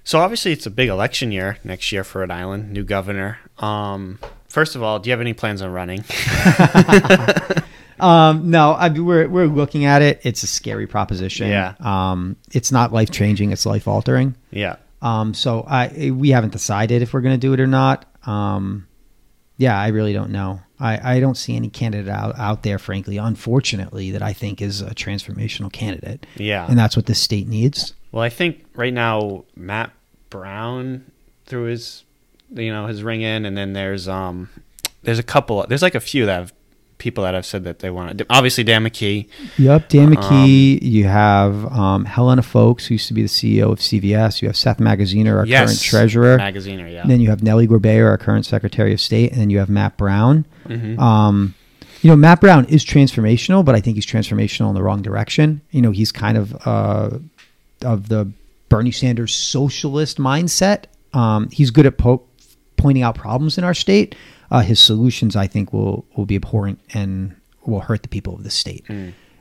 so 0.05 0.19
obviously 0.19 0.53
it's 0.53 0.65
a 0.65 0.71
big 0.71 0.87
election 0.87 1.33
year 1.33 1.57
next 1.65 1.91
year 1.91 2.05
for 2.05 2.19
Rhode 2.19 2.31
Island, 2.31 2.71
new 2.71 2.83
governor. 2.83 3.39
Um, 3.57 4.19
first 4.47 4.75
of 4.75 4.83
all, 4.83 4.99
do 4.99 5.09
you 5.09 5.11
have 5.11 5.21
any 5.21 5.33
plans 5.33 5.61
on 5.61 5.71
running? 5.71 6.05
Um, 7.99 8.49
no, 8.51 8.73
I, 8.73 8.89
mean, 8.89 9.05
we're 9.05 9.27
we're 9.27 9.47
looking 9.47 9.85
at 9.85 10.01
it. 10.01 10.21
It's 10.23 10.43
a 10.43 10.47
scary 10.47 10.87
proposition. 10.87 11.49
Yeah. 11.49 11.75
Um, 11.79 12.35
it's 12.51 12.71
not 12.71 12.91
life 12.91 13.11
changing. 13.11 13.51
It's 13.51 13.65
life 13.65 13.87
altering. 13.87 14.35
yeah. 14.51 14.77
Um, 15.01 15.33
so 15.35 15.63
I 15.67 16.11
we 16.11 16.29
haven't 16.29 16.51
decided 16.53 17.01
if 17.03 17.13
we're 17.13 17.21
going 17.21 17.35
to 17.35 17.39
do 17.39 17.53
it 17.53 17.59
or 17.59 17.67
not. 17.67 18.05
Um, 18.25 18.87
yeah, 19.57 19.79
I 19.79 19.89
really 19.89 20.13
don't 20.13 20.31
know. 20.31 20.61
I, 20.79 21.15
I 21.15 21.19
don't 21.19 21.35
see 21.35 21.55
any 21.55 21.69
candidate 21.69 22.09
out, 22.09 22.37
out 22.37 22.63
there, 22.63 22.77
frankly, 22.77 23.17
unfortunately, 23.17 24.11
that 24.11 24.21
I 24.21 24.33
think 24.33 24.61
is 24.61 24.81
a 24.81 24.93
transformational 24.93 25.71
candidate. 25.71 26.25
Yeah. 26.35 26.65
And 26.67 26.77
that's 26.77 26.95
what 26.95 27.05
this 27.05 27.21
state 27.21 27.47
needs. 27.47 27.93
Well, 28.11 28.23
I 28.23 28.29
think 28.29 28.65
right 28.75 28.93
now 28.93 29.45
Matt 29.55 29.91
Brown 30.29 31.11
threw 31.45 31.63
his, 31.65 32.03
you 32.49 32.71
know, 32.73 32.87
his 32.87 33.03
ring 33.03 33.21
in, 33.21 33.45
and 33.45 33.57
then 33.57 33.73
there's 33.73 34.07
um, 34.07 34.49
there's 35.03 35.19
a 35.19 35.23
couple. 35.23 35.65
There's 35.67 35.81
like 35.81 35.95
a 35.95 35.99
few 35.99 36.25
that 36.25 36.33
have 36.33 36.53
people 37.05 37.23
that 37.23 37.35
have 37.35 37.45
said 37.45 37.63
that 37.65 37.79
they 37.79 37.91
want 37.91 38.17
to. 38.17 38.25
Obviously, 38.31 38.63
Dan 38.63 38.83
McKee. 38.83 39.27
Yep, 39.59 39.89
Dan 39.89 40.15
McKee. 40.15 40.81
you 40.81 41.03
have 41.03 41.71
um, 41.71 42.03
Helena 42.03 42.41
Foulkes, 42.41 42.87
who 42.87 42.95
used 42.95 43.07
to 43.09 43.13
be 43.13 43.21
the 43.21 43.27
CEO 43.27 43.71
of 43.71 43.77
CVS. 43.77 44.41
You 44.41 44.47
have 44.47 44.57
Seth 44.57 44.79
Magaziner, 44.79 45.37
our 45.37 45.45
yes, 45.45 45.67
current 45.67 45.81
treasurer. 45.81 46.37
Magaziner. 46.39 46.91
Yeah. 46.91 47.03
And 47.03 47.11
Then 47.11 47.21
you 47.21 47.29
have 47.29 47.43
Nellie 47.43 47.67
Gorbea, 47.67 48.03
our 48.03 48.17
current 48.17 48.47
Secretary 48.47 48.91
of 48.91 48.99
State, 48.99 49.33
and 49.33 49.39
then 49.39 49.51
you 49.51 49.59
have 49.59 49.69
Matt 49.69 49.97
Brown. 49.97 50.47
Mm-hmm. 50.65 50.99
Um, 50.99 51.53
you 52.01 52.09
know, 52.09 52.15
Matt 52.15 52.41
Brown 52.41 52.65
is 52.65 52.83
transformational, 52.83 53.63
but 53.63 53.75
I 53.75 53.81
think 53.81 53.97
he's 53.97 54.07
transformational 54.07 54.69
in 54.69 54.73
the 54.73 54.81
wrong 54.81 55.03
direction. 55.03 55.61
You 55.69 55.83
know, 55.83 55.91
he's 55.91 56.11
kind 56.11 56.39
of 56.39 56.55
uh, 56.65 57.19
of 57.83 58.09
the 58.09 58.31
Bernie 58.69 58.91
Sanders 58.91 59.35
socialist 59.35 60.17
mindset. 60.17 60.85
Um, 61.13 61.49
he's 61.51 61.69
good 61.69 61.85
at 61.85 61.99
po- 61.99 62.23
pointing 62.77 63.03
out 63.03 63.13
problems 63.13 63.59
in 63.59 63.63
our 63.63 63.75
state. 63.75 64.15
Uh, 64.51 64.61
his 64.61 64.79
solutions, 64.79 65.35
I 65.35 65.47
think, 65.47 65.73
will 65.73 66.05
will 66.15 66.25
be 66.25 66.35
abhorrent 66.35 66.79
and 66.93 67.35
will 67.65 67.81
hurt 67.81 68.03
the 68.03 68.09
people 68.09 68.35
of 68.35 68.43
the 68.43 68.51
state. 68.51 68.85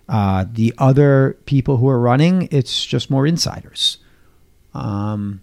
Uh, 0.09 0.45
the 0.51 0.75
other 0.79 1.37
people 1.47 1.79
who 1.79 1.89
are 1.89 1.99
running, 1.99 2.49
it's 2.51 2.85
just 2.85 3.11
more 3.11 3.27
insiders. 3.27 3.99
Um, 4.75 5.41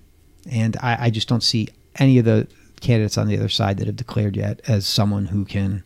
and 0.49 0.77
I, 0.81 1.05
I 1.05 1.09
just 1.09 1.27
don't 1.27 1.43
see 1.43 1.69
any 1.95 2.19
of 2.19 2.25
the 2.25 2.47
candidates 2.79 3.17
on 3.17 3.27
the 3.27 3.37
other 3.37 3.49
side 3.49 3.77
that 3.77 3.87
have 3.87 3.95
declared 3.95 4.35
yet 4.35 4.61
as 4.67 4.87
someone 4.87 5.27
who 5.27 5.45
can 5.45 5.83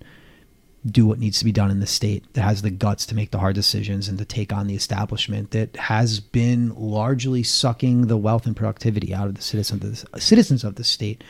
do 0.86 1.06
what 1.06 1.20
needs 1.20 1.40
to 1.40 1.46
be 1.46 1.52
done 1.52 1.72
in 1.72 1.80
the 1.80 1.88
state 1.88 2.32
that 2.34 2.42
has 2.42 2.62
the 2.62 2.70
guts 2.70 3.06
to 3.08 3.16
make 3.16 3.32
the 3.32 3.40
hard 3.40 3.56
decisions 3.56 4.08
and 4.08 4.18
to 4.20 4.26
take 4.26 4.54
on 4.54 4.68
the 4.68 4.76
establishment 4.76 5.52
that 5.52 5.76
has 5.76 6.20
been 6.20 6.74
largely 6.76 7.42
sucking 7.42 8.08
the 8.08 8.18
wealth 8.18 8.46
and 8.46 8.56
productivity 8.56 9.14
out 9.14 9.28
of 9.28 9.36
the 9.36 9.42
citizens 9.42 9.84
of 9.84 10.12
the, 10.12 10.22
citizens 10.22 10.64
of 10.64 10.76
the 10.76 10.84
state 10.84 11.24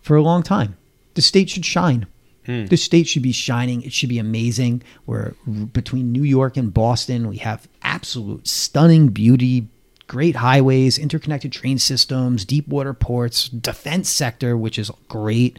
for 0.00 0.16
a 0.16 0.22
long 0.22 0.42
time. 0.42 0.76
The 1.16 1.22
state 1.22 1.50
should 1.50 1.64
shine. 1.64 2.06
Hmm. 2.46 2.66
The 2.66 2.76
state 2.76 3.08
should 3.08 3.22
be 3.22 3.32
shining. 3.32 3.82
It 3.82 3.92
should 3.92 4.08
be 4.08 4.20
amazing. 4.20 4.82
We're 5.04 5.32
between 5.72 6.12
New 6.12 6.22
York 6.22 6.56
and 6.56 6.72
Boston. 6.72 7.28
We 7.28 7.38
have 7.38 7.66
absolute 7.82 8.46
stunning 8.46 9.08
beauty, 9.08 9.68
great 10.06 10.36
highways, 10.36 10.98
interconnected 10.98 11.52
train 11.52 11.78
systems, 11.78 12.44
deep 12.44 12.68
water 12.68 12.94
ports, 12.94 13.48
defense 13.48 14.08
sector, 14.08 14.56
which 14.56 14.78
is 14.78 14.92
great. 15.08 15.58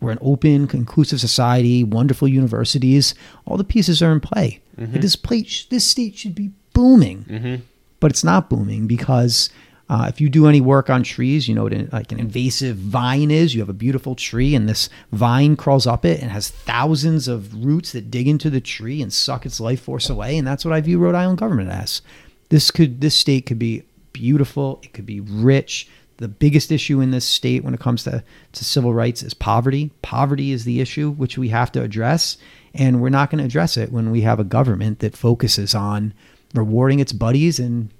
We're 0.00 0.12
an 0.12 0.18
open, 0.22 0.70
inclusive 0.72 1.20
society, 1.20 1.84
wonderful 1.84 2.26
universities. 2.28 3.14
All 3.44 3.56
the 3.56 3.64
pieces 3.64 4.02
are 4.02 4.12
in 4.12 4.20
play. 4.20 4.60
Mm-hmm. 4.78 5.00
This 5.00 5.16
place, 5.16 5.66
this 5.66 5.84
state 5.84 6.16
should 6.16 6.34
be 6.34 6.52
booming, 6.72 7.24
mm-hmm. 7.24 7.62
but 8.00 8.10
it's 8.10 8.24
not 8.24 8.48
booming 8.48 8.86
because 8.86 9.50
uh, 9.92 10.06
if 10.08 10.22
you 10.22 10.30
do 10.30 10.46
any 10.46 10.62
work 10.62 10.88
on 10.88 11.02
trees, 11.02 11.46
you 11.46 11.54
know 11.54 11.64
what 11.64 11.92
like 11.92 12.10
an 12.12 12.18
invasive 12.18 12.76
vine 12.78 13.30
is. 13.30 13.54
You 13.54 13.60
have 13.60 13.68
a 13.68 13.74
beautiful 13.74 14.14
tree, 14.14 14.54
and 14.54 14.66
this 14.66 14.88
vine 15.12 15.54
crawls 15.54 15.86
up 15.86 16.06
it 16.06 16.22
and 16.22 16.30
has 16.30 16.48
thousands 16.48 17.28
of 17.28 17.62
roots 17.62 17.92
that 17.92 18.10
dig 18.10 18.26
into 18.26 18.48
the 18.48 18.62
tree 18.62 19.02
and 19.02 19.12
suck 19.12 19.44
its 19.44 19.60
life 19.60 19.82
force 19.82 20.08
away. 20.08 20.38
And 20.38 20.48
that's 20.48 20.64
what 20.64 20.72
I 20.72 20.80
view 20.80 20.98
Rhode 20.98 21.14
Island 21.14 21.36
government 21.36 21.68
as. 21.68 22.00
This 22.48 22.70
could, 22.70 23.02
this 23.02 23.14
state 23.14 23.44
could 23.44 23.58
be 23.58 23.82
beautiful. 24.14 24.80
It 24.82 24.94
could 24.94 25.04
be 25.04 25.20
rich. 25.20 25.90
The 26.16 26.28
biggest 26.28 26.72
issue 26.72 27.02
in 27.02 27.10
this 27.10 27.26
state 27.26 27.62
when 27.62 27.74
it 27.74 27.80
comes 27.80 28.04
to, 28.04 28.24
to 28.52 28.64
civil 28.64 28.94
rights 28.94 29.22
is 29.22 29.34
poverty. 29.34 29.90
Poverty 30.00 30.52
is 30.52 30.64
the 30.64 30.80
issue 30.80 31.10
which 31.10 31.36
we 31.36 31.50
have 31.50 31.70
to 31.72 31.82
address, 31.82 32.38
and 32.72 33.02
we're 33.02 33.10
not 33.10 33.28
going 33.28 33.40
to 33.40 33.44
address 33.44 33.76
it 33.76 33.92
when 33.92 34.10
we 34.10 34.22
have 34.22 34.40
a 34.40 34.44
government 34.44 35.00
that 35.00 35.14
focuses 35.14 35.74
on 35.74 36.14
rewarding 36.54 36.98
its 36.98 37.12
buddies 37.12 37.58
and 37.58 37.90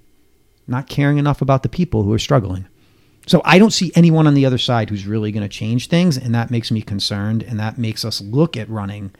not 0.73 0.89
caring 0.89 1.19
enough 1.19 1.41
about 1.41 1.63
the 1.63 1.69
people 1.69 2.03
who 2.03 2.13
are 2.13 2.19
struggling. 2.19 2.67
So 3.29 3.41
I 3.45 3.61
don't 3.61 3.71
see 3.71 3.93
anyone 3.95 4.27
on 4.27 4.35
the 4.35 4.45
other 4.45 4.59
side 4.59 4.91
who's 4.91 5.07
really 5.07 5.31
going 5.31 5.45
to 5.45 5.49
change 5.49 5.87
things, 5.89 6.17
and 6.19 6.35
that 6.35 6.51
makes 6.51 6.73
me 6.73 6.83
concerned, 6.83 7.45
and 7.45 7.61
that 7.61 7.79
makes 7.79 8.05
us 8.05 8.21
look 8.21 8.57
at 8.57 8.69
running. 8.69 9.13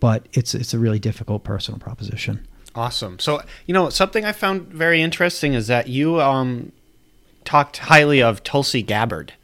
But 0.00 0.26
it's 0.32 0.54
it's 0.54 0.72
a 0.72 0.78
really 0.78 0.98
difficult 0.98 1.44
personal 1.44 1.78
proposition. 1.78 2.46
Awesome. 2.74 3.18
So, 3.18 3.42
you 3.66 3.74
know, 3.74 3.90
something 3.90 4.24
I 4.24 4.32
found 4.32 4.68
very 4.68 5.02
interesting 5.02 5.52
is 5.54 5.66
that 5.66 5.88
you 5.88 6.20
um, 6.20 6.72
talked 7.44 7.78
highly 7.78 8.22
of 8.22 8.42
Tulsi 8.42 8.80
Gabbard, 8.80 9.34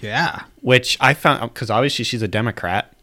Yeah, 0.00 0.44
which 0.62 0.96
I 1.00 1.12
found 1.12 1.52
because 1.52 1.68
obviously 1.70 2.04
she's 2.04 2.22
a 2.22 2.28
Democrat, 2.28 2.94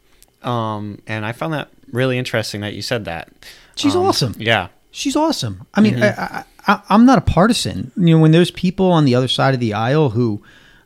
um, 0.42 1.02
and 1.06 1.24
I 1.24 1.34
found 1.34 1.54
that 1.54 1.70
really 1.92 2.18
interesting 2.18 2.62
that 2.62 2.74
you 2.74 2.82
said 2.82 3.06
that. 3.06 3.30
she's 3.76 3.96
Um, 3.96 4.06
awesome. 4.06 4.36
Yeah. 4.40 4.70
She's 4.92 5.16
awesome. 5.16 5.66
I 5.74 5.82
mean, 5.82 6.02
I, 6.04 6.10
I, 6.10 6.44
I, 6.68 6.82
I'm 6.90 7.06
not 7.06 7.18
a 7.18 7.22
partisan. 7.22 7.92
You 7.96 8.16
know, 8.16 8.22
when 8.22 8.32
there's 8.32 8.52
people 8.52 8.92
on 8.92 9.06
the 9.06 9.16
other 9.16 9.28
side 9.28 9.54
of 9.54 9.60
the 9.60 9.74
aisle 9.74 10.10
who 10.12 10.44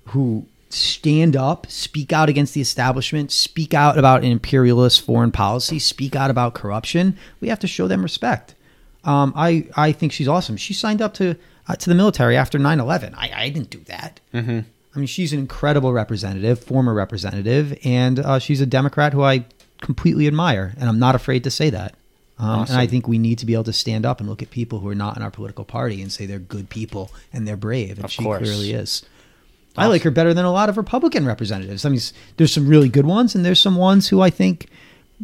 who 0.10 0.45
stand 0.69 1.36
up, 1.36 1.65
speak 1.68 2.14
out 2.14 2.30
against 2.30 2.53
the 2.53 2.61
establishment, 2.61 3.32
speak 3.32 3.73
out 3.73 3.98
about 3.98 4.23
an 4.23 4.32
imperialist 4.32 5.02
foreign 5.02 5.32
policy, 5.32 5.80
speak 5.80 6.15
out 6.15 6.30
about 6.30 6.53
corruption, 6.53 7.18
we 7.40 7.48
have 7.48 7.60
to 7.60 7.68
show 7.68 7.88
them 7.88 8.03
respect. 8.03 8.56
Um, 9.03 9.34
I 9.36 9.68
I 9.76 9.91
think 9.91 10.11
she's 10.11 10.27
awesome. 10.27 10.57
She 10.57 10.73
signed 10.73 11.02
up 11.02 11.14
to 11.15 11.36
uh, 11.68 11.76
to 11.76 11.90
the 11.90 11.95
military 11.95 12.38
after 12.38 12.60
9/11. 12.60 13.14
I, 13.15 13.32
I 13.36 13.49
didn't 13.49 13.69
do 13.69 13.80
that. 13.86 14.19
Mm-hmm. 14.34 14.60
I 14.95 14.98
mean, 14.98 15.07
she's 15.07 15.34
an 15.34 15.40
incredible 15.40 15.91
representative, 15.91 16.64
former 16.64 16.94
representative, 16.94 17.77
and 17.84 18.19
uh, 18.19 18.40
she's 18.40 18.61
a 18.61 18.65
Democrat 18.65 19.14
who 19.14 19.23
I 19.23 19.45
completely 19.82 20.26
admire, 20.26 20.73
and 20.80 20.88
I'm 20.88 20.99
not 20.99 21.15
afraid 21.15 21.44
to 21.44 21.52
say 21.52 21.69
that. 21.72 21.95
Um, 22.37 22.61
And 22.67 22.71
I 22.77 22.85
think 22.87 23.07
we 23.07 23.17
need 23.17 23.37
to 23.39 23.45
be 23.45 23.53
able 23.53 23.63
to 23.65 23.73
stand 23.73 24.05
up 24.05 24.19
and 24.19 24.27
look 24.27 24.41
at 24.41 24.49
people 24.51 24.79
who 24.79 24.89
are 24.89 24.95
not 24.95 25.15
in 25.15 25.23
our 25.23 25.31
political 25.31 25.63
party 25.63 26.01
and 26.01 26.11
say 26.11 26.25
they're 26.25 26.39
good 26.39 26.69
people 26.69 27.11
and 27.31 27.47
they're 27.47 27.55
brave, 27.57 27.91
and 27.97 28.05
Of 28.05 28.11
she 28.11 28.23
course. 28.23 28.41
clearly 28.41 28.73
is. 28.73 29.03
I 29.77 29.87
like 29.87 30.03
her 30.03 30.11
better 30.11 30.33
than 30.33 30.45
a 30.45 30.51
lot 30.51 30.69
of 30.69 30.77
Republican 30.77 31.25
representatives. 31.25 31.85
I 31.85 31.89
mean, 31.89 31.99
there's 32.37 32.53
some 32.53 32.67
really 32.67 32.87
good 32.89 33.05
ones, 33.05 33.35
and 33.35 33.43
there's 33.45 33.59
some 33.59 33.75
ones 33.75 34.07
who 34.07 34.21
I 34.21 34.29
think 34.29 34.67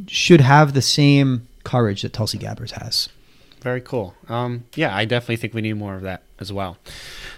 should 0.08 0.42
have 0.42 0.74
the 0.74 0.82
same 0.82 1.48
courage 1.64 2.02
that 2.02 2.12
Tulsi 2.14 2.38
Gabbard 2.38 2.72
has. 2.72 3.08
Very 3.62 3.80
cool. 3.82 4.14
Um, 4.28 4.64
yeah, 4.76 4.96
I 4.96 5.06
definitely 5.06 5.36
think 5.38 5.54
we 5.54 5.62
need 5.62 5.74
more 5.74 5.96
of 5.96 6.02
that 6.02 6.24
as 6.40 6.52
well. 6.52 6.78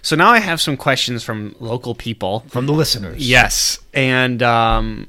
So 0.02 0.16
now 0.16 0.30
I 0.30 0.40
have 0.40 0.62
some 0.62 0.78
questions 0.78 1.24
from 1.24 1.56
local 1.60 1.94
people. 1.96 2.46
From 2.48 2.66
the 2.66 2.74
listeners. 2.74 3.28
Yes, 3.28 3.78
and 3.94 4.42
um, 4.42 5.08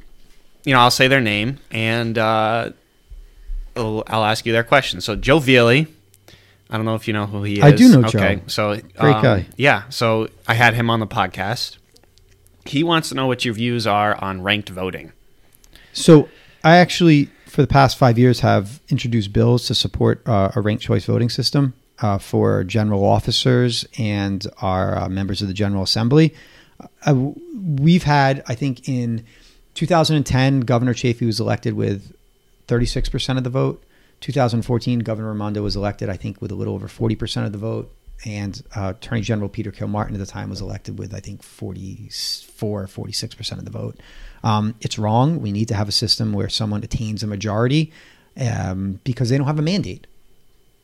you 0.65 0.73
know 0.75 0.81
I'll 0.81 0.91
say 0.91 1.07
their 1.09 1.21
name 1.21 1.59
and 1.71 2.19
uh, 2.19 2.71
I'll, 3.77 4.05
I'll 4.07 4.25
ask 4.25 4.47
you 4.47 4.53
their 4.53 4.65
question. 4.65 5.01
So 5.01 5.17
Joe 5.17 5.39
Veely, 5.39 5.89
I 6.71 6.77
don't 6.77 6.87
know 6.87 6.95
if 6.95 7.07
you 7.07 7.15
know 7.15 7.27
who 7.27 7.43
he 7.43 7.59
is. 7.59 7.65
I 7.65 7.73
do 7.73 7.89
know 7.89 8.07
okay, 8.09 8.37
Joe. 8.37 8.43
so 8.47 8.81
Great 8.97 9.17
um, 9.17 9.23
guy. 9.23 9.47
Yeah, 9.57 9.89
so 9.91 10.29
I 10.47 10.55
had 10.55 10.75
him 10.75 10.91
on 10.91 11.01
the 11.01 11.07
podcast. 11.07 11.79
He 12.67 12.83
wants 12.83 13.11
to 13.11 13.15
know 13.15 13.27
what 13.27 13.45
your 13.45 13.55
views 13.55 13.87
are 13.87 14.23
on 14.23 14.43
ranked 14.43 14.71
voting. 14.71 15.13
So 15.93 16.29
I 16.63 16.77
actually, 16.77 17.27
for 17.47 17.61
the 17.61 17.67
past 17.67 17.99
five 17.99 18.19
years, 18.19 18.41
have 18.41 18.81
introduced 18.89 19.33
bills 19.33 19.67
to 19.67 19.75
support 19.75 20.27
uh, 20.27 20.53
a 20.57 20.61
ranked 20.61 20.83
choice 20.83 21.05
voting 21.05 21.29
system 21.29 21.75
uh, 22.01 22.19
for 22.19 22.65
general 22.65 23.05
officers 23.05 23.87
and 23.99 24.47
our 24.63 24.97
uh, 24.97 25.09
members 25.09 25.43
of 25.43 25.49
the 25.49 25.55
General 25.55 25.83
Assembly. 25.83 26.35
Uh, 27.07 27.33
we've 27.55 28.03
had, 28.03 28.43
I 28.47 28.55
think, 28.55 28.89
in 28.89 29.25
2010, 29.75 30.61
Governor 30.61 30.95
Chafee 30.95 31.27
was 31.27 31.39
elected 31.39 31.75
with 31.75 32.14
36% 32.69 33.37
of 33.39 33.45
the 33.45 33.51
vote. 33.51 33.85
2014, 34.21 35.01
Governor 35.01 35.29
Raimondo 35.33 35.63
was 35.63 35.77
elected, 35.77 36.09
I 36.09 36.17
think, 36.17 36.41
with 36.41 36.51
a 36.51 36.55
little 36.55 36.75
over 36.75 36.89
40% 36.89 37.45
of 37.45 37.53
the 37.53 37.59
vote. 37.59 37.93
And 38.25 38.63
uh, 38.75 38.93
Attorney 38.97 39.21
General 39.21 39.49
Peter 39.49 39.71
Kilmartin 39.71 40.13
at 40.13 40.19
the 40.19 40.27
time 40.27 40.49
was 40.49 40.61
elected 40.61 40.99
with, 40.99 41.13
I 41.15 41.21
think, 41.21 41.43
44, 41.43 42.87
46% 42.87 43.53
of 43.59 43.65
the 43.65 43.71
vote. 43.71 44.01
Um, 44.43 44.75
it's 44.81 44.99
wrong. 44.99 45.41
We 45.41 45.53
need 45.53 45.69
to 45.69 45.75
have 45.75 45.89
a 45.89 45.93
system 45.93 46.33
where 46.33 46.49
someone 46.49 46.83
attains 46.83 47.23
a 47.23 47.27
majority 47.27 47.93
um, 48.41 49.01
because 49.05 49.29
they 49.29 49.37
don't 49.39 49.47
have 49.47 49.59
a 49.59 49.63
mandate. 49.63 50.07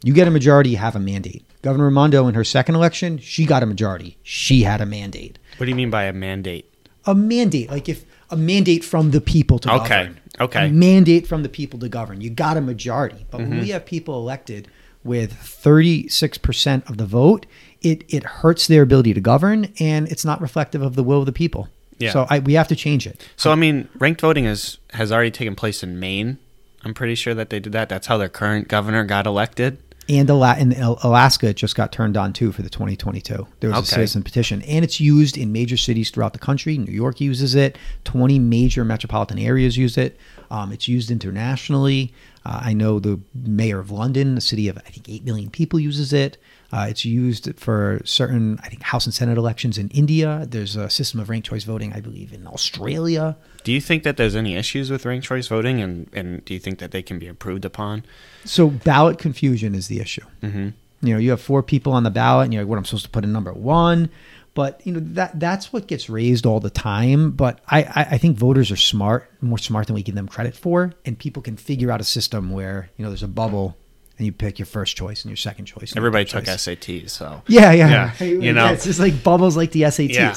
You 0.02 0.14
get 0.14 0.26
a 0.26 0.30
majority, 0.30 0.70
you 0.70 0.76
have 0.78 0.96
a 0.96 1.00
mandate. 1.00 1.44
Governor 1.62 1.84
Raimondo, 1.84 2.26
in 2.26 2.34
her 2.34 2.44
second 2.44 2.74
election, 2.74 3.18
she 3.18 3.44
got 3.44 3.62
a 3.62 3.66
majority. 3.66 4.16
She 4.22 4.62
had 4.62 4.80
a 4.80 4.86
mandate. 4.86 5.38
What 5.58 5.66
do 5.66 5.70
you 5.70 5.76
mean 5.76 5.90
by 5.90 6.04
a 6.04 6.12
mandate? 6.12 6.72
A 7.04 7.14
mandate, 7.14 7.70
like 7.70 7.88
if 7.88 8.04
a 8.30 8.36
mandate 8.36 8.84
from 8.84 9.10
the 9.10 9.20
people 9.20 9.58
to 9.58 9.72
Okay, 9.74 9.88
govern. 9.88 10.19
Okay. 10.38 10.68
A 10.68 10.70
mandate 10.70 11.26
from 11.26 11.42
the 11.42 11.48
people 11.48 11.78
to 11.80 11.88
govern. 11.88 12.20
You 12.20 12.30
got 12.30 12.56
a 12.56 12.60
majority. 12.60 13.26
But 13.30 13.40
when 13.40 13.50
we 13.50 13.56
mm-hmm. 13.56 13.70
have 13.72 13.86
people 13.86 14.14
elected 14.16 14.68
with 15.02 15.32
36% 15.32 16.88
of 16.88 16.98
the 16.98 17.06
vote, 17.06 17.46
it, 17.80 18.04
it 18.08 18.24
hurts 18.24 18.66
their 18.66 18.82
ability 18.82 19.14
to 19.14 19.20
govern 19.20 19.72
and 19.80 20.08
it's 20.08 20.24
not 20.24 20.40
reflective 20.40 20.82
of 20.82 20.94
the 20.94 21.02
will 21.02 21.20
of 21.20 21.26
the 21.26 21.32
people. 21.32 21.68
Yeah. 21.98 22.12
So 22.12 22.26
I, 22.30 22.38
we 22.38 22.54
have 22.54 22.68
to 22.68 22.76
change 22.76 23.06
it. 23.06 23.26
So 23.36 23.52
I 23.52 23.54
mean, 23.54 23.88
ranked 23.98 24.22
voting 24.22 24.44
has 24.46 24.78
has 24.94 25.12
already 25.12 25.30
taken 25.30 25.54
place 25.54 25.82
in 25.82 26.00
Maine. 26.00 26.38
I'm 26.82 26.94
pretty 26.94 27.14
sure 27.14 27.34
that 27.34 27.50
they 27.50 27.60
did 27.60 27.72
that. 27.74 27.90
That's 27.90 28.06
how 28.06 28.16
their 28.16 28.30
current 28.30 28.68
governor 28.68 29.04
got 29.04 29.26
elected. 29.26 29.78
And, 30.10 30.28
Ala- 30.28 30.56
Al- 30.76 30.98
Alaska 31.04 31.48
it 31.48 31.56
just 31.56 31.76
got 31.76 31.92
turned 31.92 32.16
on 32.16 32.32
too 32.32 32.50
for 32.50 32.62
the 32.62 32.68
2022. 32.68 33.46
There 33.60 33.70
was 33.70 33.78
a 33.78 33.82
citizen 33.94 34.22
petition, 34.24 34.60
and 34.62 34.84
it's 34.84 34.98
used 35.00 35.38
in 35.38 35.52
major 35.52 35.76
cities 35.76 36.10
throughout 36.10 36.32
the 36.32 36.40
country. 36.40 36.76
New 36.76 36.92
York 36.92 37.20
uses 37.20 37.54
it. 37.54 37.78
20 38.04 38.38
major 38.40 38.84
metropolitan 38.84 39.38
areas 39.38 39.76
use 39.76 39.96
it. 39.96 40.18
Um, 40.50 40.72
it's 40.72 40.88
used 40.88 41.12
internationally. 41.12 42.12
Uh, 42.44 42.60
I 42.64 42.72
know 42.72 42.98
the 42.98 43.20
mayor 43.34 43.78
of 43.78 43.90
London, 43.92 44.36
a 44.36 44.40
city 44.40 44.66
of 44.68 44.78
I 44.78 44.90
think 44.90 45.08
8 45.08 45.24
million 45.24 45.48
people, 45.48 45.78
uses 45.78 46.12
it. 46.12 46.38
Uh, 46.72 46.86
it's 46.88 47.04
used 47.04 47.52
for 47.58 48.00
certain, 48.04 48.58
I 48.62 48.68
think, 48.68 48.82
House 48.82 49.04
and 49.04 49.14
Senate 49.14 49.36
elections 49.36 49.76
in 49.76 49.88
India. 49.88 50.46
There's 50.48 50.76
a 50.76 50.88
system 50.88 51.18
of 51.18 51.28
ranked 51.28 51.48
choice 51.48 51.64
voting, 51.64 51.92
I 51.92 52.00
believe, 52.00 52.32
in 52.32 52.46
Australia. 52.46 53.36
Do 53.64 53.72
you 53.72 53.80
think 53.80 54.04
that 54.04 54.16
there's 54.16 54.36
any 54.36 54.54
issues 54.54 54.90
with 54.90 55.04
ranked 55.04 55.26
choice 55.26 55.48
voting, 55.48 55.80
and, 55.80 56.08
and 56.12 56.44
do 56.44 56.54
you 56.54 56.60
think 56.60 56.78
that 56.78 56.92
they 56.92 57.02
can 57.02 57.18
be 57.18 57.26
improved 57.26 57.64
upon? 57.64 58.04
So 58.44 58.68
ballot 58.68 59.18
confusion 59.18 59.74
is 59.74 59.88
the 59.88 60.00
issue. 60.00 60.24
Mm-hmm. 60.42 60.68
You 61.02 61.14
know, 61.14 61.18
you 61.18 61.30
have 61.30 61.40
four 61.40 61.62
people 61.62 61.92
on 61.92 62.04
the 62.04 62.10
ballot, 62.10 62.44
and 62.44 62.54
you're 62.54 62.62
like, 62.62 62.70
"What 62.70 62.78
I'm 62.78 62.84
supposed 62.84 63.04
to 63.04 63.10
put 63.10 63.24
in 63.24 63.32
number 63.32 63.52
one?" 63.52 64.10
But 64.52 64.80
you 64.84 64.92
know 64.92 65.00
that 65.14 65.38
that's 65.38 65.72
what 65.72 65.86
gets 65.86 66.10
raised 66.10 66.44
all 66.44 66.60
the 66.60 66.70
time. 66.70 67.30
But 67.30 67.60
I, 67.68 67.82
I 67.82 68.06
I 68.12 68.18
think 68.18 68.36
voters 68.36 68.70
are 68.70 68.76
smart, 68.76 69.30
more 69.40 69.58
smart 69.58 69.86
than 69.86 69.94
we 69.94 70.02
give 70.02 70.14
them 70.14 70.28
credit 70.28 70.54
for, 70.54 70.92
and 71.04 71.18
people 71.18 71.42
can 71.42 71.56
figure 71.56 71.90
out 71.90 72.00
a 72.00 72.04
system 72.04 72.50
where 72.50 72.90
you 72.96 73.04
know 73.04 73.10
there's 73.10 73.22
a 73.22 73.28
bubble, 73.28 73.76
and 74.20 74.26
you 74.26 74.32
pick 74.32 74.58
your 74.58 74.66
first 74.66 74.98
choice 74.98 75.22
and 75.24 75.30
your 75.30 75.36
second 75.36 75.64
choice. 75.64 75.96
Everybody 75.96 76.26
took 76.26 76.44
choice. 76.44 76.66
SATs, 76.66 77.08
so 77.08 77.40
Yeah, 77.46 77.72
yeah. 77.72 78.12
Yeah, 78.20 78.24
you 78.26 78.52
know. 78.52 78.66
it's 78.66 78.84
just 78.84 79.00
like 79.00 79.24
bubbles 79.24 79.56
like 79.56 79.70
the 79.70 79.82
SATs. 79.82 80.10
Yeah. 80.10 80.34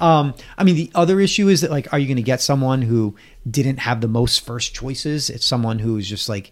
Um, 0.00 0.32
I 0.56 0.64
mean, 0.64 0.76
the 0.76 0.90
other 0.94 1.20
issue 1.20 1.48
is 1.48 1.60
that 1.60 1.70
like, 1.70 1.92
are 1.92 1.98
you 1.98 2.06
going 2.06 2.16
to 2.16 2.22
get 2.22 2.40
someone 2.40 2.80
who 2.80 3.14
didn't 3.48 3.76
have 3.80 4.00
the 4.00 4.08
most 4.08 4.40
first 4.40 4.74
choices? 4.74 5.28
It's 5.28 5.44
someone 5.44 5.80
who's 5.80 6.08
just 6.08 6.30
like, 6.30 6.50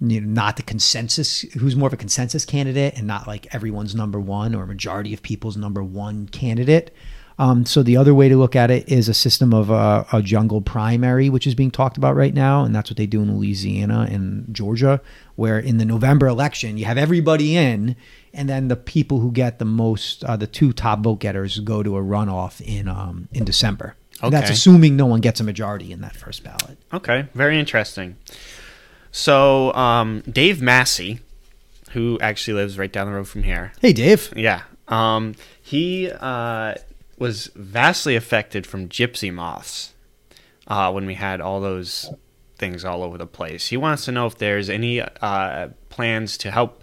you 0.00 0.20
know, 0.20 0.26
not 0.26 0.56
the 0.56 0.64
consensus, 0.64 1.42
who's 1.52 1.76
more 1.76 1.86
of 1.86 1.92
a 1.92 1.96
consensus 1.96 2.44
candidate 2.44 2.94
and 2.96 3.06
not 3.06 3.28
like 3.28 3.46
everyone's 3.54 3.94
number 3.94 4.18
one 4.18 4.56
or 4.56 4.66
majority 4.66 5.14
of 5.14 5.22
people's 5.22 5.56
number 5.56 5.84
one 5.84 6.26
candidate. 6.26 6.92
Um, 7.40 7.64
so 7.64 7.84
the 7.84 7.96
other 7.96 8.14
way 8.14 8.28
to 8.28 8.36
look 8.36 8.56
at 8.56 8.70
it 8.70 8.88
is 8.88 9.08
a 9.08 9.14
system 9.14 9.54
of 9.54 9.70
a, 9.70 10.04
a 10.12 10.22
jungle 10.22 10.60
primary, 10.60 11.28
which 11.30 11.46
is 11.46 11.54
being 11.54 11.70
talked 11.70 11.96
about 11.96 12.16
right 12.16 12.34
now, 12.34 12.64
and 12.64 12.74
that's 12.74 12.90
what 12.90 12.96
they 12.96 13.06
do 13.06 13.22
in 13.22 13.36
Louisiana 13.36 14.08
and 14.10 14.52
Georgia, 14.52 15.00
where 15.36 15.58
in 15.58 15.78
the 15.78 15.84
November 15.84 16.26
election 16.26 16.76
you 16.76 16.84
have 16.86 16.98
everybody 16.98 17.56
in, 17.56 17.94
and 18.34 18.48
then 18.48 18.66
the 18.66 18.76
people 18.76 19.20
who 19.20 19.30
get 19.30 19.60
the 19.60 19.64
most, 19.64 20.24
uh, 20.24 20.36
the 20.36 20.48
two 20.48 20.72
top 20.72 21.00
vote 21.00 21.20
getters, 21.20 21.60
go 21.60 21.82
to 21.84 21.96
a 21.96 22.02
runoff 22.02 22.60
in 22.60 22.88
um, 22.88 23.28
in 23.32 23.44
December. 23.44 23.94
And 24.20 24.32
That's 24.32 24.50
assuming 24.50 24.96
no 24.96 25.06
one 25.06 25.20
gets 25.20 25.38
a 25.38 25.44
majority 25.44 25.92
in 25.92 26.00
that 26.00 26.16
first 26.16 26.42
ballot. 26.42 26.76
Okay, 26.92 27.28
very 27.34 27.56
interesting. 27.56 28.16
So, 29.12 29.72
um, 29.74 30.22
Dave 30.30 30.60
Massey, 30.60 31.20
who 31.92 32.18
actually 32.20 32.54
lives 32.54 32.78
right 32.78 32.90
down 32.92 33.06
the 33.06 33.12
road 33.12 33.28
from 33.28 33.44
here, 33.44 33.72
Hey, 33.80 33.92
Dave. 33.92 34.32
yeah, 34.36 34.62
um, 34.88 35.34
he 35.62 36.10
uh, 36.10 36.74
was 37.18 37.50
vastly 37.54 38.16
affected 38.16 38.66
from 38.66 38.88
gypsy 38.88 39.32
moths 39.32 39.94
uh, 40.66 40.90
when 40.90 41.06
we 41.06 41.14
had 41.14 41.40
all 41.40 41.60
those 41.60 42.10
things 42.56 42.84
all 42.84 43.02
over 43.02 43.18
the 43.18 43.26
place. 43.26 43.68
He 43.68 43.76
wants 43.76 44.04
to 44.04 44.12
know 44.12 44.26
if 44.26 44.38
there's 44.38 44.68
any 44.68 45.00
uh, 45.00 45.68
plans 45.88 46.36
to 46.38 46.50
help 46.50 46.82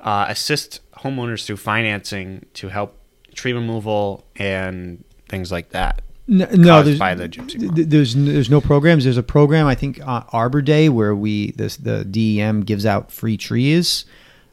uh, 0.00 0.26
assist 0.28 0.80
homeowners 0.98 1.44
through 1.44 1.56
financing 1.56 2.46
to 2.54 2.68
help 2.68 2.98
tree 3.34 3.52
removal 3.52 4.24
and 4.36 5.04
things 5.28 5.52
like 5.52 5.70
that. 5.70 6.02
No, 6.28 6.46
no 6.52 6.82
there's, 6.82 6.98
by 6.98 7.14
the 7.14 7.28
there's 7.28 8.14
there's 8.14 8.50
no 8.50 8.60
programs. 8.60 9.04
There's 9.04 9.16
a 9.16 9.22
program 9.22 9.66
I 9.66 9.76
think 9.76 10.00
uh, 10.00 10.24
Arbor 10.32 10.60
Day 10.60 10.88
where 10.88 11.14
we 11.14 11.52
this 11.52 11.76
the 11.76 12.04
DEM 12.04 12.62
gives 12.62 12.84
out 12.84 13.12
free 13.12 13.36
trees. 13.36 14.06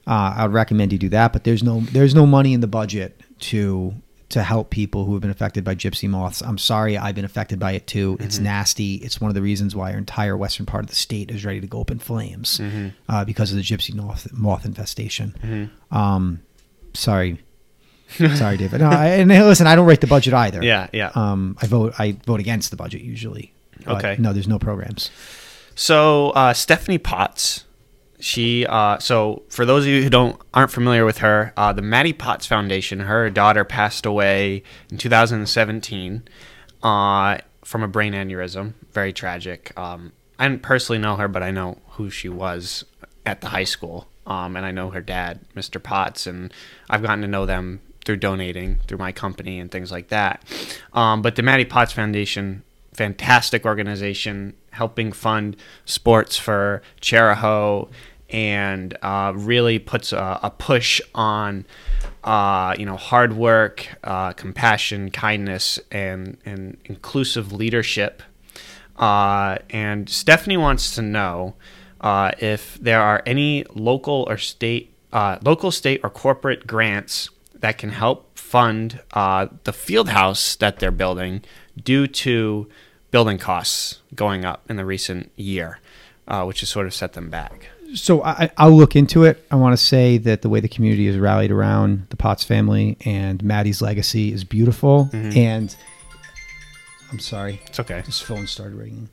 Uh, 0.05 0.35
I 0.37 0.43
would 0.43 0.53
recommend 0.53 0.91
you 0.91 0.99
do 0.99 1.09
that, 1.09 1.33
but 1.33 1.45
there's 1.45 1.63
no 1.63 1.79
there's 1.79 2.13
no 2.13 2.27
money 2.27 2.53
in 2.53 2.61
the 2.61 2.67
budget 2.67 3.19
to 3.39 3.95
to 4.33 4.43
help 4.43 4.69
people 4.69 5.05
who 5.05 5.13
have 5.13 5.21
been 5.21 5.31
affected 5.31 5.63
by 5.63 5.73
gypsy 5.75 6.07
moths. 6.09 6.41
I'm 6.41 6.57
sorry, 6.57 6.97
I've 6.97 7.15
been 7.15 7.25
affected 7.25 7.57
by 7.59 7.71
it 7.71 7.87
too. 7.87 8.17
It's 8.19 8.35
Mm-hmm. 8.35 8.43
nasty. 8.43 8.95
It's 8.95 9.19
one 9.21 9.29
of 9.29 9.35
the 9.35 9.41
reasons 9.41 9.75
why 9.75 9.91
our 9.93 9.97
entire 9.97 10.35
western 10.37 10.65
part 10.65 10.83
of 10.83 10.89
the 10.89 10.95
state 10.95 11.31
is 11.31 11.43
ready 11.45 11.61
to 11.61 11.67
go 11.67 11.81
up 11.81 11.89
in 11.91 11.99
flames 11.99 12.57
Mm-hmm. 12.59 12.87
uh, 13.09 13.25
because 13.25 13.51
of 13.51 13.57
the 13.57 13.63
gypsy 13.63 13.93
moth 13.95 14.31
moth 14.33 14.65
infestation. 14.65 15.71
Um, 15.91 16.41
sorry. 16.93 17.39
Sorry, 18.09 18.57
David. 18.57 18.81
No, 18.81 18.89
I, 18.89 19.07
and 19.07 19.29
listen, 19.29 19.65
I 19.65 19.75
don't 19.75 19.87
write 19.87 20.01
the 20.01 20.07
budget 20.07 20.35
either. 20.35 20.61
Yeah, 20.63 20.87
yeah. 20.93 21.11
Um, 21.15 21.57
I 21.61 21.65
vote. 21.65 21.93
I 21.97 22.11
vote 22.25 22.39
against 22.39 22.69
the 22.69 22.77
budget 22.77 23.01
usually. 23.01 23.53
Okay. 23.87 24.17
No, 24.19 24.33
there's 24.33 24.47
no 24.47 24.59
programs. 24.59 25.09
So 25.75 26.29
uh, 26.31 26.53
Stephanie 26.53 26.99
Potts, 26.99 27.63
she 28.23 28.65
uh, 28.65 28.99
so 28.99 29.43
for 29.49 29.65
those 29.65 29.83
of 29.83 29.89
you 29.89 30.01
who 30.01 30.09
don't 30.09 30.39
aren't 30.53 30.71
familiar 30.71 31.03
with 31.03 31.17
her, 31.17 31.51
uh, 31.57 31.73
the 31.73 31.81
Maddie 31.81 32.13
Potts 32.13 32.45
Foundation. 32.45 33.01
Her 33.01 33.29
daughter 33.29 33.65
passed 33.65 34.05
away 34.05 34.63
in 34.89 34.97
2017 34.97 36.23
uh, 36.81 37.37
from 37.65 37.83
a 37.83 37.87
brain 37.89 38.13
aneurysm. 38.13 38.75
Very 38.93 39.11
tragic. 39.11 39.77
Um, 39.77 40.13
I 40.39 40.47
didn't 40.47 40.61
personally 40.61 40.99
know 40.99 41.17
her, 41.17 41.27
but 41.27 41.43
I 41.43 41.51
know 41.51 41.79
who 41.91 42.09
she 42.09 42.29
was 42.29 42.85
at 43.25 43.41
the 43.41 43.49
high 43.49 43.65
school, 43.65 44.07
um, 44.25 44.55
and 44.55 44.65
I 44.65 44.71
know 44.71 44.91
her 44.91 45.01
dad, 45.01 45.41
Mr. 45.53 45.83
Potts, 45.83 46.25
and 46.25 46.53
I've 46.89 47.01
gotten 47.01 47.21
to 47.23 47.27
know 47.27 47.45
them 47.45 47.81
through 48.05 48.17
donating 48.17 48.79
through 48.87 48.99
my 48.99 49.11
company 49.11 49.59
and 49.59 49.69
things 49.69 49.91
like 49.91 50.07
that. 50.07 50.41
Um, 50.93 51.21
but 51.21 51.35
the 51.35 51.41
Maddie 51.41 51.65
Potts 51.65 51.91
Foundation 51.91 52.63
fantastic 52.93 53.65
organization 53.65 54.53
helping 54.71 55.11
fund 55.11 55.55
sports 55.85 56.37
for 56.37 56.81
Chariho 57.01 57.89
and 58.33 58.97
uh, 59.03 59.31
really 59.35 59.77
puts 59.77 60.11
a, 60.11 60.39
a 60.41 60.49
push 60.49 60.99
on 61.13 61.65
uh, 62.23 62.75
you 62.77 62.85
know 62.85 62.97
hard 62.97 63.33
work, 63.33 63.87
uh, 64.03 64.33
compassion, 64.33 65.11
kindness, 65.11 65.79
and 65.91 66.37
and 66.43 66.77
inclusive 66.85 67.53
leadership. 67.53 68.23
Uh, 68.97 69.57
and 69.69 70.09
Stephanie 70.09 70.57
wants 70.57 70.95
to 70.95 71.01
know 71.01 71.53
uh, 72.01 72.31
if 72.39 72.77
there 72.81 73.01
are 73.01 73.23
any 73.25 73.65
local 73.73 74.25
or 74.27 74.37
state, 74.37 74.93
uh, 75.13 75.37
local, 75.43 75.71
state, 75.71 76.01
or 76.03 76.09
corporate 76.09 76.65
grants 76.67 77.29
that 77.55 77.77
can 77.77 77.91
help 77.91 78.37
fund 78.37 78.99
the 79.13 79.73
field 79.73 80.09
house 80.09 80.55
that 80.57 80.79
they're 80.79 80.91
building 80.91 81.41
due 81.81 82.07
to 82.07 82.67
building 83.09 83.37
costs 83.37 83.99
going 84.15 84.43
up 84.43 84.63
in 84.69 84.75
the 84.75 84.85
recent 84.85 85.31
year, 85.35 85.79
which 86.43 86.59
has 86.59 86.69
sort 86.69 86.85
of 86.85 86.93
set 86.93 87.13
them 87.13 87.29
back. 87.29 87.69
So 87.95 88.23
I, 88.23 88.49
I'll 88.57 88.71
look 88.71 88.95
into 88.95 89.23
it. 89.23 89.45
I 89.51 89.55
want 89.55 89.73
to 89.77 89.83
say 89.83 90.17
that 90.19 90.41
the 90.41 90.49
way 90.49 90.59
the 90.59 90.67
community 90.67 91.05
has 91.07 91.17
rallied 91.17 91.51
around 91.51 92.07
the 92.09 92.17
Potts 92.17 92.43
family 92.43 92.97
and 93.05 93.43
Maddie's 93.43 93.81
legacy 93.81 94.33
is 94.33 94.43
beautiful. 94.43 95.09
And 95.13 95.75
I'm 97.11 97.19
sorry, 97.19 97.61
It's 97.67 97.79
okay. 97.79 98.01
this 98.05 98.19
phone 98.19 98.47
started 98.47 98.75
ringing. 98.75 99.09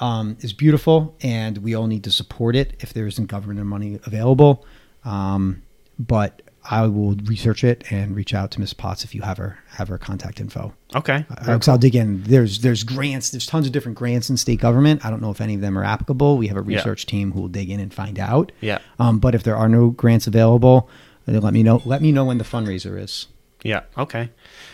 Um, 0.00 0.36
is 0.40 0.52
beautiful, 0.52 1.16
and 1.22 1.58
we 1.58 1.74
all 1.74 1.88
need 1.88 2.04
to 2.04 2.12
support 2.12 2.54
it 2.54 2.76
if 2.78 2.92
there 2.92 3.06
isn't 3.08 3.26
government 3.26 3.66
money 3.66 3.98
available. 4.04 4.64
Um, 5.04 5.62
but 5.98 6.42
I 6.70 6.86
will 6.86 7.14
research 7.24 7.64
it 7.64 7.84
and 7.90 8.14
reach 8.14 8.34
out 8.34 8.50
to 8.52 8.60
Miss 8.60 8.72
Potts 8.74 9.02
if 9.04 9.14
you 9.14 9.22
have 9.22 9.38
her 9.38 9.58
have 9.70 9.88
her 9.88 9.96
contact 9.98 10.40
info. 10.40 10.74
Okay. 10.94 11.24
Uh, 11.30 11.44
'cause 11.58 11.68
I'll 11.68 11.78
dig 11.78 11.96
in. 11.96 12.22
There's 12.24 12.60
there's 12.60 12.82
grants. 12.84 13.30
There's 13.30 13.46
tons 13.46 13.66
of 13.66 13.72
different 13.72 13.96
grants 13.96 14.28
in 14.28 14.36
state 14.36 14.60
government. 14.60 15.04
I 15.04 15.10
don't 15.10 15.22
know 15.22 15.30
if 15.30 15.40
any 15.40 15.54
of 15.54 15.60
them 15.60 15.78
are 15.78 15.84
applicable. 15.84 16.36
We 16.36 16.48
have 16.48 16.56
a 16.56 16.64
Yeah. 16.70 16.76
research 16.78 17.06
team 17.06 17.32
who 17.32 17.40
will 17.40 17.48
dig 17.48 17.70
in 17.70 17.80
and 17.80 17.92
find 17.92 18.18
out. 18.18 18.52
Yeah. 18.60 18.78
Um, 18.98 19.18
but 19.18 19.34
if 19.34 19.42
there 19.42 19.56
are 19.56 19.68
no 19.68 19.90
grants 19.90 20.26
available, 20.26 20.88
then 21.26 21.40
let 21.40 21.52
me 21.54 21.62
know. 21.62 21.80
Let 21.84 22.02
me 22.02 22.12
know 22.12 22.24
when 22.24 22.38
the 22.38 22.44
fundraiser 22.44 23.00
is. 23.02 23.26
Yeah. 23.62 23.80
Okay. 23.96 24.30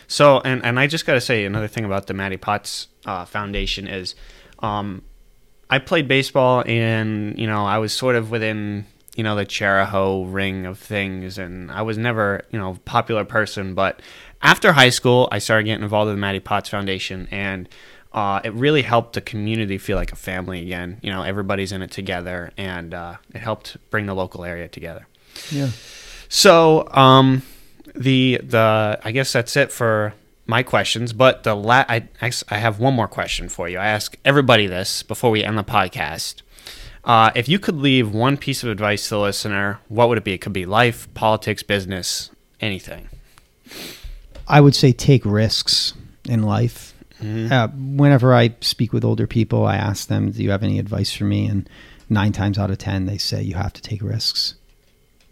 So, 0.09 0.41
and 0.45 0.65
and 0.65 0.79
I 0.81 0.87
just 0.87 1.07
got 1.07 1.15
to 1.15 1.21
say 1.21 1.45
another 1.45 1.69
thing 1.69 1.85
about 1.85 2.07
the 2.07 2.15
Maddie 2.15 2.37
Potts 2.37 2.89
uh, 3.07 3.25
Foundation 3.25 3.87
is, 3.87 4.15
um, 4.61 5.03
I 5.71 5.79
played 5.79 6.07
baseball 6.09 6.63
and 6.67 7.39
you 7.39 7.47
know 7.47 7.65
I 7.65 7.79
was 7.79 7.93
sort 7.93 8.17
of 8.17 8.31
within 8.31 8.85
you 9.17 9.23
know 9.23 9.37
the 9.37 9.47
Chariho 9.47 10.33
ring 10.33 10.67
of 10.67 10.79
things, 10.79 11.39
and 11.39 11.71
I 11.71 11.83
was 11.83 11.99
never 11.99 12.43
you 12.51 12.59
know 12.59 12.73
a 12.73 12.79
popular 12.81 13.25
person, 13.25 13.75
but 13.75 14.01
after 14.43 14.73
high 14.73 14.91
school 14.91 15.29
I 15.31 15.39
started 15.39 15.65
getting 15.65 15.85
involved 15.85 16.09
with 16.09 16.17
the 16.17 16.21
Maddie 16.21 16.41
Potts 16.41 16.69
Foundation 16.69 17.29
and. 17.31 17.69
Uh, 18.13 18.41
it 18.45 18.53
really 18.53 18.83
helped 18.83 19.15
the 19.15 19.21
community 19.21 19.77
feel 19.77 19.97
like 19.97 20.13
a 20.13 20.15
family 20.15 20.63
again. 20.63 21.01
You 21.03 21.11
know, 21.11 21.25
everybody's 21.25 21.73
in 21.73 21.83
it 21.83 21.91
together, 21.91 22.53
and 22.57 22.95
uh, 22.95 23.17
it 23.35 23.41
helped 23.41 23.77
bring 23.91 24.07
the 24.07 24.15
local 24.15 24.45
area 24.45 24.69
together. 24.69 25.09
Yeah. 25.51 25.71
So, 26.29 26.87
um, 26.93 27.43
the 27.95 28.41
the 28.43 29.01
I 29.03 29.11
guess 29.11 29.33
that's 29.33 29.57
it 29.57 29.73
for 29.73 30.15
my 30.47 30.63
questions. 30.63 31.13
But 31.13 31.43
the 31.43 31.55
la- 31.55 31.85
I 31.89 32.09
I 32.21 32.57
have 32.57 32.79
one 32.79 32.95
more 32.95 33.09
question 33.09 33.49
for 33.49 33.69
you. 33.69 33.79
I 33.79 33.87
ask 33.87 34.17
everybody 34.25 34.67
this 34.67 35.03
before 35.03 35.31
we 35.31 35.45
end 35.45 35.59
the 35.59 35.65
podcast. 35.65 36.43
Uh, 37.05 37.31
if 37.35 37.49
you 37.49 37.59
could 37.59 37.77
leave 37.77 38.13
one 38.15 38.37
piece 38.37 38.63
of 38.63 38.71
advice 38.71 39.05
to 39.05 39.11
the 39.11 39.21
listener, 39.21 39.79
what 39.89 40.09
would 40.09 40.19
it 40.19 40.25
be? 40.25 40.33
It 40.33 40.39
could 40.41 40.53
be 40.55 40.65
life, 40.65 41.13
politics, 41.15 41.63
business, 41.63 42.31
anything. 42.61 43.09
I 44.49 44.61
would 44.61 44.75
say 44.75 44.93
take 44.93 45.25
risks 45.25 45.93
in 46.29 46.43
life. 46.43 46.93
Uh, 47.23 47.69
whenever 47.69 48.35
I 48.35 48.55
speak 48.61 48.93
with 48.93 49.03
older 49.05 49.27
people, 49.27 49.65
I 49.65 49.77
ask 49.77 50.09
them, 50.09 50.31
"Do 50.31 50.43
you 50.43 50.51
have 50.51 50.63
any 50.63 50.79
advice 50.79 51.11
for 51.11 51.25
me?" 51.25 51.47
And 51.47 51.67
nine 52.11 52.33
times 52.33 52.59
out 52.59 52.71
of 52.71 52.77
ten, 52.77 53.07
they 53.07 53.17
say 53.17 53.43
you 53.43 53.55
have 53.55 53.73
to 53.75 53.81
take 53.81 54.03
risks. 54.03 54.55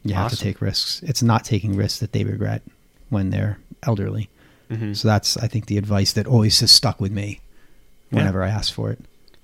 You 0.02 0.14
have 0.14 0.30
to 0.30 0.36
take 0.38 0.62
risks. 0.62 1.02
It's 1.02 1.22
not 1.22 1.44
taking 1.44 1.76
risks 1.76 2.00
that 2.00 2.12
they 2.12 2.24
regret 2.24 2.62
when 3.10 3.28
they're 3.28 3.58
elderly. 3.82 4.30
Mm-hmm. 4.70 4.94
So 4.94 5.06
that's, 5.06 5.36
I 5.36 5.48
think, 5.48 5.66
the 5.66 5.76
advice 5.76 6.12
that 6.14 6.26
always 6.26 6.58
has 6.60 6.70
stuck 6.70 6.98
with 6.98 7.12
me 7.12 7.40
Yeah. 8.10 8.18
whenever 8.20 8.42
I 8.42 8.48
ask 8.48 8.72
for 8.72 8.90
it. 8.90 8.98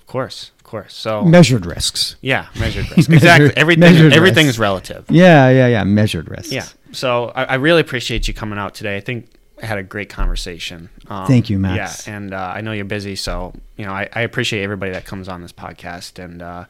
Of 0.09 0.13
course, 0.13 0.53
of 0.57 0.65
course. 0.65 0.95
So 0.95 1.23
Measured 1.23 1.67
risks. 1.67 2.17
yeah, 2.23 2.47
measured 2.59 2.91
risk. 2.97 2.97
Measured- 3.11 3.15
Exactly. 3.15 3.53
Everything. 3.59 3.81
measured 3.81 4.13
Everything 4.15 4.47
risk. 4.47 4.55
is 4.57 4.59
relative. 4.59 5.05
Yeah, 5.11 5.51
yeah, 5.51 5.67
yeah. 5.67 5.85
Measured 5.85 6.31
risks. 6.31 6.51
Yeah. 6.51 6.65
So 6.93 7.31
I, 7.35 7.45
I 7.45 7.55
really 7.57 7.83
appreciate 7.83 8.27
you 8.27 8.33
coming 8.33 8.59
out 8.59 8.75
today. 8.75 8.97
I 8.97 9.01
think 9.01 9.29
I 9.63 9.67
had 9.67 9.77
a 9.77 9.83
great 9.83 10.09
conversation. 10.09 10.89
Um, 11.09 11.27
Thank 11.27 11.51
you, 11.51 11.59
Max. 11.59 12.07
Yeah, 12.07 12.17
and 12.17 12.33
uh, 12.33 12.53
I 12.57 12.63
know 12.63 12.73
you're 12.73 12.87
busy, 12.87 13.17
so 13.17 13.53
you 13.77 13.85
know 13.85 13.93
I, 13.93 14.09
I 14.15 14.23
appreciate 14.23 14.63
everybody 14.63 14.93
that 14.93 15.05
comes 15.05 15.29
on 15.29 15.43
this 15.43 15.53
podcast, 15.53 16.23
and 16.25 16.41
uh, 16.41 16.65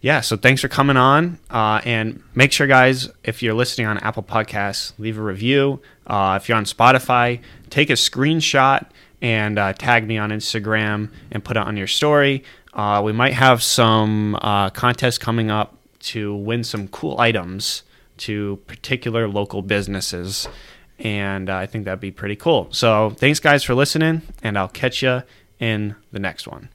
yeah, 0.00 0.20
so 0.20 0.36
thanks 0.36 0.60
for 0.60 0.66
coming 0.68 0.96
on. 0.96 1.38
Uh, 1.50 1.80
and 1.84 2.24
make 2.34 2.50
sure, 2.50 2.66
guys, 2.66 3.08
if 3.22 3.40
you're 3.40 3.54
listening 3.54 3.86
on 3.86 3.98
Apple 3.98 4.24
Podcasts, 4.24 4.92
leave 4.98 5.16
a 5.16 5.22
review. 5.22 5.80
Uh, 6.08 6.38
if 6.42 6.48
you're 6.48 6.58
on 6.58 6.64
Spotify, 6.64 7.40
take 7.70 7.88
a 7.88 7.94
screenshot 7.94 8.84
and 9.22 9.58
uh, 9.58 9.72
tag 9.74 10.06
me 10.06 10.18
on 10.18 10.30
Instagram 10.30 11.08
and 11.30 11.42
put 11.44 11.56
it 11.56 11.62
on 11.62 11.76
your 11.76 11.86
story. 11.86 12.42
Uh, 12.74 13.00
we 13.04 13.12
might 13.12 13.34
have 13.34 13.62
some 13.62 14.34
uh, 14.42 14.68
contests 14.70 15.18
coming 15.18 15.50
up 15.50 15.76
to 16.00 16.34
win 16.34 16.64
some 16.64 16.88
cool 16.88 17.18
items 17.20 17.84
to 18.16 18.60
particular 18.66 19.28
local 19.28 19.62
businesses. 19.62 20.48
And 20.98 21.48
uh, 21.48 21.56
I 21.56 21.66
think 21.66 21.84
that'd 21.84 22.00
be 22.00 22.10
pretty 22.10 22.36
cool. 22.36 22.68
So 22.70 23.10
thanks, 23.10 23.40
guys, 23.40 23.64
for 23.64 23.74
listening, 23.74 24.22
and 24.42 24.58
I'll 24.58 24.68
catch 24.68 25.02
you 25.02 25.22
in 25.58 25.96
the 26.12 26.18
next 26.18 26.46
one. 26.46 26.68